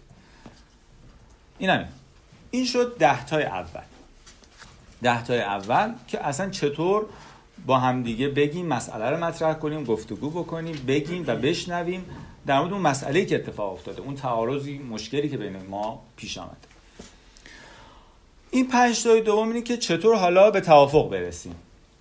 این 1.58 1.70
همین 1.70 1.88
این 2.52 2.66
شد 2.66 2.96
ده 3.00 3.26
تای 3.26 3.44
اول. 3.44 3.82
ده 5.04 5.24
تای 5.24 5.42
اول 5.42 5.94
که 6.08 6.28
اصلا 6.28 6.50
چطور 6.50 7.06
با 7.66 7.80
همدیگه 7.80 8.28
بگیم 8.28 8.66
مسئله 8.66 9.10
رو 9.10 9.18
مطرح 9.18 9.54
کنیم 9.54 9.84
گفتگو 9.84 10.30
بکنیم 10.30 10.84
بگیم 10.88 11.24
و 11.28 11.36
بشنویم. 11.36 12.06
در 12.48 12.60
مورد 12.60 12.74
اون 12.74 12.82
مسئله 12.82 13.26
که 13.26 13.36
اتفاق 13.36 13.74
افتاده 13.74 14.02
اون 14.02 14.16
تعارضی 14.16 14.78
مشکلی 14.78 15.30
که 15.30 15.38
بین 15.38 15.56
ما 15.70 16.02
پیش 16.16 16.38
آمده. 16.38 16.56
این 18.52 18.68
پنج 18.68 19.04
تای 19.04 19.22
دوم 19.22 19.48
اینه 19.48 19.62
که 19.62 19.78
چطور 19.78 20.16
حالا 20.16 20.52
به 20.52 20.62
توافق 20.62 21.10
برسیم؟ 21.10 21.56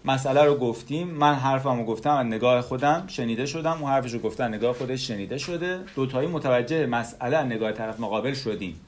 مسئله 0.05 0.43
رو 0.43 0.55
گفتیم 0.55 1.09
من 1.09 1.35
حرفمو 1.35 1.85
گفتم 1.85 2.17
از 2.17 2.27
نگاه 2.27 2.61
خودم 2.61 3.05
شنیده 3.07 3.47
شدم. 3.47 3.79
اون 3.83 3.91
حرفش 3.91 4.13
رو 4.13 4.19
گفتم 4.19 4.45
از 4.45 4.51
نگاه 4.51 4.73
خودش 4.73 5.09
شنیده 5.09 5.39
شده. 5.39 5.81
دوتایی 5.97 6.29
متوجه 6.29 6.87
مسئله 6.87 7.43
نگاه 7.43 7.73
طرف 7.73 8.01
مقابل 8.01 8.35
شدیم. 8.35 8.81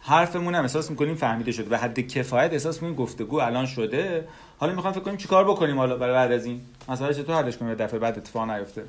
حرفمون 0.00 0.54
هم 0.54 0.62
احساس 0.62 0.90
می‌کنیم 0.90 1.14
فهمیده 1.14 1.52
شده 1.52 1.68
به 1.68 1.78
حد 1.78 2.00
کفایت 2.00 2.52
احساس 2.52 2.76
می‌کنیم 2.76 2.94
گفتگو 2.94 3.36
الان 3.40 3.66
شده. 3.66 4.28
حالا 4.58 4.74
می‌خوام 4.74 4.92
فکر 4.92 5.02
کنیم 5.02 5.16
چیکار 5.16 5.44
بکنیم 5.44 5.78
حالا 5.78 5.96
برای 5.96 6.14
بعد 6.14 6.32
از 6.32 6.44
این؟ 6.44 6.60
مسئله 6.88 7.14
چطور 7.14 7.34
حلش 7.34 7.56
کنیم؟ 7.56 7.74
دفعه 7.74 7.98
بعد 7.98 8.18
اتفاق 8.18 8.50
نیفته. 8.50 8.84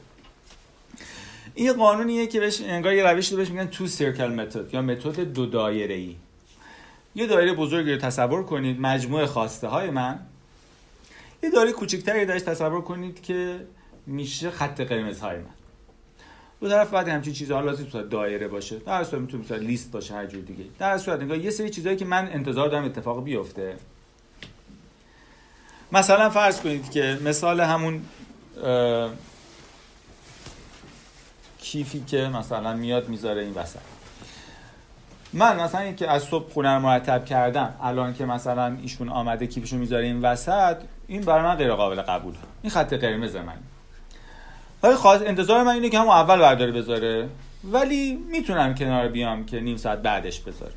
این 1.55 1.73
قانونیه 1.73 2.27
که 2.27 2.39
بهش 2.39 2.61
انگار 2.61 2.93
یه 2.93 3.03
روشی 3.03 3.35
بهش 3.35 3.49
میگن 3.49 3.65
تو 3.65 3.87
سیرکل 3.87 4.27
متد 4.27 4.73
یا 4.73 4.81
متد 4.81 5.19
دو 5.19 5.45
دایره 5.45 5.95
ای 5.95 6.15
یه 7.15 7.27
دایره 7.27 7.53
بزرگی 7.53 7.91
رو 7.91 7.97
تصور 7.97 8.43
کنید 8.43 8.81
مجموعه 8.81 9.25
خواسته 9.25 9.67
های 9.67 9.89
من. 9.89 10.19
یه 11.43 11.49
دایره 11.49 11.71
کوچکتری 11.71 12.25
درش 12.25 12.41
تصور 12.41 12.81
کنید 12.81 13.21
که 13.21 13.59
میشه 14.07 14.49
خط 14.49 14.81
قرمز 14.81 15.19
های 15.19 15.37
من. 15.37 15.60
دو 16.61 16.69
طرف 16.69 16.89
بعد 16.93 17.07
همچین 17.07 17.33
چیزها 17.33 17.61
لازم 17.61 17.83
تو 17.83 18.01
دایره 18.03 18.47
باشه. 18.47 18.79
در 18.79 19.03
صورت 19.03 19.21
می‌تونه 19.21 19.43
مثلا 19.43 19.57
لیست 19.57 19.91
باشه 19.91 20.13
هر 20.13 20.25
جور 20.25 20.41
دیگه. 20.41 20.63
در 20.79 20.97
صورت 20.97 21.21
نگاه 21.21 21.37
یه 21.37 21.49
سری 21.49 21.69
چیزایی 21.69 21.95
که 21.95 22.05
من 22.05 22.27
انتظار 22.27 22.69
دارم 22.69 22.85
اتفاق 22.85 23.23
بیفته. 23.23 23.75
مثلا 25.91 26.29
فرض 26.29 26.61
کنید 26.61 26.91
که 26.91 27.19
مثال 27.25 27.61
همون 27.61 28.01
کیفی 31.59 32.03
که 32.07 32.17
مثلا 32.27 32.73
میاد 32.73 33.09
می‌ذاره 33.09 33.41
این 33.41 33.53
وسط. 33.53 33.79
من 35.33 35.59
مثلا 35.59 35.81
این 35.81 35.95
که 35.95 36.11
از 36.11 36.23
صبح 36.23 36.53
خونه 36.53 36.77
مرتب 36.77 37.25
کردم 37.25 37.73
الان 37.81 38.13
که 38.13 38.25
مثلا 38.25 38.77
ایشون 38.81 39.09
آمده 39.09 39.47
کیفشو 39.47 39.77
می‌ذاره 39.77 40.05
این 40.05 40.21
وسط 40.21 40.77
این 41.07 41.21
برای 41.21 41.43
من 41.43 41.55
غیر 41.55 41.73
قابل 41.73 42.01
قبوله. 42.01 42.37
این 42.61 42.71
خط 42.71 42.93
قرمز 42.93 43.35
من 43.35 43.57
ولی 44.83 44.95
خواست 44.95 45.25
انتظار 45.25 45.63
من 45.63 45.73
اینه 45.73 45.89
که 45.89 45.99
همون 45.99 46.11
اول 46.11 46.39
برداره 46.39 46.71
بذاره. 46.71 47.29
ولی 47.63 48.15
می‌تونم 48.31 48.75
کنار 48.75 49.07
بیام 49.07 49.45
که 49.45 49.59
نیم 49.59 49.77
ساعت 49.77 50.01
بعدش 50.01 50.39
بذاره. 50.39 50.73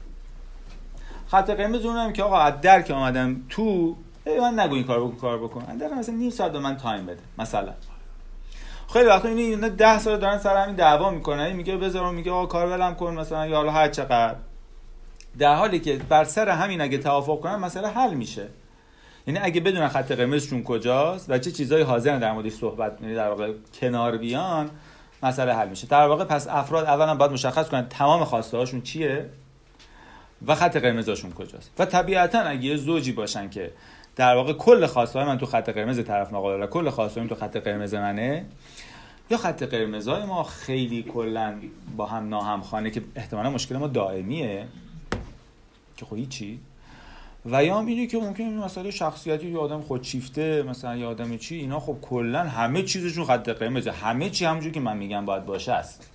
خط 1.27 1.51
قرمز 1.51 1.85
اونم 1.85 2.13
که 2.13 2.23
آقا 2.23 2.39
از 2.39 2.61
در 2.61 2.83
که 2.83 2.95
آمدم 2.95 3.43
تو 3.49 3.97
ای 4.27 4.41
من 4.41 4.61
نگو 4.61 4.75
این 4.75 4.85
کار 4.85 5.01
بکن 5.01 5.17
کار 5.17 5.39
بکن. 5.39 5.65
از 5.69 5.79
در 5.79 5.89
مثلا 5.89 6.15
نیم 6.15 6.31
ساعت 6.31 6.53
به 6.53 6.59
من 6.59 6.77
تایم 6.77 7.07
بده 7.07 7.21
مثلا. 7.39 7.73
خیلی 8.93 9.07
وقتا 9.07 9.29
این 9.29 9.39
اینا 9.39 9.69
10 9.69 9.99
سال 9.99 10.17
دارن 10.17 10.39
سر 10.39 10.57
همین 10.57 10.77
دعوا 10.77 11.11
می‌کنن. 11.11 11.53
میگه 11.53 11.77
بذار 11.77 12.11
میگه 12.13 12.31
آقا 12.31 12.47
کار 12.47 12.67
ولم 12.67 12.95
کن 12.95 13.15
مثلا 13.15 13.47
یا 13.47 13.57
حالا 13.57 13.73
هر 13.73 13.89
چقدر. 13.89 14.37
در 15.39 15.55
حالی 15.55 15.81
که 15.81 15.97
بر 16.09 16.25
سر 16.25 16.49
همین 16.49 16.81
اگه 16.81 16.99
توافق 16.99 17.41
کنن 17.41 17.57
مسئله 17.57 17.89
حل 17.89 18.15
میشه. 18.15 18.49
یعنی 19.27 19.41
اگه 19.43 19.61
بدونن 19.61 19.89
خط 19.89 20.13
قرمزشون 20.13 20.63
کجاست 20.63 21.31
و 21.31 21.39
چه 21.39 21.51
چیزایی 21.51 21.85
حاضرن 21.85 22.19
در 22.19 22.33
موردش 22.33 22.53
صحبت 22.53 22.99
یعنی 23.03 23.15
در 23.15 23.29
واقع 23.29 23.53
کنار 23.81 24.17
بیان 24.17 24.71
مسئله 25.23 25.55
حل 25.55 25.69
میشه. 25.69 25.87
در 25.87 26.07
واقع 26.07 26.25
پس 26.25 26.49
افراد 26.49 26.85
اولا 26.85 27.15
باید 27.15 27.33
مشخص 27.33 27.69
کنن 27.69 27.89
تمام 27.89 28.25
خواسته 28.25 28.57
هاشون 28.57 28.83
چیه 28.83 29.31
و 30.47 30.55
خط 30.55 30.77
قرمزشون 30.77 31.33
کجاست. 31.33 31.71
و 31.79 31.85
طبیعتا 31.85 32.41
اگه 32.41 32.65
یه 32.65 32.77
زوجی 32.77 33.13
باشن 33.13 33.51
که 33.51 33.73
در 34.17 34.35
واقع 34.35 34.53
کل 34.53 34.87
خواسته 34.87 35.25
من 35.25 35.39
تو 35.39 35.47
خط 35.47 35.69
قرمز 35.69 36.05
طرف 36.05 36.33
مقابل 36.33 36.67
کل 36.67 36.91
خواسته 36.91 37.27
تو 37.27 37.35
خط 37.35 37.57
قرمز 37.57 37.95
منه 37.95 38.47
یا 39.31 39.37
خط 39.37 39.63
قرمزای 39.63 40.25
ما 40.25 40.43
خیلی 40.43 41.03
کلا 41.03 41.55
با 41.97 42.07
هم 42.07 42.29
ناهمخوانه 42.29 42.91
که 42.91 43.03
احتمالا 43.15 43.51
مشکل 43.51 43.77
ما 43.77 43.87
دائمیه 43.87 44.67
که 45.97 46.07
خب 46.07 46.29
چی 46.29 46.61
و 47.47 47.65
یا 47.65 47.79
هم 47.79 47.87
اینه 47.87 48.07
که 48.07 48.19
ممکنه 48.19 48.51
مسئله 48.51 48.91
شخصیتی 48.91 49.51
یه 49.51 49.59
آدم 49.59 49.81
خودشیفته 49.81 50.63
مثلا 50.63 50.97
یه 50.97 51.07
آدم 51.07 51.37
چی 51.37 51.57
اینا 51.57 51.81
خب 51.81 51.97
کلا 52.03 52.43
همه 52.43 52.83
چیزشون 52.83 53.25
خط 53.25 53.49
قرمزه. 53.49 53.93
همه 53.93 54.31
چی 54.31 54.45
همونجور 54.45 54.73
که 54.73 54.81
من 54.81 54.97
میگم 54.97 55.25
باید 55.25 55.47
باشه 55.47 55.73
است. 55.73 56.11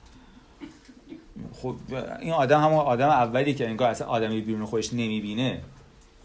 خب 1.53 1.75
این 2.19 2.34
آدم 2.34 2.61
همون 2.61 2.80
آدم 2.80 3.09
اولی 3.09 3.53
که 3.53 3.69
انگار 3.69 3.89
اصلا 3.89 4.07
آدمی 4.07 4.41
بیرون 4.41 4.65
خودش 4.65 4.93
نمی‌بینه. 4.93 5.61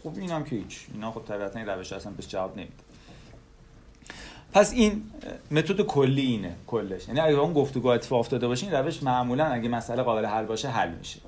خب 0.03 0.11
اینم 0.17 0.43
که 0.43 0.55
هیچ. 0.55 0.85
اینا 0.93 1.11
خب 1.11 1.21
طبیعتا 1.27 1.59
این 1.59 1.69
روش 1.69 1.93
اصلا 1.93 2.11
بهش 2.11 2.27
جواب 2.27 2.57
نمیده. 2.57 2.73
پس 4.53 4.73
این 4.73 5.03
متد 5.51 5.81
کلی 5.81 6.21
اینه 6.21 6.55
کلش. 6.67 7.07
یعنی 7.07 7.19
اگه 7.19 7.37
اون 7.37 7.53
گفتگو 7.53 7.87
اتفاق 7.87 8.19
افتاده 8.19 8.47
باشه 8.47 8.65
این 8.65 8.75
روش 8.75 9.03
معمولا 9.03 9.45
اگه 9.45 9.69
مسئله 9.69 10.03
قابل 10.03 10.25
حل 10.25 10.45
باشه 10.45 10.69
حل 10.69 10.91
میشه. 10.91 11.19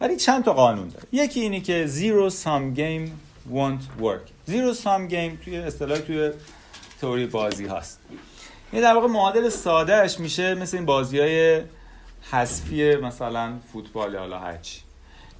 ولی 0.00 0.16
چند 0.16 0.44
تا 0.44 0.52
قانون 0.52 0.88
داره. 0.88 1.06
یکی 1.12 1.40
اینی 1.40 1.60
که 1.60 1.86
zero 1.86 2.32
sum 2.32 2.78
game 2.78 3.10
won't 3.54 4.02
work. 4.02 4.50
zero 4.50 4.74
sum 4.84 5.10
game 5.10 5.44
توی 5.44 5.56
اصطلاح 5.56 5.98
توی 5.98 6.30
تئوری 7.00 7.26
بازی 7.26 7.66
هست. 7.66 8.00
این 8.72 8.82
در 8.82 8.94
واقع 8.94 9.06
معادل 9.06 9.48
سادهش 9.48 10.20
میشه 10.20 10.54
مثل 10.54 10.76
این 10.76 10.86
بازی 10.86 11.18
های 11.18 11.62
حذفی 12.30 12.96
مثلا 12.96 13.52
فوتبال 13.72 14.12
یا 14.12 14.20
حالا 14.20 14.38
هرچی. 14.38 14.80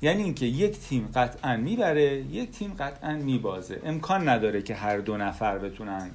یعنی 0.03 0.23
اینکه 0.23 0.47
یک 0.47 0.79
تیم 0.79 1.11
قطعا 1.15 1.57
می‌بره 1.57 2.25
یک 2.31 2.51
تیم 2.51 2.77
قطعا 2.79 3.13
میبازه. 3.13 3.81
امکان 3.85 4.29
نداره 4.29 4.63
که 4.63 4.75
هر 4.75 4.99
دو 4.99 5.17
نفر 5.17 5.59
بتونن 5.59 6.11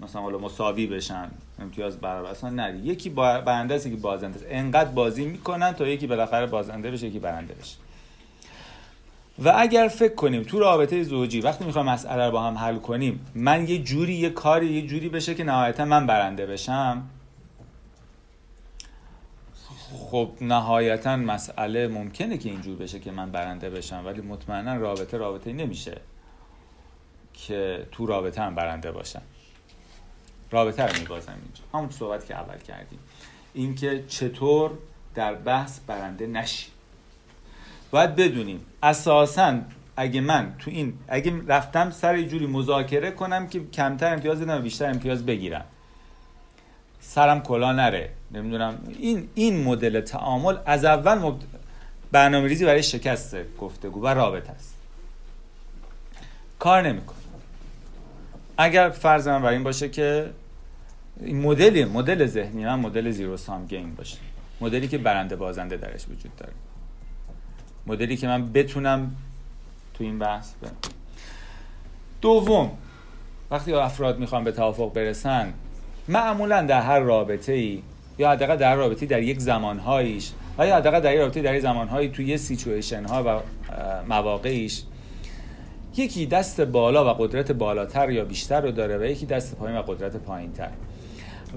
مثلا 0.00 0.22
حالا 0.22 0.38
مساوی 0.38 0.86
بشن. 0.86 1.30
امتیاز 1.58 1.96
برابر. 2.00 2.30
اصلا 2.30 2.50
نه. 2.50 2.80
یکی 2.84 3.10
برنده 3.10 3.74
است 3.74 3.86
یکی 3.86 3.96
بازنده 3.96 4.36
است. 4.36 4.46
انقدر 4.48 4.90
بازی 4.90 5.24
می‌کنن 5.24 5.72
تا 5.72 5.88
یکی 5.88 6.06
بالاخره 6.06 6.46
بازنده 6.46 6.90
بشه 6.90 7.06
یکی 7.06 7.18
برنده 7.18 7.54
بشه. 7.54 7.76
و 9.44 9.52
اگر 9.56 9.88
فکر 9.88 10.14
کنیم 10.14 10.42
تو 10.42 10.58
رابطه 10.58 11.02
زوجی 11.02 11.40
وقتی 11.40 11.64
می‌خوایم 11.64 11.88
مسئله 11.88 12.24
رو 12.24 12.30
با 12.30 12.42
هم 12.42 12.58
حل 12.58 12.76
کنیم 12.76 13.26
من 13.34 13.68
یه 13.68 13.82
جوری 13.82 14.14
یه 14.14 14.30
کاری 14.30 14.66
یه 14.66 14.86
جوری 14.86 15.08
بشه 15.08 15.34
که 15.34 15.44
نهایتا 15.44 15.84
من 15.84 16.06
برنده 16.06 16.46
بشم؟ 16.46 17.02
خب 19.92 20.30
نهایتا 20.40 21.16
مسئله 21.16 21.88
ممکنه 21.88 22.38
که 22.38 22.50
اینجور 22.50 22.76
بشه 22.76 23.00
که 23.00 23.10
من 23.10 23.30
برنده 23.30 23.70
بشم 23.70 24.02
ولی 24.06 24.20
مطمئنا 24.20 24.76
رابطه 24.76 25.16
رابطه 25.16 25.52
نمیشه 25.52 26.00
که 27.34 27.86
تو 27.92 28.06
رابطه 28.06 28.42
هم 28.42 28.54
برنده 28.54 28.92
باشم. 28.92 29.22
رابطه 30.50 30.86
رو 30.86 30.98
میبازم 30.98 31.32
اینجا. 31.32 31.62
همون 31.74 31.90
صحبت 31.90 32.26
که 32.26 32.34
اول 32.34 32.58
کردیم. 32.58 32.98
اینکه 33.54 34.04
چطور 34.08 34.70
در 35.14 35.34
بحث 35.34 35.80
برنده 35.86 36.26
نشی. 36.26 36.66
باید 37.90 38.16
بدونیم 38.16 38.66
اساسا 38.82 39.58
اگه 39.96 40.20
من 40.20 40.54
تو 40.58 40.70
این 40.70 40.98
اگه 41.08 41.42
رفتم 41.46 41.90
سر 41.90 42.18
یه 42.18 42.28
جوری 42.28 42.46
مذاکره 42.46 43.10
کنم 43.10 43.48
که 43.48 43.66
کمتر 43.66 44.12
امتیاز 44.12 44.40
بدم 44.40 44.58
و 44.58 44.62
بیشتر 44.62 44.90
امتیاز 44.90 45.26
بگیرم. 45.26 45.64
سرم 47.00 47.40
کلا 47.40 47.72
نره. 47.72 48.10
نمی‌دونم. 48.30 48.78
این 48.98 49.28
این 49.34 49.64
مدل 49.64 50.00
تعامل 50.00 50.56
از 50.66 50.84
اول 50.84 51.14
مبت... 51.14 51.42
برنامه 52.12 52.48
ریزی 52.48 52.64
برای 52.64 52.82
شکست 52.82 53.36
گفتگو 53.58 54.02
و 54.02 54.06
رابطه 54.06 54.50
است. 54.50 54.74
کار 56.58 56.82
نمی‌کنه. 56.82 57.15
اگر 58.58 58.90
فرض 58.90 59.28
من 59.28 59.42
بر 59.42 59.48
این 59.48 59.64
باشه 59.64 59.88
که 59.88 60.30
این 61.20 61.40
مدل 61.40 61.84
مدل 61.84 62.26
ذهنی 62.26 62.64
من 62.64 62.80
مدل 62.80 63.10
زیرو 63.10 63.36
سام 63.36 63.66
گیم 63.66 63.94
باشه. 63.94 64.18
مدلی 64.60 64.88
که 64.88 64.98
برنده 64.98 65.36
بازنده 65.36 65.76
درش 65.76 66.04
وجود 66.04 66.36
داره. 66.36 66.52
مدلی 67.86 68.16
که 68.16 68.26
من 68.26 68.52
بتونم 68.52 69.16
تو 69.94 70.04
این 70.04 70.18
بحث 70.18 70.52
برم 70.62 70.76
دوم 72.20 72.70
وقتی 73.50 73.72
افراد 73.72 74.18
می‌خوان 74.18 74.44
به 74.44 74.52
توافق 74.52 74.92
برسن 74.92 75.52
معمولا 76.08 76.62
در 76.62 76.80
هر 76.80 77.00
رابطه 77.00 77.52
ای 77.52 77.82
یا 78.18 78.30
حداقل 78.30 78.56
در 78.56 78.74
رابطه 78.74 79.06
در 79.06 79.22
یک 79.22 79.38
زمانهاییش 79.38 80.32
و 80.58 80.66
یا 80.66 80.76
حداقل 80.76 81.00
در 81.00 81.12
یک 81.14 81.18
رابطه 81.20 81.42
در 81.42 81.54
یک 81.54 81.62
زمانهایی 81.62 82.08
تو 82.08 82.22
یه 82.22 82.36
سیچویشن 82.36 83.04
ها 83.04 83.24
و 83.26 83.40
مواقعیش 84.08 84.82
یکی 85.96 86.26
دست 86.26 86.60
بالا 86.60 87.14
و 87.14 87.16
قدرت 87.18 87.52
بالاتر 87.52 88.10
یا 88.10 88.24
بیشتر 88.24 88.60
رو 88.60 88.70
داره 88.70 88.98
و 88.98 89.04
یکی 89.04 89.26
دست 89.26 89.56
پایین 89.56 89.78
و 89.78 89.82
قدرت 89.82 90.16
پایینتر. 90.16 90.70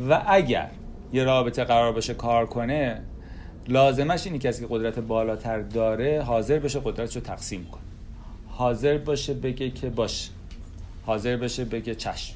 و 0.09 0.23
اگر 0.27 0.69
یه 1.13 1.23
رابطه 1.23 1.63
قرار 1.63 1.91
باشه 1.91 2.13
کار 2.13 2.45
کنه 2.45 3.01
لازمش 3.67 4.25
اینه 4.25 4.39
کسی 4.39 4.61
که 4.61 4.67
قدرت 4.69 4.99
بالاتر 4.99 5.61
داره 5.61 6.21
حاضر 6.21 6.59
بشه 6.59 6.79
قدرتش 6.79 7.15
رو 7.15 7.21
تقسیم 7.21 7.65
کنه. 7.71 7.81
حاضر 8.47 8.97
باشه 8.97 9.33
بگه 9.33 9.69
که 9.69 9.89
باش 9.89 10.29
حاضر 11.05 11.37
بشه 11.37 11.65
بگه 11.65 11.95
چشم. 11.95 12.35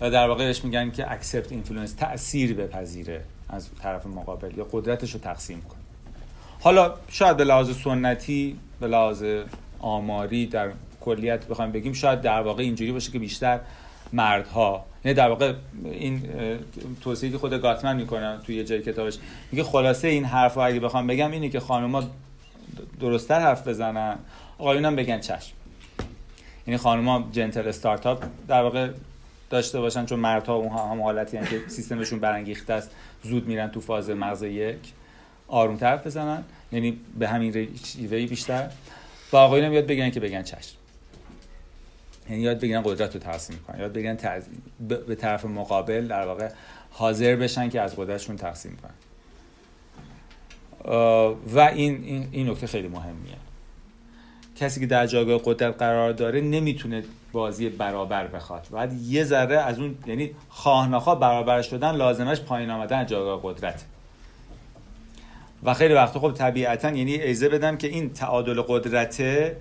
و 0.00 0.10
در 0.10 0.28
واقع 0.28 0.44
بهش 0.44 0.64
میگن 0.64 0.90
که 0.90 1.04
accept 1.04 1.48
influence 1.48 1.94
تأثیر 1.96 2.54
بپذیره 2.54 3.24
از 3.48 3.70
طرف 3.82 4.06
مقابل 4.06 4.58
یا 4.58 4.66
قدرتش 4.72 5.12
رو 5.12 5.20
تقسیم 5.20 5.60
کنه. 5.60 5.78
حالا 6.60 6.94
شاید 7.08 7.36
به 7.36 7.44
لحاظ 7.44 7.76
سنتی 7.76 8.58
لحاظ 8.86 9.24
آماری 9.78 10.46
در 10.46 10.70
کلیت 11.00 11.46
بخوایم 11.46 11.72
بگیم 11.72 11.92
شاید 11.92 12.20
در 12.20 12.40
واقع 12.40 12.62
اینجوری 12.62 12.92
باشه 12.92 13.12
که 13.12 13.18
بیشتر 13.18 13.60
مردها 14.12 14.84
یعنی 15.04 15.14
در 15.14 15.28
واقع 15.28 15.52
این 15.84 16.22
توصیه 17.00 17.30
که 17.30 17.38
خود 17.38 17.54
گاتمن 17.54 17.96
می‌کنه 17.96 18.38
توی 18.46 18.56
یه 18.56 18.64
جای 18.64 18.82
کتابش 18.82 19.18
میگه 19.52 19.64
خلاصه 19.64 20.08
این 20.08 20.24
حرف 20.24 20.58
اگه 20.58 20.80
بخوام 20.80 21.06
بگم 21.06 21.30
اینه 21.30 21.48
که 21.48 21.60
خانم‌ها 21.60 22.04
درستتر 23.00 23.40
حرف 23.40 23.68
بزنن. 23.68 24.18
آقایون 24.58 24.84
هم 24.84 24.96
بگن 24.96 25.20
چشم. 25.20 25.52
یعنی 26.66 26.78
خانم‌ها 26.78 27.24
جنتل 27.32 27.68
استارتاپ 27.68 28.24
در 28.48 28.62
واقع 28.62 28.88
داشته 29.50 29.80
باشن 29.80 30.06
چون 30.06 30.18
مردها 30.18 30.54
اون 30.54 30.68
هم 30.68 31.02
حالتی 31.02 31.36
هستن 31.36 31.50
که 31.50 31.68
سیستمشون 31.68 32.18
برانگیخته 32.18 32.72
است. 32.72 32.90
زود 33.22 33.46
میرن 33.46 33.70
تو 33.70 33.80
فاز 33.80 34.10
مغز 34.10 34.42
یک 34.42 34.78
آروم 35.48 35.78
حرف 35.80 36.06
بزنن. 36.06 36.44
یعنی 36.74 37.00
به 37.18 37.28
همین 37.28 37.68
شیوهی 37.84 38.26
بیشتر. 38.26 38.70
و 39.32 39.36
آقایون 39.36 39.66
هم 39.66 39.72
یاد 39.72 39.86
بگیرن 39.86 40.10
که 40.10 40.20
بگن 40.20 40.42
چشم. 40.42 40.76
یعنی 42.30 42.42
یاد 42.42 42.60
بگیرن 42.60 42.82
قدرت 42.82 43.14
رو 43.14 43.20
تقسیم 43.20 43.58
کنن 43.66 43.80
یاد 43.80 43.92
بگیرن 43.92 44.16
تعز- 44.16 44.48
ب- 44.90 45.06
به 45.06 45.14
طرف 45.14 45.44
مقابل 45.44 46.06
در 46.06 46.26
واقع 46.26 46.48
حاضر 46.90 47.36
بشن 47.36 47.68
که 47.68 47.80
از 47.80 47.96
قدرتشون 47.96 48.36
تقسیم 48.36 48.76
کنن. 48.82 48.94
و 51.54 51.58
این 51.58 52.04
این 52.04 52.28
این 52.32 52.50
نکته 52.50 52.66
خیلی 52.66 52.88
مهمیه. 52.88 53.36
کسی 54.56 54.80
که 54.80 54.86
در 54.86 55.06
جایگاه 55.06 55.40
قدرت 55.44 55.78
قرار 55.78 56.12
داره 56.12 56.40
نمی‌تونه 56.40 57.04
بازی 57.32 57.68
برابر 57.68 58.26
بخواد. 58.26 58.66
باید 58.70 58.92
یه 58.92 59.24
ذره 59.24 59.58
از 59.58 59.78
اون 59.78 59.98
یعنی 60.06 60.30
خواه 60.48 60.88
نخواه 60.88 61.20
برابر 61.20 61.62
شدن 61.62 61.96
لازمش 61.96 62.40
پایین 62.40 62.70
آمدن 62.70 63.06
جایگاه 63.06 63.40
قدرت 63.42 63.84
و 65.64 65.74
خیلی 65.74 65.94
وقتا 65.94 66.20
خب 66.20 66.32
طبیعتا 66.32 66.90
یعنی 66.90 67.14
ایزه 67.14 67.48
بدم 67.48 67.76
که 67.76 67.88
این 67.88 68.12
تعادل 68.12 68.62
قدرته 68.62 69.56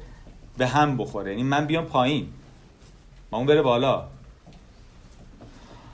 به 0.57 0.67
هم 0.67 0.97
بخوره. 0.97 1.31
یعنی 1.31 1.43
من 1.43 1.65
بیام 1.65 1.85
پایین. 1.85 2.27
و 3.31 3.35
اون 3.35 3.45
بره 3.45 3.61
بالا. 3.61 4.07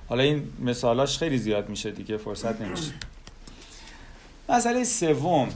حالا 0.10 0.24
این 0.24 0.54
مثالاش 0.60 1.18
خیلی 1.18 1.38
زیاد 1.38 1.70
میشه 1.70 1.92
دیگه 1.92 2.18
فرصت 2.18 2.62
نمیشه. 2.62 2.92
مسئله 4.50 4.84
سوم. 4.84 5.50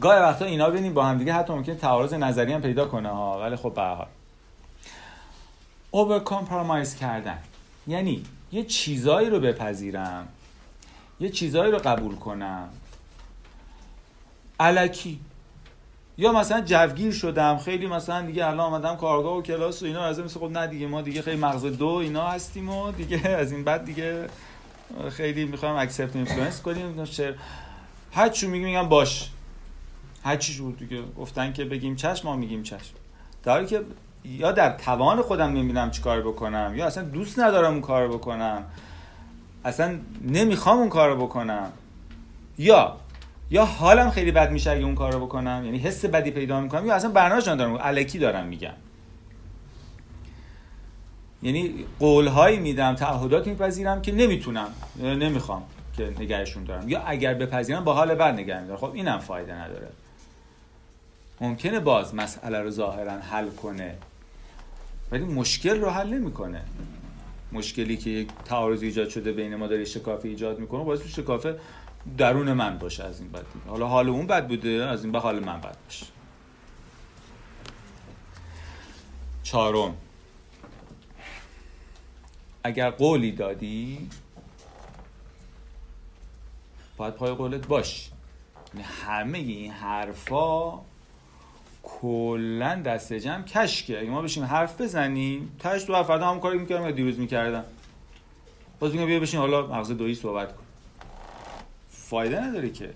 گاهی 0.00 0.20
وقتا 0.20 0.44
اینا 0.44 0.70
ببینیم 0.70 0.94
با 0.94 1.04
هم 1.04 1.18
دیگه 1.18 1.32
حتی 1.32 1.52
ممکنه 1.52 1.74
تعارض 1.74 2.14
نظری 2.14 2.52
هم 2.52 2.62
پیدا 2.62 2.84
کنه 2.86 3.08
ها 3.08 3.40
ولی 3.40 3.56
خب 3.56 3.74
به 3.74 3.82
حال. 3.82 4.06
اوور 5.90 6.84
کردن. 7.00 7.38
یعنی 7.86 8.22
یه 8.52 8.64
چیزایی 8.64 9.30
رو 9.30 9.40
بپذیرم. 9.40 10.28
یه 11.20 11.28
چیزایی 11.28 11.72
رو 11.72 11.78
قبول 11.78 12.16
کنم. 12.16 12.68
الکی. 14.60 15.20
یا 16.18 16.32
مثلا 16.32 16.60
جوگیر 16.60 17.12
شدم 17.12 17.58
خیلی 17.58 17.86
مثلا 17.86 18.26
دیگه 18.26 18.46
الان 18.46 18.60
آمدم 18.60 18.96
کارگاه 18.96 19.36
و 19.36 19.42
کلاس 19.42 19.82
و 19.82 19.86
اینا 19.86 20.04
از 20.04 20.20
مثل 20.20 20.40
خب 20.40 20.50
نه 20.50 20.66
دیگه 20.66 20.86
ما 20.86 21.02
دیگه 21.02 21.22
خیلی 21.22 21.36
مغز 21.36 21.64
دو 21.64 21.88
اینا 21.88 22.26
هستیم 22.26 22.68
و 22.68 22.92
دیگه 22.92 23.28
از 23.42 23.52
این 23.52 23.64
بعد 23.64 23.84
دیگه 23.84 24.26
خیلی 25.10 25.44
می‌خوایم 25.44 25.76
accept 25.76 26.16
influence 26.16 26.62
کنیم. 26.62 27.04
چه 27.04 27.34
هر 28.12 28.28
چی 28.28 28.46
میگیم 28.46 28.68
میگم 28.68 28.88
باش. 28.88 29.30
هر 30.24 30.36
چی 30.36 30.52
شد 30.52 30.74
دیگه 30.78 31.02
گفتن 31.18 31.52
که 31.52 31.64
بگیم 31.64 31.96
چشم 31.96 32.28
ما 32.28 32.36
میگیم 32.36 32.62
چشم. 32.62 32.94
در 33.42 33.64
که 33.64 33.82
یا 34.24 34.52
در 34.52 34.76
توان 34.76 35.22
خودم 35.22 35.46
نمی‌دونم 35.46 35.90
چی 35.90 36.02
کار 36.02 36.22
بکنم 36.22 36.72
یا 36.76 36.86
اصلا 36.86 37.04
دوست 37.04 37.38
ندارم 37.38 37.72
اون 37.72 37.80
کار 37.80 38.08
بکنم. 38.08 38.64
اصلا 39.64 39.98
نمی‌خوام 40.24 40.78
اون 40.78 40.88
کار 40.88 41.16
بکنم. 41.16 41.72
یا 42.58 42.96
یا 43.50 43.64
حالم 43.64 44.10
خیلی 44.10 44.32
بد 44.32 44.50
میشه 44.50 44.70
اگه 44.70 44.84
اون 44.84 44.94
کار 44.94 45.12
رو 45.12 45.26
بکنم؟ 45.26 45.62
یعنی 45.64 45.78
حس 45.78 46.04
بدی 46.04 46.30
پیدا 46.30 46.60
می‌کنم؟ 46.60 46.86
یا 46.86 46.94
اصلا 46.94 47.10
برنامه‌اش 47.10 47.48
ندارم؟ 47.48 47.78
الکی 47.80 48.18
دارم 48.18 48.46
میگم. 48.46 48.72
یعنی 51.42 51.84
قولهایی 51.98 52.58
میدم 52.58 52.94
تعهدات 52.94 53.46
میپذیرم 53.46 54.02
که 54.02 54.12
نمی‌تونم 54.12 54.68
نمی‌خوام 55.02 55.62
که 55.96 56.14
نگهشون 56.18 56.64
دارم. 56.64 56.88
یا 56.88 57.02
اگر 57.06 57.34
بپذیرم 57.34 57.84
با 57.84 57.94
حال 57.94 58.14
بد 58.14 58.34
نگه 58.34 58.60
میدارم. 58.60 58.78
خب 58.80 58.92
اینم 58.94 59.18
فایده 59.18 59.54
نداره. 59.54 59.88
ممکنه 61.40 61.80
باز 61.80 62.14
مسئله 62.14 62.60
رو 62.60 62.70
ظاهرا 62.70 63.12
حل 63.12 63.48
کنه 63.48 63.94
ولی 65.12 65.24
مشکل 65.24 65.80
رو 65.80 65.90
حل 65.90 66.08
نمی‌کنه. 66.08 66.62
مشکلی 67.52 67.96
که 67.96 68.10
یک 68.10 68.28
تعارض 68.44 68.82
ایجاد 68.82 69.08
شده 69.08 69.32
بین 69.32 69.56
ما 69.56 69.66
داره 69.66 69.84
شکافی 69.84 70.28
ایجاد 70.28 70.58
می‌کنه 70.58 70.84
باعث 70.84 71.06
شکافه 71.06 71.54
درون 72.18 72.52
من 72.52 72.78
باشه 72.78 73.04
از 73.04 73.20
این 73.20 73.32
بد 73.32 73.44
حالا 73.68 73.86
حال 73.86 74.08
اون 74.08 74.26
بد 74.26 74.48
بوده 74.48 74.68
از 74.68 75.02
این 75.02 75.12
به 75.12 75.18
حال 75.18 75.44
من 75.44 75.60
بد 75.60 75.76
باشه. 75.84 76.06
چهارم. 79.42 79.96
اگر 82.64 82.90
قولی 82.90 83.32
دادی 83.32 84.10
باید 86.96 87.14
پای 87.14 87.34
قولت 87.34 87.66
باش. 87.66 88.10
یعنی 88.74 88.86
همه 89.06 89.38
این 89.38 89.72
حرفا 89.72 90.80
کلا 91.82 92.74
دست 92.74 93.12
جمع 93.12 93.42
کشکه. 93.42 94.00
اگه 94.00 94.10
ما 94.10 94.22
بشیم 94.22 94.44
حرف 94.44 94.80
بزنیم 94.80 95.56
تاش 95.58 95.86
دو 95.86 96.02
فردا 96.02 96.26
همون 96.28 96.40
کاری 96.40 96.58
می‌کردم 96.58 96.86
که 96.86 96.92
دیروز 96.92 97.18
می‌کردم. 97.18 97.64
باز 98.80 98.92
میگم 98.92 99.06
بیا 99.06 99.20
بشین 99.20 99.40
حالا 99.40 99.66
مغز 99.66 99.90
دویی 99.90 100.14
صحبت 100.14 100.56
کن. 100.56 100.65
فایده 102.10 102.44
نداره 102.44 102.70
که. 102.70 102.90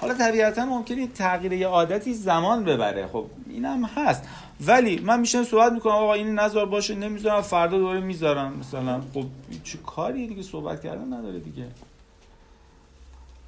حالا 0.00 0.14
طبیعتا 0.14 0.64
ممکنه 0.64 1.06
تغییر 1.06 1.52
یه 1.52 1.66
عادتی 1.66 2.14
زمان 2.14 2.64
ببره. 2.64 3.06
خب 3.06 3.26
اینم 3.50 3.84
هست. 3.84 4.22
ولی 4.66 5.00
من 5.00 5.20
میشم 5.20 5.44
صحبت 5.44 5.72
می‌کنم 5.72 5.92
آقا 5.92 6.14
این 6.14 6.34
نظر 6.34 6.64
باشه 6.64 6.94
نمی‌ذارم 6.94 7.42
فردا 7.42 7.78
دوباره 7.78 8.00
می‌ذارم. 8.00 8.52
مثلا 8.58 9.00
خب 9.14 9.24
چه 9.64 9.78
کاری 9.78 10.26
دیگه؟ 10.26 10.42
صحبت 10.42 10.82
کردن 10.82 11.12
نداره 11.12 11.38
دیگه. 11.38 11.66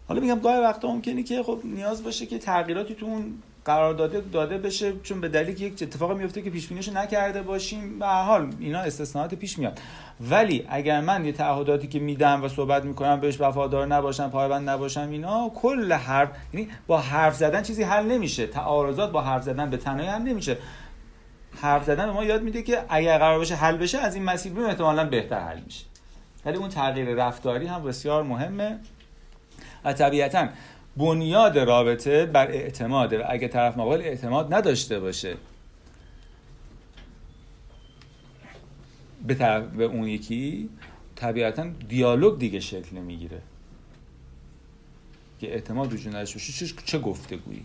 حالا 0.09 0.21
میگم 0.21 0.41
گاهی 0.41 0.61
وقتا 0.61 0.89
ممکنه 0.89 1.23
که 1.23 1.43
خب 1.43 1.61
نیاز 1.65 2.05
باشه 2.05 2.27
که 2.27 2.39
تغییراتی 2.39 2.95
تو 2.95 3.07
اون 3.07 3.43
قرار 3.67 3.95
داده 3.95 4.21
داده 4.21 4.59
بشه 4.59 4.93
چون 5.03 5.21
به 5.21 5.29
دلیل 5.29 5.63
یک 5.63 5.83
اتفاقی 5.83 6.15
میفته 6.15 6.43
که 6.43 6.51
پیش 6.51 6.69
بینیشو 6.69 6.93
نکرده 6.93 7.43
باشیم 7.43 7.99
به 7.99 8.07
حال 8.07 8.51
اینا 8.61 8.81
استثناءات 8.81 9.35
پیش 9.35 9.59
میاد. 9.59 9.81
ولی 10.21 10.67
اگر 10.69 11.01
من 11.01 11.25
یه 11.25 11.33
تعهداتی 11.33 11.87
که 11.87 11.99
میدم 11.99 12.45
و 12.45 12.49
صحبت 12.49 12.85
می‌کنم 12.85 13.21
بهش 13.21 13.41
وفادار 13.41 13.87
نباشم 13.87 14.31
پایبند 14.31 14.69
نباشم 14.69 15.09
اینا 15.11 15.51
کل 15.55 15.93
حرف 15.93 16.29
یعنی 16.55 16.69
با 16.87 16.99
حرف 16.99 17.37
زدن 17.37 17.63
چیزی 17.63 17.83
حل 17.83 18.07
نمیشه. 18.07 18.47
تعارضات 18.47 19.13
با 19.13 19.23
حرف 19.23 19.43
زدن 19.43 19.71
به 19.71 19.77
تنهایی 19.77 20.09
حل 20.09 20.23
نمیشه. 20.23 20.57
حرف 21.61 21.85
زدن 21.85 22.07
به 22.07 22.13
ما 22.13 22.25
یاد 22.25 22.43
میده 22.43 22.63
که 22.63 22.85
اگر 22.89 23.19
قرار 23.19 23.39
باشه 23.39 23.55
حل 23.55 23.77
بشه 23.77 23.99
از 23.99 24.15
این 24.15 24.25
مسیر 24.25 24.53
بریم 24.53 24.67
احتمالاً 24.67 25.05
بهتر 25.05 25.41
حل 25.41 25.61
میشه. 25.61 25.85
ولی 26.45 26.57
اون 26.57 26.69
تغییر 26.69 27.15
رفتاری 27.15 27.67
هم 27.67 27.85
بسیار 27.85 28.23
مهمه. 28.23 28.79
و 29.85 29.93
طبیعتا 29.93 30.49
بنیاد 30.97 31.59
رابطه 31.59 32.27
بر 32.27 32.47
اعتماده 32.51 33.18
و 33.18 33.24
اگه 33.28 33.48
طرف 33.48 33.77
مقابل 33.77 34.01
اعتماد 34.01 34.55
نداشته 34.55 35.01
باشه. 35.01 35.36
به, 39.27 39.60
به 39.60 39.85
اون 39.85 40.09
یکی 40.09 40.68
طبیعتا 41.16 41.66
دیالوگ 41.89 42.39
دیگه 42.39 42.60
شکل 42.60 42.97
نمی‌گیره. 42.97 43.43
که 45.40 45.52
اعتماد 45.52 45.93
وجود 45.93 46.16
نداشته 46.16 46.39
باشه. 46.39 46.66
چه, 46.85 46.98
گفتگویی؟ 46.98 47.62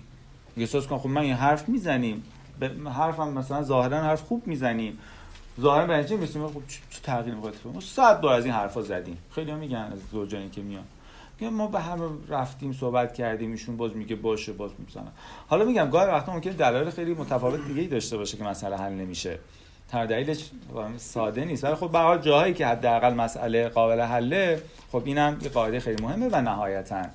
احساس 0.57 0.87
کن 0.87 0.97
خب 0.97 1.09
من 1.09 1.21
این 1.21 1.33
حرف 1.33 1.69
می‌زنیم. 1.69 2.23
به 2.59 2.91
حرفم 2.91 3.33
مثلا 3.33 3.63
ظاهرا 3.63 4.01
حرف 4.01 4.21
خوب 4.21 4.47
می‌زنیم. 4.47 4.97
ظاهرا 5.61 5.87
به 5.87 5.93
نتیجه 5.93 6.15
می‌رسیم؟ 6.15 6.47
خب 6.47 6.61
چه 6.67 7.01
تغییر 7.03 7.35
می‌خواد 7.35 7.55
ما 7.73 7.81
صد 7.81 8.21
بار 8.21 8.33
از 8.33 8.45
این 8.45 8.53
حرفا 8.53 8.81
زدیم. 8.81 9.17
خیلی 9.35 9.51
هم 9.51 9.57
میگن 9.57 9.77
از 9.77 9.99
زوجانی 10.11 10.49
که 10.49 10.61
میان. 10.61 10.83
میگن 11.41 11.53
ما 11.53 11.67
به 11.67 11.79
همه 11.79 12.03
رفتیم 12.27 12.73
صحبت 12.73 13.13
کردیم 13.13 13.51
ایشون 13.51 13.77
باز 13.77 13.95
میگه 13.95 14.15
باشه 14.15 14.53
باز 14.53 14.71
می‌زنن 14.79 15.11
حالا 15.47 15.65
میگم 15.65 15.89
گاهی 15.89 16.07
وقتا 16.07 16.33
ممکنه 16.33 16.53
دلایل 16.53 16.89
خیلی 16.89 17.13
متفاوت 17.13 17.67
دیگه 17.67 17.81
ای 17.81 17.87
داشته 17.87 18.17
باشه 18.17 18.37
که 18.37 18.43
مسئله 18.43 18.77
حل 18.77 18.93
نمیشه. 18.93 19.39
تر 19.89 20.05
دلیلش 20.05 20.51
ساده 20.97 21.45
نیست. 21.45 21.63
ولی 21.63 21.75
خب 21.75 21.91
به 21.91 21.99
حال 21.99 22.21
جاهایی 22.21 22.53
که 22.53 22.67
حداقل 22.67 23.13
مسئله 23.13 23.69
قابل 23.69 24.01
حله 24.01 24.61
خب 24.91 25.01
اینم 25.05 25.37
یه 25.41 25.49
قاعده 25.49 25.79
خیلی 25.79 26.03
مهمه 26.03 26.29
و 26.31 26.41
نهایتا. 26.41 27.05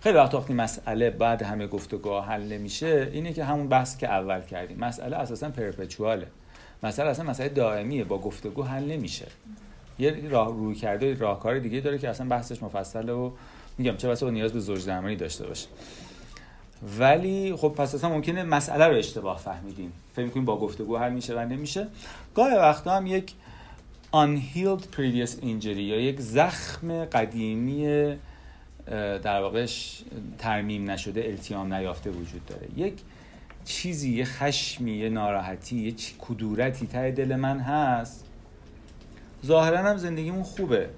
خیلی 0.00 0.16
وقت 0.16 0.34
وقتی 0.34 0.54
مسئله 0.54 1.10
بعد 1.10 1.42
همه 1.42 1.66
گفتگوها 1.66 2.20
حل 2.20 2.42
نمیشه 2.42 3.10
اینه 3.12 3.32
که 3.32 3.44
همون 3.44 3.68
بحث 3.68 3.96
که 3.96 4.08
اول 4.08 4.40
کردیم. 4.40 4.78
مسئله 4.78 5.16
اساسا 5.16 5.50
پرپچواله 5.50 6.26
مسئله 6.82 7.10
اصلا 7.10 7.30
مسئله 7.30 7.48
دائمیه 7.48 8.04
با 8.04 8.18
گفتگو 8.18 8.62
حل 8.62 8.84
نمیشه. 8.84 9.26
یه 9.98 10.28
راه 10.28 10.48
روی 10.48 10.74
کرده 10.74 11.14
راهکار 11.14 11.58
دیگه 11.58 11.80
داره 11.80 11.98
که 11.98 12.08
اصلا 12.08 12.28
بحثش 12.28 12.62
مفصله 12.62 13.12
و 13.12 13.30
میگم 13.78 13.96
چه 13.96 14.08
بسا 14.08 14.30
نیاز 14.30 14.52
به 14.52 14.60
زوج 14.60 14.86
درمانی 14.86 15.16
داشته 15.16 15.46
باشه. 15.46 15.68
ولی 16.98 17.56
خب 17.56 17.68
پس 17.68 17.94
اصلا 17.94 18.10
ممکنه 18.10 18.42
مسئله 18.42 18.86
رو 18.86 18.96
اشتباه 18.96 19.38
فهمیدیم. 19.38 19.92
فکر 20.12 20.24
می‌کنیم 20.24 20.44
با 20.44 20.58
گفتگو 20.58 20.96
حل 20.96 21.12
میشه 21.12 21.34
و 21.34 21.38
نمیشه. 21.38 21.86
گاهی 22.34 22.54
وقتا 22.54 22.96
هم 22.96 23.06
یک 23.06 23.32
unhealed 24.12 24.96
previous 24.96 25.30
injury 25.30 25.64
یا 25.64 26.00
یک 26.00 26.20
زخم 26.20 27.04
قدیمی 27.04 28.16
در 29.22 29.40
واقع 29.40 29.66
ترمیم 30.38 30.90
نشده 30.90 31.24
التیام 31.26 31.74
نیافته 31.74 32.10
وجود 32.10 32.46
داره. 32.46 32.68
یک 32.76 32.94
چیزی 33.64 34.14
یه 34.14 34.24
خشمی 34.24 34.92
یه 34.92 35.08
ناراحتی 35.08 35.76
یه 35.76 35.94
کدورتی 36.18 36.86
ته 36.86 37.10
دل 37.10 37.36
من 37.36 37.58
هست 37.58 38.24
ظاهرا 39.46 39.78
هم 39.78 39.96
زندگیمون 39.96 40.42
خوبه. 40.42 40.88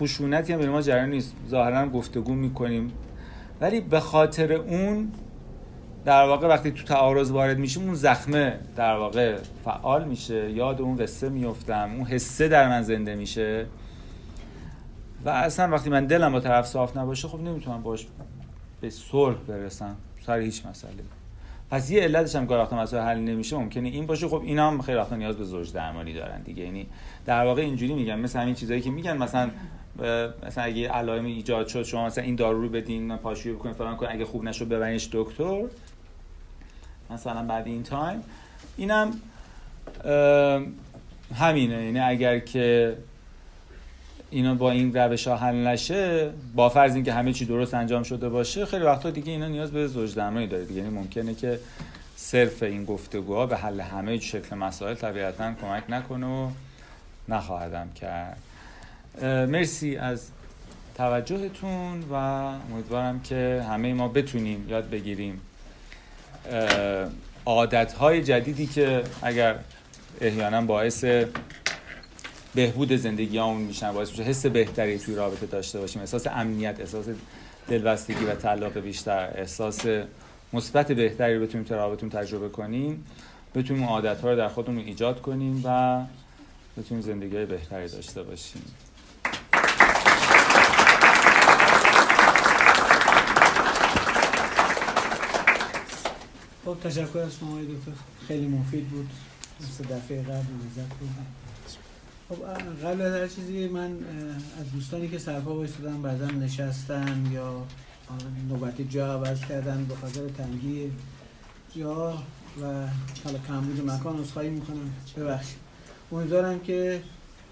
خشونتی 0.00 0.52
هم 0.52 0.58
به 0.58 0.70
ما 0.70 0.82
جریان 0.82 1.10
نیست. 1.10 1.34
ظاهرا 1.48 1.88
گفتگو 1.88 2.34
می‌کنیم. 2.34 2.92
ولی 3.60 3.80
به 3.80 4.00
خاطر 4.00 4.52
اون 4.52 5.12
در 6.04 6.26
واقع 6.26 6.48
وقتی 6.48 6.70
تو 6.70 6.84
تعارض 6.84 7.30
وارد 7.30 7.58
میشیم 7.58 7.82
اون 7.82 7.94
زخمه 7.94 8.58
در 8.76 8.96
واقع 8.96 9.38
فعال 9.64 10.04
میشه. 10.04 10.50
یاد 10.50 10.80
اون 10.80 10.96
قصه 10.96 11.28
میفتم 11.28 11.90
اون 11.96 12.06
حسه 12.06 12.48
در 12.48 12.68
من 12.68 12.82
زنده 12.82 13.14
میشه. 13.14 13.66
و 15.24 15.28
اصلا 15.28 15.70
وقتی 15.70 15.90
من 15.90 16.06
دلم 16.06 16.32
با 16.32 16.40
طرف 16.40 16.66
صاف 16.66 16.96
نباشه 16.96 17.28
خب 17.28 17.40
نمی‌تونم 17.40 17.82
باش 17.82 18.06
به 18.80 18.90
صلح 18.90 19.36
برسم. 19.48 19.96
سر 20.26 20.38
هیچ 20.38 20.66
مسئله. 20.66 21.19
پس 21.70 21.90
یه 21.90 22.02
علتش 22.02 22.36
هم 22.36 22.46
گاهی 22.46 22.76
مسئله 22.76 23.02
حل 23.02 23.18
نمیشه 23.18 23.56
ممکنه 23.56 23.88
این 23.88 24.06
باشه. 24.06 24.28
خب 24.28 24.42
اینا 24.44 24.70
هم 24.70 24.82
خیلی 24.82 24.98
وقتا 24.98 25.16
نیاز 25.16 25.36
به 25.36 25.44
زوج 25.44 25.72
درمانی 25.72 26.14
دارن 26.14 26.42
دیگه. 26.42 26.64
یعنی 26.64 26.86
در 27.26 27.44
واقع 27.44 27.62
اینجوری 27.62 27.94
میگن 27.94 28.18
مثل 28.18 28.38
همین 28.38 28.54
چیزایی 28.54 28.80
که 28.80 28.90
میگن 28.90 29.16
مثلا 29.16 29.50
مثلا 30.46 30.64
اگه 30.64 30.88
علائم 30.88 31.24
ایجاد 31.24 31.68
شد 31.68 31.82
شما 31.82 32.06
مثلا 32.06 32.24
این 32.24 32.34
دارو 32.34 32.62
رو 32.62 32.68
بدین 32.68 33.16
پاشویی 33.16 33.54
بکنید 33.54 33.74
فلان 33.74 33.96
کنید 33.96 34.12
اگه 34.12 34.24
خوب 34.24 34.44
نشد 34.44 34.68
ببرینش 34.68 35.08
دکتر. 35.12 35.62
مثلا 37.10 37.42
بعد 37.42 37.66
این 37.66 37.82
تایم 37.82 38.22
اینم 38.76 39.10
همینه. 41.34 41.84
یعنی 41.84 42.00
اگر 42.00 42.38
که 42.38 42.96
اینا 44.30 44.54
با 44.54 44.70
این 44.70 44.94
روش 44.94 45.26
ها 45.28 45.36
حل 45.36 45.66
نشه 45.66 46.30
با 46.54 46.68
فرض 46.68 46.94
اینکه 46.94 47.12
همه 47.12 47.32
چی 47.32 47.44
درست 47.44 47.74
انجام 47.74 48.02
شده 48.02 48.28
باشه 48.28 48.66
خیلی 48.66 48.84
وقتا 48.84 49.10
دیگه 49.10 49.32
اینا 49.32 49.48
نیاز 49.48 49.70
به 49.70 49.86
زوج 49.86 50.14
درمانی 50.14 50.46
داره 50.46 50.64
دیگه. 50.64 50.80
یعنی 50.80 50.94
ممکنه 50.94 51.34
که 51.34 51.58
صرف 52.16 52.62
این 52.62 52.84
گفتگوها 52.84 53.46
به 53.46 53.56
حل 53.56 53.80
همه 53.80 54.20
شکل 54.20 54.56
مسائل 54.56 54.94
طبیعتا 54.94 55.52
کمک 55.60 55.84
نکنه 55.88 56.26
و 56.26 56.48
نخواهدم 57.28 57.88
کرد. 58.00 58.38
مرسی 59.22 59.96
از 59.96 60.30
توجهتون 60.96 62.00
و 62.10 62.14
امیدوارم 62.14 63.20
که 63.20 63.64
همه 63.68 63.94
ما 63.94 64.08
بتونیم 64.08 64.66
یاد 64.68 64.90
بگیریم 64.90 65.40
عادت 67.46 67.92
های 67.92 68.22
جدیدی 68.22 68.66
که 68.66 69.02
اگر 69.22 69.54
احیانا 70.20 70.60
باعث 70.60 71.04
بهبود 72.54 72.92
زندگی 72.92 73.38
همون 73.38 73.62
میشن 73.62 73.92
باعث 73.92 74.10
میشه 74.10 74.22
حس 74.22 74.46
بهتری 74.46 74.98
توی 74.98 75.14
رابطه 75.14 75.46
داشته 75.46 75.80
باشیم. 75.80 76.00
احساس 76.00 76.26
امنیت 76.26 76.80
احساس 76.80 77.06
دلبستگی 77.68 78.24
و 78.24 78.34
تعلق 78.34 78.78
بیشتر 78.78 79.32
احساس 79.34 79.80
مثبت 80.52 80.92
بهتری 80.92 81.34
رو 81.34 81.46
بتونیم 81.46 81.66
تو 81.66 81.74
رابطتون 81.74 82.08
تجربه 82.08 82.48
کنیم. 82.48 83.04
بتونیم 83.54 83.84
عادت 83.84 84.20
ها 84.20 84.30
رو 84.30 84.36
در 84.36 84.48
خودمون 84.48 84.78
ایجاد 84.78 85.20
کنیم 85.20 85.62
و 85.64 86.00
بتونیم 86.78 87.02
زندگی 87.02 87.44
بهتری 87.44 87.88
داشته 87.88 88.22
باشیم. 88.22 88.62
خب 96.64 96.76
تشکر 96.84 97.18
از 97.18 97.36
شما 97.36 97.60
دکتر. 97.60 97.92
خیلی 98.28 98.46
مفید 98.46 98.88
بود. 98.88 99.10
مثل 99.60 99.84
دفعه 99.84 100.22
قبل 100.22 100.32
لذت 100.32 100.94
بودم 101.00 101.39
خب 102.30 102.36
قبل 102.86 103.02
از 103.02 103.14
هر 103.14 103.26
چیزی 103.26 103.68
من 103.68 103.90
از 104.60 104.72
دوستانی 104.74 105.08
که 105.08 105.18
سرپا 105.18 105.54
بایستدن 105.54 106.02
بعضا 106.02 106.26
نشستن 106.26 107.30
یا 107.32 107.62
نوبتی 108.48 108.84
جا 108.84 109.12
عوض 109.12 109.40
کردن 109.40 109.84
به 109.88 109.94
خاطر 109.94 110.20
تنگی 110.38 110.92
جا 111.76 112.10
و 112.62 112.64
حالا 113.24 113.38
کمبود 113.48 113.90
مکان 113.90 114.24
خواهی 114.24 114.48
می‌کنم. 114.48 114.94
ببخشید. 115.16 115.56
امیدوارم 116.12 116.60
که 116.60 117.02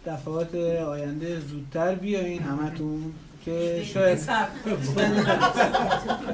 دفعات 0.07 0.55
آینده 0.55 1.41
زودتر 1.41 1.95
بیاین 1.95 2.43
همتون 2.43 3.13
که 3.45 3.83
شاید 3.85 4.19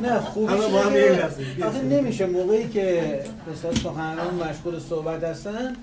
نه 0.02 0.20
خوب 0.20 0.50
آخه 0.50 1.82
نمیشه. 1.82 2.26
موقعی 2.26 2.68
که 2.68 3.20
مثلا 3.52 3.74
سخنران 3.74 4.34
مشغول 4.34 4.80
صحبت 4.80 5.24
هستن 5.24 5.76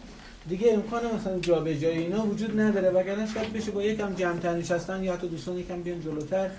دیگه 0.50 0.74
امکان 0.74 1.02
مثلا 1.16 1.40
جابجایی 1.40 1.98
اینا 1.98 2.26
وجود 2.26 2.60
نداره. 2.60 2.90
وگرنه 2.90 3.28
شاید 3.34 3.54
بشه 3.54 3.72
با 3.72 3.84
یکم 3.84 4.14
جمع‌تر 4.14 4.54
نشستن 4.54 5.04
یا 5.04 5.14
حتی 5.14 5.28
دوستان 5.28 5.58
یکم 5.58 5.82
بیان 5.82 6.02
جلوتر 6.02 6.50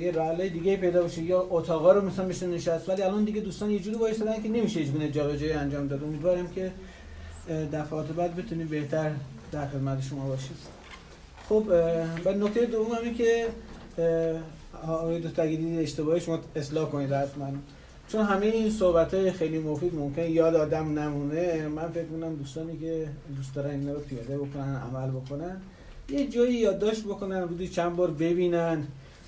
یه 0.00 0.10
راه 0.10 0.48
دیگه 0.48 0.76
پیدا 0.76 1.02
بشه 1.02 1.22
یا 1.22 1.46
اتاقا 1.50 1.92
رو 1.92 2.06
مثلا 2.06 2.24
بشه 2.24 2.46
نشست. 2.46 2.88
ولی 2.88 3.02
الان 3.02 3.24
دیگه 3.24 3.40
دوستان 3.40 3.70
یه 3.70 3.78
جوری 3.78 3.96
وایسادن 3.96 4.42
که 4.42 4.48
نمیشه 4.48 4.80
هیچ 4.80 4.88
گونه 4.90 5.10
جابجایی 5.10 5.52
انجام 5.52 5.88
داد. 5.88 6.04
امیدوارم 6.04 6.48
که 6.48 6.72
دفعات 7.72 8.06
بعد 8.06 8.36
بتونیم 8.36 8.68
بهتر 8.68 9.10
در 9.52 9.68
خدمت 9.68 10.02
شما 10.02 10.28
باشیم. 10.28 10.56
خب 11.48 11.64
و 12.24 12.32
نکته 12.32 12.66
دوم 12.66 12.92
همین 12.92 13.14
که 13.14 13.46
آقای 14.86 15.20
دکتر 15.20 15.42
اگه 15.42 15.80
اشتباهی 15.80 16.20
شما 16.20 16.38
اصلاح 16.56 16.90
کنید 16.90 17.12
حتما. 17.12 17.46
چون 18.12 18.24
همه 18.26 18.46
این 18.46 18.70
صحبت 18.70 19.14
های 19.14 19.32
خیلی 19.32 19.58
مفید 19.58 19.94
ممکن 19.94 20.22
یاد 20.22 20.54
آدم 20.54 20.98
نمونه 20.98 21.68
من 21.68 21.88
فکر 21.88 22.04
می‌کنم 22.04 22.34
دوستانی 22.34 22.78
که 22.78 23.08
دوست 23.36 23.54
دارن 23.54 23.70
اینا 23.70 23.92
رو 23.92 24.00
پیاده 24.00 24.38
بکنن 24.38 24.76
عمل 24.76 25.10
بکنن 25.10 25.60
یه 26.08 26.26
جایی 26.26 26.54
یادداشت 26.54 27.04
بکنن 27.04 27.40
روزی 27.48 27.68
چند 27.68 27.96
بار 27.96 28.10
ببینن 28.10 28.86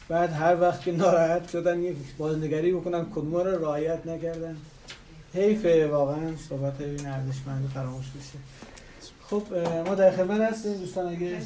بعد 0.09 0.33
هر 0.33 0.61
وقت 0.61 0.83
که 0.83 0.93
ناراحت 0.93 1.49
شدن 1.49 1.83
یه 1.83 1.95
بازنگری 2.19 2.73
بکنن 2.73 3.07
کدوم 3.11 3.35
رو 3.35 3.65
رعایت 3.65 4.07
نکردن. 4.07 4.57
حیفه 5.35 5.87
واقعا 5.87 6.37
صحبت 6.49 6.81
این 6.81 7.07
ارزشمند 7.07 7.71
فراموش 7.75 8.07
بشه. 8.07 8.39
خب 9.23 9.43
ما 9.89 9.95
در 9.95 10.11
خدمت 10.11 10.41
هستیم. 10.41 10.75
دوستان 10.75 11.09
اگه 11.09 11.39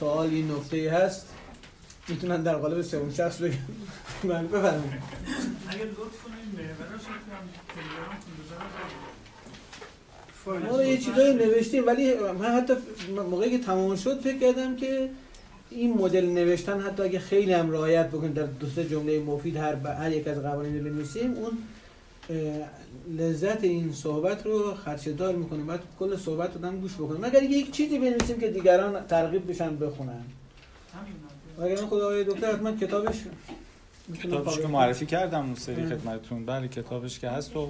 سوالی 0.00 0.42
نکته 0.42 0.90
هست 0.90 1.26
می‌تونن 2.08 2.42
در 2.42 2.56
قالب 2.56 2.82
سوم 2.82 3.10
شخص 3.10 3.42
بگن. 3.42 3.58
بله 4.24 4.42
بفرمایید. 4.42 5.02
اگر 5.68 5.84
لطف 5.84 6.22
کنید 6.24 6.52
بذارم 10.46 10.72
ما 10.72 10.82
یه 10.82 10.98
چیزایی 10.98 11.34
نوشتیم 11.34 11.86
ولی 11.86 12.14
من 12.14 12.44
حتی 12.44 12.74
موقعی 13.30 13.58
که 13.58 13.64
تمام 13.64 13.96
شد 13.96 14.20
فکر 14.20 14.38
کردم 14.38 14.76
که 14.76 15.10
این 15.70 15.94
مدل 15.94 16.26
نوشتن 16.26 16.80
حتی 16.80 17.02
اگه 17.02 17.18
خیلی 17.18 17.52
هم 17.52 17.70
رعایت 17.70 18.08
بکنیم 18.08 18.32
در 18.32 18.42
دو 18.42 18.66
سه 18.68 18.84
جمله 18.84 19.20
مفید 19.20 19.56
هر, 19.56 19.74
ب... 19.74 19.86
هر 19.86 20.12
یک 20.12 20.28
از 20.28 20.42
قوانین 20.42 20.78
رو 20.78 20.84
بنویسیم 20.84 21.34
اون 21.34 21.58
لذت 23.18 23.64
این 23.64 23.92
صحبت 23.92 24.46
رو 24.46 24.74
خدشه‌دار 24.74 25.34
می‌کنه. 25.34 25.64
بعد 25.64 25.80
کل 25.98 26.16
صحبت 26.16 26.50
رو 26.62 26.70
گوش 26.70 26.94
بکنه 26.94 27.28
مگر 27.28 27.42
یک 27.42 27.70
چیزی 27.70 27.98
بنویسیم 27.98 28.40
که 28.40 28.48
دیگران 28.48 29.06
ترغیب 29.06 29.50
بشن 29.50 29.76
بخونن؟ 29.76 30.12
همین. 30.12 31.14
وگرنه 31.58 31.86
خدا 31.86 32.04
آقای 32.04 32.24
دکتر 32.24 32.52
حتما 32.52 32.72
کتابش 32.72 33.24
می‌تونه 34.08 34.34
کتابش 34.34 34.58
که 34.58 34.66
معرفی 34.66 35.06
کردم 35.06 35.40
اون 35.40 35.54
سری 35.54 35.86
خدمتتون. 35.86 36.46
بله 36.46 36.68
کتابش 36.68 37.18
که 37.18 37.30
هست 37.30 37.56
و 37.56 37.68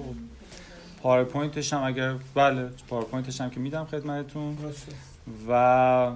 پاورپوینتش 1.01 1.73
هم 1.73 1.83
اگر 1.83 2.15
بله 2.35 2.69
پاورپوینتش 2.89 3.41
هم 3.41 3.49
که 3.49 3.59
میدم 3.59 3.85
خدمتتون. 3.85 4.57
و 5.49 6.11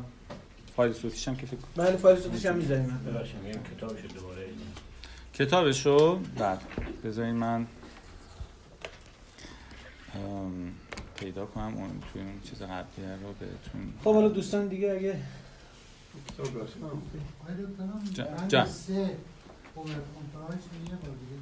فایل 0.75 0.93
صوتیش 0.93 1.27
هم 1.27 1.35
که 1.35 1.45
فکر 1.45 1.57
بله 1.75 1.97
فایل 1.97 2.19
صوتیش 2.19 2.45
هم 2.45 2.55
می‌ذاریم. 2.55 2.99
میگم 3.45 3.59
کتابشو 3.77 4.07
دوباره 4.07 4.47
کتابشو 5.33 6.19
بله 6.37 6.57
بذارین 7.03 7.35
من 7.35 7.67
پیدا 11.15 11.45
کنم 11.45 11.77
اون 11.77 11.89
توی 12.13 12.21
اون 12.21 12.39
چیز 12.43 12.61
قبلیه 12.61 13.09
رو 13.23 13.33
بهتون 13.39 13.93
خب 14.03 14.13
حالا 14.13 14.27
دوستان 14.27 14.67
دیگه 14.67 14.91
اگه 14.91 15.15
جا- 18.13 18.23
بند 18.25 18.49
جا. 18.49 18.65
سه 18.65 19.17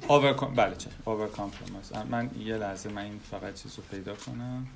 اوور 0.08 0.32
بله 0.54 0.74
چه 0.76 0.90
اوور 1.04 1.28
من 2.04 2.30
یه 2.38 2.56
لحظه 2.56 2.88
من 2.90 3.02
این 3.02 3.20
فقط 3.30 3.54
چیز 3.54 3.76
رو 3.76 3.82
پیدا 3.90 4.14
کنم 4.14 4.66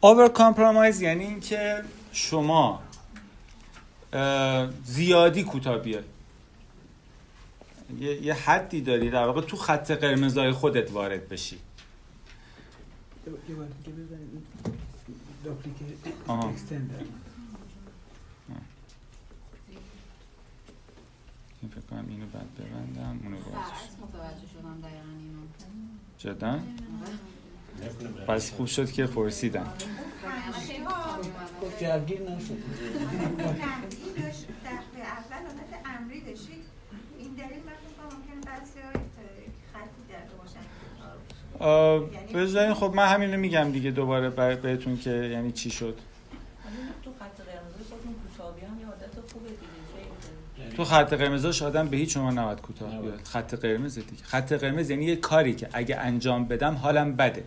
اوور 0.00 0.28
کامپرومایز 0.28 1.00
یعنی 1.00 1.24
اینکه 1.24 1.82
شما 2.12 2.82
زیادی 4.84 5.44
کوتاه 5.44 5.78
بیای. 5.78 6.02
یه, 7.98 8.22
یه 8.22 8.34
حدی 8.34 8.80
داری 8.80 9.10
در 9.10 9.26
واقع 9.26 9.40
تو 9.40 9.56
خط 9.56 9.90
قرمزای 9.90 10.52
خودت 10.52 10.92
وارد 10.92 11.28
بشی. 11.28 11.58
این 21.62 21.70
فکر 21.70 21.80
کنم 21.90 22.06
اینو 22.08 22.26
بعد 22.26 22.46
ببندم 22.54 23.20
اونو 23.24 23.36
باز 23.36 23.54
برعکس 23.54 23.96
متوجه 24.02 24.48
شدم 24.52 24.80
دقیقا 24.80 25.12
اینو 25.18 25.40
جدا؟ 26.18 26.60
پس 28.26 28.52
خوب 28.52 28.66
شد 28.66 28.90
که 28.90 29.06
پرسیدم 29.06 29.72
گفت 31.62 31.84
جوگیر 31.84 32.20
نشد. 32.20 32.58
اول 35.02 35.46
حالت 35.46 36.00
امری 36.00 36.22
این 37.18 37.32
دلیل 37.34 37.62
من 37.66 37.72
فکر 37.72 37.94
کنم 37.98 38.18
ممکنه 38.18 38.52
بعضی 38.52 38.80
های 38.80 38.92
خطی 39.72 40.02
در 40.08 40.24
باشن 40.38 40.64
اه، 41.60 42.00
بذارین 42.34 42.74
خب 42.74 42.92
من 42.96 43.06
همین 43.06 43.32
رو 43.34 43.40
میگم 43.40 43.72
دیگه 43.72 43.90
دوباره 43.90 44.30
بهتون 44.56 44.98
که 44.98 45.10
یعنی 45.10 45.52
چی 45.52 45.70
شد. 45.70 45.98
تو 47.04 47.10
خط 47.10 47.40
قرمز 47.40 47.88
خودتون 47.88 48.14
کوتاهی 48.14 48.60
هم 48.60 48.80
یه 48.80 48.86
عادت 48.86 49.32
خوبه 49.32 49.48
دیگه 49.48 49.60
خیلی 50.56 50.76
تو 50.76 50.84
خط 50.84 51.12
قرمزاش 51.12 51.62
آدم 51.62 51.88
به 51.88 51.96
هیچ 51.96 52.16
عنوان 52.16 52.38
نباید 52.38 52.60
کوتاه 52.60 53.02
بیاد. 53.02 53.20
خط 53.24 53.54
قرمز 53.54 53.94
دیگه. 53.94 54.22
خط 54.22 54.52
قرمز 54.52 54.90
یعنی 54.90 55.04
یه 55.04 55.16
کاری 55.16 55.54
که 55.54 55.68
اگه 55.72 55.96
انجام 55.96 56.44
بدم 56.44 56.74
حالم 56.74 57.16
بده 57.16 57.44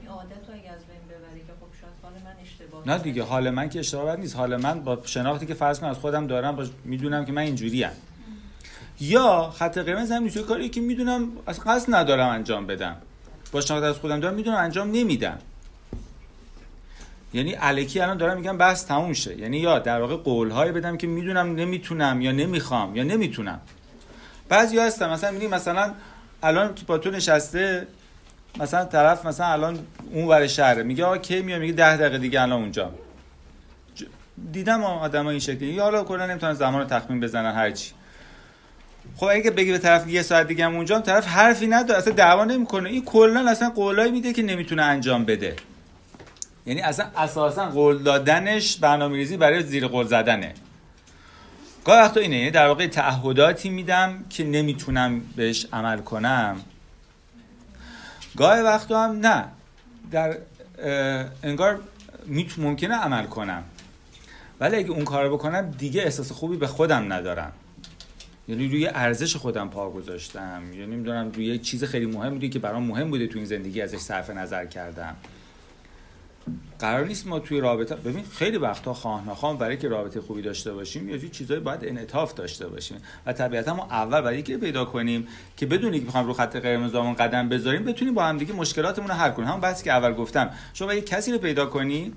این 0.00 0.08
عادت 0.10 0.48
رو 0.48 0.54
اگه 0.54 0.70
از 0.70 0.80
بین 0.86 1.04
ببری 1.08 1.40
که 1.40 1.52
خب 1.60 1.80
شاید 1.80 1.92
حال 2.02 2.12
من 2.12 2.36
اشتباه 2.42 2.68
نه 2.86 2.98
دیگه 2.98 3.22
حال 3.22 3.50
من 3.50 3.68
که 3.68 3.78
اشتباه 3.78 4.04
بد 4.04 4.20
نیست. 4.20 4.36
حال 4.36 4.56
من 4.56 4.80
با 4.80 4.98
شناختی 5.04 5.46
که 5.46 5.54
فرض 5.54 5.80
کنم 5.80 5.90
از 5.90 5.96
خودم 5.96 6.26
دارم 6.26 6.56
با 6.56 6.64
می‌دونم 6.84 7.24
که 7.24 7.32
من 7.32 7.42
اینجوری 7.42 7.86
یا 9.00 9.50
خط 9.58 9.78
قرمز 9.78 10.12
هم 10.12 10.22
نیست. 10.22 10.38
کاری 10.38 10.68
که 10.68 10.80
می‌دونم 10.80 11.28
از 11.46 11.60
قصد 11.60 11.94
ندارم 11.94 12.28
انجام 12.28 12.66
بدم. 12.66 12.96
با 13.52 13.60
شناخت 13.60 13.84
از 13.84 13.96
خودم 13.96 14.20
دارم 14.20 14.34
می‌دونم 14.34 14.56
انجام 14.56 14.90
نمیدم. 14.90 15.38
یعنی 17.34 17.56
الکی 17.60 18.00
الان 18.00 18.16
دارم 18.16 18.36
میگم 18.36 18.58
بس 18.58 18.82
تموم 18.82 19.12
شه. 19.12 19.38
یعنی 19.38 19.58
یا 19.58 19.78
در 19.78 20.00
واقع 20.00 20.16
قولهایی 20.16 20.72
بدم 20.72 20.96
که 20.96 21.06
می‌دونم 21.06 21.54
نمی‌تونم 21.54 22.20
یا 22.20 22.32
نمی‌خوام 22.32 22.96
یا 22.96 23.02
نمی‌تونم. 23.02 23.60
بعضی 24.48 24.78
هستن 24.78 25.10
مثلا 25.10 25.30
میگی 25.30 25.46
مثلا 25.46 25.92
الان 26.42 26.74
با 26.86 26.98
تو 26.98 27.10
نشسته 27.10 27.86
مثلا 28.60 28.84
طرف 28.84 29.26
مثلا 29.26 29.46
الان 29.46 29.78
اون 30.12 30.28
ور 30.28 30.46
شهره 30.46 30.82
میگه 30.82 31.04
آقا 31.04 31.18
کی 31.18 31.42
میاد؟ 31.42 31.60
میگه 31.60 31.72
ده 31.72 31.96
دقیقه 31.96 32.18
دیگه 32.18 32.42
الان 32.42 32.60
اونجا. 32.62 32.90
دیدم 34.52 34.84
آدم 34.84 35.26
این 35.26 35.38
شکلی. 35.38 35.66
یا 35.66 35.82
حالا 35.82 36.04
کلا 36.04 36.26
نمی‌تونن 36.26 36.52
زمان 36.52 36.80
رو 36.80 36.84
تخمین 36.84 37.20
بزنن 37.20 37.54
هرچی 37.54 37.90
خب 39.16 39.26
اگه 39.26 39.50
بگی 39.50 39.72
به 39.72 39.78
طرف 39.78 40.08
یه 40.08 40.22
ساعت 40.22 40.48
دیگه 40.48 40.64
هم 40.64 40.76
اونجا 40.76 41.00
طرف 41.00 41.26
حرفی 41.26 41.66
نداره 41.66 41.98
اصلا 41.98 42.12
دعوا 42.12 42.44
نمی‌کنه. 42.44 42.88
این 42.88 43.04
کلا 43.04 43.50
اصلا 43.50 43.70
قولایی 43.70 44.12
میده 44.12 44.32
که 44.32 44.42
نمی‌تونه 44.42 44.82
انجام 44.82 45.24
بده. 45.24 45.56
یعنی 46.66 46.80
اصلا 46.80 47.06
اساسا 47.16 47.70
قول 47.70 47.98
دادنش 47.98 48.76
برنامه‌ریزی 48.76 49.36
برای 49.36 49.62
زیر 49.62 49.86
قول 49.86 50.06
زدنه. 50.06 50.54
گاه 51.84 51.98
وقتا 51.98 52.20
اینه 52.20 52.36
یعنی 52.36 52.50
در 52.50 52.68
واقع 52.68 52.86
تعهداتی 52.86 53.68
میدم 53.68 54.24
که 54.30 54.44
نمی‌تونم 54.44 55.20
بهش 55.36 55.66
عمل 55.72 55.98
کنم. 55.98 56.60
گاه 58.36 58.60
وقتا 58.60 59.04
هم 59.04 59.26
نه. 59.26 59.44
در 60.10 60.36
انگار 61.42 61.80
ممکنه 62.58 62.94
عمل 62.94 63.26
کنم. 63.26 63.64
ولی 64.60 64.76
اگه 64.76 64.90
اون 64.90 65.04
کار 65.04 65.28
بکنم 65.28 65.70
دیگه 65.70 66.02
احساس 66.02 66.32
خوبی 66.32 66.56
به 66.56 66.66
خودم 66.66 67.12
ندارم. 67.12 67.52
یعنی 68.48 68.68
روی 68.68 68.86
ارزش 68.86 69.36
خودم 69.36 69.68
پا 69.68 69.90
گذاشتم. 69.90 70.62
یعنی 70.72 70.86
نمی‌دونم 70.86 71.30
روی 71.30 71.44
یک 71.44 71.62
چیز 71.62 71.84
خیلی 71.84 72.06
مهم 72.06 72.30
بوده 72.30 72.48
که 72.48 72.58
برام 72.58 72.82
مهم 72.82 73.10
بوده 73.10 73.26
تو 73.26 73.38
این 73.38 73.46
زندگی 73.46 73.80
ازش 73.80 73.98
صرف 73.98 74.30
نظر 74.30 74.66
کردم. 74.66 75.16
قرار 76.78 77.06
نیست 77.06 77.26
ما 77.26 77.38
توی 77.38 77.60
رابطه 77.60 77.94
ببین 77.96 78.24
خیلی 78.32 78.56
وقتا 78.56 78.94
خواه 78.94 79.28
نخواه 79.28 79.58
برای 79.58 79.76
که 79.76 79.88
رابطه 79.88 80.20
خوبی 80.20 80.42
داشته 80.42 80.72
باشیم 80.72 81.08
یا 81.08 81.18
چیزایی 81.18 81.60
باید 81.60 81.84
انعطاف 81.84 82.34
داشته 82.34 82.66
باشیم. 82.66 82.98
و 83.26 83.32
طبیعتا 83.32 83.74
ما 83.74 83.84
اول 83.90 84.20
برای 84.20 84.34
اینکه 84.34 84.58
پیدا 84.58 84.84
کنیم 84.84 85.28
که 85.56 85.66
بدونی 85.66 85.98
که 85.98 86.04
می‌خوایم 86.04 86.26
رو 86.26 86.32
خط 86.32 86.56
قرمزمون 86.56 87.14
قدم 87.14 87.48
بذاریم 87.48 87.84
بتونیم 87.84 88.14
با 88.14 88.24
هم 88.24 88.38
دیگه 88.38 88.52
مشکلاتمون 88.52 89.08
رو 89.08 89.14
حل 89.14 89.30
کنیم. 89.30 89.48
همون 89.48 89.60
بحثی 89.60 89.84
که 89.84 89.92
اول 89.92 90.14
گفتم. 90.14 90.50
شما 90.74 90.90
اگه 90.90 91.00
کسی 91.00 91.32
رو 91.32 91.38
پیدا 91.38 91.66
کنی 91.66 92.12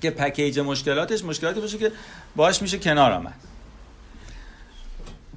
که 0.00 0.10
پکیج 0.10 0.58
مشکلاتش 0.58 1.24
مشکلاتی 1.24 1.60
باشه 1.60 1.78
که 1.78 1.92
باش 2.36 2.62
میشه 2.62 2.78
کنار 2.78 3.12
آمد. 3.12 3.47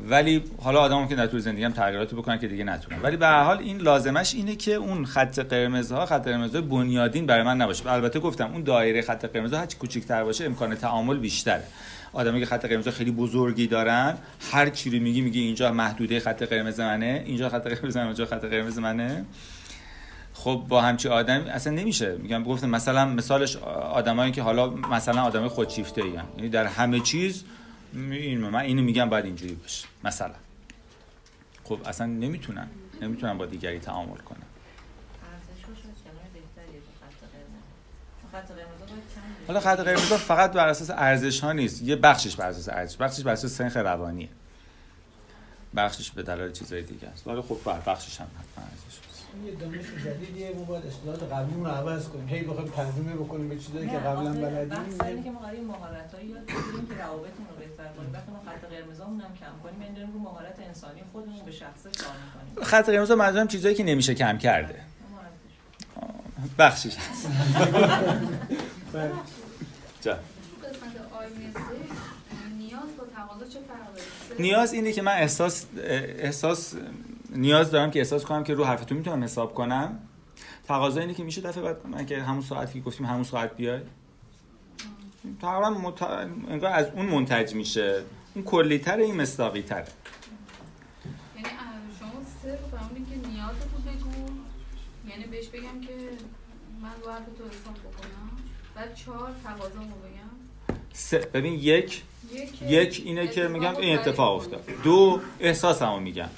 ولی 0.09 0.43
حالا 0.61 0.79
آدم 0.79 1.07
که 1.07 1.15
در 1.15 1.27
طول 1.27 1.39
زندگی 1.39 1.63
هم 1.63 1.71
تغییراتی 1.71 2.15
بکنن 2.15 2.39
که 2.39 2.47
دیگه 2.47 2.63
نتونن. 2.63 3.01
ولی 3.01 3.17
به 3.17 3.25
هر 3.25 3.43
حال 3.43 3.57
این 3.57 3.77
لازمش 3.77 4.33
اینه 4.33 4.55
که 4.55 4.73
اون 4.73 5.05
خط 5.05 5.39
قرمزها 5.39 6.05
خط 6.05 6.23
قرمزهای 6.23 6.61
بنیادین 6.61 7.25
برای 7.25 7.43
من 7.43 7.57
نباشه. 7.57 7.91
البته 7.91 8.19
گفتم 8.19 8.51
اون 8.53 8.63
دایره 8.63 9.01
خط 9.01 9.25
قرمزها 9.25 9.59
هرچی 9.59 9.77
کوچیک‌تر 9.77 10.23
باشه 10.23 10.45
امکان 10.45 10.75
تعامل 10.75 11.17
بیشتره. 11.17 11.63
آدمی 12.13 12.39
که 12.39 12.45
خط 12.45 12.65
قرمز 12.65 12.87
خیلی 12.87 13.11
بزرگی 13.11 13.67
دارن 13.67 14.17
هر 14.51 14.69
چی 14.69 14.89
رو 14.89 14.99
میگی 15.03 15.21
میگی 15.21 15.41
اینجا 15.41 15.71
محدوده 15.71 16.19
خط 16.19 16.43
قرمز 16.43 16.79
منه 16.79 17.23
اینجا 17.25 17.49
خط 17.49 17.67
قرمز 17.67 17.97
منه 17.97 18.05
اونجا 18.05 18.25
خط 18.25 18.45
قرمز 18.45 18.79
منه. 18.79 19.25
خب 20.33 20.65
با 20.69 20.81
همچی 20.81 21.09
آدم 21.09 21.41
اصلا 21.41 21.73
نمیشه. 21.73 22.17
میگم 22.17 22.43
گفتم 22.43 22.69
مثلا 22.69 23.05
مثالش 23.05 23.57
آدمایی 23.93 24.31
که 24.31 24.41
حالا 24.41 24.69
مثلا 24.69 25.21
آدمای 25.21 25.49
خودشیفته 25.49 26.01
ای 26.01 26.11
یعنی 26.37 26.49
در 26.49 26.65
همه 26.65 26.99
چیز 26.99 27.43
من 27.93 28.55
اینو 28.55 28.81
میگم 28.81 29.09
باید 29.09 29.25
اینجوری 29.25 29.55
باشه. 29.55 29.87
مثلا. 30.03 30.35
خب 31.63 31.79
اصلا 31.85 32.07
نمی‌تونن. 32.07 32.67
نمی‌تونن 33.01 33.37
با 33.37 33.45
دیگری 33.45 33.79
تعامل 33.79 34.17
کنن. 34.17 34.37
حالا 39.47 39.59
خط 39.59 39.79
قرمز 39.79 40.13
فقط 40.13 40.51
بر 40.51 40.67
اساس 40.67 40.89
ارزش 40.89 41.39
ها 41.39 41.53
نیست. 41.53 41.81
یه 41.81 41.95
بخشش 41.95 42.35
بر 42.35 42.49
اساس 42.49 42.69
ارزش. 42.69 42.97
بخشش 42.97 43.23
بر 43.23 43.31
اساس 43.31 43.51
سنخ 43.51 43.77
روانیه. 43.77 44.29
بخشش 45.75 46.11
به 46.11 46.23
دلایل 46.23 46.51
چیزای 46.51 46.83
دیگه 46.83 47.07
است. 47.07 47.27
ولی 47.27 47.41
خب 47.41 47.57
بر 47.65 47.79
بخشش 47.79 48.21
هم 48.21 48.27
حتما 48.27 48.65
ارزش 48.65 48.97
یه 49.45 49.51
دانش 49.55 49.85
جدیدیه. 50.05 50.53
ما 50.55 50.63
باید 50.63 50.85
اصطلاحات 50.85 51.23
قبلیمون 51.23 51.65
رو 51.65 51.71
عوض 51.71 52.07
کنیم. 52.07 52.27
هی 52.27 52.43
بخوایم 52.43 52.69
ترجمه 52.69 53.13
بکنیم 53.15 53.49
به 53.49 53.57
چیزایی 53.57 53.89
که 53.89 53.97
قبلا 53.97 54.33
بلدیم. 54.33 55.23
که 55.23 55.31
ما 55.31 55.39
قراره 55.39 55.61
مهارت‌هایی 55.61 56.27
یاد 56.27 56.45
بگیریم 56.45 56.87
که 56.87 56.93
روابطمون 57.03 57.47
رو 57.49 57.55
کنیم 57.97 58.13
وقتی 58.13 58.31
ما 58.31 58.39
خط 58.39 58.65
قرمزامون 58.65 59.21
هم 59.21 59.33
کم 59.33 59.63
کنیم. 59.63 59.81
یعنی 59.81 59.95
داریم 59.95 60.13
رو 60.13 60.19
مهارت 60.19 60.59
انسانی 60.67 61.01
خودمون 61.11 61.45
به 61.45 61.51
شخصه 61.51 61.89
کار 62.03 62.15
می‌کنیم. 62.25 62.65
خط 62.65 62.89
قرمز 62.89 63.11
منظورم 63.11 63.47
چیزایی 63.47 63.75
که 63.75 63.83
نمیشه 63.83 64.15
کم 64.15 64.37
کرده. 64.37 64.81
بخشش 66.59 66.97
هست. 66.97 67.27
جا. 70.03 70.17
نیاز 74.39 74.73
اینه 74.73 74.91
که 74.91 75.01
من 75.01 75.11
احساس 75.11 75.65
احساس 76.19 76.75
نیاز 77.29 77.71
دارم 77.71 77.91
که 77.91 77.99
احساس 77.99 78.25
کنم 78.25 78.43
که 78.43 78.53
رو 78.53 78.65
حرفتون 78.65 78.97
می‌تونم 78.97 79.23
حساب 79.23 79.53
کنم. 79.53 79.99
تقاضا 80.67 81.01
اینه 81.01 81.13
که 81.13 81.23
میشه 81.23 81.41
دفعه 81.41 81.63
بعد 81.63 81.87
من 81.87 82.05
که 82.05 82.23
همون 82.23 82.41
ساعتی 82.41 82.73
که 82.73 82.85
گفتیم 82.85 83.05
همون 83.05 83.23
ساعت 83.23 83.55
بیای. 83.55 83.81
تقریبا 85.41 85.69
مت... 85.69 86.01
انگار 86.01 86.71
از 86.71 86.87
اون 86.87 87.05
منتج 87.05 87.55
میشه. 87.55 88.03
این 88.35 88.43
کلیتر 88.43 88.97
این 88.97 89.21
مصداقی 89.21 89.61
تره 89.61 89.87
یعنی 91.35 91.49
شما 91.99 92.11
رو 92.43 92.77
فهمیدین 92.77 93.05
که 93.05 93.27
نیاز 93.27 93.55
تو 93.59 93.77
بگو. 93.89 94.31
یعنی 95.09 95.23
بهش 95.23 95.47
بگم 95.47 95.81
که 95.81 95.93
من 96.81 96.91
رو 97.03 97.11
حرف 97.11 97.25
تو 97.37 97.43
حساب 97.43 97.73
بکنم. 97.73 98.29
بعد 98.75 98.95
چهار 98.95 99.31
تقاضامو 99.43 99.95
بگم. 99.95 100.77
سه 100.93 101.17
ببین 101.17 101.53
یک 101.53 102.03
یک 102.67 103.01
اینه 103.05 103.27
که 103.27 103.47
میگم 103.47 103.75
این 103.75 103.99
اتفاق 103.99 104.35
افتاد. 104.35 104.63
دو 104.83 105.19
احساسمو 105.39 105.99
میگم. 105.99 106.29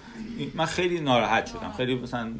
من 0.53 0.65
خیلی 0.65 0.99
ناراحت 0.99 1.45
شدم. 1.45 1.73
خیلی 1.77 1.95
مثلا 1.95 2.33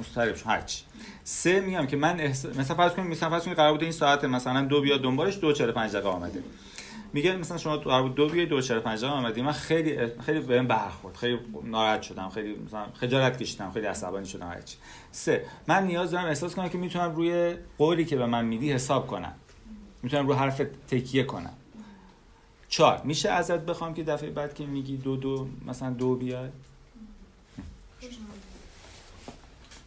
مضطرب 0.00 0.36
شدم. 0.36 0.50
هرچی 0.50 0.82
سه 1.24 1.60
میگم 1.60 1.86
که 1.86 1.96
من 1.96 2.20
احس... 2.20 2.46
مثلا 2.46 2.76
فرض 2.76 2.92
کنید 2.92 3.10
مثلا 3.10 3.30
فرض 3.30 3.44
کنید 3.44 3.56
قرار 3.56 3.72
بود 3.72 3.82
این 3.82 3.92
ساعت 3.92 4.24
مثلا 4.24 4.64
دو 4.64 4.80
بیاد 4.80 5.02
دنبالش 5.02 5.38
دو 5.40 5.52
45 5.52 5.92
دقیقه 5.92 6.08
آمده. 6.08 6.42
میگه 7.12 7.36
مثلا 7.36 7.58
شما 7.58 7.76
قرار 7.76 8.02
بود 8.02 8.14
دو 8.14 8.28
بیاد 8.28 8.48
دو 8.48 8.60
45 8.60 8.98
دقیقه 8.98 9.12
آمدی. 9.12 9.42
من 9.42 9.52
خیلی 9.52 9.98
خیلی 10.26 10.40
بهم 10.40 10.66
برخورد. 10.66 11.16
خیلی 11.16 11.38
ناراحت 11.64 12.02
شدم. 12.02 12.28
خیلی 12.28 12.56
مثلا 12.66 12.86
خجالت 12.94 13.38
کشیدم. 13.38 13.70
خیلی 13.70 13.86
عصبانی 13.86 14.26
شدم. 14.26 14.48
هرچی 14.48 14.76
سه 15.12 15.44
من 15.66 15.86
نیاز 15.86 16.10
دارم 16.10 16.26
احساس 16.26 16.54
کنم 16.54 16.68
که 16.68 16.78
می‌تونم 16.78 17.14
روی 17.14 17.54
قولی 17.78 18.04
که 18.04 18.16
به 18.16 18.26
من 18.26 18.44
میدی 18.44 18.72
حساب 18.72 19.06
کنم. 19.06 19.32
می‌تونم 20.02 20.28
رو 20.28 20.34
حرف 20.34 20.62
تکیه 20.88 21.24
کنم. 21.24 21.52
چهار. 22.78 23.02
میشه 23.04 23.30
ازت 23.30 23.60
بخوام 23.60 23.94
که 23.94 24.04
دفعه 24.04 24.30
بعد 24.30 24.54
که 24.54 24.66
میگی 24.66 24.96
دو 24.96 25.16
دو 25.16 25.48
مثلا 25.66 25.90
دو 25.90 26.14
بیای 26.14 26.48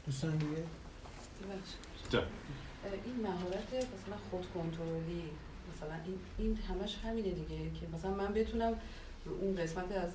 دوستان 0.05 0.37
دیگه. 0.37 0.63
این 3.05 3.21
مهارت 3.23 3.67
مثلا 3.73 4.15
خود 4.31 4.45
کنترلی 4.53 5.23
مثلا 5.75 5.95
این 6.05 6.19
این 6.37 6.59
همش 6.69 6.97
همینه 7.05 7.29
دیگه 7.29 7.79
که 7.79 7.97
مثلا 7.97 8.11
من 8.11 8.33
بتونم 8.33 8.73
رو 9.25 9.35
اون 9.41 9.55
قسمت 9.55 9.91
از 9.91 10.09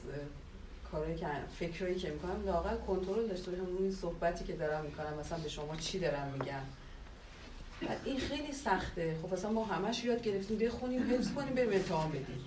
کارهایی 0.92 1.16
که 1.16 1.26
فکرایی 1.58 1.94
که 1.94 2.10
می‌کنم 2.10 2.44
لاقل 2.46 2.76
کنترل 2.76 3.26
داشته 3.28 3.50
باشم 3.50 3.66
روی 3.66 3.82
این 3.82 3.92
صحبتی 3.92 4.44
که 4.44 4.52
دارم 4.52 4.84
می‌کنم 4.84 5.14
مثلا 5.20 5.38
به 5.38 5.48
شما 5.48 5.76
چی 5.76 5.98
دارم 5.98 6.32
میگم. 6.32 6.62
بعد 7.88 8.00
این 8.04 8.18
خیلی 8.18 8.52
سخته. 8.52 9.16
خب 9.22 9.32
مثلا 9.32 9.50
ما 9.50 9.64
همش 9.64 10.04
یاد 10.04 10.22
گرفتیم 10.22 10.58
بخونیم 10.58 11.02
حفظ 11.10 11.32
کنیم 11.32 11.54
بریم 11.54 11.72
امتحان 11.72 12.08
بدیم. 12.08 12.44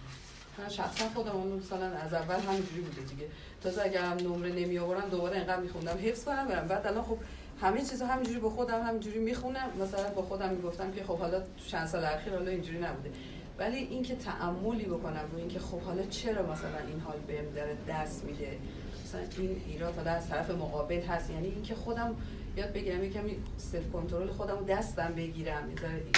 من 0.62 0.70
شخصا 0.70 1.06
خودم 1.16 1.32
اون 1.32 1.52
مثلا 1.52 1.86
از 1.86 2.14
اول 2.14 2.40
همینجوری 2.40 2.82
بوده 2.82 3.02
دیگه. 3.02 3.26
تازه 3.64 3.82
اگر 3.82 4.02
هم 4.02 4.18
نمره 4.18 4.52
نمی 4.52 4.80
آوردم 4.80 5.10
دوباره 5.10 5.38
انقدر 5.38 5.60
میخوندم. 5.60 5.98
حفظ 6.04 6.24
کنم 6.24 6.48
برم 6.48 6.68
بعد 6.68 6.88
الان 6.88 7.04
خب 7.04 7.18
همه 7.62 7.80
چیزا 7.80 8.06
همینجوری 8.06 8.40
با 8.40 8.50
خودم 8.50 8.82
همینجوری 8.88 9.20
می‌خونم. 9.20 9.70
مثلا 9.82 10.10
با 10.10 10.22
خودم 10.22 10.50
می‌گفتم 10.50 10.92
که 10.92 11.04
خب 11.04 11.18
حالا 11.18 11.42
چند 11.68 11.88
سال 11.88 12.06
اخیر 12.06 12.34
حالا 12.34 12.52
اینجوری 12.52 12.80
نبوده. 12.80 13.12
ولی 13.60 13.78
اینکه 13.78 14.16
تعملی 14.16 14.86
بکنم 14.86 15.24
روی 15.32 15.42
اینکه 15.42 15.60
خب 15.60 15.80
حالا 15.80 16.04
چرا 16.04 16.44
مثلا 16.44 16.80
این 16.88 17.00
حال 17.00 17.18
بهم 17.28 17.54
داره 17.56 17.78
دست 17.90 18.24
میده؟ 18.24 18.58
مثلا 19.06 19.22
این 19.38 19.62
ایراد 19.68 19.96
حالا 19.96 20.12
از 20.12 20.30
طرف 20.30 20.50
مقابل 20.50 21.02
هست. 21.02 21.30
یعنی 21.30 21.48
اینکه 21.48 21.76
خودم 21.76 22.16
یاد 22.58 22.74
بگیرم 22.74 23.04
یکم 23.04 23.22
سلف 23.58 23.92
کنترل 23.94 24.28
خودم 24.28 24.66
دستم 24.70 25.14
بگیرم. 25.18 25.64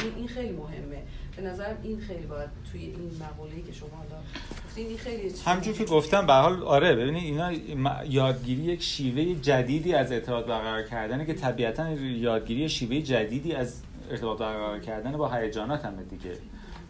این 0.04 0.14
این 0.18 0.28
خیلی 0.28 0.52
مهمه. 0.52 1.04
به 1.36 1.42
نظرم 1.42 1.78
این 1.84 2.00
خیلی 2.00 2.26
باید 2.26 2.50
توی 2.72 2.82
این 2.82 3.12
مقوله‌ای 3.20 3.62
که 3.62 3.74
شما 3.74 3.90
حالا 3.90 4.22
گفتین 4.66 4.88
این 4.88 4.98
خیلی 4.98 5.34
همجور 5.46 5.74
که 5.74 5.84
گفتم 5.84 6.28
به 6.28 6.34
حال 6.34 6.64
آره 6.64 6.96
ببینید 6.96 7.24
اینا 7.24 7.54
یادگیری 8.06 8.62
یک 8.62 8.84
شیوه 8.84 9.42
جدیدی 9.42 9.94
از 9.94 10.12
ارتباط 10.12 10.46
برقرار 10.46 10.84
کردنه 10.84 11.26
که 11.26 11.34
طبیعتا 11.34 11.92
یادگیری 11.92 12.70
شیوه 12.70 13.02
جدیدی 13.02 13.54
از 13.54 13.82
ارتباط 14.12 14.40
برقرار 14.40 14.80
کردن 14.80 15.12
با 15.18 15.30
هیجانات 15.30 15.86
هم 15.86 16.04
دیگه. 16.10 16.32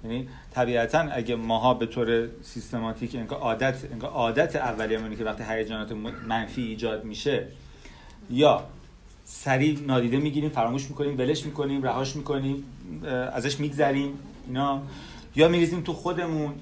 یعنی 0.03 0.29
طبیعتا 0.51 0.99
اگه 0.99 1.35
ماها 1.35 1.73
به 1.73 1.85
طور 1.85 2.27
سیستماتیک 2.41 3.15
انگار 3.15 3.39
عادت 3.39 3.91
انگار 3.91 4.09
عادت 4.09 4.55
اولیه‌مونه 4.55 5.15
که 5.15 5.23
وقتی 5.23 5.43
هیجانات 5.49 5.91
منفی 6.27 6.61
ایجاد 6.61 7.03
میشه 7.03 7.47
یا 8.29 8.63
سریع 9.33 9.79
نادیده 9.87 10.17
می‌گیریم 10.17 10.49
فراموش 10.49 10.89
می‌کنیم 10.89 11.17
ولش 11.17 11.45
می‌کنیم 11.45 11.83
رهاش 11.83 12.15
می‌کنیم 12.15 12.63
ازش 13.33 13.59
میگذریم 13.59 14.19
اینا. 14.47 14.81
یا 15.35 15.47
میریزیم 15.47 15.81
تو 15.81 15.93
خودمون 15.93 16.53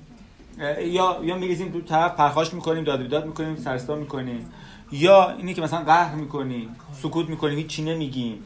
یا 0.80 1.20
یا 1.24 1.38
میریزیم 1.38 1.72
تو 1.72 1.82
طرف 1.82 2.16
پرخاش 2.16 2.54
می‌کنیم 2.54 2.84
داد 2.84 3.02
بیداد 3.02 3.26
می‌کنیم 3.26 3.56
سرستا 3.56 3.96
می‌کنیم. 3.96 4.52
یا 4.92 5.30
اینی 5.30 5.54
که 5.54 5.62
مثلا 5.62 5.84
قهر 5.84 6.16
می‌کنیم 6.16 6.76
سکوت 7.02 7.30
می‌کنیم 7.30 7.58
هیچی 7.58 7.84
نمیگیم. 7.84 8.44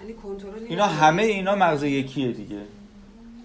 یعنی 0.00 0.14
اینا 0.68 0.86
همه 0.86 1.22
اینا 1.22 1.54
مغز 1.54 1.82
یکیه 1.82 2.32
دیگه. 2.32 2.60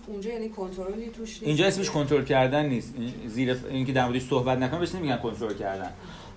اونجا 0.08 0.30
یعنی 0.30 0.50
کنترلی 0.50 1.10
توش 1.10 1.30
نیست 1.30 1.44
اینجا 1.44 1.68
اسمش 1.68 1.90
کنترل 1.90 2.24
کردن 2.24 2.66
نیست. 2.66 2.94
زیر 3.28 3.58
اینکه 3.70 3.94
در 3.94 4.06
موردش 4.06 4.22
صحبت 4.22 4.58
نکنم 4.58 4.80
بهش 4.80 4.96
نمیگن 4.96 5.18
کنترل 5.18 5.54
کردن. 5.54 5.90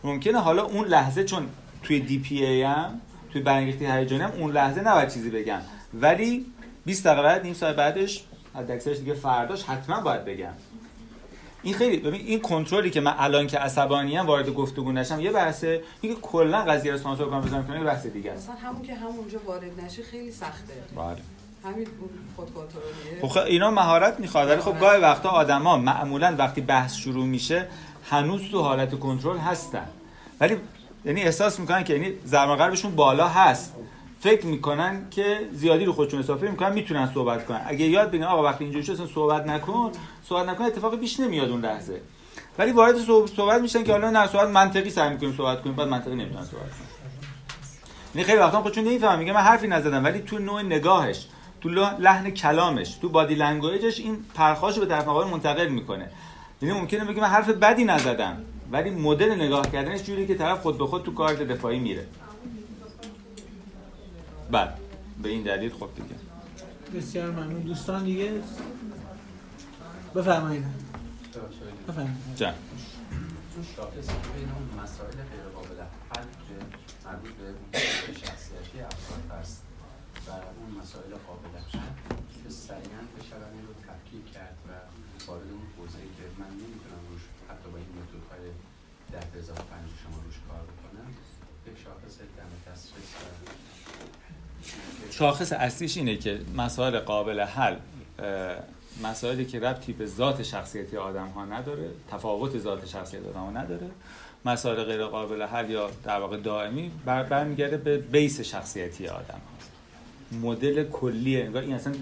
ممکنه 0.04 0.38
حالا 0.38 0.62
اون 0.64 0.86
لحظه 0.86 1.24
چون 1.24 1.46
توی 1.82 2.00
دی 2.00 2.18
پی 2.18 2.44
ای 2.44 2.62
هم 2.62 3.00
توی 3.32 3.42
برانگیخته 3.42 3.94
هیجانی 3.94 4.22
هم 4.22 4.32
اون 4.38 4.52
لحظه 4.52 4.80
نباید 4.80 5.08
چیزی 5.08 5.30
بگم. 5.30 5.60
ولی 5.94 6.46
20 6.84 7.04
دقیقه 7.04 7.22
بعد 7.22 7.42
نیم 7.42 7.54
ساعت 7.54 7.76
بعدش 7.76 8.24
حداکثرش 8.54 8.98
دیگه 8.98 9.14
فرداش 9.14 9.64
حتما 9.64 10.00
باید 10.00 10.24
بگم. 10.24 10.52
این 11.62 11.74
خیلی 11.74 11.96
ببین 11.96 12.20
این 12.20 12.40
کنترلی 12.40 12.90
که 12.90 13.00
من 13.00 13.14
الان 13.18 13.46
که 13.46 13.58
عصبانی 13.58 14.18
ام 14.18 14.26
وارد 14.26 14.50
گفتگو 14.50 14.92
نشم 14.92 15.20
یه 15.20 15.30
بحثه. 15.30 15.82
اینکه 16.00 16.20
کلا 16.20 16.64
قضیه 16.64 16.92
رو 16.92 16.98
سانسور 16.98 17.30
کنم 17.30 17.40
بزنم 17.40 17.66
کنم 17.66 17.76
یه 17.76 17.84
بحث 17.84 18.06
دیگه 18.06 18.32
است. 18.32 18.50
مثلا 18.50 18.68
همون 18.68 18.82
که 18.82 18.94
همونجا 18.94 19.38
وارد 19.46 19.80
نشه 19.84 20.02
خیلی 20.02 20.30
سخته. 20.32 20.74
بله. 20.96 21.16
همین 21.64 21.86
خود 22.36 22.54
کنترلیه. 22.54 23.22
خب 23.22 23.28
خب 23.28 23.40
اینا 23.40 23.70
مهارت 23.70 24.20
می‌خواد 24.20 24.48
ولی 24.48 24.60
خب 24.60 24.80
گاهی 24.80 25.00
وقتا 25.00 25.28
آدما 25.28 25.76
معمولا 25.76 26.34
وقتی 26.38 26.60
بحث 26.60 26.96
شروع 26.96 27.26
میشه 27.26 27.68
هنوز 28.10 28.50
تو 28.50 28.62
حالت 28.62 28.98
کنترل 28.98 29.38
هستن. 29.38 29.88
ولی 30.40 30.56
یعنی 31.04 31.22
احساس 31.22 31.60
می‌کنن 31.60 31.84
که 31.84 31.92
یعنی 31.92 32.12
ضرب 32.26 32.56
قلبشون 32.56 32.96
بالا 32.96 33.28
هست. 33.28 33.74
فکر 34.20 34.46
می‌کنن 34.46 35.06
که 35.10 35.48
زیادی 35.52 35.84
رو 35.84 35.92
خودشون 35.92 36.20
اضافه 36.20 36.50
می‌کنن 36.50 36.72
می‌تونن 36.72 37.10
صحبت 37.14 37.46
کنن. 37.46 37.60
اگه 37.66 37.84
یاد 37.84 38.10
بگیرن 38.10 38.24
آقا 38.24 38.42
وقتی 38.42 38.64
اینجوری 38.64 38.84
شد 38.84 39.10
صحبت 39.14 39.46
نکن 39.46 39.92
صحبت 40.28 40.48
نکن 40.48 40.64
اتفاقی 40.64 40.96
پیش 40.96 41.20
نمیاد 41.20 41.50
اون 41.50 41.60
لحظه. 41.60 42.00
ولی 42.58 42.72
وارد 42.72 42.98
صحبت, 42.98 43.30
صحبت 43.30 43.60
میشن 43.60 43.84
که 43.84 43.92
حالا 43.92 44.10
نه 44.10 44.26
صحبت 44.26 44.48
منطقی 44.48 44.90
سعی 44.90 45.10
می‌کنیم 45.10 45.34
صحبت 45.36 45.62
کنیم 45.62 45.76
بعد 45.76 45.88
منطقی 45.88 46.14
نمی‌تونن 46.14 46.44
صحبت 46.44 46.70
کنن. 46.70 46.88
یعنی 48.14 48.26
خیلی 48.26 48.38
وقتا 48.38 48.62
خودشون 48.62 48.84
نمی‌فهمن 48.84 49.18
میگه 49.18 49.32
من 49.32 49.40
حرفی 49.40 49.68
نزدم 49.68 50.04
ولی 50.04 50.18
تو 50.18 50.38
نوع 50.38 50.62
نگاهش 50.62 51.26
تو 51.60 51.68
لحن 51.98 52.30
کلامش 52.30 52.94
تو 52.94 53.08
بادی 53.08 53.34
لنگویجش 53.34 54.00
این 54.00 54.24
پرخاش 54.34 54.74
رو 54.74 54.80
به 54.80 54.88
طرف 54.88 55.08
مقابل 55.08 55.30
منتقل 55.30 55.68
می‌کنه. 55.68 56.10
یعنی 56.62 56.80
ممکنه 56.80 57.04
بگه 57.04 57.20
من 57.20 57.28
حرف 57.28 57.48
بدی 57.48 57.84
نزدم 57.84 58.44
ولی 58.72 58.90
مدل 58.90 59.34
نگاه 59.34 59.70
کردنش 59.70 60.02
جوری 60.02 60.26
که 60.26 60.34
طرف 60.34 60.62
خود 60.62 60.78
به 60.78 60.86
خود 60.86 61.02
تو 61.02 61.14
کار 61.14 61.34
دفاعی 61.34 61.78
میره. 61.78 62.06
بعد 64.50 64.78
به 65.22 65.28
این 65.28 65.42
دلیل 65.42 65.72
خب 65.72 65.88
دیگه. 65.96 66.14
بسیار 67.00 67.30
ممنون. 67.30 67.60
دوستان 67.60 68.04
دیگه؟ 68.04 68.32
بفرمایید. 70.14 70.64
بفرمایید. 71.88 72.16
جان. 72.36 72.54
چون 73.54 73.64
شاخص 73.76 74.08
بین 74.08 74.48
اون 74.50 74.82
مسائل 74.84 75.10
غیر 75.10 75.46
قابل 75.54 75.80
حل 76.10 76.24
مربوط 77.04 77.30
به 77.32 77.82
شخصیتی 78.12 78.80
افراد 78.80 79.40
هست 79.40 79.62
و 80.26 80.30
اون 80.30 80.80
مسائل 80.82 81.10
قابل 81.26 81.58
حل 81.72 82.16
که 82.44 82.50
سریعا 82.50 83.00
این 83.54 83.66
رو 83.66 83.74
تفکیک 83.88 84.32
کرد 84.32 84.56
و 84.68 84.70
وارد 85.30 85.50
اون 85.50 85.66
حوزه‌ای 85.78 86.10
که 86.16 86.24
من 86.40 86.52
نمی‌تونم 86.62 87.02
روش 87.10 87.22
حتی 87.50 87.70
با 87.72 87.78
این 87.78 87.90
متدهای 87.98 88.44
ده 89.12 89.38
اضافه 89.38 89.62
پنج 89.72 89.88
شما 90.02 90.16
روش 90.24 90.38
کار 90.48 90.62
بکنم 90.72 91.08
یک 91.66 91.76
شاخص 91.84 92.18
دم 92.18 92.50
و 92.54 92.70
شاخص 95.10 95.52
اصلیش 95.52 95.96
اینه 95.96 96.16
که 96.16 96.40
مسائل 96.56 96.98
قابل 96.98 97.40
حل 97.40 97.76
مسائلی 99.02 99.46
که 99.46 99.60
ربطی 99.60 99.92
به 99.92 100.06
ذات 100.06 100.42
شخصیتی 100.42 100.96
آدم 100.96 101.28
ها 101.28 101.44
نداره 101.44 101.90
تفاوت 102.10 102.58
ذات 102.58 102.86
شخصیت 102.86 103.26
آدم 103.26 103.40
ها 103.40 103.50
نداره. 103.50 103.90
مسائل 104.44 104.84
غیر 104.84 105.04
قابل 105.04 105.42
حل 105.42 105.70
یا 105.70 105.90
در 106.04 106.20
واقع 106.20 106.36
دائمی 106.36 106.90
بر 107.04 107.22
برمیگرده 107.22 107.76
به 107.76 107.98
بیس 107.98 108.40
شخصیتی 108.40 109.08
آدم 109.08 109.40
مدل 110.32 110.84
کلی 110.84 111.42
انگار 111.42 111.62
این 111.62 111.74
اصلا 111.74 111.92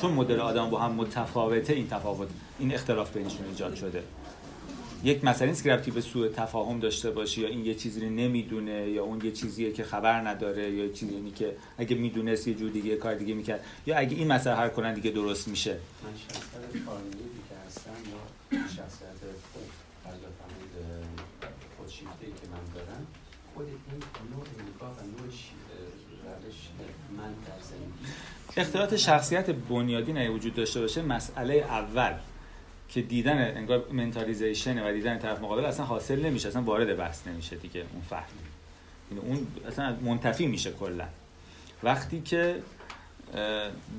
چون 0.00 0.12
مدل 0.12 0.40
آدم 0.40 0.70
با 0.70 0.80
هم 0.80 0.92
متفاوته 0.92 1.72
این 1.72 1.88
تفاوت 1.88 2.28
این 2.58 2.74
اختلاف 2.74 3.16
بینشون 3.16 3.46
ایجاد 3.48 3.74
شده. 3.74 4.02
یک 5.04 5.24
مسئله 5.24 5.48
نیست 5.48 5.62
که 5.64 5.90
به 5.94 6.00
سوء 6.00 6.28
تفاهم 6.28 6.80
داشته 6.80 7.10
باشی 7.10 7.40
یا 7.40 7.48
این 7.48 7.64
یه 7.66 7.74
چیزی 7.74 8.00
رو 8.00 8.10
نمی‌دونه 8.10 8.90
یا 8.90 9.04
اون 9.04 9.20
یه 9.24 9.32
چیزیه 9.32 9.72
که 9.72 9.84
خبر 9.84 10.28
نداره 10.28 10.70
یا 10.70 10.88
چیزی 10.92 11.14
یعنی 11.14 11.30
که 11.30 11.56
اگه 11.78 11.96
می‌دونست 11.96 12.48
یه 12.48 12.54
جور 12.54 12.70
دیگه 12.70 12.96
کار 12.96 13.14
دیگه 13.14 13.34
می‌کرد. 13.34 13.64
یا 13.86 13.98
اگه 13.98 14.16
این 14.16 14.28
مسئله 14.32 14.56
هر 14.56 14.68
کنن 14.68 14.94
دیگه 14.94 15.10
درست 15.10 15.48
میشه. 15.48 15.72
من 15.72 15.78
شخصیت 16.28 16.72
که 16.72 16.78
یا 18.52 18.68
شخصیت 18.68 19.20
که 22.20 22.46
من 22.52 22.64
دارم 22.74 23.06
خود 23.54 23.66
این 23.66 23.76
نوع 24.30 25.30
شی- 25.30 25.54
روش 26.24 26.68
من 26.78 26.84
در 26.84 26.88
زندگی 26.88 27.07
اختلاط 28.56 28.94
شخصیت 28.94 29.50
بنیادی 29.50 30.12
نه 30.12 30.30
وجود 30.30 30.54
داشته 30.54 30.80
باشه 30.80 31.02
مسئله 31.02 31.54
اول 31.54 32.12
که 32.88 33.02
دیدن 33.02 33.56
انگار 33.56 33.84
منتالیزیشن 33.92 34.88
و 34.88 34.92
دیدن 34.92 35.18
طرف 35.18 35.40
مقابل 35.40 35.64
اصلا 35.64 35.86
حاصل 35.86 36.20
نمیشه 36.26 36.48
اصلا 36.48 36.62
وارد 36.62 36.96
بحث 36.96 37.26
نمیشه 37.26 37.56
دیگه 37.56 37.84
اون 37.92 38.02
فهم. 38.10 38.22
یعنی 39.10 39.26
اون 39.26 39.46
اصلا 39.68 39.96
منتفی 40.02 40.46
میشه 40.46 40.70
کلا. 40.72 41.04
وقتی 41.82 42.20
که 42.20 42.56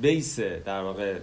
بیس 0.02 0.40
در 0.40 0.82
واقع 0.82 1.18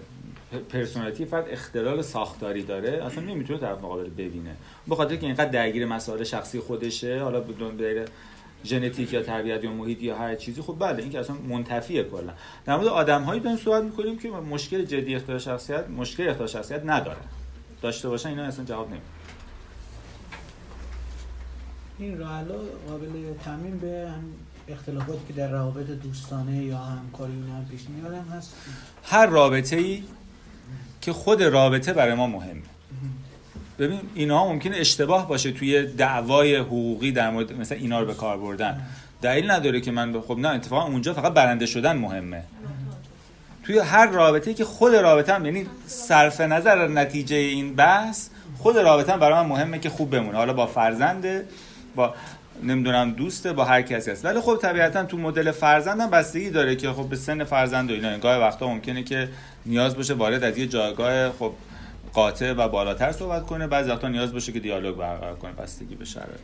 پرسونالیتی 0.71 1.25
فرد 1.25 1.49
اختلال 1.51 2.03
ساختاری 2.03 2.63
داره 2.63 3.05
اصلا 3.05 3.25
نمی‌تونه 3.25 3.59
طرف 3.59 3.79
مقابل 3.79 4.11
ببینه. 4.11 4.57
به 4.89 4.97
خاطر 4.97 5.17
که 5.17 5.27
اینقدر 5.27 5.51
درگیر 5.51 5.87
مسائل 5.87 6.25
شخصی 6.25 6.61
خودشه 6.61 7.23
حالا 7.23 7.41
بدون 7.41 7.77
ژنتیک 8.67 9.13
یا 9.13 9.23
تربیت 9.23 9.65
یا 9.65 9.71
محیط 9.71 10.03
یا 10.03 10.19
هر 10.19 10.35
چیزی 10.35 10.63
خب 10.63 10.77
بله 10.79 11.03
این 11.03 11.13
که 11.13 11.21
اصلا 11.21 11.37
منتفیه 11.49 12.05
کلا. 12.05 12.33
در 12.65 12.77
مورد 12.77 12.89
آدم‌هایی 12.89 13.41
داریم 13.41 13.59
صحبت 13.59 13.83
می‌کنیم 13.83 14.19
که 14.19 14.31
مشکل 14.31 14.85
جدی 14.85 15.15
اختلال 15.15 15.39
شخصیت 15.39 15.89
مشکل 15.89 16.29
اختلال 16.29 16.49
شخصیت 16.49 16.83
ندارن 16.85 17.27
داشته 17.83 18.09
باشن 18.09 18.29
اینا 18.29 18.43
اصلا 18.43 18.65
جواب 18.65 18.89
نمیده 18.89 19.07
این 21.99 22.19
راه 22.19 22.33
حلا 22.33 22.55
قابل 22.89 23.35
تعمین 23.45 23.79
به 23.79 24.09
هم 24.11 24.23
اختلافاتی 24.69 25.21
که 25.29 25.33
در 25.33 25.51
روابط 25.51 25.87
دوستانه 25.87 26.65
یا 26.65 26.79
همکاری 26.79 27.33
اینا 27.33 27.65
پیش 27.71 27.81
میاد 27.89 28.15
هم 28.15 28.29
هست؟ 28.37 28.57
هر 29.05 29.27
رابطه 29.27 29.77
ای 29.77 30.03
که 31.01 31.13
خود 31.13 31.43
رابطه 31.43 31.93
برای 31.93 32.15
ما 32.15 32.27
مهمه. 32.27 32.63
ببین 33.79 34.01
اینا 34.15 34.49
ممکنه 34.49 34.77
اشتباه 34.77 35.29
باشه 35.29 35.53
توی 35.53 35.87
دعوای 35.87 36.57
حقوقی 36.57 37.13
در 37.13 37.31
مورد 37.31 37.53
مثلا 37.53 37.79
اینا 37.79 38.01
رو 38.01 38.07
به 38.07 38.15
کار 38.15 38.37
بردن. 38.37 38.81
دلیل 39.23 39.51
نداره 39.51 39.81
که 39.81 39.91
من 39.91 40.21
خب 40.21 40.39
نه 40.39 40.49
اتفاقا 40.49 40.87
اونجا 40.87 41.15
فقط 41.15 41.33
برنده 41.33 41.67
شدن 41.67 41.97
مهمه. 41.97 42.43
توی 43.65 43.79
هر 43.79 44.07
رابطه 44.07 44.55
که 44.55 44.65
خود 44.65 44.95
رابطه 44.95 45.35
هم 45.35 45.45
یعنی 45.45 45.67
صرف 45.87 46.41
نظر 46.41 46.89
نتیجه 46.89 47.37
این 47.37 47.75
بحث 47.75 48.29
خود 48.59 48.79
رابطه 48.79 49.13
هم 49.13 49.21
برای 49.21 49.43
من 49.43 49.47
مهمه 49.47 49.79
که 49.79 49.91
خوب 49.91 50.11
بمونه. 50.11 50.39
حالا 50.39 50.53
با 50.53 50.67
فرزنده 50.67 51.47
با 51.97 52.15
نمی‌دونم 52.63 53.11
دوسته 53.11 53.53
با 53.53 53.65
هر 53.65 53.83
کسی 53.83 54.11
هست. 54.11 54.25
ولی 54.25 54.41
خب 54.41 54.59
طبیعتا 54.63 55.05
تو 55.05 55.17
مدل 55.17 55.51
فرزند 55.51 56.01
هم 56.01 56.11
بستگی 56.11 56.51
داره 56.51 56.77
که 56.77 56.93
خب 56.93 57.09
به 57.09 57.17
سن 57.17 57.45
فرزند 57.45 57.91
و 57.91 57.95
اینا 57.95 58.11
این 58.11 58.21
گاهی 58.21 58.41
وقتا 58.41 58.69
ممکنه 58.69 59.03
که 59.03 59.29
نیاز 59.67 59.97
باشه 59.97 60.15
وارد 60.15 60.45
از 60.45 60.59
یه 60.59 60.67
جایگاه 60.67 61.33
خب 61.33 61.53
قاطع 62.17 62.53
و 62.53 62.69
بالاتر 62.69 63.13
صحبت 63.13 63.47
کنه 63.47 63.67
بعضی 63.67 63.91
وقتا 63.91 64.09
نیاز 64.09 64.33
باشه 64.33 64.53
که 64.53 64.61
دیالوگ 64.61 64.97
برقرار 64.97 65.37
کنه 65.37 65.53
بستگی 65.53 65.95
به 65.95 66.05
شرایط. 66.05 66.41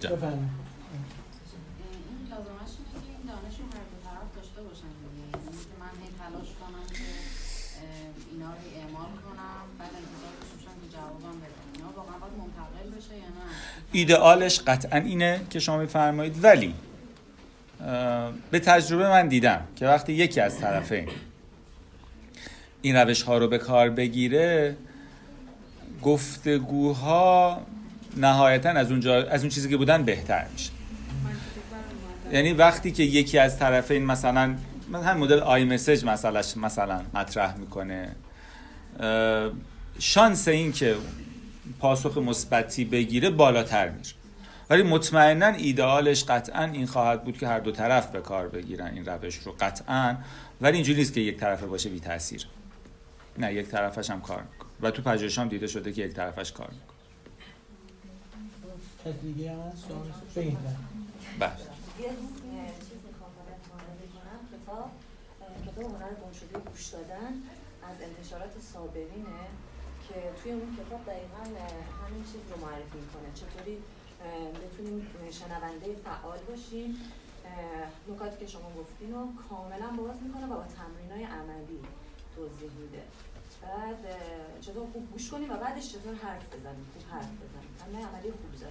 جا. 0.00 0.10
بفرمایید. 0.10 0.38
این 0.40 2.30
لازمش 2.30 2.72
اینه 2.78 3.00
که 3.06 3.10
این 3.16 3.26
دانش 3.28 3.56
رو 3.60 3.64
هر 3.74 3.84
دو 3.92 3.96
طرف 4.06 4.28
داشته 4.36 4.60
باشن 4.68 4.90
دیگه. 5.02 5.22
یعنی 5.22 5.58
که 5.70 5.76
من 5.82 5.94
هی 6.02 6.10
تلاش 6.20 6.50
کنم 6.60 6.86
که 6.98 7.04
اه، 7.04 8.32
اینا 8.32 8.50
رو 8.56 8.62
اعمال 8.78 9.10
کنم 9.24 9.64
بعد 9.78 9.90
انتظار 10.02 10.32
داشته 10.40 10.54
باشم 10.56 10.74
که 10.82 10.88
جوابم 10.96 11.36
بده. 11.42 11.58
اینا 11.74 11.88
واقعا 11.96 12.16
باید 12.22 12.34
منتقل 12.42 12.86
بشه 12.96 13.14
یا 13.24 13.30
نه؟ 13.36 13.46
ایدئالش 13.92 14.60
قطعا 14.60 14.98
اینه 14.98 15.40
که 15.50 15.58
شما 15.60 15.76
میفرمایید 15.78 16.44
ولی 16.44 16.74
به 18.50 18.58
تجربه 18.60 19.08
من 19.08 19.28
دیدم 19.28 19.60
که 19.76 19.86
وقتی 19.86 20.12
یکی 20.12 20.40
از 20.40 20.58
طرفین 20.58 21.08
این 22.84 22.96
روش 22.96 23.22
ها 23.22 23.38
رو 23.38 23.48
به 23.48 23.58
کار 23.58 23.90
بگیره 23.90 24.76
گفتگوها 26.02 27.60
نهایتا 28.16 28.68
از 28.68 28.90
اونجا 28.90 29.14
از 29.14 29.40
اون 29.40 29.48
چیزی 29.48 29.68
که 29.68 29.76
بودن 29.76 30.02
بهتر 30.02 30.46
میشه. 30.52 30.70
یعنی 32.32 32.52
وقتی 32.52 32.92
که 32.92 33.02
یکی 33.02 33.38
از 33.38 33.58
طرفین 33.58 34.04
مثلا 34.04 34.54
من 34.88 35.02
هم 35.02 35.18
مدل 35.18 35.38
آی 35.38 35.64
مسیج 35.64 36.04
مثلاش 36.04 36.56
مثلا 36.56 37.00
مطرح 37.14 37.56
می‌کنه 37.56 38.08
شانس 39.98 40.48
این 40.48 40.72
که 40.72 40.94
پاسخ 41.78 42.18
مثبتی 42.18 42.84
بگیره 42.84 43.30
بالاتر 43.30 43.88
میره 43.88 44.08
ولی 44.70 44.82
مطمئنا 44.82 45.46
ایدئالش 45.46 46.24
قطعا 46.24 46.64
این 46.64 46.86
خواهد 46.86 47.24
بود 47.24 47.38
که 47.38 47.48
هر 47.48 47.58
دو 47.58 47.72
طرف 47.72 48.06
به 48.10 48.20
کار 48.20 48.48
بگیرن 48.48 48.90
این 48.94 49.06
روش 49.06 49.36
رو 49.36 49.54
قطعا 49.60 50.16
ولی 50.60 50.74
اینجوری 50.74 50.98
نیست 50.98 51.14
که 51.14 51.20
یک 51.20 51.36
طرفه 51.36 51.66
باشه 51.66 51.88
بی 51.88 52.00
تاثیر 52.00 52.46
نه 53.38 53.54
یک 53.54 53.68
طرفش 53.68 54.10
هم 54.10 54.20
کار 54.20 54.42
می‌کنه. 54.42 54.70
و 54.80 54.90
تو 54.90 55.02
پژوهش 55.02 55.38
هم 55.38 55.48
دیده 55.48 55.66
شده 55.66 55.92
که 55.92 56.02
یک 56.02 56.12
طرفش 56.14 56.52
کار 56.52 56.70
می‌کنه. 56.70 56.94
کس 59.04 59.20
دیگه 59.22 59.52
هم 59.52 59.58
هست؟ 59.60 59.88
سوال 59.88 60.12
بگید. 60.36 60.58
بله. 61.38 61.52
یه 62.00 62.10
چیز 62.88 62.98
می‌خوام 63.08 63.30
فقط 63.38 63.60
معرفی 63.70 64.08
کنم 64.14 64.40
کتاب 65.66 65.84
هنر 65.84 66.14
گمشده 66.24 66.58
گوش 66.70 66.86
دادن 66.88 67.32
از 67.90 67.96
انتشارات 68.08 68.60
صابرینه 68.72 69.44
که 70.08 70.14
توی 70.42 70.52
اون 70.52 70.76
کتاب 70.76 71.00
دقیقا 71.06 71.42
همین 72.06 72.24
چیز 72.32 72.42
رو 72.50 72.66
معرفی 72.66 72.98
می‌کنه. 73.04 73.28
چطوری 73.34 73.78
بتونیم 74.62 75.06
شنونده 75.30 75.86
فعال 76.04 76.38
باشیم. 76.48 76.96
نکاتی 78.08 78.36
که 78.40 78.46
شما 78.46 78.72
گفتین 78.78 79.12
رو 79.12 79.28
کاملا 79.48 79.88
باز 80.02 80.16
می‌کنه 80.22 80.46
و 80.46 80.48
با 80.48 80.64
تمرین 80.78 81.10
های 81.12 81.24
عملی. 81.24 81.80
توضیح 82.36 82.70
میده. 82.80 83.02
بعد 83.62 84.02
چطور 84.60 84.86
خوب 84.92 85.10
گوش 85.12 85.30
کنیم 85.30 85.50
و 85.50 85.56
بعدش 85.56 85.88
چطور 85.88 86.14
حرف 86.14 86.46
بزنیم؟ 86.54 86.86
خوب 86.94 87.02
حرف 87.12 87.24
بزنیم. 87.42 87.70
همه 87.82 88.06
عملی 88.08 88.30
خوب 88.30 88.56
کتاب. 88.56 88.70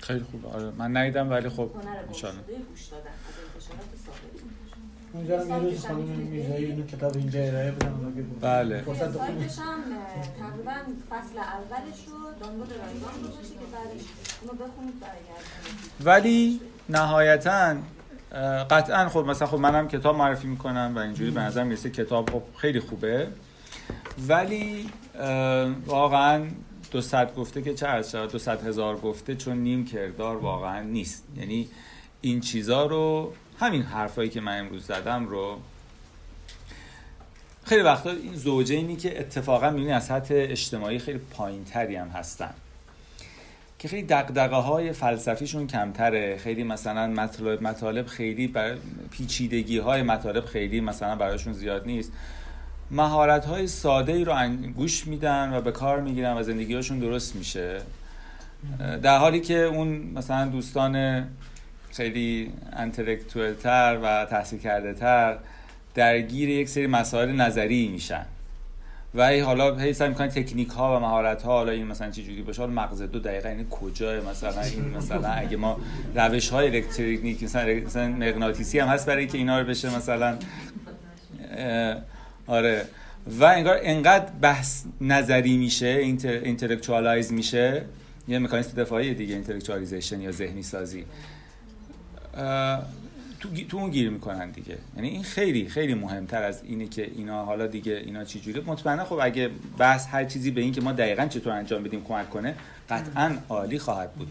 خیلی 0.00 0.24
خوب. 0.30 0.46
آره 0.46 0.70
من 0.70 0.96
ندیدم 0.96 1.30
ولی 1.30 1.48
خب 1.48 1.70
انشالله. 2.08 2.42
گوش 2.70 2.84
دادن. 2.84 3.04
از 3.06 3.34
انتشارات 3.54 3.90
صابرین 4.06 4.50
اونجا 5.12 5.40
هم 5.40 5.48
یه 5.48 5.56
روز 5.56 5.86
خانم 5.86 5.98
میرزایی 5.98 6.64
اینو 6.64 6.86
کتاب 6.86 7.16
اینجا 7.16 7.40
ارائه 7.40 7.70
بدم 7.70 8.06
و 8.06 8.10
بگو. 8.10 8.34
بله. 8.40 8.82
فرصت 8.82 9.10
خوبی 9.12 9.48
سایتش 9.48 9.58
هم 9.58 9.82
تقریبا 10.38 10.72
فصل 11.10 11.38
اولش 11.38 11.98
رو 12.08 12.18
دانلود 12.40 12.70
رایگان 12.72 13.22
گذاشته 13.22 13.54
که 13.54 13.66
بعدش 13.72 14.02
اونو 14.42 14.52
بخونید 14.52 15.00
برگردید 15.00 16.04
ولی 16.04 16.60
نهایتا 16.88 17.76
قطعا 18.70 19.08
خب 19.08 19.18
مثلا 19.18 19.48
خب 19.48 19.58
منم 19.58 19.88
کتاب 19.88 20.16
معرفی 20.16 20.46
می‌کنم 20.46 20.92
و 20.96 20.98
اینجوری 20.98 21.30
به 21.30 21.40
نظر 21.40 21.64
می‌رسه 21.64 21.90
کتاب 21.90 22.30
خب 22.30 22.42
خیلی 22.56 22.80
خوبه. 22.80 23.28
ولی 24.28 24.90
واقعا 25.86 26.46
دو 26.90 27.00
صد 27.00 27.34
گفته 27.34 27.62
که 27.62 27.74
چه 27.74 28.02
شود؟ 28.02 28.32
دو 28.32 28.38
صد 28.38 28.66
هزار 28.66 28.96
گفته 28.96 29.34
چون 29.34 29.56
نیم 29.56 29.84
کردار 29.84 30.36
واقعا 30.36 30.82
نیست. 30.82 31.24
یعنی 31.36 31.68
این 32.20 32.40
چیزا 32.40 32.86
رو 32.86 33.32
همین 33.60 33.82
حرفایی 33.82 34.28
که 34.28 34.40
من 34.40 34.58
امروز 34.58 34.86
زدم 34.86 35.26
رو 35.26 35.58
خیلی 37.64 37.82
وقتا 37.82 38.10
این 38.10 38.34
زوجینی 38.34 38.96
که 38.96 39.20
اتفاقا 39.20 39.70
می‌بینی 39.70 39.92
از 39.92 40.04
سطح 40.04 40.34
اجتماعی 40.36 40.98
خیلی 40.98 41.18
پایین 41.18 41.66
هم 41.74 42.08
هستن. 42.08 42.54
که 43.84 43.88
خیلی 43.88 44.02
دقدقه 44.02 44.56
های 44.56 44.92
فلسفیشون 44.92 45.66
کمتره. 45.66 46.36
خیلی 46.36 46.64
مثلا 46.64 47.06
مطالب, 47.06 47.62
مطالب 47.62 48.06
خیلی 48.06 48.46
بر 48.46 48.76
پیچیدگی 49.10 49.78
های 49.78 50.02
مطالب 50.02 50.44
خیلی 50.44 50.80
مثلا 50.80 51.16
براشون 51.16 51.52
زیاد 51.52 51.86
نیست. 51.86 52.12
مهارت 52.90 53.44
های 53.44 53.66
ساده 53.66 54.12
ای 54.12 54.24
رو 54.24 54.48
گوش 54.76 55.06
میدن 55.06 55.52
و 55.52 55.60
به 55.60 55.72
کار 55.72 56.00
می‌گیرن 56.00 56.36
و 56.36 56.42
زندگیشون 56.42 56.98
درست 56.98 57.36
میشه. 57.36 57.80
در 59.02 59.18
حالی 59.18 59.40
که 59.40 59.58
اون 59.58 59.88
مثلا 59.88 60.46
دوستان 60.46 61.24
خیلی 61.92 62.52
انتلکتوال 62.72 63.54
تر 63.54 63.98
و 64.02 64.24
تحصیل 64.24 64.58
کرده 64.58 64.94
تر 64.94 65.38
درگیر 65.94 66.48
یک 66.48 66.68
سری 66.68 66.86
مسائل 66.86 67.32
نظری 67.32 67.88
میشن. 67.88 68.26
و 69.14 69.40
حالا 69.40 69.76
هی 69.76 69.92
سعی 69.92 70.08
می‌کنن 70.08 70.28
تکنیک 70.28 70.68
ها 70.68 70.96
و 70.96 71.00
مهارت 71.00 71.42
ها 71.42 71.52
حالا 71.52 71.72
این 71.72 71.86
مثلا 71.86 72.10
چه 72.10 72.22
جوری 72.22 72.44
حالا 72.58 72.72
مغز 72.72 73.02
دو 73.02 73.18
دقیقه 73.18 73.48
این 73.48 73.68
کجای 73.68 74.20
مثلا 74.20 74.62
این 74.62 74.84
مثلا 74.96 75.28
اگه 75.28 75.56
ما 75.56 75.80
روش 76.14 76.48
های 76.48 76.66
الکتریک 76.66 77.42
مثلا, 77.42 78.08
مغناطیسی 78.08 78.78
هم 78.78 78.88
هست 78.88 79.06
برای 79.06 79.26
که 79.26 79.38
اینا 79.38 79.60
رو 79.60 79.66
بشه 79.66 79.96
مثلا 79.96 80.36
آره. 82.46 82.84
و 83.26 83.44
انگار 83.44 83.78
انقدر 83.82 84.32
بحث 84.40 84.84
نظری 85.00 85.56
میشه 85.56 85.86
intellectualize 86.44 87.32
میشه 87.32 87.82
یه 88.28 88.38
مکانیزم 88.38 88.82
دفاعی 88.82 89.14
دیگه 89.14 89.34
intellectualization 89.34 90.20
یا 90.20 90.32
ذهنی 90.32 90.62
سازی. 90.62 91.04
تو, 93.44 93.64
تو 93.68 93.76
اون 93.76 93.90
گیر 93.90 94.10
می‌کنن 94.10 94.50
دیگه. 94.50 94.78
یعنی 94.96 95.08
این 95.08 95.22
خیلی 95.22 95.68
خیلی 95.68 95.94
مهمتر 95.94 96.42
از 96.42 96.62
اینه 96.64 96.86
که 96.86 97.10
اینا 97.16 97.44
حالا 97.44 97.66
دیگه 97.66 97.92
اینا 97.92 98.24
چی 98.24 98.40
جوری 98.40 98.60
مطمئنا 98.60 99.04
خب 99.04 99.18
اگه 99.22 99.50
بحث 99.78 100.06
هر 100.06 100.24
چیزی 100.24 100.50
به 100.50 100.60
این 100.60 100.72
که 100.72 100.80
ما 100.80 100.92
دقیقا 100.92 101.26
چطور 101.26 101.52
انجام 101.52 101.82
بدیم 101.82 102.04
کمک 102.04 102.30
کنه 102.30 102.54
قطعا 102.90 103.36
عالی 103.48 103.78
خواهد 103.78 104.12
بود. 104.12 104.28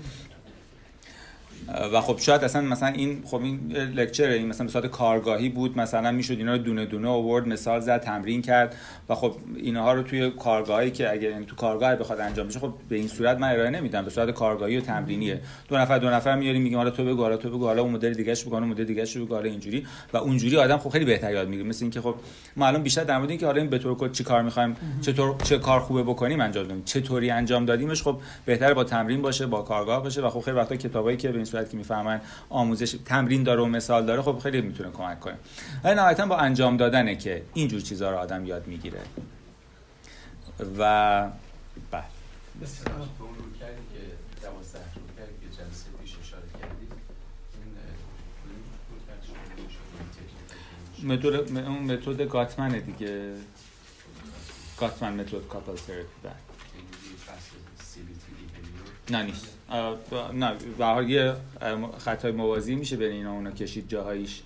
و 1.94 2.02
خب 2.02 2.18
شاید 2.20 2.44
اصلا 2.44 2.62
مثلا 2.62 2.90
این 2.90 3.24
خب 3.26 3.42
این 3.44 3.72
lecture 3.72 4.28
این 4.28 4.48
مثلا 4.48 4.66
به 4.66 4.72
صورت 4.72 4.86
کارگاهی 4.86 5.50
بود 5.50 5.78
مثلا 5.78 6.12
می‌شد 6.12 6.38
اینا 6.38 6.52
رو 6.52 6.58
دونه 6.58 6.86
دونه 6.86 7.08
آورد 7.08 7.48
مثال 7.48 7.80
زد 7.80 8.02
تمرین 8.02 8.42
کرد 8.42 8.76
و 9.10 9.16
خب 9.16 9.36
اینها 9.56 9.94
رو 9.94 10.04
توی 10.04 10.32
کارگاهی 10.32 10.92
که 10.92 11.12
اگر 11.12 11.30
این 11.30 11.46
تو 11.46 11.56
کارگاه 11.56 11.96
بخواد 11.96 12.20
انجام 12.20 12.48
بشه 12.48 12.60
خب 12.60 12.74
به 12.90 12.96
این 12.96 13.08
صورت 13.08 13.38
من 13.38 13.52
ارائه 13.52 13.70
نمیدم 13.70 14.02
به 14.02 14.10
صورت 14.10 14.32
کارگاهی 14.32 14.78
و 14.78 14.82
تمرینیه. 14.82 15.42
دو 15.68 15.78
نفر 15.78 15.98
دو 15.98 16.10
نفر 16.10 16.36
میاریم 16.36 16.62
میگیم 16.62 16.78
حالا 16.78 16.90
تو 16.90 17.06
بگو 17.06 17.22
حالا 17.22 17.38
تو 17.38 17.50
بگو 17.50 17.66
حالا 17.66 17.82
اون 17.82 17.92
مدل 17.92 18.14
دیگه 18.14 18.32
اش 18.32 18.44
بگو 18.44 18.60
مدل 18.60 18.84
دیگه 18.84 19.02
اش 19.02 19.18
بگو 19.18 19.34
اینجوری. 19.34 19.88
و 20.14 20.18
اونجوری 20.18 20.58
آدم 20.58 20.78
خب 20.78 20.90
خیلی 20.90 21.06
بهتر 21.06 21.32
یاد 21.32 21.48
می‌گیره 21.48 21.70
مثل 21.70 21.86
اینکه 21.86 22.02
خب 22.02 22.16
ما 22.56 22.68
الان 22.68 22.84
بیشتر 22.84 23.04
در 23.04 23.18
مورد 23.18 23.30
اینکه 23.30 23.46
حالا 23.46 23.62
این 23.62 23.70
به 23.70 23.78
طور 23.78 23.98
کد 23.98 24.12
چی 24.12 24.24
کار 24.24 24.42
می‌خوایم 24.42 24.76
چطور 25.02 25.36
چه 25.44 25.58
کار 25.58 25.80
خوبه 25.80 26.04
بکنیم 26.04 26.42
انجام 26.42 26.66
بدیم 26.66 26.82
چطوری 26.86 27.30
انجام 27.30 27.66
دادیمش 27.66 28.04
خب 28.04 28.18
بهتر 28.46 28.74
با 28.74 28.84
تمرین 28.84 29.22
باشه 29.22 29.46
با 29.46 29.62
کارگاه 29.62 30.04
باشه 30.04 30.22
و 30.22 30.30
خب 30.30 30.40
خیلی 30.40 30.58
وقتا 30.58 30.76
کتابایی 30.76 31.18
که 31.18 31.28
به 31.28 31.36
این 31.36 31.46
صورت 31.54 31.70
که 31.70 31.78
می‌فهمن 31.78 32.22
آموزش 32.50 32.96
تمرین 33.06 33.44
داره 33.44 33.62
و 33.62 33.66
مثال 33.66 34.06
داره 34.06 34.22
خب 34.22 34.40
خیلی 34.40 34.62
می‌تونه 34.62 34.92
کمک 34.92 35.20
کنه. 35.20 35.38
ولی 35.84 35.96
نهایتا 35.96 36.26
با 36.26 36.38
انجام 36.38 36.78
دادنه 36.78 37.16
که 37.16 37.44
اینجور 37.54 37.82
چیزها 37.82 38.12
رو 38.12 38.18
آدم 38.18 38.46
یاد 38.46 38.68
می‌گیره. 38.68 39.02
و 40.78 41.30
بله. 41.92 42.04
متد 51.04 51.58
اون 51.58 51.92
متد 51.92 52.22
گاتمنه 52.22 52.80
دیگه. 52.80 53.34
گاتمن 54.80 55.14
متد 55.14 55.48
کاپل 55.48 55.76
تراپی 55.76 56.08
نه 59.10 59.24
نیست. 59.24 59.48
نه 60.34 60.54
به 60.78 61.10
یه 61.10 61.36
خطای 61.98 62.32
موازی 62.32 62.76
میشه 62.76 62.98
بین 62.98 63.12
اینا 63.12 63.32
اونا 63.32 63.52
کشید 63.52 63.90
جاهاییش. 63.90 64.42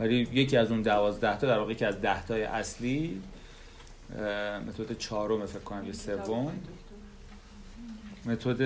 ولی 0.00 0.28
یکی 0.32 0.56
از 0.56 0.70
اون 0.70 0.82
دوازده 0.82 1.38
تا 1.38 1.46
در 1.46 1.58
واقع 1.58 1.74
که 1.74 1.86
از 1.86 2.00
ده 2.00 2.26
تای 2.26 2.42
اصلی 2.42 3.22
متد 4.68 4.98
چهارم 4.98 5.46
فکر 5.46 5.58
کنم 5.58 5.86
یا 5.86 5.92
سوم. 5.92 6.52
متد 8.26 8.60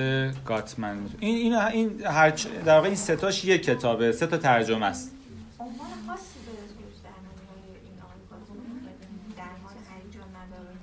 گاتمن. 0.45 0.99
این 1.21 1.37
این 1.37 1.55
این 1.55 2.07
هر 2.07 2.31
در 2.65 2.75
واقع 2.75 2.87
این 2.87 2.97
ستاش 2.97 3.45
یک 3.45 3.63
کتابه. 3.63 4.13
سه 4.13 4.27
تا 4.27 4.37
ترجمه 4.37 4.87
است. 4.87 5.15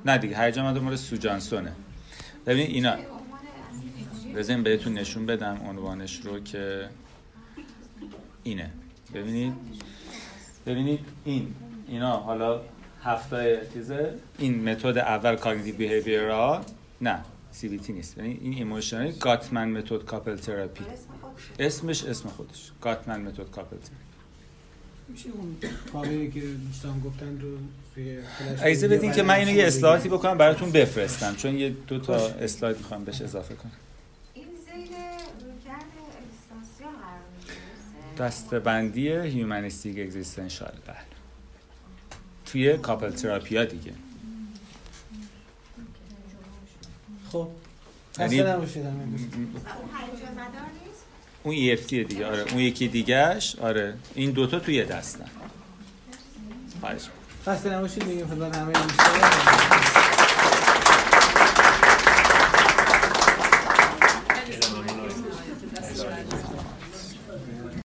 نه 0.06 0.18
دیگه 0.18 0.44
هیجان 0.44 0.66
نداره 0.66 0.84
مورد 0.84 0.96
سوجانسونه. 0.96 1.72
ببین 2.46 2.68
اینا 2.68 2.96
بزنین 4.36 4.64
بهتون 4.64 4.94
نشون 4.94 5.26
بدم 5.26 5.62
عنوانش 5.70 6.22
رو 6.24 6.40
که 6.40 6.90
اینه. 8.44 8.72
ببینید. 9.14 9.54
ببینید 10.66 11.00
این. 11.26 11.56
اینا 11.88 12.18
حالا 12.18 12.62
هفته 13.04 13.62
چیزه. 13.74 14.14
این 14.38 14.70
متد 14.70 14.98
اول 14.98 15.36
cognitive 15.36 15.76
behavior 15.76 16.22
نه 17.02 17.24
CBT 17.52 17.94
نیست. 17.94 18.18
یعنی 18.18 18.40
این 18.42 18.54
emotional 18.54 19.12
Gottman 19.12 19.70
method 19.70 20.06
couple 20.06 20.36
therapy. 20.36 20.84
اسمش 21.60 22.04
اسم 22.04 22.30
خودش. 22.30 22.72
Gottman 22.82 23.22
method 23.22 23.52
couple 23.52 23.78
therapy. 23.78 23.96
میشه 25.08 25.30
اون 25.94 26.32
که 26.32 26.42
دوستان 26.68 27.00
گفتن 27.00 27.40
رو 27.42 27.58
اجازه 28.66 28.88
بدین 28.88 29.12
که 29.12 29.24
من 29.24 29.34
اینو 29.34 29.52
یه 29.52 29.64
اصلاحاتی 29.64 30.10
بکنم 30.10 30.38
براتون 30.38 30.72
بفرستم. 30.72 31.36
چون 31.36 31.58
یه 31.58 31.70
دو 31.88 32.00
تا 32.00 32.16
اسلاید 32.16 32.78
می‌خوام 32.78 33.04
بهش 33.04 33.22
اضافه 33.22 33.56
کنم. 33.56 33.72
دسته‌بندی 38.18 39.10
humanistic 39.10 40.00
existential 40.00 40.74
بله. 40.88 40.96
توی 42.46 42.78
couple 42.78 43.10
therapy 43.10 43.59
ا 43.59 43.66
دیگه. 43.66 43.94
خب 47.32 47.48
یعنی 48.20 48.42
اون 51.44 51.56
EFT 51.56 51.90
دیگه 51.90 52.26
آره. 52.26 52.52
اون 52.52 52.60
یکی 52.60 52.88
دیگهش 52.88 53.56
آره. 53.56 53.94
این 54.16 54.32
دوتا 54.32 54.60
توی 54.60 54.86
دستن. 54.86 55.30
خواهش 56.80 57.02
خسته 57.46 57.74
نباشید 57.74 58.04
میگیم 58.04 58.28
خدا 58.28 58.52
همه 58.52 58.74